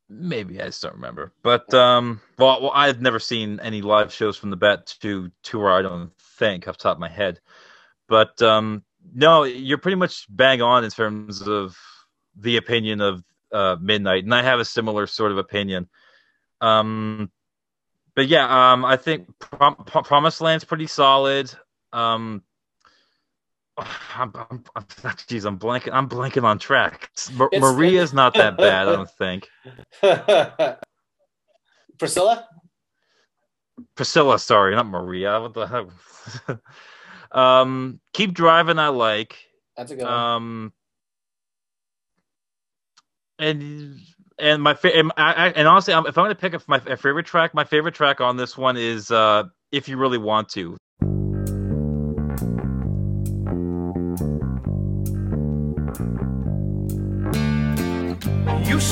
Maybe 0.09 0.59
I 0.59 0.65
just 0.65 0.81
don't 0.81 0.95
remember, 0.95 1.31
but 1.43 1.71
um, 1.73 2.19
well, 2.39 2.61
well, 2.61 2.71
I've 2.73 2.99
never 2.99 3.19
seen 3.19 3.59
any 3.59 3.81
live 3.83 4.11
shows 4.11 4.37
from 4.37 4.49
the 4.49 4.57
Bat 4.57 4.95
Two 4.99 5.31
tour. 5.43 5.71
I 5.71 5.83
don't 5.83 6.11
think 6.17 6.67
off 6.67 6.77
top 6.77 6.97
of 6.97 6.99
my 6.99 7.09
head, 7.09 7.39
but 8.07 8.41
um, 8.41 8.83
no, 9.13 9.43
you're 9.43 9.77
pretty 9.77 9.97
much 9.97 10.25
bang 10.27 10.63
on 10.63 10.83
in 10.83 10.89
terms 10.89 11.47
of 11.47 11.77
the 12.35 12.57
opinion 12.57 13.01
of 13.01 13.23
uh, 13.51 13.75
Midnight, 13.79 14.23
and 14.23 14.33
I 14.33 14.41
have 14.41 14.59
a 14.59 14.65
similar 14.65 15.05
sort 15.05 15.31
of 15.31 15.37
opinion. 15.37 15.87
Um, 16.59 17.31
but 18.15 18.27
yeah, 18.27 18.71
um, 18.71 18.85
I 18.85 18.97
think 18.97 19.27
Prom- 19.37 19.83
Pro- 19.85 20.01
Promised 20.01 20.41
Land's 20.41 20.65
pretty 20.65 20.87
solid. 20.87 21.51
Um, 21.93 22.43
I'm, 24.15 24.31
I'm, 24.35 24.63
I'm, 24.75 24.85
geez, 25.27 25.45
I'm 25.45 25.57
blanking. 25.57 25.93
I'm 25.93 26.07
blanking 26.09 26.43
on 26.43 26.59
tracks. 26.59 27.31
Ma- 27.31 27.49
Maria's 27.53 28.13
not 28.13 28.33
that 28.35 28.57
bad, 28.57 28.87
I 28.87 28.91
don't 28.95 29.09
think. 29.17 29.47
Priscilla? 31.97 32.47
Priscilla, 33.95 34.39
sorry, 34.39 34.75
not 34.75 34.87
Maria. 34.87 35.39
What 35.41 35.53
the 35.53 35.65
heck? 35.67 36.57
um, 37.31 37.99
keep 38.13 38.33
driving. 38.33 38.79
I 38.79 38.89
like. 38.89 39.37
That's 39.77 39.91
a 39.91 39.95
good 39.95 40.03
one. 40.03 40.13
Um, 40.13 40.73
and 43.39 43.99
and 44.37 44.61
my 44.61 44.73
fa- 44.73 44.95
and, 44.95 45.11
I, 45.17 45.49
and 45.55 45.67
honestly, 45.67 45.93
if 45.93 45.97
I'm 45.97 46.13
going 46.13 46.29
to 46.29 46.35
pick 46.35 46.53
up 46.53 46.61
my 46.67 46.79
favorite 46.79 47.25
track, 47.25 47.53
my 47.53 47.63
favorite 47.63 47.95
track 47.95 48.21
on 48.21 48.37
this 48.37 48.57
one 48.57 48.77
is 48.77 49.11
uh 49.11 49.43
if 49.71 49.87
you 49.87 49.97
really 49.97 50.17
want 50.17 50.49
to. 50.49 50.77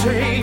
You 0.07 0.36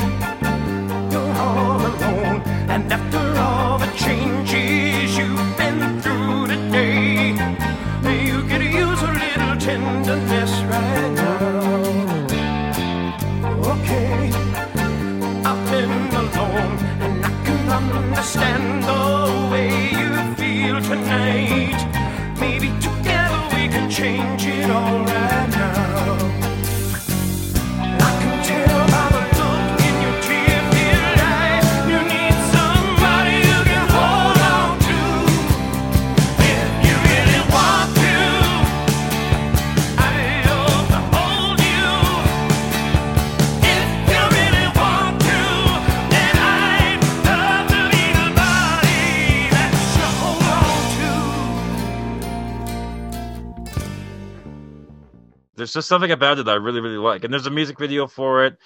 just 55.74 55.88
something 55.88 56.10
about 56.10 56.38
it 56.38 56.46
that 56.46 56.52
I 56.52 56.56
really, 56.56 56.80
really 56.80 56.96
like. 56.96 57.24
And 57.24 57.32
there's 57.32 57.46
a 57.46 57.50
music 57.50 57.78
video 57.78 58.06
for 58.06 58.46
it 58.46 58.56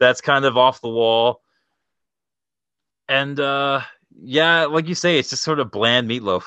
that's 0.00 0.20
kind 0.20 0.44
of 0.44 0.56
off 0.56 0.80
the 0.80 0.88
wall. 0.88 1.42
And 3.08 3.38
uh 3.38 3.82
yeah, 4.20 4.64
like 4.66 4.88
you 4.88 4.94
say, 4.94 5.18
it's 5.18 5.30
just 5.30 5.42
sort 5.42 5.58
of 5.58 5.70
bland 5.70 6.08
meatloaf. 6.08 6.44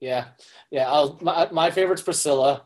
Yeah, 0.00 0.26
yeah. 0.70 0.90
I'll, 0.90 1.18
my 1.20 1.48
my 1.50 1.70
favorite's 1.70 2.02
Priscilla. 2.02 2.64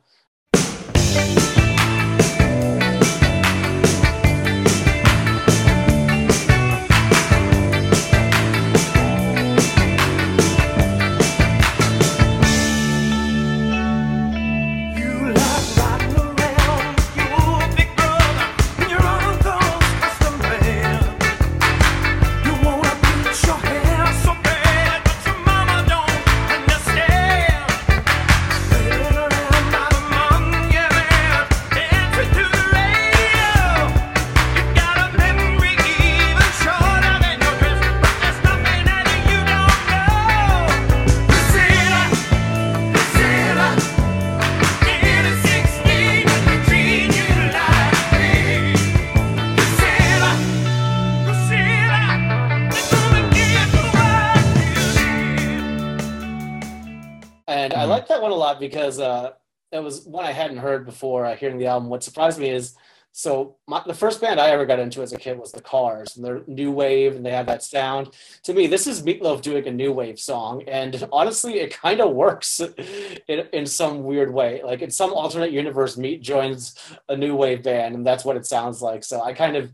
Because 58.69 59.01
uh, 59.01 59.31
it 59.73 59.83
was 59.83 60.05
one 60.05 60.25
I 60.25 60.33
hadn't 60.33 60.59
heard 60.59 60.85
before 60.85 61.25
uh, 61.25 61.37
hearing 61.37 61.59
the 61.59 61.67
album. 61.67 61.89
What 61.89 62.05
surprised 62.05 62.39
me 62.39 62.51
is 62.51 62.77
so 63.13 63.57
my, 63.67 63.83
the 63.85 63.95
first 63.95 64.21
band 64.21 64.39
I 64.39 64.51
ever 64.51 64.67
got 64.67 64.79
into 64.79 65.03
as 65.03 65.13
a 65.13 65.19
kid 65.19 65.39
was 65.39 65.51
the 65.51 65.61
Cars, 65.61 66.17
and 66.17 66.25
they're 66.25 66.43
new 66.47 66.71
wave, 66.71 67.17
and 67.17 67.27
they 67.27 67.33
had 67.33 67.49
that 67.49 67.63
sound. 67.63 68.11
To 68.45 68.55
me, 68.55 68.67
this 68.67 68.87
is 68.87 69.03
Meatloaf 69.03 69.43
doing 69.43 69.67
a 69.67 69.73
new 69.73 69.93
wave 69.93 70.21
song, 70.21 70.63
and 70.69 71.09
honestly, 71.11 71.55
it 71.55 71.73
kind 71.73 72.01
of 72.01 72.13
works 72.15 72.61
in, 73.29 73.49
in 73.53 73.67
some 73.67 74.05
weird 74.05 74.33
way. 74.33 74.63
Like 74.63 74.83
in 74.83 74.91
some 74.91 75.13
alternate 75.13 75.51
universe, 75.51 75.97
Meat 75.97 76.23
joins 76.23 76.77
a 77.09 77.17
new 77.17 77.35
wave 77.35 77.63
band, 77.63 77.95
and 77.95 78.07
that's 78.07 78.25
what 78.25 78.37
it 78.37 78.47
sounds 78.47 78.83
like. 78.83 79.03
So 79.03 79.23
I 79.23 79.33
kind 79.33 79.57
of 79.57 79.73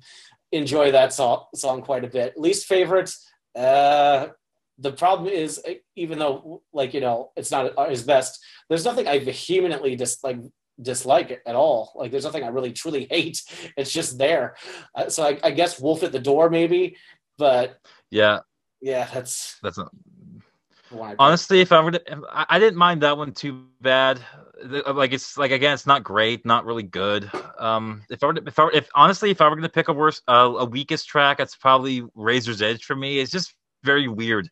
enjoy 0.53 0.93
that 0.93 1.13
so- 1.13 1.49
song 1.55 1.83
quite 1.83 2.05
a 2.05 2.09
bit. 2.09 2.39
Least 2.39 2.67
favorite. 2.67 3.15
Uh, 3.55 4.29
the 4.79 4.93
problem 4.93 5.29
is 5.29 5.61
uh, 5.69 5.75
even 5.95 6.19
though 6.19 6.63
like 6.73 6.95
you 6.95 7.01
know 7.01 7.31
it's 7.37 7.51
not 7.51 7.73
his 7.89 8.03
best 8.03 8.45
there's 8.69 8.85
nothing 8.85 9.07
i 9.09 9.19
vehemently 9.19 9.97
dis 9.97 10.23
like 10.23 10.39
dislike 10.81 11.31
it 11.31 11.43
at 11.47 11.55
all. 11.55 11.93
Like 11.95 12.11
there's 12.11 12.25
nothing 12.25 12.43
i 12.43 12.49
really 12.49 12.73
truly 12.73 13.07
hate. 13.11 13.43
It's 13.77 13.93
just 13.93 14.19
there. 14.19 14.57
Uh, 14.95 15.09
so 15.09 15.25
I, 15.25 15.39
I 15.43 15.51
guess 15.51 15.81
wolf 15.81 16.03
at 16.03 16.13
the 16.13 16.19
door 16.19 16.51
maybe 16.51 16.97
but 17.39 17.79
Yeah, 18.11 18.41
yeah 18.81 19.09
that's 19.13 19.59
that's 19.63 19.79
not 19.79 19.91
the 20.91 20.97
one 20.97 21.11
I 21.11 21.15
honestly 21.19 21.61
if 21.61 21.73
i 21.73 21.81
were 21.81 21.93
to 21.93 22.23
I, 22.31 22.47
I 22.51 22.59
didn't 22.59 22.77
mind 22.77 23.03
that 23.03 23.17
one 23.17 23.33
too 23.33 23.67
bad. 23.81 24.21
Like 24.63 25.13
it's 25.13 25.37
like 25.37 25.51
again 25.51 25.75
it's 25.75 25.87
not 25.87 26.05
great 26.05 26.45
not 26.47 26.65
really 26.65 26.83
good. 26.83 27.31
Um 27.59 28.03
if 28.11 28.23
i 28.23 28.27
were 28.27 28.35
to, 28.35 28.43
if 28.47 28.59
I 28.59 28.65
were, 28.65 28.73
if 28.73 28.89
honestly 28.95 29.31
if 29.31 29.41
i 29.41 29.49
were 29.49 29.57
gonna 29.57 29.69
pick 29.69 29.89
a 29.89 29.93
worst 29.93 30.23
uh, 30.29 30.53
a 30.59 30.65
weakest 30.65 31.09
track 31.09 31.41
it's 31.41 31.57
probably 31.57 32.03
razor's 32.15 32.63
edge 32.63 32.85
for 32.85 32.97
me. 32.97 33.19
It's 33.19 33.33
just 33.33 33.55
very 33.83 34.09
weird 34.09 34.49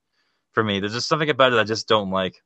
for 0.53 0.63
me. 0.63 0.81
There's 0.81 0.93
just 0.93 1.09
something 1.09 1.31
about 1.31 1.53
it 1.53 1.59
i 1.59 1.65
just 1.65 1.89
don't 1.89 2.11
like 2.11 2.43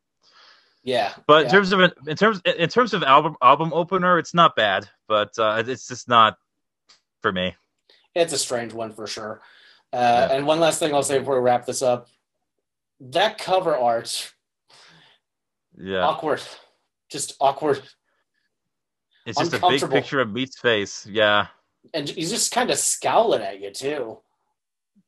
yeah 0.86 1.12
but 1.26 1.44
in 1.44 1.50
terms 1.50 1.72
of 1.72 1.80
in 2.06 2.16
terms 2.16 2.40
in 2.46 2.68
terms 2.70 2.94
of 2.94 3.02
album 3.02 3.36
album 3.42 3.72
opener 3.74 4.18
it's 4.18 4.32
not 4.32 4.56
bad 4.56 4.88
but 5.08 5.38
uh 5.38 5.62
it's 5.66 5.86
just 5.86 6.08
not 6.08 6.38
for 7.20 7.32
me. 7.32 7.54
It's 8.14 8.32
a 8.32 8.38
strange 8.38 8.72
one 8.72 8.92
for 8.92 9.06
sure. 9.06 9.42
Uh, 9.92 9.96
Yeah. 10.30 10.36
and 10.36 10.46
one 10.46 10.60
last 10.60 10.78
thing 10.78 10.94
i'll 10.94 11.02
say 11.02 11.18
before 11.18 11.34
we 11.34 11.40
wrap 11.40 11.66
this 11.66 11.82
up. 11.82 12.08
That 13.00 13.36
cover 13.36 13.76
art 13.76 14.32
yeah. 15.76 16.06
awkward. 16.06 16.40
Just 17.10 17.36
awkward. 17.40 17.82
It's 19.26 19.38
just 19.38 19.54
a 19.54 19.60
big 19.68 19.90
picture 19.90 20.20
of 20.20 20.32
meat's 20.32 20.58
face. 20.58 21.04
Yeah. 21.04 21.48
And 21.92 22.08
he's 22.08 22.30
just 22.30 22.52
kind 22.52 22.70
of 22.70 22.78
scowling 22.78 23.42
at 23.42 23.60
you 23.60 23.70
too 23.72 24.18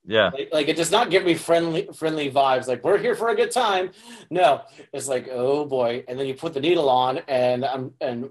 yeah. 0.08 0.30
Like, 0.30 0.48
like 0.52 0.68
it 0.68 0.76
does 0.76 0.90
not 0.90 1.10
give 1.10 1.24
me 1.24 1.34
friendly 1.34 1.86
friendly 1.94 2.30
vibes 2.30 2.66
like 2.66 2.82
we're 2.82 2.96
here 2.96 3.14
for 3.14 3.28
a 3.28 3.36
good 3.36 3.50
time. 3.50 3.90
No. 4.30 4.62
It's 4.92 5.06
like 5.06 5.28
oh 5.30 5.66
boy. 5.66 6.02
And 6.08 6.18
then 6.18 6.26
you 6.26 6.34
put 6.34 6.54
the 6.54 6.60
needle 6.60 6.88
on 6.88 7.18
and 7.28 7.64
i'm 7.64 7.92
and 8.00 8.30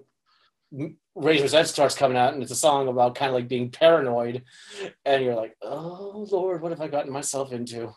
razor's 1.15 1.53
edge 1.53 1.67
starts 1.67 1.95
coming 1.95 2.17
out 2.17 2.33
and 2.33 2.41
it's 2.41 2.51
a 2.51 2.55
song 2.55 2.87
about 2.87 3.15
kind 3.15 3.29
of 3.29 3.35
like 3.35 3.47
being 3.47 3.69
paranoid 3.71 4.43
and 5.05 5.23
you're 5.23 5.35
like 5.35 5.55
oh 5.61 6.27
lord 6.29 6.61
what 6.61 6.71
have 6.71 6.81
i 6.81 6.87
gotten 6.87 7.11
myself 7.11 7.53
into? 7.53 7.93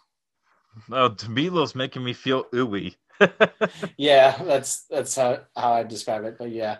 Oh 0.92 1.10
Meatloaf's 1.10 1.74
making 1.74 2.04
me 2.04 2.12
feel 2.12 2.44
ooey. 2.54 2.94
Yeah 3.96 4.40
that's 4.44 4.84
that's 4.90 5.16
how, 5.16 5.40
how 5.56 5.72
i 5.72 5.82
describe 5.82 6.24
it 6.24 6.36
but 6.38 6.50
yeah. 6.50 6.78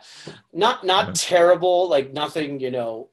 Not 0.53 0.85
not 0.85 1.15
terrible 1.15 1.89
like 1.89 2.13
nothing 2.13 2.61
you 2.61 2.71
know 2.71 3.09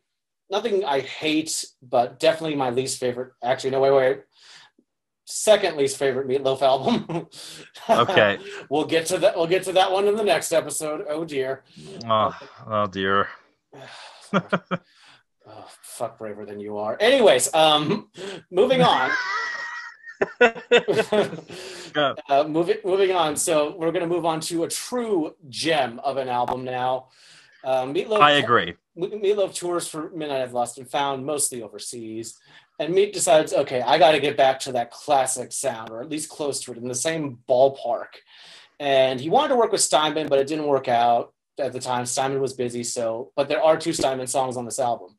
nothing 0.49 0.85
i 0.85 0.99
hate 0.99 1.65
but 1.81 2.19
definitely 2.19 2.55
my 2.55 2.69
least 2.69 2.99
favorite 2.99 3.33
actually 3.43 3.69
no 3.69 3.79
wait 3.81 3.91
wait 3.91 4.23
second 5.27 5.75
least 5.75 5.97
favorite 5.97 6.27
meatloaf 6.27 6.61
album. 6.61 7.27
Okay. 7.89 8.37
We'll 8.69 8.83
get 8.83 9.05
to 9.07 9.17
that 9.19 9.37
we'll 9.37 9.47
get 9.47 9.63
to 9.63 9.71
that 9.73 9.89
one 9.89 10.09
in 10.09 10.17
the 10.17 10.23
next 10.23 10.51
episode. 10.51 11.05
Oh 11.07 11.23
dear. 11.23 11.63
Oh, 12.05 12.37
oh 12.65 12.87
dear. 12.87 13.27
Oh, 15.49 15.65
fuck 15.81 16.17
braver 16.19 16.45
than 16.45 16.59
you 16.59 16.77
are. 16.77 16.97
Anyways 16.99 17.53
um 17.53 18.09
moving 18.51 18.81
on. 18.81 19.11
Uh, 21.95 22.43
moving 22.43 22.77
moving 22.83 23.11
on. 23.11 23.35
So 23.35 23.75
we're 23.77 23.91
gonna 23.91 24.05
move 24.05 24.25
on 24.25 24.39
to 24.41 24.65
a 24.65 24.67
true 24.67 25.33
gem 25.49 25.99
of 26.03 26.17
an 26.17 26.27
album 26.27 26.63
now. 26.63 27.07
Uh, 27.67 27.83
Meatloaf. 27.83 28.21
i 28.21 28.31
agree 28.31 28.73
Meatloaf 28.97 29.53
tours 29.53 29.89
for 29.89 30.09
Midnight 30.11 30.41
I've 30.41 30.53
Lost 30.53 30.77
and 30.77 30.89
Found, 30.89 31.25
mostly 31.25 31.61
overseas. 31.61 32.39
And 32.79 32.93
Meat 32.93 33.13
decides, 33.13 33.53
okay, 33.53 33.81
I 33.81 33.97
got 33.97 34.13
to 34.13 34.19
get 34.19 34.37
back 34.37 34.59
to 34.61 34.71
that 34.71 34.89
classic 34.89 35.51
sound, 35.51 35.89
or 35.89 36.01
at 36.01 36.09
least 36.09 36.29
close 36.29 36.61
to 36.61 36.71
it, 36.71 36.77
in 36.77 36.87
the 36.87 36.95
same 36.95 37.39
ballpark. 37.49 38.07
And 38.79 39.19
he 39.19 39.29
wanted 39.29 39.49
to 39.49 39.55
work 39.55 39.71
with 39.71 39.81
Steinman, 39.81 40.29
but 40.29 40.39
it 40.39 40.47
didn't 40.47 40.65
work 40.65 40.87
out 40.87 41.33
at 41.59 41.73
the 41.73 41.79
time. 41.79 42.05
Steinman 42.05 42.41
was 42.41 42.53
busy, 42.53 42.83
so. 42.83 43.31
But 43.35 43.49
there 43.49 43.61
are 43.61 43.77
two 43.77 43.93
Steinman 43.93 44.27
songs 44.27 44.57
on 44.57 44.65
this 44.65 44.79
album, 44.79 45.17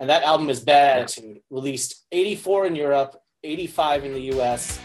and 0.00 0.08
that 0.08 0.22
album 0.22 0.48
is 0.50 0.60
Bad 0.60 1.02
Attitude, 1.02 1.40
released 1.50 2.06
'84 2.10 2.66
in 2.66 2.76
Europe, 2.76 3.20
'85 3.44 4.04
in 4.06 4.12
the 4.14 4.20
U.S. 4.34 4.80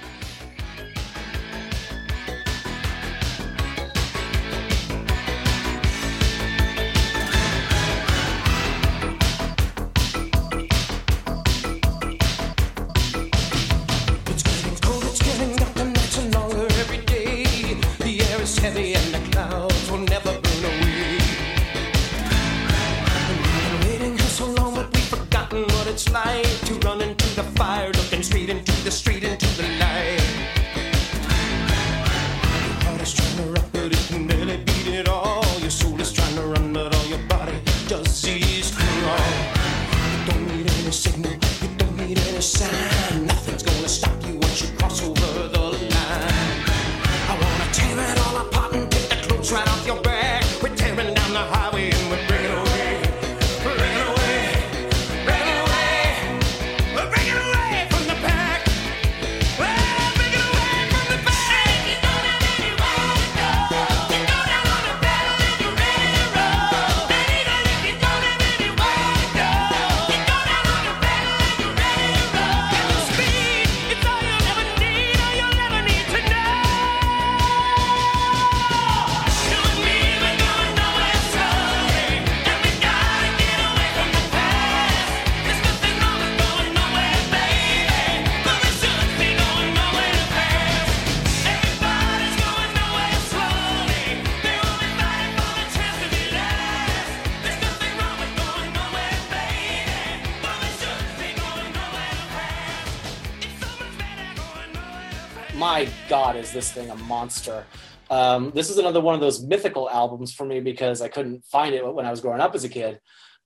this 106.55 106.71
thing 106.71 106.89
a 106.89 106.95
monster. 106.95 107.65
Um, 108.09 108.51
this 108.55 108.69
is 108.69 108.77
another 108.77 109.01
one 109.01 109.13
of 109.13 109.21
those 109.21 109.43
mythical 109.43 109.89
albums 109.89 110.33
for 110.33 110.45
me 110.45 110.59
because 110.59 111.01
i 111.01 111.07
couldn't 111.07 111.43
find 111.45 111.75
it 111.75 111.85
when 111.93 112.05
i 112.05 112.11
was 112.11 112.21
growing 112.21 112.41
up 112.41 112.55
as 112.55 112.63
a 112.63 112.69
kid. 112.69 112.99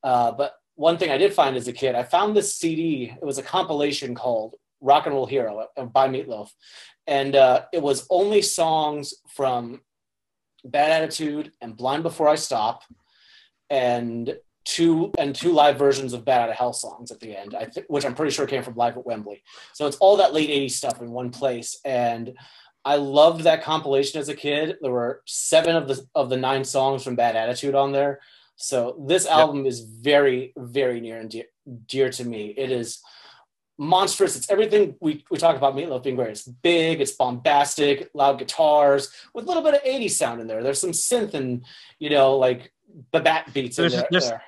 Uh, 0.04 0.32
but 0.32 0.54
one 0.76 0.98
thing 0.98 1.10
i 1.12 1.18
did 1.18 1.34
find 1.34 1.58
as 1.58 1.68
a 1.68 1.74
kid 1.74 1.96
i 1.96 2.04
found 2.04 2.36
this 2.36 2.56
cd 2.56 3.14
it 3.22 3.26
was 3.26 3.38
a 3.38 3.44
compilation 3.44 4.16
called 4.16 4.56
rock 4.80 5.06
and 5.06 5.16
roll 5.16 5.26
hero 5.26 5.68
by 5.92 6.08
meatloaf. 6.08 6.50
And 7.08 7.36
uh, 7.36 7.66
it 7.74 7.82
was 7.82 8.06
only 8.10 8.42
songs 8.42 9.16
from 9.36 9.82
bad 10.64 10.92
attitude 10.92 11.52
and 11.62 11.76
blind 11.76 12.04
before 12.04 12.30
i 12.30 12.36
stop 12.36 12.84
and 13.70 14.38
two 14.66 15.12
and 15.18 15.34
two 15.34 15.52
live 15.52 15.78
versions 15.78 16.14
of 16.14 16.24
Bat 16.24 16.42
Out 16.42 16.50
of 16.50 16.56
Hell 16.56 16.74
songs 16.74 17.12
at 17.12 17.20
the 17.20 17.36
end 17.36 17.56
th- 17.74 17.88
which 17.88 18.06
i'm 18.06 18.14
pretty 18.14 18.32
sure 18.32 18.46
came 18.46 18.62
from 18.62 18.76
live 18.76 18.98
at 18.98 19.06
wembley. 19.06 19.42
So 19.74 19.88
it's 19.88 19.98
all 19.98 20.18
that 20.18 20.34
late 20.34 20.50
80s 20.50 20.72
stuff 20.72 21.02
in 21.02 21.12
one 21.12 21.32
place. 21.32 21.80
And 21.84 22.34
I 22.90 22.96
loved 22.96 23.42
that 23.42 23.64
compilation 23.64 24.20
as 24.20 24.30
a 24.30 24.36
kid. 24.36 24.78
There 24.82 24.92
were 24.92 25.22
seven 25.26 25.76
of 25.76 25.88
the 25.88 25.98
of 26.16 26.30
the 26.30 26.38
nine 26.38 26.64
songs 26.64 27.04
from 27.04 27.16
Bad 27.16 27.36
Attitude 27.36 27.76
on 27.76 27.92
there. 27.92 28.20
So 28.56 28.80
this 29.08 29.26
album 29.28 29.66
is 29.66 29.78
very, 29.82 30.54
very 30.58 31.00
near 31.00 31.18
and 31.20 31.30
dear, 31.30 31.46
dear 31.88 32.10
to 32.10 32.24
me. 32.26 32.48
It 32.58 32.72
is 32.72 33.00
monstrous. 33.78 34.36
It's 34.36 34.50
everything 34.50 34.96
we, 35.00 35.24
we 35.32 35.38
talk 35.38 35.56
about 35.56 35.76
Meatloaf 35.76 36.04
being 36.04 36.16
great. 36.18 36.32
It's 36.32 36.44
big, 36.48 37.00
it's 37.00 37.14
bombastic, 37.14 38.10
loud 38.14 38.40
guitars 38.40 39.10
with 39.34 39.46
a 39.46 39.48
little 39.48 39.64
bit 39.64 39.76
of 39.76 39.82
80s 39.84 40.12
sound 40.12 40.42
in 40.42 40.48
there. 40.48 40.62
There's 40.64 40.82
some 40.82 40.92
synth 40.92 41.34
and, 41.36 41.64
you 42.00 42.10
know, 42.10 42.36
like 42.38 42.74
the 43.14 43.22
bat 43.22 43.54
beats 43.54 43.78
in 43.80 43.84
There's- 43.84 43.94
there. 44.02 44.08
there's- 44.12 44.30
there. 44.30 44.44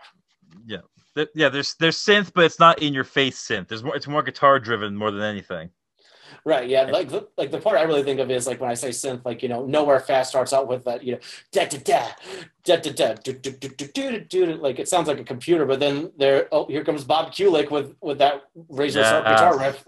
Th- 1.15 1.27
Yeah, 1.35 1.49
there's 1.49 1.75
there's 1.75 1.97
synth, 1.97 2.31
but 2.33 2.45
it's 2.45 2.57
not 2.59 2.81
in 2.81 2.93
your 2.93 3.03
face 3.03 3.37
synth. 3.45 3.67
There's 3.67 3.83
more. 3.83 3.95
It's 3.97 4.07
more 4.07 4.23
guitar 4.23 4.59
driven 4.61 4.95
more 4.95 5.11
than 5.11 5.21
anything. 5.21 5.69
Right. 6.43 6.67
Yeah. 6.67 6.83
Like 6.83 7.09
the, 7.09 7.27
like 7.37 7.51
the 7.51 7.59
part 7.59 7.77
I 7.77 7.83
really 7.83 8.03
think 8.03 8.19
of 8.19 8.31
is 8.31 8.47
like 8.47 8.59
when 8.59 8.69
I 8.69 8.73
say 8.73 8.89
synth, 8.89 9.23
like 9.25 9.43
you 9.43 9.49
know, 9.49 9.65
nowhere 9.65 9.99
fast 9.99 10.31
starts 10.31 10.53
out 10.53 10.67
with 10.67 10.83
that 10.85 11.03
you 11.03 11.13
know 11.13 11.19
da 11.51 11.65
da 11.65 11.77
da 11.77 12.07
da 12.63 12.77
da 12.77 12.91
da 12.91 13.13
do 13.13 13.33
do 13.33 13.51
do 13.51 13.69
do 13.69 13.87
do 13.87 14.19
do 14.19 14.45
do 14.45 14.55
like 14.55 14.79
it 14.79 14.87
sounds 14.87 15.07
like 15.07 15.19
a 15.19 15.23
computer, 15.23 15.65
but 15.65 15.79
then 15.79 16.11
there 16.17 16.47
oh 16.51 16.65
here 16.65 16.83
comes 16.83 17.03
Bob 17.03 17.31
Kulick 17.31 17.69
with 17.69 17.95
with 18.01 18.17
that 18.19 18.43
razor 18.69 19.03
sharp 19.03 19.25
Yeah. 19.25 19.31
Uh, 19.31 19.35
guitar 19.35 19.59
riff. 19.59 19.85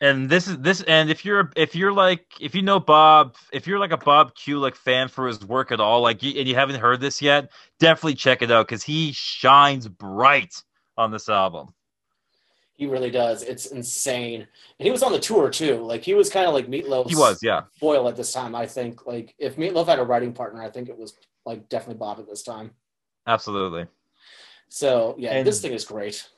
And 0.00 0.28
this 0.28 0.48
is 0.48 0.58
this. 0.58 0.82
And 0.82 1.10
if 1.10 1.24
you're 1.24 1.50
if 1.56 1.74
you're 1.76 1.92
like 1.92 2.26
if 2.40 2.54
you 2.54 2.62
know 2.62 2.80
Bob, 2.80 3.36
if 3.52 3.66
you're 3.66 3.78
like 3.78 3.92
a 3.92 3.96
Bob 3.96 4.34
Kulick 4.34 4.74
fan 4.74 5.08
for 5.08 5.28
his 5.28 5.44
work 5.44 5.70
at 5.72 5.80
all, 5.80 6.02
like 6.02 6.22
you, 6.22 6.38
and 6.38 6.48
you 6.48 6.56
haven't 6.56 6.80
heard 6.80 7.00
this 7.00 7.22
yet, 7.22 7.50
definitely 7.78 8.14
check 8.14 8.42
it 8.42 8.50
out 8.50 8.66
because 8.66 8.82
he 8.82 9.12
shines 9.12 9.88
bright 9.88 10.62
on 10.98 11.12
this 11.12 11.28
album. 11.28 11.68
He 12.76 12.86
really 12.86 13.10
does. 13.10 13.42
It's 13.42 13.66
insane. 13.66 14.40
And 14.78 14.86
he 14.86 14.90
was 14.90 15.02
on 15.04 15.12
the 15.12 15.20
tour 15.20 15.48
too. 15.48 15.76
Like 15.84 16.02
he 16.02 16.14
was 16.14 16.28
kind 16.28 16.46
of 16.46 16.54
like 16.54 16.66
Meatloaf's 16.66 17.10
He 17.10 17.16
was, 17.16 17.40
yeah. 17.42 17.62
Boyle 17.80 18.08
at 18.08 18.16
this 18.16 18.32
time. 18.32 18.54
I 18.54 18.66
think 18.66 19.06
like 19.06 19.34
if 19.38 19.56
Meatloaf 19.56 19.86
had 19.86 20.00
a 20.00 20.04
writing 20.04 20.32
partner, 20.32 20.62
I 20.62 20.70
think 20.70 20.88
it 20.88 20.98
was 20.98 21.14
like 21.46 21.68
definitely 21.68 21.98
Bob 21.98 22.18
at 22.18 22.26
this 22.28 22.42
time. 22.42 22.72
Absolutely. 23.26 23.86
So 24.68 25.14
yeah, 25.18 25.30
And- 25.30 25.46
this 25.46 25.60
thing 25.60 25.72
is 25.72 25.84
great. 25.84 26.28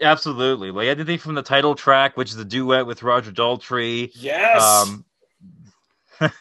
Absolutely. 0.00 0.70
Like 0.70 0.88
anything 0.88 1.18
from 1.18 1.34
the 1.34 1.42
title 1.42 1.74
track, 1.74 2.16
which 2.16 2.30
is 2.30 2.36
a 2.36 2.44
duet 2.44 2.86
with 2.86 3.02
Roger 3.02 3.30
Daltrey. 3.30 4.10
Yes. 4.14 4.60
Um, 4.62 5.04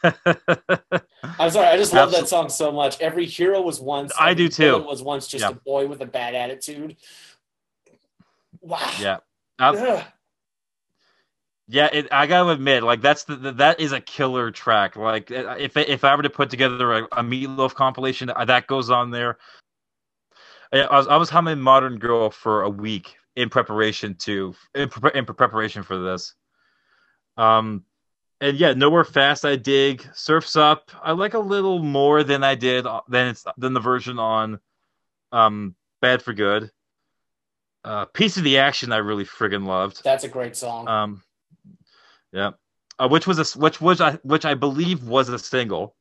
I'm 1.40 1.50
sorry, 1.50 1.68
I 1.68 1.78
just 1.78 1.94
love 1.94 2.12
that 2.12 2.28
song 2.28 2.50
so 2.50 2.72
much. 2.72 3.00
Every 3.02 3.26
hero 3.26 3.62
was 3.62 3.80
once. 3.80 4.12
I 4.20 4.34
do 4.34 4.48
too. 4.50 4.80
Was 4.80 5.02
once 5.02 5.28
just 5.28 5.44
Yeah. 5.44 5.50
a 5.52 5.54
boy 5.54 5.88
with 5.88 6.02
a 6.02 6.06
bad 6.06 6.36
attitude. 6.36 6.98
Wow. 8.62 8.92
yeah. 9.00 9.18
Ugh. 9.60 10.04
Yeah, 11.68 11.90
it, 11.94 12.08
I 12.12 12.28
gotta 12.28 12.50
admit, 12.50 12.84
like 12.84 13.02
that's 13.02 13.24
the, 13.24 13.38
the 13.38 13.52
that 13.54 13.80
is 13.80 13.94
a 13.94 14.02
killer 14.02 14.52
track. 14.52 14.98
Like 14.98 15.32
uh, 15.32 15.56
if 15.58 15.78
if 15.78 16.04
I 16.04 16.14
were 16.16 16.24
to 16.24 16.30
put 16.30 16.50
together 16.50 16.92
a, 16.92 17.04
a 17.06 17.24
Meatloaf 17.24 17.76
compilation, 17.76 18.30
uh, 18.30 18.44
that 18.44 18.68
goes 18.68 18.90
on 18.90 19.10
there. 19.10 19.38
I 20.74 20.82
I 20.82 20.98
was 20.98 21.08
I 21.08 21.16
was 21.16 21.30
humming 21.30 21.62
Modern 21.62 21.98
Girl 21.98 22.30
for 22.30 22.64
a 22.64 22.70
week 22.70 23.16
in 23.38 23.50
preparation 23.50 24.16
to 24.16 24.54
in, 24.76 24.90
pre- 24.90 25.12
in 25.14 25.26
preparation 25.26 25.84
for 25.84 25.98
this. 25.98 26.34
Um, 27.38 27.86
and 28.42 28.58
yeah, 28.58 28.74
Nowhere 28.74 29.06
Fast 29.06 29.46
I 29.46 29.56
dig. 29.56 30.06
Surfs 30.14 30.58
Up 30.58 30.92
I 31.02 31.14
like 31.14 31.36
a 31.36 31.40
little 31.40 31.80
more 31.80 32.24
than 32.24 32.44
I 32.44 32.56
did 32.56 32.86
uh, 32.86 33.00
than 33.08 33.30
it's 33.30 33.46
than 33.58 33.74
the 33.74 33.80
version 33.80 34.20
on 34.20 34.60
um 35.32 35.76
Bad 36.02 36.22
for 36.22 36.34
Good. 36.34 36.70
Uh, 37.84 38.06
Piece 38.06 38.38
of 38.38 38.44
the 38.44 38.60
Action 38.60 38.92
I 38.92 38.98
really 38.98 39.26
friggin' 39.26 39.66
loved. 39.66 40.04
That's 40.04 40.24
a 40.24 40.30
great 40.30 40.56
song. 40.56 40.88
Um, 40.88 41.24
yeah, 42.32 42.52
uh, 43.00 43.08
which 43.08 43.26
was 43.26 43.40
a 43.40 43.60
which 43.60 43.82
was 43.82 44.02
I 44.02 44.14
which 44.24 44.46
I 44.46 44.54
believe 44.54 45.04
was 45.04 45.30
a 45.30 45.40
single. 45.40 45.96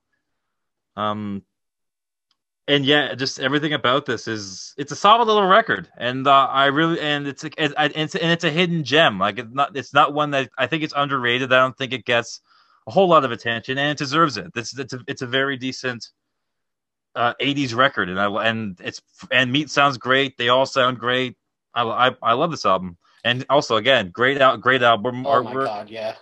Um, 0.97 1.43
and 2.69 2.85
yeah, 2.85 3.15
just 3.15 3.41
everything 3.41 3.73
about 3.73 4.07
this 4.07 4.29
is 4.29 4.75
it's 4.77 4.93
a 4.93 4.97
solid 4.97 5.27
little 5.27 5.47
record, 5.47 5.89
and 5.97 6.27
uh, 6.27 6.47
I 6.47 6.67
really 6.67 7.01
and 7.01 7.27
it's 7.27 7.45
a, 7.45 7.51
and 7.59 7.75
it's 7.79 8.15
and 8.15 8.31
it's 8.31 8.45
a 8.45 8.51
hidden 8.51 8.85
gem. 8.85 9.19
Like 9.19 9.39
it's 9.39 9.53
not 9.53 9.77
it's 9.77 9.95
not 9.95 10.15
one 10.15 10.31
that 10.33 10.51
I 10.59 10.67
think 10.67 10.83
it's 10.83 10.95
underrated. 10.97 11.53
I 11.53 11.59
don't 11.59 11.77
think 11.77 11.93
it 11.93 12.05
gets 12.05 12.41
a 12.87 12.93
whole 12.93 13.09
lot 13.09 13.25
of 13.25 13.33
attention, 13.33 13.79
and 13.79 13.91
it 13.91 13.99
deserves 13.99 14.37
it. 14.37 14.53
This 14.55 14.79
it's 14.79 14.93
a 14.93 15.01
it's 15.09 15.23
a 15.23 15.27
very 15.27 15.57
decent 15.57 16.07
uh 17.17 17.35
80s 17.41 17.75
record 17.75 18.09
and 18.09 18.21
I 18.21 18.29
and 18.49 18.81
it's 18.81 19.03
and 19.33 19.51
Meat 19.51 19.69
sounds 19.69 19.99
great. 19.99 20.37
They 20.37 20.49
all 20.49 20.67
sound 20.67 21.01
great. 21.01 21.37
I 21.75 21.83
I, 21.83 22.11
I 22.23 22.33
love 22.35 22.51
this 22.51 22.67
album. 22.67 22.97
And 23.25 23.45
also 23.51 23.77
again, 23.77 24.11
great 24.11 24.41
out 24.41 24.61
great 24.61 24.83
album 24.83 25.27
oh 25.27 25.43
my 25.43 25.53
artwork. 25.53 25.65
god, 25.67 25.91
yeah. 25.91 26.15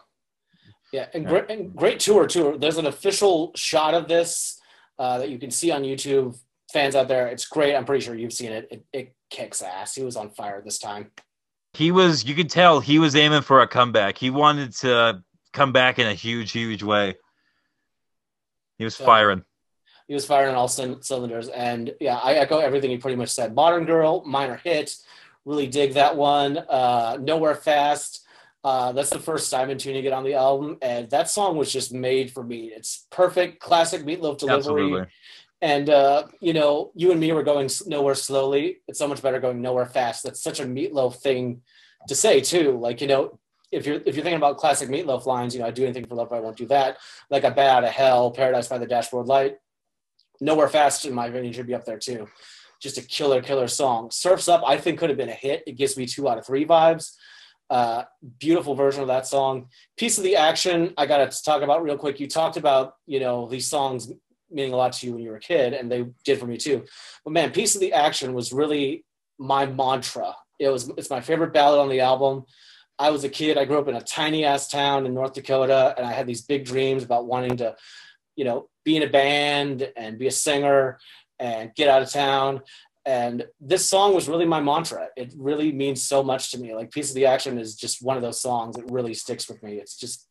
Yeah, 0.92 1.06
and, 1.14 1.24
Yeah. 1.24 1.28
Great, 1.30 1.50
and 1.50 1.76
great 1.76 2.00
tour 2.00 2.26
too. 2.26 2.56
There's 2.58 2.78
an 2.78 2.86
official 2.86 3.52
shot 3.54 3.94
of 3.94 4.08
this 4.08 4.58
uh, 4.98 5.18
that 5.18 5.28
you 5.30 5.38
can 5.38 5.50
see 5.50 5.70
on 5.70 5.82
YouTube. 5.82 6.38
Fans 6.72 6.94
out 6.96 7.08
there, 7.08 7.28
it's 7.28 7.46
great. 7.46 7.74
I'm 7.74 7.84
pretty 7.84 8.04
sure 8.04 8.14
you've 8.14 8.32
seen 8.32 8.52
it. 8.52 8.68
It, 8.70 8.84
it 8.92 9.14
kicks 9.30 9.62
ass. 9.62 9.94
He 9.94 10.02
was 10.02 10.16
on 10.16 10.30
fire 10.30 10.60
this 10.64 10.78
time. 10.78 11.10
He 11.74 11.92
was 11.92 12.24
you 12.24 12.34
could 12.34 12.50
tell 12.50 12.80
he 12.80 12.98
was 12.98 13.14
aiming 13.16 13.42
for 13.42 13.60
a 13.62 13.68
comeback. 13.68 14.18
He 14.18 14.30
wanted 14.30 14.72
to 14.76 15.22
come 15.52 15.72
back 15.72 15.98
in 15.98 16.06
a 16.06 16.14
huge, 16.14 16.52
huge 16.52 16.82
way. 16.82 17.14
He 18.78 18.84
was 18.84 18.96
So- 18.96 19.04
firing. 19.04 19.44
He 20.08 20.14
was 20.14 20.24
firing 20.24 20.50
on 20.50 20.54
all 20.56 20.68
cyn- 20.68 21.04
cylinders. 21.04 21.48
And 21.48 21.94
yeah, 22.00 22.16
I 22.16 22.32
echo 22.34 22.58
everything 22.60 22.88
he 22.90 22.96
pretty 22.96 23.16
much 23.16 23.28
said. 23.28 23.54
Modern 23.54 23.84
Girl, 23.84 24.24
minor 24.24 24.56
hit. 24.64 24.96
Really 25.48 25.66
dig 25.66 25.94
that 25.94 26.14
one. 26.14 26.58
Uh, 26.58 27.16
Nowhere 27.22 27.54
Fast. 27.54 28.26
Uh, 28.62 28.92
that's 28.92 29.08
the 29.08 29.18
first 29.18 29.46
Steinman 29.46 29.78
tuning 29.78 30.04
it 30.04 30.12
on 30.12 30.22
the 30.22 30.34
album. 30.34 30.76
And 30.82 31.08
that 31.08 31.30
song 31.30 31.56
was 31.56 31.72
just 31.72 31.90
made 31.90 32.30
for 32.30 32.44
me. 32.44 32.66
It's 32.66 33.06
perfect, 33.10 33.58
classic 33.58 34.02
meatloaf 34.02 34.36
delivery. 34.36 34.58
Absolutely. 34.58 35.06
And 35.62 35.88
uh, 35.88 36.24
you 36.40 36.52
know, 36.52 36.90
you 36.94 37.12
and 37.12 37.18
me 37.18 37.32
were 37.32 37.42
going 37.42 37.70
nowhere 37.86 38.14
slowly. 38.14 38.80
It's 38.88 38.98
so 38.98 39.08
much 39.08 39.22
better 39.22 39.40
going 39.40 39.62
nowhere 39.62 39.86
fast. 39.86 40.22
That's 40.22 40.42
such 40.42 40.60
a 40.60 40.66
meatloaf 40.66 41.16
thing 41.16 41.62
to 42.08 42.14
say 42.14 42.42
too. 42.42 42.78
Like 42.78 43.00
you 43.00 43.06
know, 43.06 43.38
if 43.72 43.86
you're 43.86 44.02
if 44.04 44.16
you're 44.16 44.24
thinking 44.24 44.34
about 44.34 44.58
classic 44.58 44.90
meatloaf 44.90 45.24
lines, 45.24 45.54
you 45.54 45.62
know, 45.62 45.66
I 45.66 45.70
do 45.70 45.84
anything 45.84 46.04
for 46.04 46.14
love, 46.14 46.28
but 46.28 46.36
I 46.36 46.40
won't 46.40 46.58
do 46.58 46.66
that. 46.66 46.98
Like 47.30 47.44
a 47.44 47.50
bat 47.50 47.78
out 47.78 47.84
of 47.84 47.90
hell, 47.90 48.32
paradise 48.32 48.68
by 48.68 48.76
the 48.76 48.86
dashboard 48.86 49.28
light. 49.28 49.56
Nowhere 50.42 50.68
fast, 50.68 51.06
in 51.06 51.14
my 51.14 51.28
opinion, 51.28 51.54
should 51.54 51.66
be 51.66 51.74
up 51.74 51.86
there 51.86 51.98
too. 51.98 52.28
Just 52.80 52.98
a 52.98 53.02
killer, 53.02 53.42
killer 53.42 53.68
song. 53.68 54.10
Surfs 54.10 54.48
Up, 54.48 54.62
I 54.66 54.76
think, 54.76 54.98
could 54.98 55.10
have 55.10 55.18
been 55.18 55.28
a 55.28 55.32
hit. 55.32 55.64
It 55.66 55.72
gives 55.72 55.96
me 55.96 56.06
two 56.06 56.28
out 56.28 56.38
of 56.38 56.46
three 56.46 56.64
vibes. 56.64 57.14
Uh, 57.70 58.05
beautiful 58.38 58.74
version 58.74 59.02
of 59.02 59.09
that 59.09 59.26
song. 59.26 59.68
Piece 59.96 60.16
of 60.16 60.24
the 60.24 60.36
action, 60.36 60.94
I 60.96 61.06
got 61.06 61.30
to 61.30 61.42
talk 61.42 61.62
about 61.62 61.82
real 61.82 61.98
quick. 61.98 62.18
You 62.18 62.26
talked 62.26 62.56
about, 62.56 62.94
you 63.06 63.20
know, 63.20 63.48
these 63.48 63.66
songs 63.66 64.10
meaning 64.50 64.72
a 64.72 64.76
lot 64.76 64.92
to 64.94 65.06
you 65.06 65.12
when 65.12 65.22
you 65.22 65.30
were 65.30 65.36
a 65.36 65.40
kid, 65.40 65.74
and 65.74 65.90
they 65.90 66.06
did 66.24 66.38
for 66.38 66.46
me 66.46 66.56
too. 66.56 66.84
But 67.24 67.32
man, 67.32 67.52
Piece 67.52 67.74
of 67.74 67.80
the 67.80 67.92
Action 67.92 68.32
was 68.32 68.52
really 68.52 69.05
my 69.38 69.66
mantra. 69.66 70.34
It 70.59 70.68
was 70.68 70.88
it's 70.96 71.10
my 71.10 71.20
favorite 71.20 71.52
ballad 71.52 71.80
on 71.80 71.88
the 71.88 72.00
album. 72.00 72.44
I 72.98 73.10
was 73.10 73.24
a 73.24 73.28
kid. 73.28 73.59
I 73.59 73.64
grew 73.64 73.78
up 73.78 73.88
in 73.88 73.94
a 73.94 74.00
tiny 74.00 74.44
ass 74.44 74.68
town 74.68 75.06
in 75.06 75.14
North 75.14 75.34
Dakota, 75.34 75.94
and 75.96 76.06
I 76.06 76.12
had 76.12 76.26
these 76.26 76.42
big 76.42 76.64
dreams 76.64 77.05
about 77.05 77.26
wanting 77.26 77.59
to, 77.59 77.76
you 78.34 78.44
know, 78.44 78.68
be 78.84 78.96
in 78.96 79.05
a 79.05 79.09
band 79.09 79.92
and 79.96 80.18
be 80.18 80.26
a 80.26 80.32
singer 80.32 80.98
and 81.39 81.74
get 81.74 81.89
out 81.89 82.02
of 82.02 82.10
town. 82.10 82.62
And 83.06 83.47
this 83.60 83.89
song 83.89 84.15
was 84.15 84.28
really 84.28 84.44
my 84.44 84.60
mantra. 84.60 85.09
It 85.16 85.32
really 85.36 85.73
means 85.73 86.02
so 86.02 86.23
much 86.23 86.51
to 86.51 86.59
me. 86.59 86.74
Like 86.74 86.90
Piece 86.90 87.09
of 87.09 87.15
the 87.15 87.27
Action 87.27 87.59
is 87.59 87.74
just 87.74 88.02
one 88.02 88.16
of 88.16 88.23
those 88.23 88.40
songs 88.40 88.77
that 88.77 88.90
really 88.90 89.15
sticks 89.15 89.48
with 89.48 89.62
me. 89.62 89.74
It's 89.74 89.97
just 89.97 90.27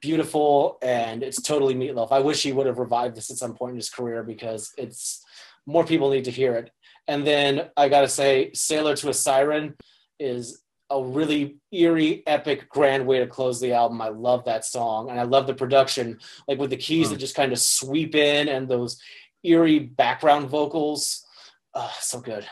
beautiful 0.00 0.78
and 0.82 1.22
it's 1.22 1.42
totally 1.42 1.74
meatloaf. 1.74 2.10
I 2.10 2.20
wish 2.20 2.42
he 2.42 2.52
would 2.52 2.66
have 2.66 2.78
revived 2.78 3.16
this 3.16 3.30
at 3.30 3.36
some 3.36 3.54
point 3.54 3.72
in 3.72 3.76
his 3.76 3.90
career 3.90 4.22
because 4.22 4.72
it's 4.76 5.22
more 5.66 5.84
people 5.84 6.10
need 6.10 6.24
to 6.24 6.30
hear 6.30 6.54
it. 6.54 6.70
And 7.06 7.26
then 7.26 7.68
I 7.76 7.88
gotta 7.88 8.08
say, 8.08 8.50
Sailor 8.54 8.96
to 8.96 9.10
a 9.10 9.14
Siren 9.14 9.74
is 10.18 10.62
a 10.90 11.02
really 11.02 11.56
eerie, 11.70 12.22
epic, 12.26 12.68
grand 12.68 13.06
way 13.06 13.20
to 13.20 13.26
close 13.26 13.60
the 13.60 13.72
album. 13.72 14.00
I 14.00 14.08
love 14.08 14.44
that 14.46 14.64
song, 14.64 15.08
and 15.08 15.20
I 15.20 15.22
love 15.22 15.46
the 15.46 15.54
production, 15.54 16.18
like 16.48 16.58
with 16.58 16.70
the 16.70 16.76
keys 16.76 17.06
Hmm. 17.06 17.12
that 17.12 17.20
just 17.20 17.36
kind 17.36 17.52
of 17.52 17.60
sweep 17.60 18.14
in 18.16 18.48
and 18.48 18.68
those 18.68 19.00
eerie 19.44 19.78
background 19.80 20.48
vocals. 20.48 21.24
Ah, 21.74 21.94
so 22.00 22.20
good. 22.20 22.46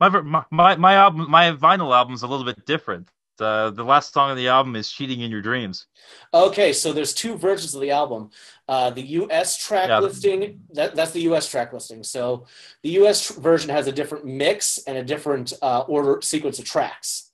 My, 0.00 0.08
my 0.08 0.44
my 0.50 0.76
my 0.76 0.94
album, 0.94 1.30
my 1.30 1.52
vinyl 1.52 1.94
album 1.94 2.14
is 2.14 2.22
a 2.22 2.26
little 2.26 2.44
bit 2.46 2.64
different. 2.66 3.08
Uh, 3.38 3.70
the 3.70 3.82
last 3.84 4.12
song 4.12 4.30
on 4.30 4.36
the 4.36 4.48
album 4.48 4.76
is 4.76 4.90
"Cheating 4.90 5.20
in 5.20 5.30
Your 5.30 5.40
Dreams." 5.42 5.86
Okay, 6.32 6.72
so 6.74 6.92
there's 6.92 7.14
two 7.14 7.36
versions 7.38 7.74
of 7.74 7.80
the 7.80 7.90
album. 7.90 8.30
Uh, 8.68 8.90
the 8.90 9.02
U.S. 9.02 9.56
track 9.56 9.88
Yeah. 9.88 9.98
listing, 10.00 10.60
that, 10.74 10.94
that's 10.94 11.12
the 11.12 11.22
U.S. 11.22 11.48
track 11.50 11.72
listing. 11.72 12.02
So 12.04 12.46
the 12.82 12.90
U.S. 13.00 13.30
version 13.30 13.70
has 13.70 13.86
a 13.86 13.92
different 13.92 14.26
mix 14.26 14.78
and 14.86 14.96
a 14.98 15.02
different 15.02 15.52
uh, 15.62 15.80
order 15.88 16.20
sequence 16.22 16.58
of 16.58 16.66
tracks. 16.66 17.30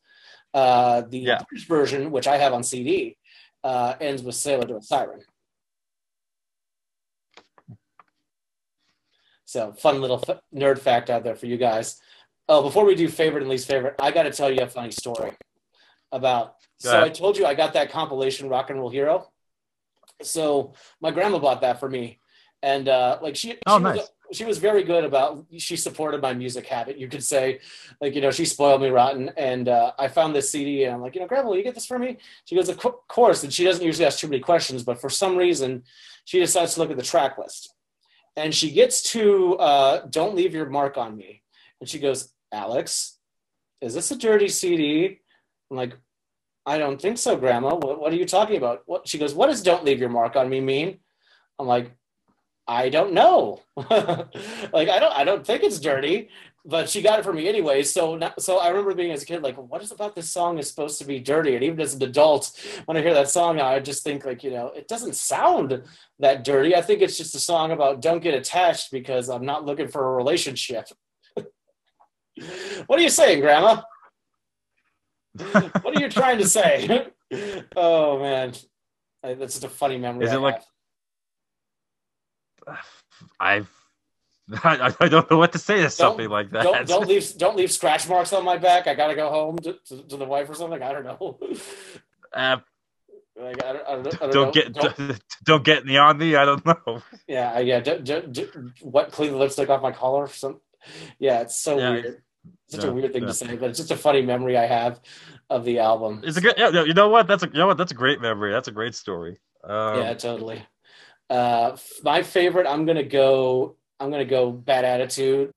Uh, 0.55 1.03
the 1.03 1.19
Yeah. 1.19 1.39
British 1.49 1.67
version, 1.69 2.11
which 2.13 2.27
I 2.29 2.37
have 2.39 2.53
on 2.55 2.63
CD, 2.63 3.17
uh, 3.65 3.95
ends 4.01 4.23
with 4.23 4.37
"Sailor 4.37 4.67
to 4.69 4.77
a 4.77 4.83
Siren." 4.83 5.21
So 9.47 9.73
fun 9.73 10.01
little 10.01 10.23
f- 10.29 10.41
nerd 10.55 10.79
fact 10.79 11.09
out 11.09 11.25
there 11.25 11.37
for 11.37 11.47
you 11.47 11.57
guys. 11.57 12.01
Oh, 12.49 12.63
before 12.63 12.85
we 12.85 12.95
do 12.95 13.09
favorite 13.09 13.41
and 13.43 13.51
least 13.51 13.67
favorite, 13.67 13.95
I 14.01 14.11
got 14.11 14.25
to 14.25 14.31
tell 14.31 14.51
you 14.51 14.61
a 14.63 14.69
funny 14.69 14.91
story 14.93 15.33
about. 16.13 16.57
Go 16.83 16.91
so 16.91 17.01
I 17.01 17.09
told 17.09 17.39
you 17.39 17.47
I 17.47 17.55
got 17.55 17.73
that 17.73 17.91
compilation 17.91 18.49
Rock 18.49 18.71
and 18.71 18.79
Roll 18.79 18.91
Hero. 18.91 19.31
So 20.23 20.75
my 21.01 21.11
grandma 21.11 21.39
bought 21.39 21.61
that 21.63 21.81
for 21.81 21.89
me, 21.89 22.19
and 22.63 22.89
uh, 22.89 23.19
like 23.23 23.37
she, 23.37 23.57
Oh, 23.67 23.79
she 23.79 23.85
was, 23.85 24.11
she 24.33 24.45
was 24.45 24.59
very 24.59 24.83
good 24.83 25.05
about. 25.05 25.47
She 25.59 25.77
supported 25.77 26.23
my 26.23 26.33
music 26.35 26.67
habit. 26.67 26.99
You 26.99 27.09
could 27.09 27.23
say, 27.23 27.61
like 28.01 28.15
you 28.15 28.21
know, 28.21 28.31
she 28.31 28.45
spoiled 28.47 28.81
me 28.83 28.89
rotten. 28.89 29.31
And 29.37 29.69
uh, 29.69 29.93
I 29.99 30.09
found 30.09 30.35
this 30.35 30.51
CD, 30.51 30.85
and 30.85 30.95
I'm 30.95 31.01
like, 31.03 31.15
you 31.15 31.21
know, 31.21 31.27
grandma, 31.27 31.49
will 31.49 31.57
you 31.57 31.63
get 31.65 31.75
this 31.75 31.87
for 31.87 31.99
me? 31.99 32.17
She 32.47 32.57
goes, 32.57 32.69
of 32.69 32.79
course. 32.79 33.45
And 33.45 33.53
she 33.53 33.65
doesn't 33.65 33.85
usually 33.85 34.07
ask 34.07 34.19
too 34.19 34.29
many 34.29 34.41
questions, 34.41 34.83
but 34.83 35.01
for 35.01 35.11
some 35.11 35.37
reason, 35.37 35.85
she 36.25 36.41
decides 36.41 36.75
to 36.75 36.81
look 36.81 36.91
at 36.91 36.97
the 36.97 37.03
track 37.03 37.37
list, 37.39 37.75
and 38.37 38.55
she 38.55 38.71
gets 38.71 39.03
to 39.13 39.57
uh, 39.57 40.07
"Don't 40.07 40.35
Leave 40.35 40.55
Your 40.55 40.69
Mark 40.69 40.97
on 40.97 41.17
Me," 41.17 41.43
and 41.81 41.89
she 41.89 41.99
goes, 41.99 42.33
Alex, 42.53 43.19
is 43.81 43.95
this 43.95 44.11
a 44.11 44.17
dirty 44.17 44.49
CD? 44.49 45.21
I'm 45.71 45.77
like, 45.77 45.95
I 46.65 46.79
don't 46.79 47.01
think 47.01 47.19
so, 47.19 47.37
Grandma. 47.37 47.75
What, 47.75 48.01
what 48.01 48.13
are 48.13 48.17
you 48.17 48.27
talking 48.27 48.57
about? 48.57 48.83
What? 48.87 49.07
She 49.09 49.19
goes, 49.19 49.35
What 49.35 49.49
does 49.49 49.63
"Don't 49.63 49.85
leave 49.85 50.01
your 50.01 50.09
mark 50.09 50.37
on 50.37 50.49
me" 50.49 50.61
mean? 50.61 50.99
I'm 51.59 51.67
like, 51.67 51.93
I 52.67 52.89
don't 52.89 53.13
know. 53.13 53.63
like, 53.77 54.89
I 54.89 54.99
don't, 54.99 55.13
I 55.17 55.25
don't 55.25 55.47
think 55.47 55.63
it's 55.63 55.79
dirty, 55.79 56.29
but 56.69 56.91
she 56.91 57.01
got 57.01 57.21
it 57.21 57.23
for 57.25 57.33
me 57.33 57.49
anyway. 57.49 57.83
So, 57.85 58.17
now, 58.17 58.35
so 58.39 58.59
I 58.59 58.69
remember 58.69 58.93
being 58.95 59.13
as 59.13 59.23
a 59.23 59.27
kid, 59.27 59.43
like, 59.43 59.57
what 59.57 59.83
is 59.83 59.93
about 59.93 60.17
this 60.17 60.29
song 60.29 60.59
is 60.59 60.69
supposed 60.69 60.99
to 60.99 61.05
be 61.07 61.21
dirty? 61.21 61.55
And 61.55 61.63
even 61.63 61.81
as 61.81 61.95
an 61.95 62.03
adult, 62.03 62.51
when 62.87 62.97
I 62.97 63.03
hear 63.03 63.15
that 63.15 63.31
song 63.31 63.57
now, 63.57 63.67
I 63.69 63.79
just 63.79 64.03
think 64.03 64.25
like, 64.25 64.43
you 64.43 64.51
know, 64.51 64.69
it 64.75 64.89
doesn't 64.89 65.15
sound 65.15 65.85
that 66.19 66.43
dirty. 66.45 66.75
I 66.75 66.83
think 66.83 67.03
it's 67.03 67.17
just 67.17 67.37
a 67.37 67.39
song 67.39 67.71
about 67.71 68.03
don't 68.03 68.23
get 68.23 68.35
attached 68.35 68.91
because 68.91 69.29
I'm 69.29 69.45
not 69.47 69.65
looking 69.65 69.87
for 69.89 70.13
a 70.13 70.17
relationship. 70.17 70.89
what 71.35 72.99
are 72.99 73.03
you 73.03 73.11
saying, 73.11 73.41
Grandma? 73.41 73.83
what 75.83 75.97
are 75.97 76.01
you 76.01 76.09
trying 76.09 76.39
to 76.39 76.49
say? 76.49 77.07
oh 77.77 78.19
man, 78.19 78.53
I- 79.23 79.35
that's 79.35 79.55
just 79.55 79.65
a 79.65 79.69
funny 79.69 79.99
memory. 79.99 80.25
Is 80.25 80.33
I 80.33 80.37
it 80.37 80.41
like- 80.41 80.63
I've 83.39 83.71
I, 84.65 84.95
I 85.01 85.09
don't 85.09 85.29
know 85.31 85.39
what 85.39 85.53
to 85.53 85.59
say 85.59 85.83
to 85.83 85.91
something 85.91 86.29
like 86.29 86.51
that. 86.51 86.63
Don't 86.63 86.87
don't 86.87 87.09
leave 87.09 87.27
don't 87.39 87.57
leave 87.57 87.73
scratch 87.73 88.09
marks 88.09 88.33
on 88.33 88.45
my 88.45 88.57
back. 88.57 88.87
I 88.87 88.95
gotta 88.95 89.15
go 89.15 89.29
home 89.29 89.59
to, 89.59 89.77
to, 89.87 90.03
to 90.03 90.17
the 90.17 90.25
wife 90.25 90.49
or 90.49 90.55
something. 90.55 90.83
I 90.83 90.93
don't 90.93 91.05
know. 91.05 91.39
Uh, 92.33 92.59
like, 93.37 93.65
I 93.65 93.73
don't, 93.73 93.89
I 93.89 93.93
don't, 94.03 94.21
don't, 94.21 94.33
don't 94.33 94.55
get 94.55 94.73
Don't- 94.73 95.21
don't, 95.45 95.65
get 95.65 95.85
me 95.85 95.97
on 95.97 96.19
me. 96.19 96.37
I 96.37 96.45
don't 96.45 96.65
know. 96.65 97.03
yeah 97.27 97.59
yeah. 97.59 97.81
What 98.83 99.11
clean 99.11 99.33
the 99.33 99.39
lipstick 99.39 99.69
off 99.69 99.83
my 99.83 99.93
collar? 99.93 100.25
or 100.25 100.29
Some 100.29 100.61
yeah. 101.19 101.41
It's 101.41 101.57
so 101.57 101.79
Yeah. 101.79 101.91
weird. 101.91 102.23
Such 102.69 102.85
a 102.85 102.93
weird 102.93 103.13
thing 103.13 103.23
yeah. 103.23 103.29
to 103.29 103.35
say, 103.35 103.57
but 103.57 103.71
it's 103.71 103.79
just 103.79 103.91
a 103.91 103.97
funny 103.97 104.23
memory 104.23 104.57
I 104.57 104.67
have 104.67 105.01
of 105.51 105.65
the 105.65 105.79
album. 105.79 106.23
It's 106.25 106.37
a 106.37 106.41
good. 106.41 106.55
Yeah, 106.57 106.71
you 106.85 106.95
know 106.95 107.09
what? 107.09 107.27
That's 107.27 107.43
a 107.43 107.47
you 107.47 107.59
know 107.59 107.67
what? 107.67 107.77
That's 107.77 107.93
a 107.93 107.97
great 107.97 108.21
memory. 108.21 108.53
That's 108.53 108.69
a 108.69 108.73
great 108.73 108.95
story. 108.95 109.39
Um, 109.65 110.01
yeah, 110.01 110.15
totally. 110.15 110.65
Uh, 111.31 111.77
my 112.03 112.23
favorite. 112.23 112.67
I'm 112.67 112.85
gonna 112.87 113.03
go. 113.05 113.77
I'm 114.01 114.11
gonna 114.11 114.25
go. 114.25 114.53
Bad 114.53 114.85
attitude. 114.85 115.53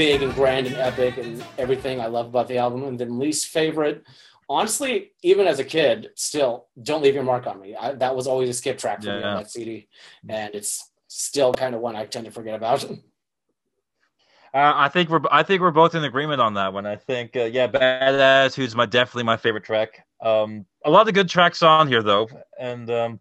Big 0.00 0.22
and 0.22 0.34
grand 0.34 0.66
and 0.66 0.76
epic 0.76 1.18
and 1.18 1.44
everything 1.58 2.00
I 2.00 2.06
love 2.06 2.24
about 2.24 2.48
the 2.48 2.56
album. 2.56 2.84
And 2.84 2.98
then 2.98 3.18
least 3.18 3.48
favorite, 3.48 4.02
honestly, 4.48 5.12
even 5.22 5.46
as 5.46 5.58
a 5.58 5.64
kid, 5.64 6.08
still 6.14 6.68
don't 6.82 7.02
leave 7.02 7.14
your 7.14 7.22
mark 7.22 7.46
on 7.46 7.60
me. 7.60 7.76
I, 7.76 7.92
that 7.92 8.16
was 8.16 8.26
always 8.26 8.48
a 8.48 8.54
skip 8.54 8.78
track 8.78 9.02
for 9.02 9.10
me 9.10 9.20
Yeah. 9.20 9.34
on 9.34 9.34
that 9.42 9.50
CD, 9.50 9.88
and 10.26 10.54
it's 10.54 10.90
still 11.06 11.52
kind 11.52 11.74
of 11.74 11.82
one 11.82 11.96
I 11.96 12.06
tend 12.06 12.24
to 12.24 12.30
forget 12.32 12.54
about. 12.54 12.82
Uh, 14.52 14.72
I 14.74 14.88
think 14.88 15.10
we're 15.10 15.20
I 15.30 15.44
think 15.44 15.62
we're 15.62 15.70
both 15.70 15.94
in 15.94 16.02
agreement 16.02 16.40
on 16.40 16.54
that 16.54 16.72
one. 16.72 16.84
I 16.84 16.96
think 16.96 17.36
uh, 17.36 17.44
yeah, 17.44 17.68
badass. 17.68 18.52
Who's 18.52 18.74
my 18.74 18.84
definitely 18.84 19.22
my 19.22 19.36
favorite 19.36 19.62
track. 19.62 20.04
Um, 20.20 20.66
a 20.84 20.90
lot 20.90 21.06
of 21.06 21.14
good 21.14 21.28
tracks 21.28 21.62
on 21.62 21.86
here 21.86 22.02
though, 22.02 22.28
and 22.58 22.90
um, 22.90 23.20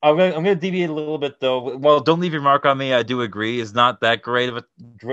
I'm 0.00 0.16
gonna 0.16 0.36
I'm 0.36 0.44
gonna 0.44 0.54
deviate 0.54 0.90
a 0.90 0.92
little 0.92 1.18
bit 1.18 1.40
though. 1.40 1.76
Well, 1.76 1.98
don't 1.98 2.20
leave 2.20 2.32
your 2.32 2.42
mark 2.42 2.64
on 2.64 2.78
me. 2.78 2.94
I 2.94 3.02
do 3.02 3.22
agree 3.22 3.58
is 3.58 3.74
not 3.74 4.00
that 4.00 4.22
great 4.22 4.48
of 4.48 4.58
a 4.58 4.64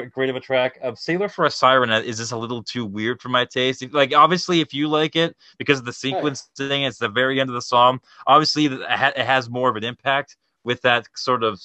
great 0.09 0.29
of 0.29 0.35
a 0.35 0.39
track. 0.39 0.77
Uh, 0.81 0.93
Sailor 0.93 1.27
for 1.27 1.45
a 1.45 1.49
Siren 1.49 1.89
is 1.89 2.17
just 2.17 2.31
a 2.31 2.37
little 2.37 2.61
too 2.61 2.85
weird 2.85 3.19
for 3.19 3.29
my 3.29 3.45
taste. 3.45 3.83
Like 3.91 4.13
obviously, 4.13 4.61
if 4.61 4.75
you 4.75 4.87
like 4.87 5.15
it 5.15 5.35
because 5.57 5.79
of 5.79 5.85
the 5.85 5.91
sequencing, 5.91 6.87
it's 6.87 6.99
the 6.99 7.09
very 7.09 7.39
end 7.39 7.49
of 7.49 7.55
the 7.55 7.63
song. 7.63 7.99
Obviously, 8.27 8.65
it 8.65 9.17
has 9.17 9.49
more 9.49 9.69
of 9.69 9.75
an 9.75 9.83
impact 9.83 10.37
with 10.63 10.81
that 10.81 11.07
sort 11.15 11.43
of 11.43 11.59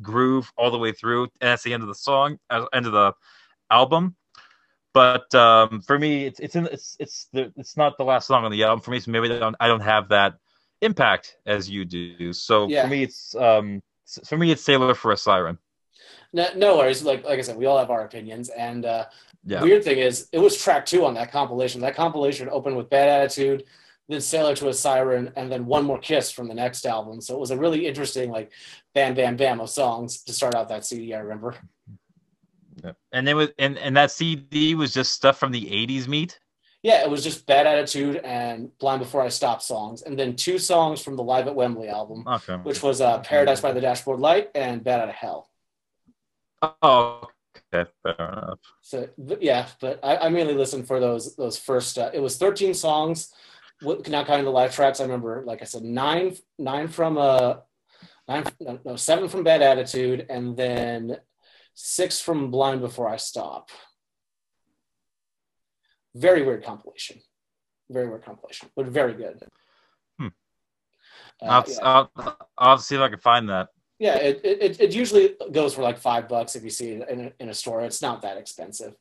groove 0.00 0.50
all 0.56 0.70
the 0.70 0.78
way 0.78 0.92
through, 0.92 1.24
and 1.24 1.48
that's 1.50 1.62
the 1.62 1.74
end 1.74 1.82
of 1.82 1.88
the 1.88 1.94
song, 1.94 2.38
uh, 2.48 2.64
end 2.72 2.86
of 2.86 2.92
the 2.92 3.12
album. 3.70 4.16
But 4.94 5.32
um, 5.34 5.82
for 5.82 5.98
me, 5.98 6.24
it's 6.24 6.40
it's 6.40 6.56
in, 6.56 6.66
it's 6.66 6.96
it's 6.98 7.28
the, 7.34 7.52
it's 7.56 7.76
not 7.76 7.98
the 7.98 8.04
last 8.04 8.26
song 8.26 8.44
on 8.44 8.50
the 8.50 8.62
album. 8.64 8.80
For 8.80 8.90
me, 8.92 8.96
it's 8.96 9.06
maybe 9.06 9.30
I 9.30 9.38
don't 9.38 9.56
I 9.60 9.68
don't 9.68 9.80
have 9.80 10.08
that 10.08 10.36
impact 10.82 11.36
as 11.46 11.68
you 11.68 11.84
do. 11.84 12.32
So 12.32 12.68
Yeah. 12.68 12.82
for 12.82 12.88
me, 12.88 13.02
it's 13.02 13.34
um 13.34 13.82
for 14.24 14.36
me 14.38 14.50
it's 14.50 14.62
Sailor 14.62 14.94
for 14.94 15.12
a 15.12 15.16
Siren. 15.16 15.58
no, 16.32 16.48
no 16.56 16.76
worries. 16.78 17.02
Like 17.02 17.24
like 17.24 17.38
I 17.38 17.42
said, 17.42 17.56
we 17.56 17.66
all 17.66 17.78
have 17.78 17.90
our 17.90 18.04
opinions, 18.04 18.48
and 18.50 18.84
uh, 18.84 19.06
Yeah, 19.44 19.62
Weird 19.62 19.84
thing 19.84 19.98
is, 19.98 20.28
it 20.32 20.38
was 20.38 20.56
track 20.62 20.86
two 20.86 21.04
on 21.04 21.14
that 21.14 21.30
compilation. 21.32 21.80
That 21.80 21.94
compilation 21.96 22.48
opened 22.50 22.76
with 22.76 22.90
Bad 22.90 23.08
Attitude, 23.08 23.64
then 24.08 24.20
Sailor 24.20 24.54
to 24.56 24.68
a 24.68 24.74
Siren, 24.74 25.32
and 25.36 25.50
then 25.50 25.66
One 25.66 25.84
More 25.84 25.98
Kiss 25.98 26.30
from 26.30 26.48
the 26.48 26.54
next 26.54 26.84
album. 26.86 27.20
So 27.20 27.34
it 27.34 27.40
was 27.40 27.50
a 27.52 27.56
really 27.56 27.86
interesting, 27.86 28.30
like, 28.30 28.50
bam, 28.94 29.14
bam, 29.14 29.36
bam 29.36 29.60
of 29.60 29.70
songs 29.70 30.22
to 30.24 30.32
start 30.32 30.54
out 30.54 30.68
that 30.68 30.84
CD. 30.84 31.14
I 31.14 31.20
remember. 31.20 31.54
Yeah. 32.84 32.92
and 33.12 33.28
it 33.28 33.34
was 33.34 33.48
and 33.58 33.76
and 33.78 33.96
that 33.96 34.10
CD 34.10 34.74
was 34.74 34.92
just 34.94 35.12
stuff 35.12 35.38
from 35.38 35.52
the 35.52 35.64
'80s 35.66 36.08
Meat. 36.08 36.38
Yeah, 36.82 37.02
it 37.02 37.10
was 37.10 37.22
just 37.22 37.46
Bad 37.46 37.66
Attitude 37.66 38.16
and 38.24 38.76
Blind 38.78 39.00
Before 39.00 39.20
I 39.20 39.28
Stop 39.28 39.60
songs, 39.60 40.00
and 40.02 40.18
then 40.18 40.34
two 40.34 40.58
songs 40.58 41.02
from 41.02 41.16
the 41.16 41.22
Live 41.22 41.46
at 41.46 41.54
Wembley 41.54 41.88
album, 41.88 42.24
Okay. 42.26 42.56
which 42.62 42.82
was 42.82 43.00
uh, 43.02 43.18
Paradise 43.20 43.60
by 43.60 43.72
the 43.72 43.80
Dashboard 43.82 44.18
Light 44.20 44.50
and 44.54 44.82
Bat 44.82 45.00
Out 45.00 45.08
of 45.10 45.14
Hell. 45.14 45.50
Oh, 46.82 47.26
okay, 47.72 47.90
fair 48.02 48.14
enough. 48.18 48.58
So 48.80 49.08
but 49.18 49.42
yeah, 49.42 49.66
but 49.80 50.00
I, 50.02 50.16
I 50.16 50.28
mainly 50.30 50.54
listened 50.54 50.86
for 50.86 51.00
those 51.00 51.36
those 51.36 51.58
first. 51.58 51.98
Uh, 51.98 52.10
it 52.14 52.20
was 52.20 52.36
13 52.38 52.74
songs, 52.74 53.32
not 53.82 54.26
counting 54.26 54.44
the 54.44 54.50
live 54.50 54.74
tracks. 54.74 55.00
I 55.00 55.04
remember, 55.04 55.42
like 55.46 55.62
I 55.62 55.64
said, 55.66 55.82
nine 55.84 56.36
nine 56.58 56.88
from 56.88 57.18
uh 57.18 57.56
nine 58.28 58.44
no 58.84 58.96
seven 58.96 59.28
from 59.28 59.42
Bad 59.44 59.62
Attitude, 59.62 60.26
and 60.30 60.56
then 60.56 61.16
six 61.74 62.20
from 62.20 62.50
Blind 62.50 62.80
Before 62.80 63.08
I 63.08 63.16
Stop. 63.16 63.70
Very 66.14 66.42
weird 66.42 66.64
compilation, 66.64 67.20
very 67.88 68.08
weird 68.08 68.24
compilation, 68.24 68.68
but 68.74 68.86
very 68.86 69.14
good. 69.14 69.42
Hmm. 70.18 70.26
Uh, 71.40 71.44
I'll, 71.44 71.64
yeah. 71.68 71.76
I'll, 71.82 72.38
I'll 72.58 72.78
see 72.78 72.96
if 72.96 73.00
I 73.00 73.08
can 73.08 73.18
find 73.18 73.48
that. 73.48 73.68
Yeah, 73.98 74.16
it, 74.16 74.40
it, 74.42 74.80
it 74.80 74.94
usually 74.94 75.36
goes 75.52 75.74
for 75.74 75.82
like 75.82 75.98
five 75.98 76.26
bucks 76.26 76.56
if 76.56 76.64
you 76.64 76.70
see 76.70 76.92
it 76.92 77.08
in 77.08 77.26
a, 77.26 77.32
in 77.38 77.48
a 77.50 77.54
store. 77.54 77.82
It's 77.82 78.00
not 78.00 78.22
that 78.22 78.38
expensive, 78.38 78.94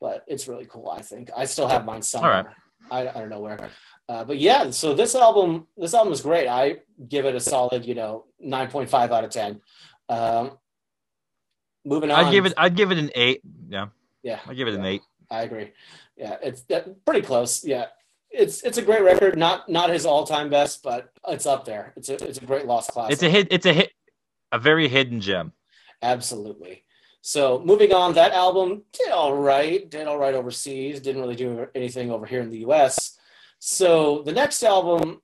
but 0.00 0.24
it's 0.26 0.48
really 0.48 0.64
cool. 0.64 0.88
I 0.90 1.02
think 1.02 1.30
I 1.36 1.44
still 1.44 1.68
have 1.68 1.84
mine 1.84 2.02
somewhere. 2.02 2.56
I, 2.90 3.00
I 3.08 3.12
don't 3.12 3.28
know 3.28 3.40
where, 3.40 3.70
uh, 4.08 4.24
but 4.24 4.38
yeah. 4.38 4.70
So 4.70 4.94
this 4.94 5.14
album, 5.14 5.66
this 5.76 5.92
album 5.92 6.12
is 6.12 6.22
great. 6.22 6.48
I 6.48 6.78
give 7.08 7.26
it 7.26 7.34
a 7.34 7.40
solid, 7.40 7.84
you 7.84 7.94
know, 7.94 8.24
nine 8.40 8.70
point 8.70 8.88
five 8.88 9.12
out 9.12 9.24
of 9.24 9.30
ten. 9.30 9.60
Um, 10.08 10.52
moving 11.84 12.10
on, 12.10 12.24
I'd 12.24 12.32
give 12.32 12.46
it. 12.46 12.54
I'd 12.56 12.74
give 12.74 12.90
it 12.90 12.98
an 12.98 13.10
eight. 13.14 13.42
Yeah, 13.68 13.88
Yeah, 14.22 14.40
I'd 14.46 14.56
give 14.56 14.68
it 14.68 14.74
an 14.74 14.86
eight. 14.86 15.02
I 15.30 15.42
agree. 15.42 15.72
Yeah, 16.16 16.36
it's 16.42 16.64
pretty 17.04 17.22
close. 17.22 17.64
Yeah, 17.64 17.86
it's 18.30 18.62
it's 18.62 18.78
a 18.78 18.82
great 18.82 19.02
record. 19.02 19.38
Not 19.38 19.68
not 19.68 19.90
his 19.90 20.06
all 20.06 20.26
time 20.26 20.50
best, 20.50 20.82
but 20.82 21.12
it's 21.28 21.46
up 21.46 21.64
there. 21.64 21.92
It's 21.96 22.08
a 22.08 22.14
it's 22.24 22.38
a 22.38 22.44
great 22.44 22.66
lost 22.66 22.90
class. 22.90 23.12
It's 23.12 23.22
a 23.22 23.30
hit. 23.30 23.48
It's 23.50 23.66
a 23.66 23.72
hit. 23.72 23.92
A 24.52 24.58
very 24.58 24.88
hidden 24.88 25.20
gem. 25.20 25.52
Absolutely. 26.02 26.84
So 27.20 27.60
moving 27.64 27.92
on, 27.92 28.14
that 28.14 28.32
album 28.32 28.84
did 28.92 29.10
all 29.10 29.34
right, 29.34 29.88
did 29.90 30.06
all 30.06 30.18
right 30.18 30.34
overseas, 30.34 31.00
didn't 31.00 31.20
really 31.20 31.36
do 31.36 31.66
anything 31.74 32.10
over 32.10 32.24
here 32.24 32.40
in 32.40 32.48
the 32.48 32.58
US. 32.58 33.18
So 33.58 34.22
the 34.22 34.32
next 34.32 34.62
album, 34.62 35.20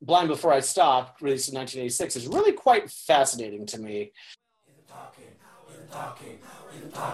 Blind 0.00 0.28
Before 0.28 0.52
I 0.52 0.60
Stop, 0.60 1.16
released 1.20 1.48
in 1.48 1.56
1986, 1.56 2.16
is 2.16 2.26
really 2.28 2.52
quite 2.52 2.90
fascinating 2.90 3.66
to 3.66 3.80
me. 3.80 4.12
Money 6.72 7.12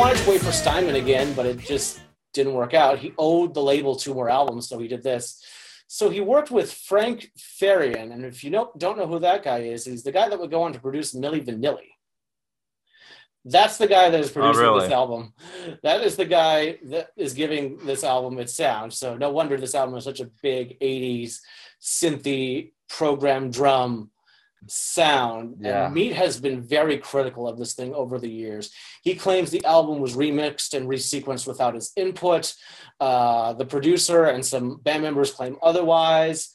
wanted 0.00 0.16
to 0.16 0.30
wait 0.30 0.40
for 0.40 0.50
Steinman 0.50 0.94
again, 0.94 1.34
but 1.34 1.44
it 1.44 1.58
just 1.58 2.00
didn't 2.32 2.54
work 2.54 2.72
out. 2.72 2.98
He 2.98 3.12
owed 3.18 3.52
the 3.52 3.62
label 3.62 3.94
two 3.94 4.14
more 4.14 4.30
albums, 4.30 4.66
so 4.66 4.78
he 4.78 4.88
did 4.88 5.02
this. 5.02 5.44
So 5.88 6.08
he 6.08 6.22
worked 6.22 6.50
with 6.50 6.72
Frank 6.72 7.30
Farian, 7.38 8.10
and 8.10 8.24
if 8.24 8.42
you 8.42 8.48
know, 8.48 8.72
don't 8.78 8.96
know 8.96 9.06
who 9.06 9.18
that 9.18 9.44
guy 9.44 9.58
is, 9.58 9.84
he's 9.84 10.02
the 10.02 10.10
guy 10.10 10.30
that 10.30 10.40
would 10.40 10.50
go 10.50 10.62
on 10.62 10.72
to 10.72 10.80
produce 10.80 11.14
Milli 11.14 11.44
Vanilli. 11.44 11.90
That's 13.44 13.76
the 13.76 13.88
guy 13.88 14.08
that 14.08 14.20
is 14.20 14.30
oh, 14.30 14.32
producing 14.32 14.64
really? 14.64 14.80
this 14.80 14.90
album. 14.90 15.34
That 15.82 16.00
is 16.00 16.16
the 16.16 16.24
guy 16.24 16.78
that 16.84 17.10
is 17.14 17.34
giving 17.34 17.84
this 17.84 18.02
album 18.02 18.38
its 18.38 18.54
sound. 18.54 18.94
So 18.94 19.18
no 19.18 19.28
wonder 19.28 19.58
this 19.58 19.74
album 19.74 19.96
is 19.96 20.04
such 20.04 20.20
a 20.20 20.30
big 20.42 20.80
'80s 20.80 21.40
synthy 21.78 22.72
program 22.88 23.50
drum 23.50 24.09
sound. 24.66 25.56
Yeah. 25.60 25.86
And 25.86 25.94
Meat 25.94 26.12
has 26.12 26.40
been 26.40 26.62
very 26.62 26.98
critical 26.98 27.48
of 27.48 27.58
this 27.58 27.74
thing 27.74 27.94
over 27.94 28.18
the 28.18 28.30
years. 28.30 28.70
He 29.02 29.14
claims 29.14 29.50
the 29.50 29.64
album 29.64 30.00
was 30.00 30.16
remixed 30.16 30.74
and 30.74 30.88
resequenced 30.88 31.46
without 31.46 31.74
his 31.74 31.92
input. 31.96 32.54
Uh, 32.98 33.52
the 33.54 33.66
producer 33.66 34.26
and 34.26 34.44
some 34.44 34.76
band 34.78 35.02
members 35.02 35.32
claim 35.32 35.56
otherwise. 35.62 36.54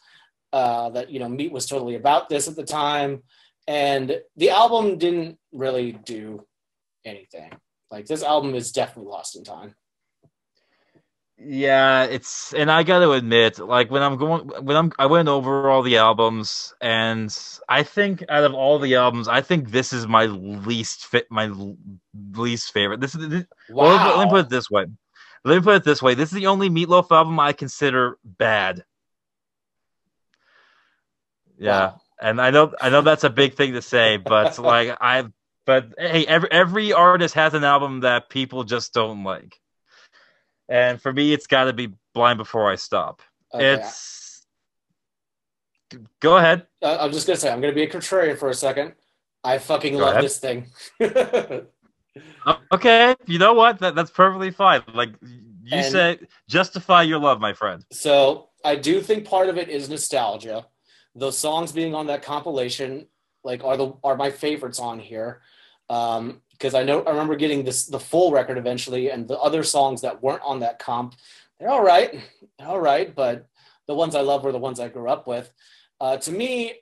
Uh, 0.54 0.90
that 0.92 1.10
you 1.10 1.20
know, 1.20 1.28
Meat 1.28 1.52
was 1.52 1.66
totally 1.66 1.96
about 1.96 2.30
this 2.30 2.48
at 2.48 2.56
the 2.56 2.64
time, 2.64 3.24
and 3.68 4.22
the 4.38 4.52
album 4.52 4.98
didn't 4.98 5.38
really 5.52 5.92
do 5.92 6.46
anything. 7.04 7.52
Like 7.92 8.06
this 8.06 8.24
album 8.24 8.56
is 8.56 8.72
definitely 8.72 9.12
lost 9.12 9.36
in 9.36 9.44
time. 9.44 9.76
Yeah, 11.38 12.06
it's 12.06 12.54
and 12.54 12.72
I 12.72 12.84
got 12.84 13.00
to 13.00 13.12
admit, 13.12 13.60
like 13.60 13.92
when 13.92 14.02
I'm 14.02 14.16
going 14.18 14.48
when 14.64 14.78
I'm 14.78 14.92
I 14.98 15.06
went 15.08 15.28
over 15.28 15.70
all 15.70 15.82
the 15.82 15.98
albums 15.98 16.74
and 16.80 17.36
I 17.68 17.84
think 17.84 18.24
out 18.30 18.46
of 18.46 18.54
all 18.54 18.80
the 18.80 18.96
albums, 18.96 19.28
I 19.28 19.42
think 19.42 19.72
this 19.72 19.92
is 19.92 20.08
my 20.08 20.26
least 20.28 21.06
fit 21.08 21.28
my 21.30 21.52
least 22.34 22.72
favorite. 22.72 23.02
This 23.02 23.16
is 23.16 23.28
this, 23.30 23.46
well, 23.68 23.90
let 23.98 24.02
me- 24.02 24.14
let 24.14 24.26
me 24.28 24.30
put 24.32 24.46
it 24.46 24.50
this 24.50 24.70
way. 24.72 24.86
Let 25.44 25.56
me 25.58 25.62
put 25.62 25.76
it 25.76 25.84
this 25.84 26.02
way: 26.02 26.14
this 26.14 26.30
is 26.32 26.36
the 26.36 26.48
only 26.48 26.70
Meatloaf 26.70 27.12
album 27.12 27.38
I 27.40 27.52
consider 27.52 28.18
bad. 28.24 28.86
Yeah, 31.58 31.92
Wow. 31.92 32.02
and 32.22 32.42
I 32.42 32.52
know 32.52 32.74
I 32.82 32.90
know 32.90 33.02
that's 33.02 33.24
a 33.24 33.30
big 33.30 33.56
thing 33.56 33.74
to 33.74 33.82
say, 33.82 34.18
but 34.18 34.58
like 34.58 34.98
I, 35.02 35.26
but 35.66 35.94
hey, 35.98 36.26
every 36.26 36.52
every 36.52 36.94
artist 36.94 37.36
has 37.36 37.54
an 37.54 37.64
album 37.64 38.02
that 38.02 38.30
people 38.30 38.64
just 38.64 38.94
don't 38.94 39.24
like, 39.24 39.60
and 40.70 41.02
for 41.02 41.12
me, 41.14 41.34
it's 41.34 41.48
got 41.48 41.66
to 41.66 41.74
be 41.74 41.94
Blind 42.14 42.38
Before 42.38 42.70
I 42.72 42.76
Stop. 42.76 43.22
Okay, 43.54 43.74
It's 43.74 44.46
go 46.20 46.38
ahead. 46.38 46.66
I, 46.84 46.98
I'm 46.98 47.12
just 47.12 47.28
gonna 47.28 47.38
say 47.38 47.52
I'm 47.52 47.62
gonna 47.62 47.74
be 47.74 47.84
a 47.84 47.90
contrarian 47.90 48.38
for 48.38 48.50
a 48.50 48.54
second. 48.54 48.94
I 49.44 49.58
fucking 49.60 49.94
Go 49.94 50.00
love 50.00 50.12
ahead. 50.14 50.24
this 50.26 50.40
thing. 50.40 50.68
Uh, 51.02 51.62
Okay, 52.72 53.14
you 53.26 53.38
know 53.40 53.54
what? 53.54 53.80
That, 53.80 53.94
that's 53.94 54.10
perfectly 54.10 54.50
fine. 54.52 54.82
Like 54.94 55.10
you 55.22 55.78
And- 55.78 55.92
said, 55.92 56.28
justify 56.48 57.02
your 57.02 57.20
love, 57.20 57.42
my 57.42 57.52
friend. 57.54 57.84
So 57.92 58.50
I 58.64 58.76
do 58.78 59.02
think 59.02 59.26
part 59.28 59.50
of 59.50 59.58
it 59.58 59.68
is 59.68 59.90
nostalgia. 59.90 60.66
Those 61.14 61.38
songs 61.38 61.72
being 61.74 61.94
on 61.94 62.08
that 62.08 62.24
compilation, 62.24 63.08
like, 63.44 63.64
are 63.66 63.76
the 63.78 63.94
are 64.04 64.16
my 64.16 64.32
favorites 64.32 64.80
on 64.80 65.00
here. 65.00 65.42
Um, 65.90 66.42
because 66.58 66.74
I 66.74 66.84
know 66.84 67.02
I 67.04 67.12
remember 67.12 67.36
getting 67.36 67.64
this 67.64 67.86
the 67.86 68.00
full 68.00 68.32
record 68.32 68.58
eventually, 68.58 69.10
and 69.12 69.28
the 69.28 69.40
other 69.40 69.64
songs 69.64 70.02
that 70.02 70.22
weren't 70.24 70.42
on 70.44 70.62
that 70.62 70.80
comp, 70.80 71.16
they're 71.60 71.70
all 71.70 71.84
right, 71.84 72.20
they're 72.58 72.68
all 72.68 72.80
right, 72.80 73.14
but 73.14 73.48
the 73.88 73.96
ones 73.96 74.16
I 74.16 74.22
love 74.22 74.44
were 74.44 74.52
the 74.52 74.58
ones 74.58 74.80
I 74.80 74.90
grew 74.90 75.10
up 75.10 75.28
with. 75.28 75.52
Uh, 76.00 76.18
to 76.18 76.32
me, 76.32 76.74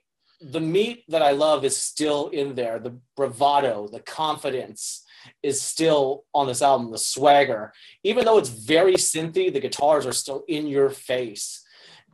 the 0.41 0.60
meat 0.60 1.04
that 1.10 1.22
I 1.22 1.32
love 1.32 1.64
is 1.66 1.76
still 1.78 2.30
in 2.30 2.56
there. 2.56 2.80
The 2.80 2.98
bravado, 3.16 3.88
the 3.88 4.00
confidence 4.00 5.06
is 5.41 5.62
still 5.62 6.26
on 6.34 6.48
this 6.48 6.62
album. 6.62 6.91
The 6.91 6.98
swagger, 6.98 7.74
even 8.04 8.26
though 8.26 8.38
it's 8.38 8.50
very 8.50 8.95
synthy, 8.95 9.52
the 9.52 9.60
guitars 9.60 10.06
are 10.06 10.14
still 10.14 10.44
in 10.48 10.68
your 10.68 10.90
face. 10.90 11.64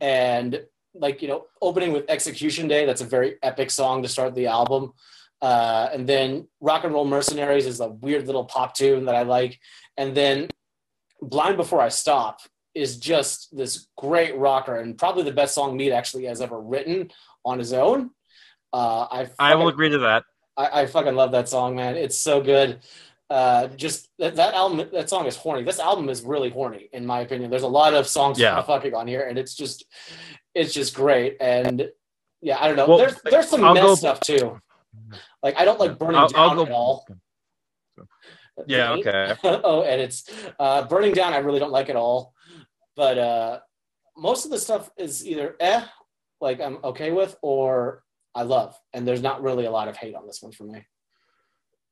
And 0.00 0.62
like 0.94 1.22
you 1.22 1.28
know, 1.28 1.46
opening 1.60 1.92
with 1.92 2.08
Execution 2.08 2.68
Day, 2.68 2.84
that's 2.84 3.00
a 3.00 3.06
very 3.06 3.36
epic 3.42 3.70
song 3.70 4.02
to 4.02 4.08
start 4.08 4.34
the 4.34 4.46
album. 4.46 4.92
Uh, 5.42 5.88
and 5.92 6.06
then 6.08 6.46
Rock 6.60 6.84
and 6.84 6.92
Roll 6.92 7.04
Mercenaries 7.06 7.66
is 7.66 7.80
a 7.80 7.88
weird 7.88 8.26
little 8.26 8.44
pop 8.44 8.74
tune 8.74 9.06
that 9.06 9.14
I 9.14 9.22
like. 9.22 9.58
And 9.96 10.14
then 10.14 10.48
Blind 11.22 11.56
Before 11.56 11.80
I 11.80 11.88
Stop 11.88 12.40
is 12.74 12.98
just 12.98 13.56
this 13.56 13.88
great 13.96 14.36
rocker 14.36 14.76
and 14.76 14.96
probably 14.96 15.22
the 15.24 15.32
best 15.32 15.54
song 15.54 15.76
Meat 15.76 15.92
actually 15.92 16.24
has 16.26 16.40
ever 16.40 16.60
written 16.60 17.10
on 17.44 17.58
his 17.58 17.72
own. 17.72 18.10
Uh, 18.72 19.06
I 19.10 19.28
I 19.38 19.54
will 19.56 19.68
agree 19.68 19.88
to 19.88 19.98
that. 19.98 20.24
I, 20.56 20.82
I 20.82 20.86
fucking 20.86 21.14
love 21.16 21.32
that 21.32 21.48
song, 21.48 21.74
man. 21.74 21.96
It's 21.96 22.18
so 22.18 22.40
good. 22.40 22.80
Uh, 23.28 23.68
just 23.68 24.08
that, 24.18 24.36
that 24.36 24.54
album, 24.54 24.88
that 24.92 25.08
song 25.08 25.26
is 25.26 25.36
horny. 25.36 25.62
This 25.64 25.78
album 25.80 26.08
is 26.08 26.22
really 26.22 26.50
horny, 26.50 26.88
in 26.92 27.06
my 27.06 27.20
opinion. 27.20 27.50
There's 27.50 27.62
a 27.62 27.68
lot 27.68 27.94
of 27.94 28.06
songs 28.06 28.38
Yeah. 28.38 28.60
fucking 28.62 28.94
on 28.94 29.06
here, 29.06 29.22
and 29.22 29.38
it's 29.38 29.54
just, 29.54 29.84
it's 30.54 30.74
just 30.74 30.94
great. 30.94 31.36
And 31.40 31.88
yeah, 32.42 32.58
I 32.60 32.66
don't 32.68 32.76
know. 32.76 32.86
Well, 32.88 32.98
there's 32.98 33.20
there's 33.22 33.48
some 33.48 33.64
I'll 33.64 33.74
mess 33.74 33.84
go- 33.84 33.94
stuff 33.94 34.20
too. 34.20 34.60
Like 35.42 35.56
I 35.56 35.64
don't 35.64 35.80
like 35.80 35.98
burning 35.98 36.16
I'll- 36.16 36.28
down 36.28 36.58
I'll 36.58 36.66
at 36.66 36.72
all. 36.72 37.06
Yeah, 38.66 38.92
okay. 38.92 39.34
oh, 39.44 39.82
and 39.82 40.00
it's 40.00 40.30
uh, 40.58 40.86
burning 40.86 41.12
down. 41.14 41.32
I 41.32 41.38
really 41.38 41.58
don't 41.58 41.72
like 41.72 41.88
at 41.88 41.96
all. 41.96 42.34
But 42.96 43.18
uh, 43.18 43.60
most 44.16 44.44
of 44.44 44.50
the 44.50 44.58
stuff 44.58 44.90
is 44.98 45.26
either 45.26 45.56
eh, 45.60 45.82
like 46.40 46.60
I'm 46.60 46.78
okay 46.84 47.10
with, 47.12 47.36
or 47.42 48.02
I 48.34 48.42
love. 48.42 48.78
And 48.92 49.06
there's 49.06 49.22
not 49.22 49.42
really 49.42 49.64
a 49.64 49.70
lot 49.70 49.88
of 49.88 49.96
hate 49.96 50.14
on 50.14 50.26
this 50.26 50.42
one 50.42 50.52
for 50.52 50.64
me. 50.64 50.84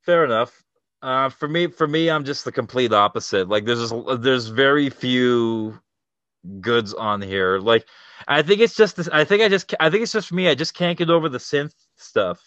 Fair 0.02 0.24
enough. 0.24 0.62
Uh, 1.00 1.28
for 1.28 1.48
me, 1.48 1.68
for 1.68 1.86
me, 1.86 2.10
I'm 2.10 2.24
just 2.24 2.44
the 2.44 2.52
complete 2.52 2.92
opposite. 2.92 3.48
Like, 3.48 3.64
there's 3.64 3.90
just, 3.90 3.94
there's 4.20 4.48
very 4.48 4.90
few 4.90 5.78
goods 6.60 6.92
on 6.92 7.22
here. 7.22 7.58
Like, 7.58 7.86
I 8.26 8.42
think 8.42 8.60
it's 8.60 8.74
just 8.74 8.96
this. 8.96 9.08
I 9.12 9.24
think 9.24 9.42
I 9.42 9.48
just, 9.48 9.72
I 9.78 9.90
think 9.90 10.02
it's 10.02 10.12
just 10.12 10.28
for 10.28 10.34
me. 10.34 10.48
I 10.48 10.54
just 10.54 10.74
can't 10.74 10.98
get 10.98 11.08
over 11.08 11.28
the 11.28 11.38
synth 11.38 11.74
stuff. 11.96 12.40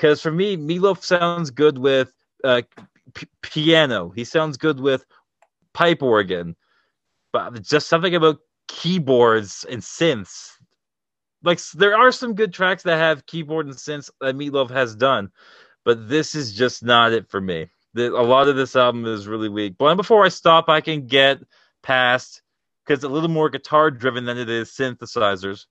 Because 0.00 0.22
for 0.22 0.30
me, 0.30 0.56
Meatloaf 0.56 1.02
sounds 1.02 1.50
good 1.50 1.76
with 1.76 2.12
uh, 2.42 2.62
p- 3.12 3.26
piano. 3.42 4.10
He 4.10 4.24
sounds 4.24 4.56
good 4.56 4.80
with 4.80 5.04
pipe 5.74 6.02
organ, 6.02 6.56
but 7.32 7.60
just 7.62 7.88
something 7.88 8.14
about 8.14 8.38
keyboards 8.66 9.66
and 9.68 9.82
synths. 9.82 10.52
Like, 11.42 11.60
there 11.74 11.96
are 11.96 12.12
some 12.12 12.34
good 12.34 12.54
tracks 12.54 12.84
that 12.84 12.96
have 12.96 13.26
keyboard 13.26 13.66
and 13.66 13.74
synths 13.74 14.10
that 14.20 14.36
Meatloaf 14.36 14.70
has 14.70 14.96
done 14.96 15.30
but 15.84 16.08
this 16.08 16.34
is 16.34 16.52
just 16.52 16.82
not 16.82 17.12
it 17.12 17.28
for 17.28 17.40
me. 17.40 17.68
The, 17.94 18.14
a 18.14 18.22
lot 18.22 18.48
of 18.48 18.56
this 18.56 18.76
album 18.76 19.06
is 19.06 19.26
really 19.26 19.48
weak. 19.48 19.78
Blind 19.78 19.96
Before 19.96 20.24
I 20.24 20.28
Stop, 20.28 20.68
I 20.68 20.80
can 20.80 21.06
get 21.06 21.38
past 21.82 22.42
because 22.84 22.98
it's 22.98 23.04
a 23.04 23.08
little 23.08 23.28
more 23.28 23.50
guitar 23.50 23.90
driven 23.90 24.24
than 24.24 24.38
it 24.38 24.48
is 24.48 24.70
synthesizers. 24.70 25.66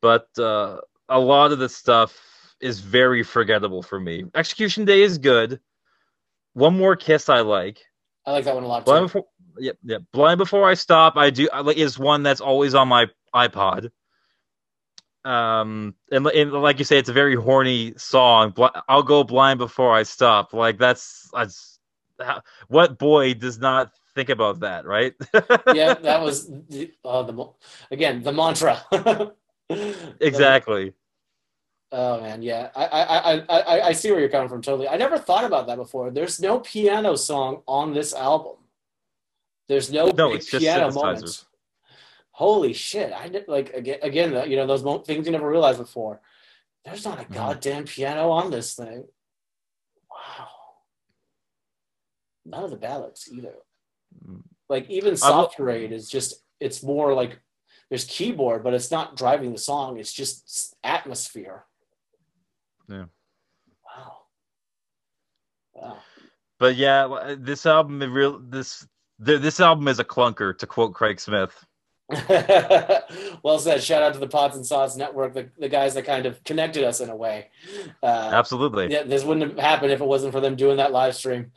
But 0.00 0.26
uh, 0.38 0.78
a 1.08 1.20
lot 1.20 1.52
of 1.52 1.58
the 1.58 1.68
stuff 1.68 2.18
is 2.62 2.80
very 2.80 3.22
forgettable 3.22 3.82
for 3.82 4.00
me. 4.00 4.24
Execution 4.34 4.84
Day 4.84 5.02
is 5.02 5.18
good. 5.18 5.60
One 6.54 6.78
More 6.78 6.96
Kiss 6.96 7.28
I 7.28 7.40
like. 7.40 7.84
I 8.24 8.32
like 8.32 8.44
that 8.44 8.54
one 8.54 8.64
a 8.64 8.68
lot 8.68 8.84
Blind 8.84 9.02
too. 9.02 9.06
Before, 9.06 9.26
yeah, 9.58 9.72
yeah. 9.84 9.98
Blind 10.12 10.38
Before 10.38 10.68
I 10.68 10.74
Stop, 10.74 11.16
I 11.16 11.30
do 11.30 11.48
I 11.52 11.60
like 11.60 11.76
is 11.76 11.98
one 11.98 12.22
that's 12.22 12.40
always 12.40 12.74
on 12.74 12.88
my 12.88 13.06
iPod. 13.34 13.90
Um, 15.24 15.94
and, 16.10 16.26
and 16.26 16.52
like 16.52 16.78
you 16.78 16.84
say, 16.84 16.98
it's 16.98 17.08
a 17.08 17.12
very 17.12 17.36
horny 17.36 17.94
song. 17.96 18.54
I'll 18.88 19.02
go 19.04 19.22
blind 19.22 19.58
before 19.58 19.94
I 19.94 20.02
stop. 20.02 20.52
Like 20.52 20.78
that's, 20.78 21.30
that's 21.32 21.78
how, 22.20 22.42
what 22.68 22.98
boy 22.98 23.34
does 23.34 23.58
not 23.58 23.92
think 24.14 24.30
about 24.30 24.60
that, 24.60 24.84
right? 24.84 25.14
yeah, 25.74 25.94
that 25.94 26.20
was 26.20 26.48
the, 26.48 26.92
uh, 27.04 27.22
the 27.22 27.48
again 27.90 28.22
the 28.22 28.32
mantra. 28.32 28.82
exactly. 30.20 30.92
Oh 31.94 32.20
man, 32.22 32.40
yeah, 32.40 32.70
I, 32.74 32.84
I 32.86 33.04
I 33.34 33.44
I 33.48 33.86
I 33.88 33.92
see 33.92 34.10
where 34.10 34.18
you're 34.18 34.30
coming 34.30 34.48
from. 34.48 34.62
Totally, 34.62 34.88
I 34.88 34.96
never 34.96 35.18
thought 35.18 35.44
about 35.44 35.66
that 35.66 35.76
before. 35.76 36.10
There's 36.10 36.40
no 36.40 36.58
piano 36.60 37.16
song 37.16 37.62
on 37.68 37.92
this 37.92 38.14
album. 38.14 38.56
There's 39.68 39.92
no, 39.92 40.06
No, 40.06 40.30
big 40.30 40.38
it's 40.38 40.46
just 40.50 40.62
piano 40.62 40.90
moments. 40.90 41.44
Holy 42.30 42.72
shit! 42.72 43.12
I 43.12 43.28
did 43.28 43.46
like 43.46 43.74
again, 43.74 43.98
again, 44.02 44.50
you 44.50 44.56
know, 44.56 44.66
those 44.66 44.82
mo- 44.82 44.98
things 45.00 45.26
you 45.26 45.32
never 45.32 45.48
realized 45.48 45.78
before. 45.78 46.22
There's 46.86 47.04
not 47.04 47.20
a 47.20 47.24
Mhm. 47.24 47.34
goddamn 47.34 47.84
piano 47.84 48.30
on 48.30 48.50
this 48.50 48.74
thing. 48.74 49.04
Wow. 50.10 50.48
None 52.46 52.64
of 52.64 52.70
the 52.70 52.76
ballads 52.76 53.28
either. 53.30 53.54
Mm. 54.26 54.42
Like 54.70 54.88
even 54.88 55.16
soft 55.16 55.58
grade 55.58 55.92
is 55.92 56.08
just 56.08 56.42
it's 56.58 56.82
more 56.82 57.12
like 57.12 57.38
there's 57.90 58.04
keyboard, 58.06 58.64
but 58.64 58.72
it's 58.72 58.90
not 58.90 59.16
driving 59.16 59.52
the 59.52 59.58
song. 59.58 59.98
It's 59.98 60.12
just 60.12 60.74
atmosphere. 60.82 61.66
Yeah. 62.92 63.04
Wow. 63.84 64.18
Wow. 65.74 65.98
But 66.58 66.76
yeah, 66.76 67.06
uh, 67.06 67.36
this 67.38 67.66
album, 67.66 68.00
real 68.12 68.38
this 68.38 68.86
th- 69.24 69.40
this 69.40 69.60
album 69.60 69.88
is 69.88 69.98
a 69.98 70.04
clunker, 70.04 70.56
to 70.58 70.66
quote 70.66 70.94
Craig 70.94 71.18
Smith. 71.20 71.52
well 73.42 73.58
said. 73.58 73.82
Shout 73.82 74.02
out 74.02 74.12
to 74.12 74.18
the 74.18 74.28
Pods 74.28 74.56
and 74.56 74.66
Sods 74.66 74.96
Network, 74.96 75.32
the, 75.32 75.48
the 75.58 75.68
guys 75.68 75.94
that 75.94 76.04
kind 76.04 76.26
of 76.26 76.42
connected 76.44 76.84
us 76.84 77.00
in 77.00 77.08
a 77.08 77.16
way. 77.16 77.48
Uh, 78.02 78.30
Absolutely. 78.32 78.92
yeah, 78.92 79.02
this 79.02 79.24
wouldn't 79.24 79.50
have 79.50 79.58
happened 79.58 79.92
if 79.92 80.00
it 80.00 80.06
wasn't 80.06 80.32
for 80.32 80.40
them 80.40 80.54
doing 80.54 80.76
that 80.76 80.92
live 80.92 81.14
stream. 81.14 81.52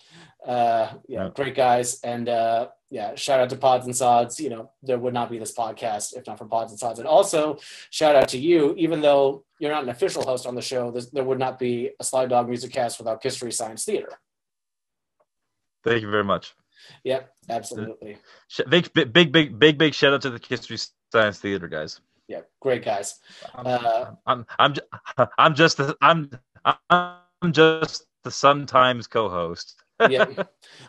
Uh, 0.46 0.94
yeah, 1.08 1.24
Yeah. 1.26 1.30
great 1.34 1.56
guys. 1.56 2.00
And 2.04 2.30
uh, 2.30 2.70
yeah, 2.92 3.16
shout 3.16 3.40
out 3.40 3.50
to 3.50 3.56
Pods 3.58 3.86
and 3.86 3.96
Sods. 3.96 4.40
You 4.40 4.50
know, 4.50 4.72
there 4.84 5.00
would 5.00 5.14
not 5.14 5.30
be 5.30 5.40
this 5.40 5.56
podcast 5.56 6.16
if 6.16 6.28
not 6.28 6.38
for 6.38 6.46
Pods 6.46 6.72
and 6.72 6.80
Sods. 6.80 7.00
And 7.00 7.08
also, 7.08 7.58
shout 7.90 8.16
out 8.16 8.28
to 8.30 8.38
you, 8.38 8.74
even 8.78 9.02
though 9.02 9.44
you're 9.60 9.72
not 9.72 9.84
an 9.84 9.90
official 9.90 10.24
host 10.24 10.46
on 10.46 10.56
the 10.56 10.62
show, 10.62 10.92
there 11.14 11.24
would 11.24 11.40
not 11.40 11.58
be 11.58 11.92
a 12.00 12.04
Sly 12.04 12.26
Dog 12.28 12.48
Music 12.48 12.72
Cast 12.72 13.00
without 13.00 13.24
History 13.24 13.52
Science 13.52 13.86
Theater. 13.86 14.20
Thank 15.84 16.02
you 16.02 16.10
very 16.10 16.24
much. 16.24 16.56
Yep, 17.04 17.32
absolutely. 17.50 18.18
Big, 18.70 18.94
big, 18.94 19.32
big, 19.32 19.60
big, 19.60 19.78
big, 19.78 19.94
shout 19.94 20.14
out 20.14 20.22
to 20.24 20.30
the 20.30 20.42
History 20.48 20.78
Science 21.12 21.40
Theater 21.40 21.68
guys. 21.68 22.00
Yeah, 22.28 22.42
great 22.60 22.84
guys. 22.84 23.20
I'm, 23.56 23.66
Uh, 23.68 24.06
I'm, 24.26 24.46
I'm, 24.60 24.74
I'm 25.38 25.56
just, 25.56 25.80
I'm, 26.02 26.30
I'm 26.90 27.52
just 27.52 28.06
the 28.24 28.32
sometimes 28.32 29.08
co-host. 29.08 29.84
Yeah. 30.10 30.26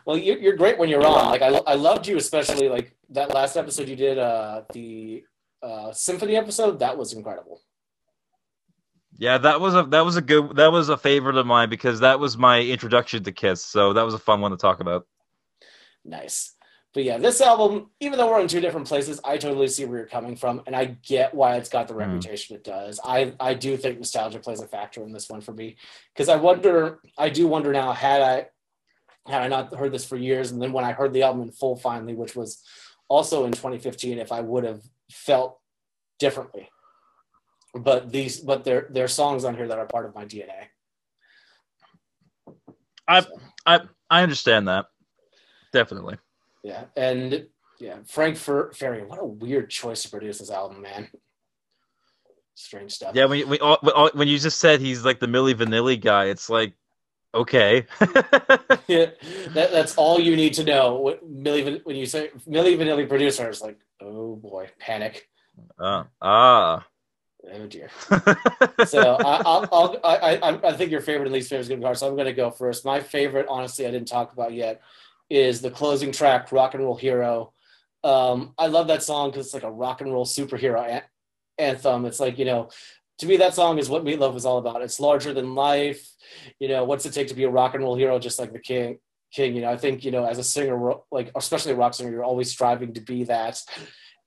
Well, 0.05 0.17
you're, 0.17 0.39
you're 0.39 0.57
great 0.57 0.79
when 0.79 0.89
you're 0.89 1.05
on. 1.07 1.31
Like 1.31 1.43
I, 1.43 1.49
I 1.67 1.75
loved 1.75 2.07
you, 2.07 2.17
especially 2.17 2.69
like 2.69 2.95
that 3.11 3.33
last 3.35 3.57
episode 3.57 3.89
you 3.89 3.97
did, 3.97 4.19
uh, 4.19 4.63
the 4.73 5.25
uh, 5.63 5.93
symphony 5.93 6.37
episode. 6.37 6.79
That 6.81 6.97
was 6.99 7.13
incredible. 7.13 7.63
Yeah, 9.19 9.39
that 9.39 9.61
was 9.61 9.75
a 9.75 9.85
that 9.85 10.05
was 10.05 10.17
a 10.17 10.23
good 10.23 10.57
that 10.57 10.71
was 10.73 10.89
a 10.91 10.97
favorite 10.97 11.37
of 11.37 11.47
mine 11.47 11.71
because 11.71 12.01
that 12.01 12.21
was 12.21 12.37
my 12.37 12.61
introduction 12.61 13.25
to 13.25 13.33
Kiss. 13.33 13.65
So 13.65 13.93
that 13.95 14.03
was 14.05 14.15
a 14.15 14.19
fun 14.19 14.41
one 14.41 14.51
to 14.51 14.57
talk 14.59 14.81
about. 14.81 15.07
Nice. 16.05 16.53
But 16.93 17.05
yeah, 17.05 17.19
this 17.19 17.41
album, 17.43 17.91
even 18.01 18.19
though 18.19 18.31
we're 18.31 18.41
in 18.41 18.49
two 18.49 18.61
different 18.61 18.87
places, 18.87 19.21
I 19.23 19.37
totally 19.37 19.69
see 19.69 19.85
where 19.85 19.99
you're 19.99 20.07
coming 20.07 20.35
from, 20.35 20.63
and 20.67 20.75
I 20.75 20.97
get 21.03 21.35
why 21.35 21.57
it's 21.57 21.69
got 21.69 21.89
the 21.89 21.95
Mhm. 21.95 21.99
reputation 21.99 22.57
it 22.57 22.65
does. 22.65 23.01
I 23.05 23.35
I 23.41 23.55
do 23.55 23.77
think 23.77 23.99
nostalgia 23.99 24.39
plays 24.39 24.61
a 24.63 24.69
factor 24.69 25.03
in 25.03 25.13
this 25.13 25.29
one 25.29 25.41
for 25.43 25.53
me 25.53 25.77
because 26.15 26.29
I 26.29 26.37
wonder, 26.37 27.01
I 27.19 27.29
do 27.29 27.47
wonder 27.49 27.73
now 27.73 27.93
had 27.93 28.23
I 28.23 28.47
had 29.29 29.43
I 29.43 29.49
not 29.49 29.75
heard 29.75 29.93
this 29.93 30.05
for 30.05 30.17
years, 30.17 30.51
and 30.53 30.61
then 30.61 30.73
when 30.73 30.85
I 30.85 30.93
heard 30.93 31.13
the 31.13 31.23
album 31.23 31.43
in 31.43 31.51
full 31.53 31.77
finally, 31.77 32.15
which 32.15 32.35
was 32.37 32.63
also 33.09 33.45
in 33.45 33.53
2015, 33.53 34.19
if 34.19 34.33
I 34.33 34.41
would 34.41 34.65
have 34.65 34.83
felt 35.11 35.59
differently. 36.19 36.69
But 37.75 38.11
these, 38.11 38.41
but 38.41 38.65
there, 38.65 38.87
there 38.91 39.05
are 39.05 39.09
songs 39.09 39.45
on 39.45 39.55
here 39.57 39.69
that 39.69 39.79
are 39.79 39.87
part 39.87 40.07
of 40.07 40.15
my 40.15 40.25
DNA. 40.25 40.69
I 43.09 43.21
So, 43.21 43.29
I 43.67 43.81
I 44.11 44.23
understand 44.23 44.69
that. 44.69 44.87
Definitely. 45.73 46.17
yeah, 46.63 46.85
and 46.97 47.47
yeah, 47.79 47.97
Frank 48.07 48.37
Fer- 48.37 48.71
Farian. 48.73 49.09
What 49.09 49.21
a 49.21 49.25
weird 49.25 49.69
choice 49.69 50.03
to 50.05 50.11
produce 50.11 50.39
this 50.39 50.51
album, 50.51 50.81
man. 50.83 51.09
Strange 52.55 52.93
stuff. 52.93 53.15
Yeah, 53.15 53.27
when 53.27 53.41
you, 53.41 53.47
when, 53.47 53.61
all- 53.61 54.11
when, 54.15 54.29
you 54.29 54.39
just 54.39 54.59
said 54.59 54.81
he's 54.81 55.05
like 55.05 55.21
the 55.21 55.27
Milli 55.27 55.53
Vanilli 55.55 56.01
guy, 56.01 56.27
it's 56.27 56.49
like 56.49 56.73
okay. 57.35 57.87
yeah, 58.01 58.07
that, 59.49 59.71
that's 59.73 59.97
all 59.97 60.21
you 60.21 60.37
need 60.37 60.55
to 60.55 60.65
know. 60.65 60.97
What 60.97 61.29
Milli, 61.29 61.65
Van- 61.65 61.81
when 61.85 61.97
you 61.97 62.07
say 62.07 62.31
Milli 62.49 62.77
Vanilli 62.77 63.09
producer, 63.09 63.49
it's 63.49 63.63
like, 63.63 63.79
oh 64.01 64.37
boy, 64.37 64.69
panic. 64.79 65.29
uh, 65.79 66.05
ah. 66.21 66.87
Oh 67.53 67.67
dear. 67.67 67.91
So 68.87 69.17
I, 69.17 69.43
I'll, 69.45 69.69
I'll, 69.73 70.01
I, 70.05 70.37
I, 70.37 70.69
I 70.69 70.73
think 70.73 70.91
your 70.91 71.01
favorite 71.01 71.27
and 71.27 71.33
least 71.33 71.49
favorite 71.49 71.63
is 71.63 71.69
going 71.69 71.81
to 71.81 71.85
be 71.85 71.87
hard. 71.87 71.97
So 71.97 72.09
I'm 72.09 72.15
going 72.15 72.27
to 72.27 72.33
go 72.33 72.51
first. 72.51 72.85
My 72.85 73.01
favorite, 73.01 73.47
honestly, 73.49 73.87
I 73.87 73.91
didn't 73.91 74.09
talk 74.09 74.33
about 74.33 74.53
yet, 74.53 74.81
is 75.31 75.61
the 75.61 75.71
closing 75.71 76.13
track, 76.13 76.53
"Rock 76.53 76.75
and 76.75 76.83
Roll 76.83 76.97
Hero." 76.97 77.53
Um, 78.05 78.53
I 78.59 78.67
love 78.67 78.89
that 78.89 79.03
song 79.03 79.31
because 79.31 79.47
it's 79.47 79.55
like 79.55 79.63
a 79.63 79.71
rock 79.71 80.01
and 80.01 80.13
roll 80.13 80.25
superhero 80.25 80.87
an- 80.89 81.03
anthem. 81.59 82.05
It's 82.05 82.21
like 82.21 82.39
you 82.39 82.45
know, 82.45 82.69
to 83.19 83.27
me, 83.27 83.37
that 83.39 83.55
song 83.55 83.79
is 83.79 83.89
what 83.89 84.05
Meatloaf 84.05 84.37
is 84.37 84.45
all 84.45 84.59
about. 84.59 84.83
It's 84.83 85.01
larger 85.01 85.33
than 85.33 85.55
life. 85.55 86.07
You 86.59 86.69
know, 86.69 86.85
what's 86.85 87.07
it 87.07 87.13
take 87.13 87.29
to 87.29 87.35
be 87.35 87.45
a 87.45 87.51
rock 87.51 87.75
and 87.75 87.83
roll 87.83 87.97
hero, 87.97 88.19
just 88.19 88.39
like 88.39 88.53
the 88.53 88.59
King? 88.59 88.99
King, 89.33 89.55
you 89.55 89.63
know, 89.63 89.71
I 89.71 89.77
think 89.77 90.05
you 90.05 90.11
know, 90.11 90.25
as 90.25 90.39
a 90.39 90.45
singer, 90.45 90.95
like 91.11 91.31
especially 91.35 91.73
a 91.73 91.77
rock 91.77 91.95
singer, 91.95 92.11
you're 92.11 92.25
always 92.25 92.51
striving 92.51 92.95
to 92.95 93.01
be 93.01 93.25
that, 93.25 93.61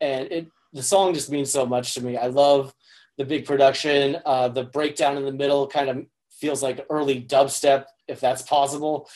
and 0.02 0.32
it 0.32 0.48
the 0.74 0.84
song 0.84 1.14
just 1.14 1.32
means 1.32 1.52
so 1.52 1.66
much 1.66 1.94
to 1.96 2.04
me. 2.04 2.18
I 2.18 2.28
love 2.28 2.74
the 3.18 3.26
big 3.26 3.46
production. 3.46 4.18
Uh, 4.26 4.50
the 4.50 4.64
breakdown 4.64 5.18
in 5.18 5.26
the 5.26 5.32
middle 5.32 5.68
kind 5.68 5.90
of 5.90 6.06
feels 6.32 6.64
like 6.64 6.86
early 6.90 7.22
dubstep, 7.22 7.86
if 8.08 8.20
that's 8.20 8.42
possible. 8.44 9.10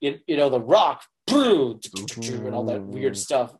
You, 0.00 0.18
you 0.26 0.36
know, 0.36 0.50
the 0.50 0.60
rock 0.60 1.02
and 1.28 2.54
all 2.54 2.64
that 2.66 2.82
weird 2.82 3.16
stuff. 3.16 3.54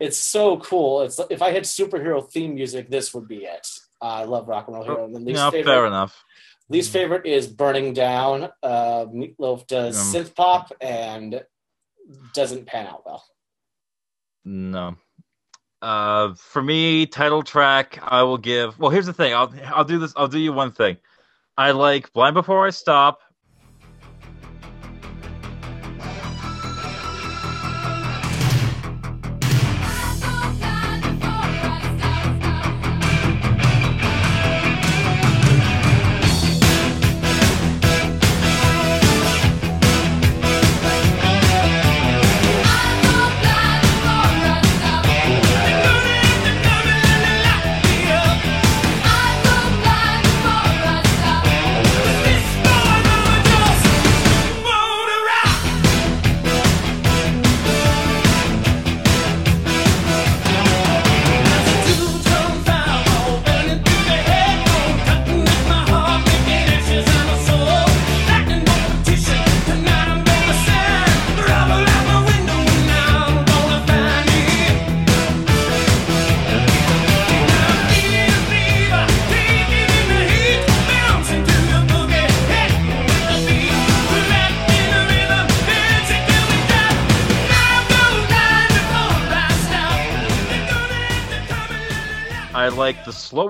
It's 0.00 0.18
so 0.18 0.58
cool. 0.58 1.02
It's 1.02 1.20
if 1.30 1.42
I 1.42 1.50
had 1.52 1.64
superhero 1.64 2.30
theme 2.30 2.54
music, 2.54 2.90
this 2.90 3.14
would 3.14 3.28
be 3.28 3.44
it. 3.44 3.66
I 4.02 4.24
love 4.24 4.48
rock 4.48 4.66
and 4.66 4.76
roll 4.76 4.84
hero. 4.84 5.04
And 5.04 5.14
the 5.14 5.20
least 5.20 5.36
no, 5.36 5.50
favorite, 5.50 5.72
fair 5.72 5.86
enough. 5.86 6.24
least 6.68 6.92
favorite 6.92 7.24
is 7.24 7.46
burning 7.46 7.94
down. 7.94 8.50
Uh, 8.62 9.06
Meatloaf 9.06 9.66
does 9.66 9.98
Um, 9.98 10.22
synth 10.22 10.34
pop 10.34 10.72
and 10.80 11.42
doesn't 12.34 12.66
pan 12.66 12.86
out 12.86 13.06
well. 13.06 13.24
No. 14.44 14.96
Uh, 15.80 16.34
for 16.34 16.62
me, 16.62 17.06
title 17.06 17.42
track, 17.42 17.98
I 18.02 18.22
will 18.22 18.38
give. 18.38 18.78
Well, 18.78 18.90
here's 18.90 19.06
the 19.06 19.12
thing. 19.12 19.34
I'll 19.34 19.52
I'll 19.66 19.84
do 19.84 19.98
this. 19.98 20.12
I'll 20.16 20.28
do 20.28 20.38
you 20.38 20.52
one 20.52 20.72
thing. 20.72 20.96
I 21.56 21.72
like 21.72 22.12
"Blind 22.12 22.34
Before 22.34 22.66
I 22.66 22.70
Stop." 22.70 23.20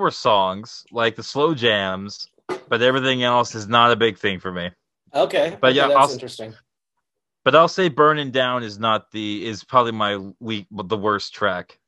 Slower 0.02 0.10
songs, 0.10 0.84
like 0.90 1.14
the 1.16 1.22
slow 1.22 1.54
jams, 1.54 2.26
but 2.68 2.82
everything 2.82 3.22
else 3.22 3.54
is 3.54 3.68
not 3.68 3.92
a 3.92 3.96
big 3.96 4.18
thing 4.18 4.40
for 4.40 4.50
me. 4.50 4.70
Okay, 5.14 5.56
But 5.60 5.68
okay, 5.68 5.76
yeah, 5.76 5.88
that's 5.88 5.98
I'll- 5.98 6.12
interesting. 6.12 6.54
But 7.44 7.56
I'll 7.56 7.68
say 7.68 7.88
"Burning 7.88 8.30
Down" 8.30 8.62
is 8.62 8.78
not 8.78 9.10
the 9.10 9.44
is 9.46 9.64
probably 9.64 9.90
my 9.92 10.16
weak, 10.38 10.66
the 10.70 10.96
worst 10.96 11.34
track. 11.34 11.78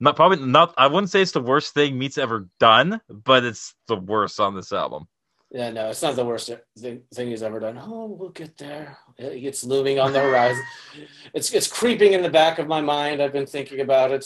Not 0.00 0.16
probably 0.16 0.44
not. 0.44 0.74
I 0.76 0.88
wouldn't 0.88 1.10
say 1.10 1.22
it's 1.22 1.30
the 1.30 1.40
worst 1.40 1.74
thing 1.74 1.96
Meat's 1.96 2.18
ever 2.18 2.48
done, 2.58 3.00
but 3.08 3.44
it's 3.44 3.74
the 3.86 3.94
worst 3.96 4.40
on 4.40 4.56
this 4.56 4.72
album. 4.72 5.06
Yeah, 5.52 5.70
no, 5.70 5.90
it's 5.90 6.02
not 6.02 6.16
the 6.16 6.24
worst 6.24 6.50
thing, 6.78 7.02
thing 7.14 7.28
he's 7.28 7.42
ever 7.44 7.60
done. 7.60 7.78
Oh, 7.80 8.06
we'll 8.06 8.30
get 8.30 8.56
there. 8.58 8.96
It's 9.16 9.62
looming 9.62 10.00
on 10.00 10.12
the 10.12 10.20
horizon. 10.20 10.62
it's 11.34 11.52
it's 11.52 11.68
creeping 11.68 12.12
in 12.12 12.22
the 12.22 12.30
back 12.30 12.58
of 12.58 12.66
my 12.66 12.80
mind. 12.80 13.22
I've 13.22 13.32
been 13.32 13.46
thinking 13.46 13.80
about 13.80 14.10
it, 14.10 14.24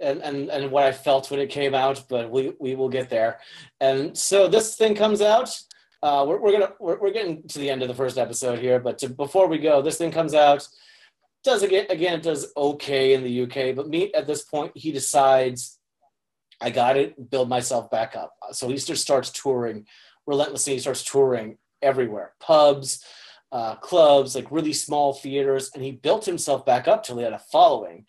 and 0.00 0.22
and 0.22 0.50
and 0.50 0.70
what 0.70 0.84
I 0.84 0.92
felt 0.92 1.30
when 1.30 1.40
it 1.40 1.50
came 1.50 1.74
out. 1.74 2.04
But 2.08 2.30
we 2.30 2.52
we 2.58 2.74
will 2.74 2.88
get 2.88 3.10
there. 3.10 3.40
And 3.80 4.16
so 4.16 4.48
this 4.48 4.76
thing 4.76 4.94
comes 4.94 5.20
out. 5.20 5.56
Uh, 6.02 6.24
we're 6.26 6.38
we're 6.38 6.52
gonna 6.52 6.72
we're, 6.80 6.98
we're 7.00 7.12
getting 7.12 7.46
to 7.48 7.58
the 7.58 7.70
end 7.70 7.82
of 7.82 7.88
the 7.88 7.94
first 7.94 8.18
episode 8.18 8.58
here. 8.58 8.78
But 8.78 8.98
to, 8.98 9.08
before 9.08 9.48
we 9.48 9.58
go, 9.58 9.82
this 9.82 9.98
thing 9.98 10.10
comes 10.10 10.34
out. 10.34 10.66
Does 11.42 11.62
again 11.62 11.86
again 11.90 12.14
it 12.14 12.22
does 12.22 12.52
okay 12.56 13.14
in 13.14 13.22
the 13.22 13.42
UK, 13.42 13.76
but 13.76 13.88
me 13.88 14.12
at 14.14 14.26
this 14.26 14.42
point 14.42 14.72
he 14.74 14.92
decides 14.92 15.78
I 16.60 16.70
got 16.70 16.96
it, 16.96 17.30
build 17.30 17.48
myself 17.48 17.90
back 17.90 18.16
up. 18.16 18.32
So 18.52 18.68
he 18.68 18.76
just 18.76 19.02
starts 19.02 19.30
touring 19.30 19.86
relentlessly. 20.26 20.74
He 20.74 20.78
starts 20.78 21.04
touring 21.04 21.58
everywhere, 21.82 22.32
pubs, 22.40 23.04
uh, 23.52 23.76
clubs, 23.76 24.34
like 24.34 24.50
really 24.50 24.72
small 24.72 25.12
theaters, 25.12 25.70
and 25.74 25.84
he 25.84 25.92
built 25.92 26.24
himself 26.24 26.64
back 26.64 26.88
up 26.88 27.02
till 27.02 27.18
he 27.18 27.24
had 27.24 27.32
a 27.32 27.38
following. 27.38 28.06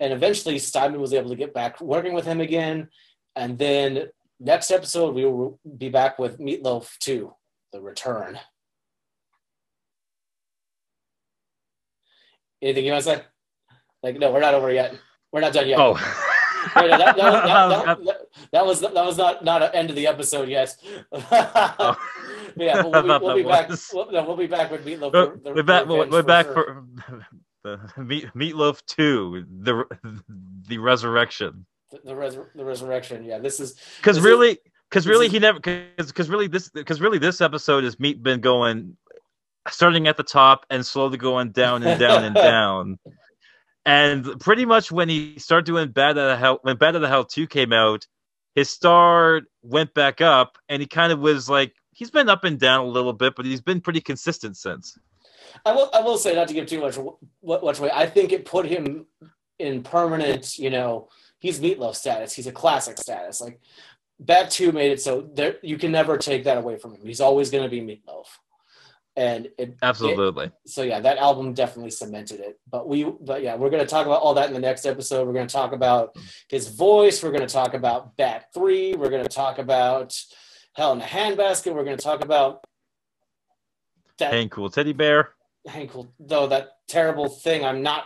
And 0.00 0.12
eventually, 0.12 0.58
Steinman 0.58 1.00
was 1.00 1.14
able 1.14 1.30
to 1.30 1.36
get 1.36 1.54
back 1.54 1.80
working 1.80 2.12
with 2.12 2.26
him 2.26 2.40
again. 2.40 2.88
And 3.34 3.58
then 3.58 4.08
next 4.38 4.70
episode, 4.70 5.14
we 5.14 5.24
will 5.24 5.58
be 5.76 5.88
back 5.88 6.18
with 6.18 6.38
Meatloaf 6.38 6.98
2, 6.98 7.32
The 7.72 7.80
Return. 7.80 8.38
Anything 12.62 12.84
you 12.84 12.92
want 12.92 13.04
to 13.04 13.10
say? 13.10 13.22
Like, 14.02 14.18
no, 14.18 14.32
we're 14.32 14.40
not 14.40 14.54
over 14.54 14.72
yet. 14.72 14.94
We're 15.32 15.40
not 15.40 15.52
done 15.52 15.68
yet. 15.68 15.78
Oh, 15.78 15.94
Wait, 16.74 16.88
that, 16.90 16.98
that, 16.98 17.16
that, 17.16 17.98
that, 18.04 18.18
that 18.52 18.66
was 18.66 18.80
that 18.80 18.92
was 18.94 19.16
not 19.16 19.44
not 19.44 19.62
an 19.62 19.70
end 19.72 19.90
of 19.90 19.96
the 19.96 20.06
episode 20.06 20.48
yet. 20.48 20.74
Oh. 21.12 21.96
yeah, 22.56 22.82
we'll, 22.86 23.02
be, 23.02 23.08
we'll 23.08 23.36
be 23.36 23.42
back. 23.42 23.70
We'll, 23.92 24.10
no, 24.10 24.24
we'll 24.24 24.36
be 24.36 24.46
back 24.46 24.70
with 24.70 24.84
Meatloaf. 24.84 25.12
we're, 25.12 25.54
we're 25.54 25.62
back. 25.62 25.86
We're, 25.86 26.08
we're 26.08 26.22
back 26.22 26.46
sure. 26.46 26.84
for 27.08 27.26
the 27.96 28.02
meat, 28.02 28.26
Meatloaf 28.34 28.82
Two, 28.86 29.44
the 29.62 29.84
the 30.68 30.78
resurrection. 30.78 31.66
the 31.90 32.00
the, 32.04 32.14
res- 32.16 32.38
the 32.54 32.64
resurrection. 32.64 33.24
Yeah, 33.24 33.38
this 33.38 33.60
is 33.60 33.74
Because 33.98 34.20
really, 34.20 34.58
because 34.90 35.06
really, 35.06 35.26
is- 35.26 35.32
he 35.32 35.38
never. 35.38 35.60
Because 35.60 36.28
really, 36.28 36.46
this 36.48 36.68
because 36.70 37.00
really, 37.00 37.18
this 37.18 37.40
episode 37.40 37.84
has 37.84 37.98
Meat 38.00 38.22
been 38.22 38.40
going, 38.40 38.96
starting 39.68 40.06
at 40.08 40.16
the 40.16 40.22
top 40.22 40.64
and 40.70 40.84
slowly 40.86 41.18
going 41.18 41.50
down 41.50 41.82
and 41.82 41.98
down 42.00 42.24
and 42.24 42.34
down. 42.52 42.98
And 43.84 44.40
pretty 44.40 44.64
much 44.64 44.90
when 44.90 45.08
he 45.08 45.38
started 45.38 45.64
doing 45.64 45.90
Bat 45.90 46.18
Out 46.18 46.30
of 46.32 46.38
Hell, 46.38 46.58
when 46.62 46.76
Bat 46.76 46.96
Out 46.96 47.02
of 47.04 47.08
Hell 47.08 47.24
Two 47.24 47.46
came 47.46 47.72
out, 47.72 48.06
his 48.54 48.68
star 48.68 49.42
went 49.62 49.94
back 49.94 50.20
up, 50.20 50.58
and 50.68 50.80
he 50.82 50.88
kind 50.88 51.12
of 51.12 51.20
was 51.20 51.48
like 51.48 51.72
he's 51.92 52.10
been 52.10 52.28
up 52.28 52.42
and 52.44 52.58
down 52.58 52.80
a 52.84 52.88
little 52.88 53.12
bit, 53.12 53.34
but 53.36 53.46
he's 53.46 53.60
been 53.60 53.80
pretty 53.80 54.00
consistent 54.00 54.56
since. 54.56 54.98
I 55.64 55.72
will 55.72 55.90
I 55.94 56.00
will 56.00 56.18
say 56.18 56.34
not 56.34 56.48
to 56.48 56.54
give 56.54 56.66
too 56.66 56.80
much 56.80 56.96
what 57.40 57.64
much 57.64 57.78
away. 57.78 57.90
I 57.92 58.06
think 58.06 58.32
it 58.32 58.44
put 58.44 58.66
him 58.66 59.06
in 59.58 59.82
permanent. 59.82 60.58
You 60.58 60.70
know, 60.70 61.08
he's 61.38 61.60
Meatloaf 61.60 61.94
status. 61.94 62.32
He's 62.34 62.46
a 62.46 62.52
classic 62.52 62.98
status. 62.98 63.40
Like 63.40 63.60
Bat 64.20 64.50
Two 64.50 64.72
made 64.72 64.92
it 64.92 65.00
so 65.02 65.28
there 65.32 65.56
you 65.62 65.78
can 65.78 65.92
never 65.92 66.16
take 66.18 66.44
that 66.44 66.58
away 66.58 66.76
from 66.78 66.94
him. 66.94 67.00
He's 67.06 67.20
always 67.20 67.50
going 67.50 67.64
to 67.64 67.70
be 67.70 67.80
Meatloaf. 67.80 68.26
and 69.16 69.46
it 69.46 69.54
it- 69.58 69.76
Absolutely. 69.82 70.50
so 70.66 70.82
yeah, 70.82 71.00
that 71.00 71.16
album 71.18 71.54
definitely 71.54 71.90
cemented 71.90 72.40
it. 72.40 72.58
But 72.70 72.86
we, 72.88 73.04
but 73.04 73.42
yeah, 73.42 73.54
we're 73.56 73.70
gonna 73.70 73.86
talk 73.86 74.04
about 74.06 74.20
all 74.20 74.34
that 74.34 74.48
in 74.48 74.54
the 74.54 74.60
next 74.60 74.84
episode. 74.86 75.26
We're 75.26 75.32
gonna 75.34 75.46
talk 75.48 75.72
about 75.72 76.16
his 76.48 76.68
voice. 76.68 77.22
We're 77.22 77.32
gonna 77.32 77.46
talk 77.46 77.72
about 77.74 78.16
Bat 78.16 78.46
Three. 78.52 78.94
We're 78.94 79.10
gonna 79.10 79.24
talk 79.28 79.58
about 79.58 80.14
Hell 80.74 80.92
in 80.92 81.00
a 81.00 81.04
Handbasket. 81.04 81.74
We're 81.74 81.84
gonna 81.84 81.96
talk 81.96 82.22
about 82.22 82.62
that 84.18 84.32
Hang 84.32 84.48
Cool 84.50 84.68
Teddy 84.70 84.92
Bear. 84.92 85.30
Hang 85.66 85.88
Cool, 85.88 86.12
though 86.20 86.46
that 86.48 86.68
terrible 86.88 87.28
thing. 87.28 87.64
I'm 87.64 87.82
not 87.82 88.04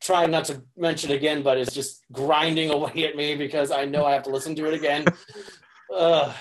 trying 0.00 0.30
not 0.30 0.44
to 0.46 0.62
mention 0.76 1.10
again, 1.10 1.42
but 1.42 1.58
it's 1.58 1.74
just 1.74 2.04
grinding 2.12 2.70
away 2.76 3.04
at 3.04 3.16
me 3.16 3.36
because 3.36 3.70
I 3.70 3.84
know 3.84 4.04
I 4.04 4.12
have 4.12 4.22
to 4.24 4.30
listen 4.30 4.54
to 4.56 4.66
it 4.66 4.74
again. 4.74 5.06
Ugh. 5.94 6.34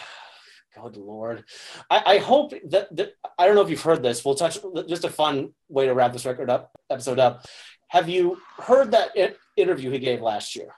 God 0.76 0.96
Lord, 0.96 1.44
I, 1.90 2.04
I 2.06 2.18
hope 2.20 2.54
that, 2.70 2.96
that 2.96 3.14
I 3.38 3.46
don't 3.46 3.56
know 3.56 3.62
if 3.62 3.70
you've 3.70 3.82
heard 3.82 4.04
this. 4.04 4.24
We'll 4.24 4.36
touch 4.36 4.60
just 4.88 5.04
a 5.04 5.10
fun 5.10 5.54
way 5.68 5.88
to 5.88 5.94
wrap 5.94 6.14
this 6.14 6.26
record 6.26 6.50
up 6.50 6.72
episode 6.90 7.20
up. 7.20 7.46
Have 7.88 8.08
you 8.08 8.38
heard 8.58 8.92
that 8.92 9.10
interview 9.58 9.90
he 9.92 10.00
gave 10.00 10.22
last 10.22 10.56
year? 10.56 10.76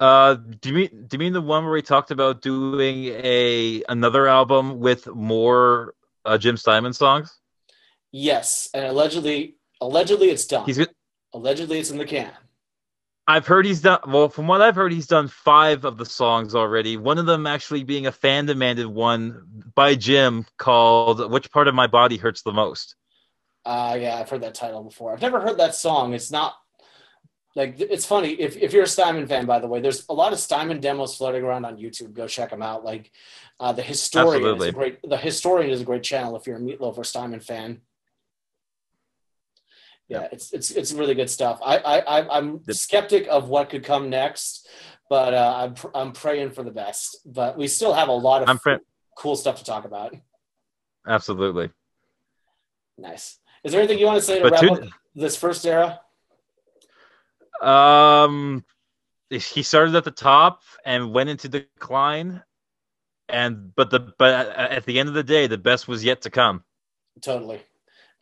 Uh, 0.00 0.34
do 0.34 0.68
you 0.68 0.74
mean 0.74 1.06
do 1.06 1.14
you 1.14 1.18
mean 1.18 1.32
the 1.32 1.40
one 1.40 1.64
where 1.64 1.76
he 1.76 1.82
talked 1.82 2.10
about 2.10 2.42
doing 2.42 3.06
a 3.06 3.82
another 3.88 4.28
album 4.28 4.78
with 4.78 5.06
more 5.08 5.94
uh, 6.24 6.38
Jim 6.38 6.56
Steinman 6.56 6.92
songs? 6.92 7.37
Yes, 8.18 8.68
and 8.74 8.84
allegedly, 8.84 9.54
allegedly 9.80 10.30
it's 10.30 10.44
done. 10.44 10.66
He's 10.66 10.84
allegedly 11.32 11.78
it's 11.78 11.90
in 11.90 11.98
the 11.98 12.04
can. 12.04 12.32
I've 13.28 13.46
heard 13.46 13.64
he's 13.64 13.80
done 13.80 14.00
well. 14.08 14.28
From 14.28 14.48
what 14.48 14.60
I've 14.60 14.74
heard, 14.74 14.90
he's 14.90 15.06
done 15.06 15.28
five 15.28 15.84
of 15.84 15.98
the 15.98 16.04
songs 16.04 16.54
already. 16.56 16.96
One 16.96 17.18
of 17.18 17.26
them 17.26 17.46
actually 17.46 17.84
being 17.84 18.06
a 18.06 18.12
fan 18.12 18.46
demanded 18.46 18.86
one 18.86 19.44
by 19.76 19.94
Jim 19.94 20.46
called 20.56 21.30
"Which 21.30 21.52
Part 21.52 21.68
of 21.68 21.76
My 21.76 21.86
Body 21.86 22.16
Hurts 22.16 22.42
the 22.42 22.52
Most." 22.52 22.96
Uh, 23.64 23.96
yeah, 24.00 24.16
I've 24.16 24.28
heard 24.28 24.42
that 24.42 24.54
title 24.54 24.82
before. 24.82 25.12
I've 25.12 25.22
never 25.22 25.40
heard 25.40 25.58
that 25.58 25.76
song. 25.76 26.12
It's 26.12 26.32
not 26.32 26.54
like 27.54 27.78
it's 27.78 28.06
funny 28.06 28.30
if, 28.30 28.56
if 28.56 28.72
you're 28.72 28.84
a 28.84 28.88
Steinman 28.88 29.28
fan, 29.28 29.46
by 29.46 29.60
the 29.60 29.68
way. 29.68 29.80
There's 29.80 30.04
a 30.08 30.14
lot 30.14 30.32
of 30.32 30.40
Steinman 30.40 30.80
demos 30.80 31.16
floating 31.16 31.44
around 31.44 31.66
on 31.66 31.76
YouTube. 31.76 32.14
Go 32.14 32.26
check 32.26 32.50
them 32.50 32.62
out. 32.62 32.84
Like 32.84 33.12
uh, 33.60 33.72
the 33.72 33.82
historian 33.82 34.56
is 34.56 34.64
a 34.64 34.72
great. 34.72 35.08
The 35.08 35.16
historian 35.16 35.70
is 35.70 35.82
a 35.82 35.84
great 35.84 36.02
channel 36.02 36.34
if 36.36 36.48
you're 36.48 36.56
a 36.56 36.60
Meatloaf 36.60 36.98
or 36.98 37.04
Steinman 37.04 37.40
fan. 37.40 37.82
Yeah, 40.08 40.26
it's 40.32 40.52
it's 40.52 40.70
it's 40.70 40.92
really 40.92 41.14
good 41.14 41.28
stuff. 41.28 41.60
I 41.62 41.76
I 41.78 42.38
I'm 42.38 42.62
The- 42.64 42.74
skeptic 42.74 43.26
of 43.28 43.48
what 43.48 43.68
could 43.70 43.84
come 43.84 44.08
next, 44.08 44.66
but 45.10 45.34
uh, 45.34 45.54
I'm 45.56 45.74
pr- 45.74 45.94
I'm 45.94 46.12
praying 46.12 46.50
for 46.52 46.62
the 46.62 46.70
best. 46.70 47.18
But 47.26 47.58
we 47.58 47.68
still 47.68 47.92
have 47.92 48.08
a 48.08 48.12
lot 48.12 48.42
of 48.42 48.48
cool 49.16 49.36
stuff 49.36 49.58
to 49.58 49.64
talk 49.64 49.84
about. 49.84 50.14
Absolutely. 51.06 51.70
Nice. 52.96 53.38
Is 53.64 53.72
there 53.72 53.80
anything 53.80 53.98
you 53.98 54.06
want 54.06 54.18
to 54.18 54.24
say 54.24 54.36
to 54.38 54.42
But 54.44 54.52
wrap 54.52 54.60
tune- 54.60 54.70
up 54.84 54.88
this 55.14 55.36
first 55.36 55.66
era? 55.66 56.00
Um, 57.60 58.64
he 59.30 59.62
started 59.62 59.94
at 59.94 60.04
the 60.04 60.10
top 60.10 60.62
and 60.84 61.12
went 61.12 61.28
into 61.28 61.48
decline, 61.48 62.42
and 63.28 63.74
but 63.74 63.90
the 63.90 64.14
but 64.18 64.48
at 64.56 64.84
the 64.86 64.98
end 64.98 65.08
of 65.08 65.14
the 65.14 65.24
day, 65.24 65.46
the 65.48 65.58
best 65.58 65.86
was 65.88 66.02
yet 66.04 66.22
to 66.22 66.30
come. 66.30 66.62
Totally, 67.20 67.60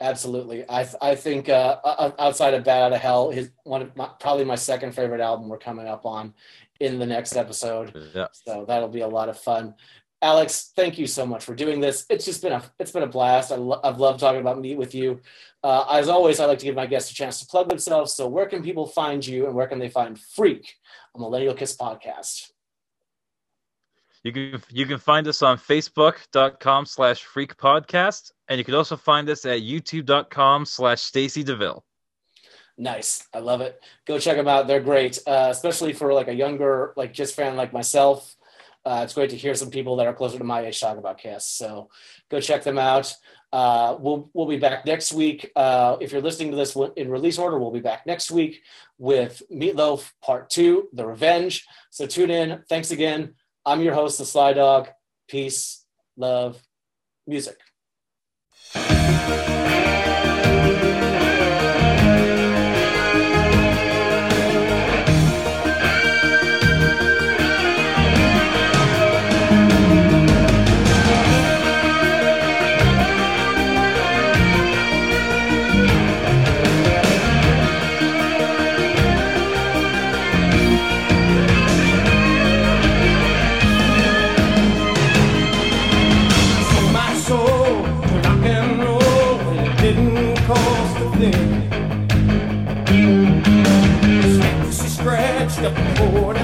absolutely. 0.01 0.69
I 0.69 0.89
I 1.01 1.15
think 1.15 1.49
uh, 1.49 1.77
outside 2.19 2.55
of 2.55 2.65
Bat 2.65 2.83
Out 2.83 2.93
of 2.93 3.01
Hell, 3.01 3.31
his 3.31 3.51
one 3.65 3.83
of 3.83 3.97
my, 3.97 4.09
probably 4.21 4.45
my 4.45 4.55
second 4.55 4.93
favorite 4.93 5.21
album 5.21 5.49
we're 5.49 5.59
coming 5.59 5.87
up 5.87 6.07
on 6.07 6.35
in 6.81 6.99
the 6.99 7.07
next 7.07 7.37
episode. 7.37 7.95
Yeah. 8.15 8.29
So 8.33 8.65
that'll 8.67 8.89
be 8.89 9.01
a 9.01 9.09
lot 9.09 9.29
of 9.29 9.39
fun. 9.39 9.75
Alex, 10.23 10.73
thank 10.75 10.99
you 10.99 11.07
so 11.07 11.27
much 11.27 11.45
for 11.45 11.55
doing 11.55 11.79
this. 11.79 12.07
It's 12.09 12.25
just 12.25 12.43
been 12.43 12.53
a 12.53 12.63
it's 12.79 12.91
been 12.91 13.03
a 13.03 13.07
blast. 13.07 13.53
I 13.53 13.57
lo- 13.57 13.81
I've 13.85 14.01
loved 14.01 14.21
talking 14.21 14.41
about 14.41 14.61
meat 14.61 14.79
with 14.79 14.95
you. 14.95 15.21
Uh, 15.63 15.85
as 15.91 16.09
always, 16.09 16.41
I 16.41 16.47
like 16.47 16.59
to 16.61 16.65
give 16.65 16.75
my 16.75 16.87
guests 16.87 17.11
a 17.11 17.15
chance 17.15 17.41
to 17.41 17.47
plug 17.47 17.69
themselves. 17.69 18.15
So 18.15 18.27
where 18.27 18.47
can 18.47 18.63
people 18.63 18.87
find 18.87 19.27
you, 19.27 19.47
and 19.47 19.55
where 19.55 19.67
can 19.67 19.79
they 19.79 19.89
find 19.89 20.19
Freak, 20.19 20.77
a 21.15 21.19
Millennial 21.19 21.55
Kiss 21.55 21.77
podcast? 21.77 22.51
You 24.27 24.33
can 24.33 24.61
you 24.73 24.87
can 24.87 24.99
find 24.99 25.29
us 25.29 25.41
on 25.41 25.57
Facebook.com 25.57 26.85
slash 26.85 27.23
freak 27.23 27.57
podcast, 27.57 28.33
and 28.49 28.59
you 28.59 28.65
can 28.65 28.75
also 28.75 28.97
find 28.97 29.31
us 29.31 29.45
at 29.45 29.61
youtube.com 29.61 30.67
slash 30.67 31.01
Stacy 31.01 31.45
DeVille. 31.45 31.85
Nice. 32.77 33.29
I 33.33 33.39
love 33.39 33.61
it. 33.61 33.81
Go 34.05 34.19
check 34.19 34.37
them 34.37 34.49
out. 34.49 34.67
They're 34.67 34.81
great, 34.81 35.21
uh, 35.29 35.47
especially 35.53 35.93
for 35.93 36.13
like 36.13 36.27
a 36.27 36.35
younger, 36.35 36.93
like 36.97 37.13
just 37.13 37.37
fan 37.37 37.55
like 37.55 37.73
myself. 37.73 38.35
Uh, 38.85 39.03
it's 39.05 39.15
great 39.15 39.31
to 39.31 39.37
hear 39.37 39.55
some 39.55 39.71
people 39.71 39.95
that 39.95 40.09
are 40.09 40.13
closer 40.13 40.39
to 40.39 40.45
my 40.45 40.67
age 40.67 40.81
talk 40.81 40.99
about 40.99 41.19
Kiss. 41.19 41.47
So 41.47 41.89
go 42.29 42.41
check 42.41 42.65
them 42.65 42.79
out. 42.79 43.15
Uh, 43.53 43.97
we'll 44.01 44.29
we'll 44.35 44.49
be 44.49 44.59
back 44.59 44.85
next 44.85 45.13
week. 45.13 45.53
Uh, 45.55 45.99
if 46.01 46.11
you're 46.11 46.21
listening 46.21 46.51
to 46.51 46.57
this 46.57 46.77
in 46.97 47.13
release 47.13 47.39
order, 47.39 47.61
we'll 47.61 47.71
be 47.71 47.79
back 47.79 48.05
next 48.07 48.33
week 48.33 48.63
with 48.99 49.41
Meatloaf 49.53 50.11
Part 50.21 50.51
Two, 50.51 50.89
The 50.93 51.07
Revenge. 51.07 51.65
So 51.91 52.09
tune 52.09 52.33
in. 52.33 52.65
Thanks 52.69 52.91
again. 52.91 53.37
I'm 53.69 53.83
your 53.83 53.95
host, 53.95 54.19
the 54.19 54.25
Sly 54.25 54.53
Dog. 54.53 54.89
Peace, 55.27 55.85
love, 56.17 56.63
music. 57.27 57.59
Scratched 95.77 96.36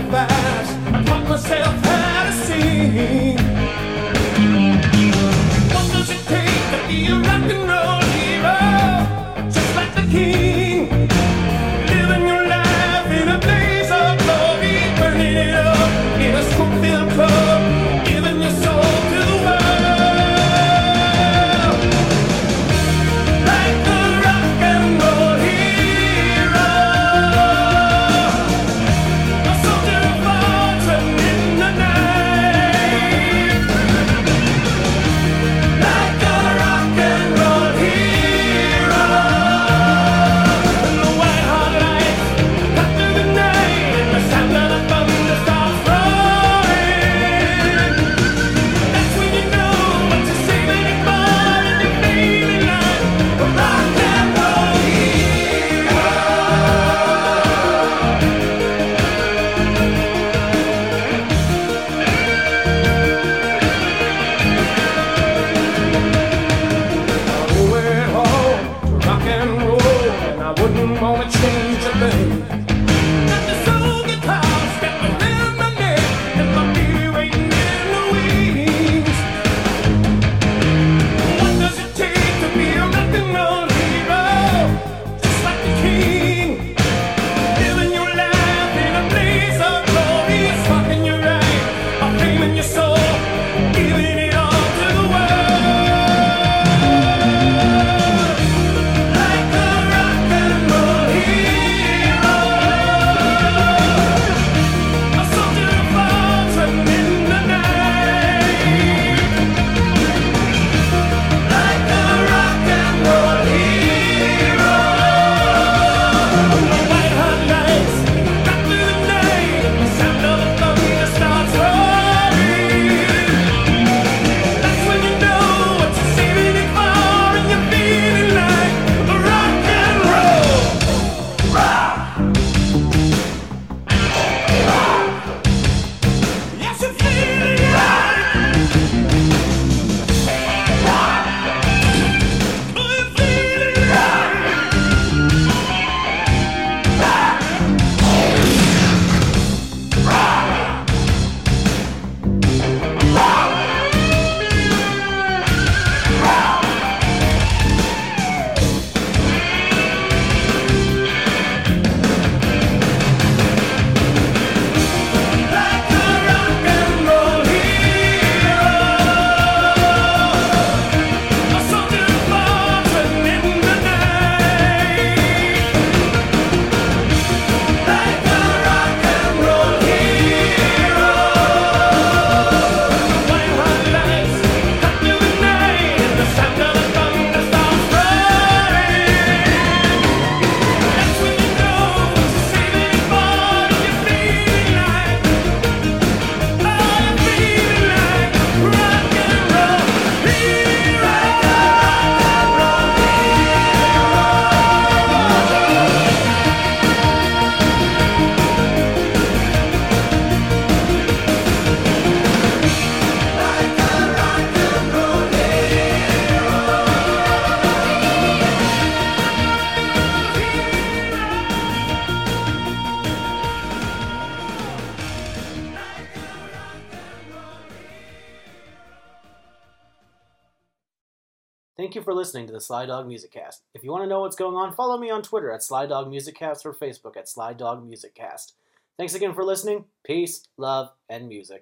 listening 232.22 232.46
to 232.46 232.52
the 232.52 232.60
Sly 232.60 232.86
Dog 232.86 233.08
Music 233.08 233.32
Cast. 233.32 233.64
If 233.74 233.82
you 233.82 233.90
want 233.90 234.04
to 234.04 234.08
know 234.08 234.20
what's 234.20 234.36
going 234.36 234.54
on, 234.54 234.72
follow 234.72 234.96
me 234.96 235.10
on 235.10 235.22
Twitter 235.22 235.50
at 235.50 235.60
Sly 235.60 235.86
Dog 235.86 236.08
Music 236.08 236.36
Cast 236.36 236.64
or 236.64 236.72
Facebook 236.72 237.16
at 237.16 237.28
Sly 237.28 237.52
Dog 237.52 237.84
Music 237.84 238.14
Cast. 238.14 238.54
Thanks 238.96 239.14
again 239.14 239.34
for 239.34 239.42
listening. 239.42 239.86
Peace, 240.04 240.46
love, 240.56 240.90
and 241.08 241.26
music. 241.28 241.60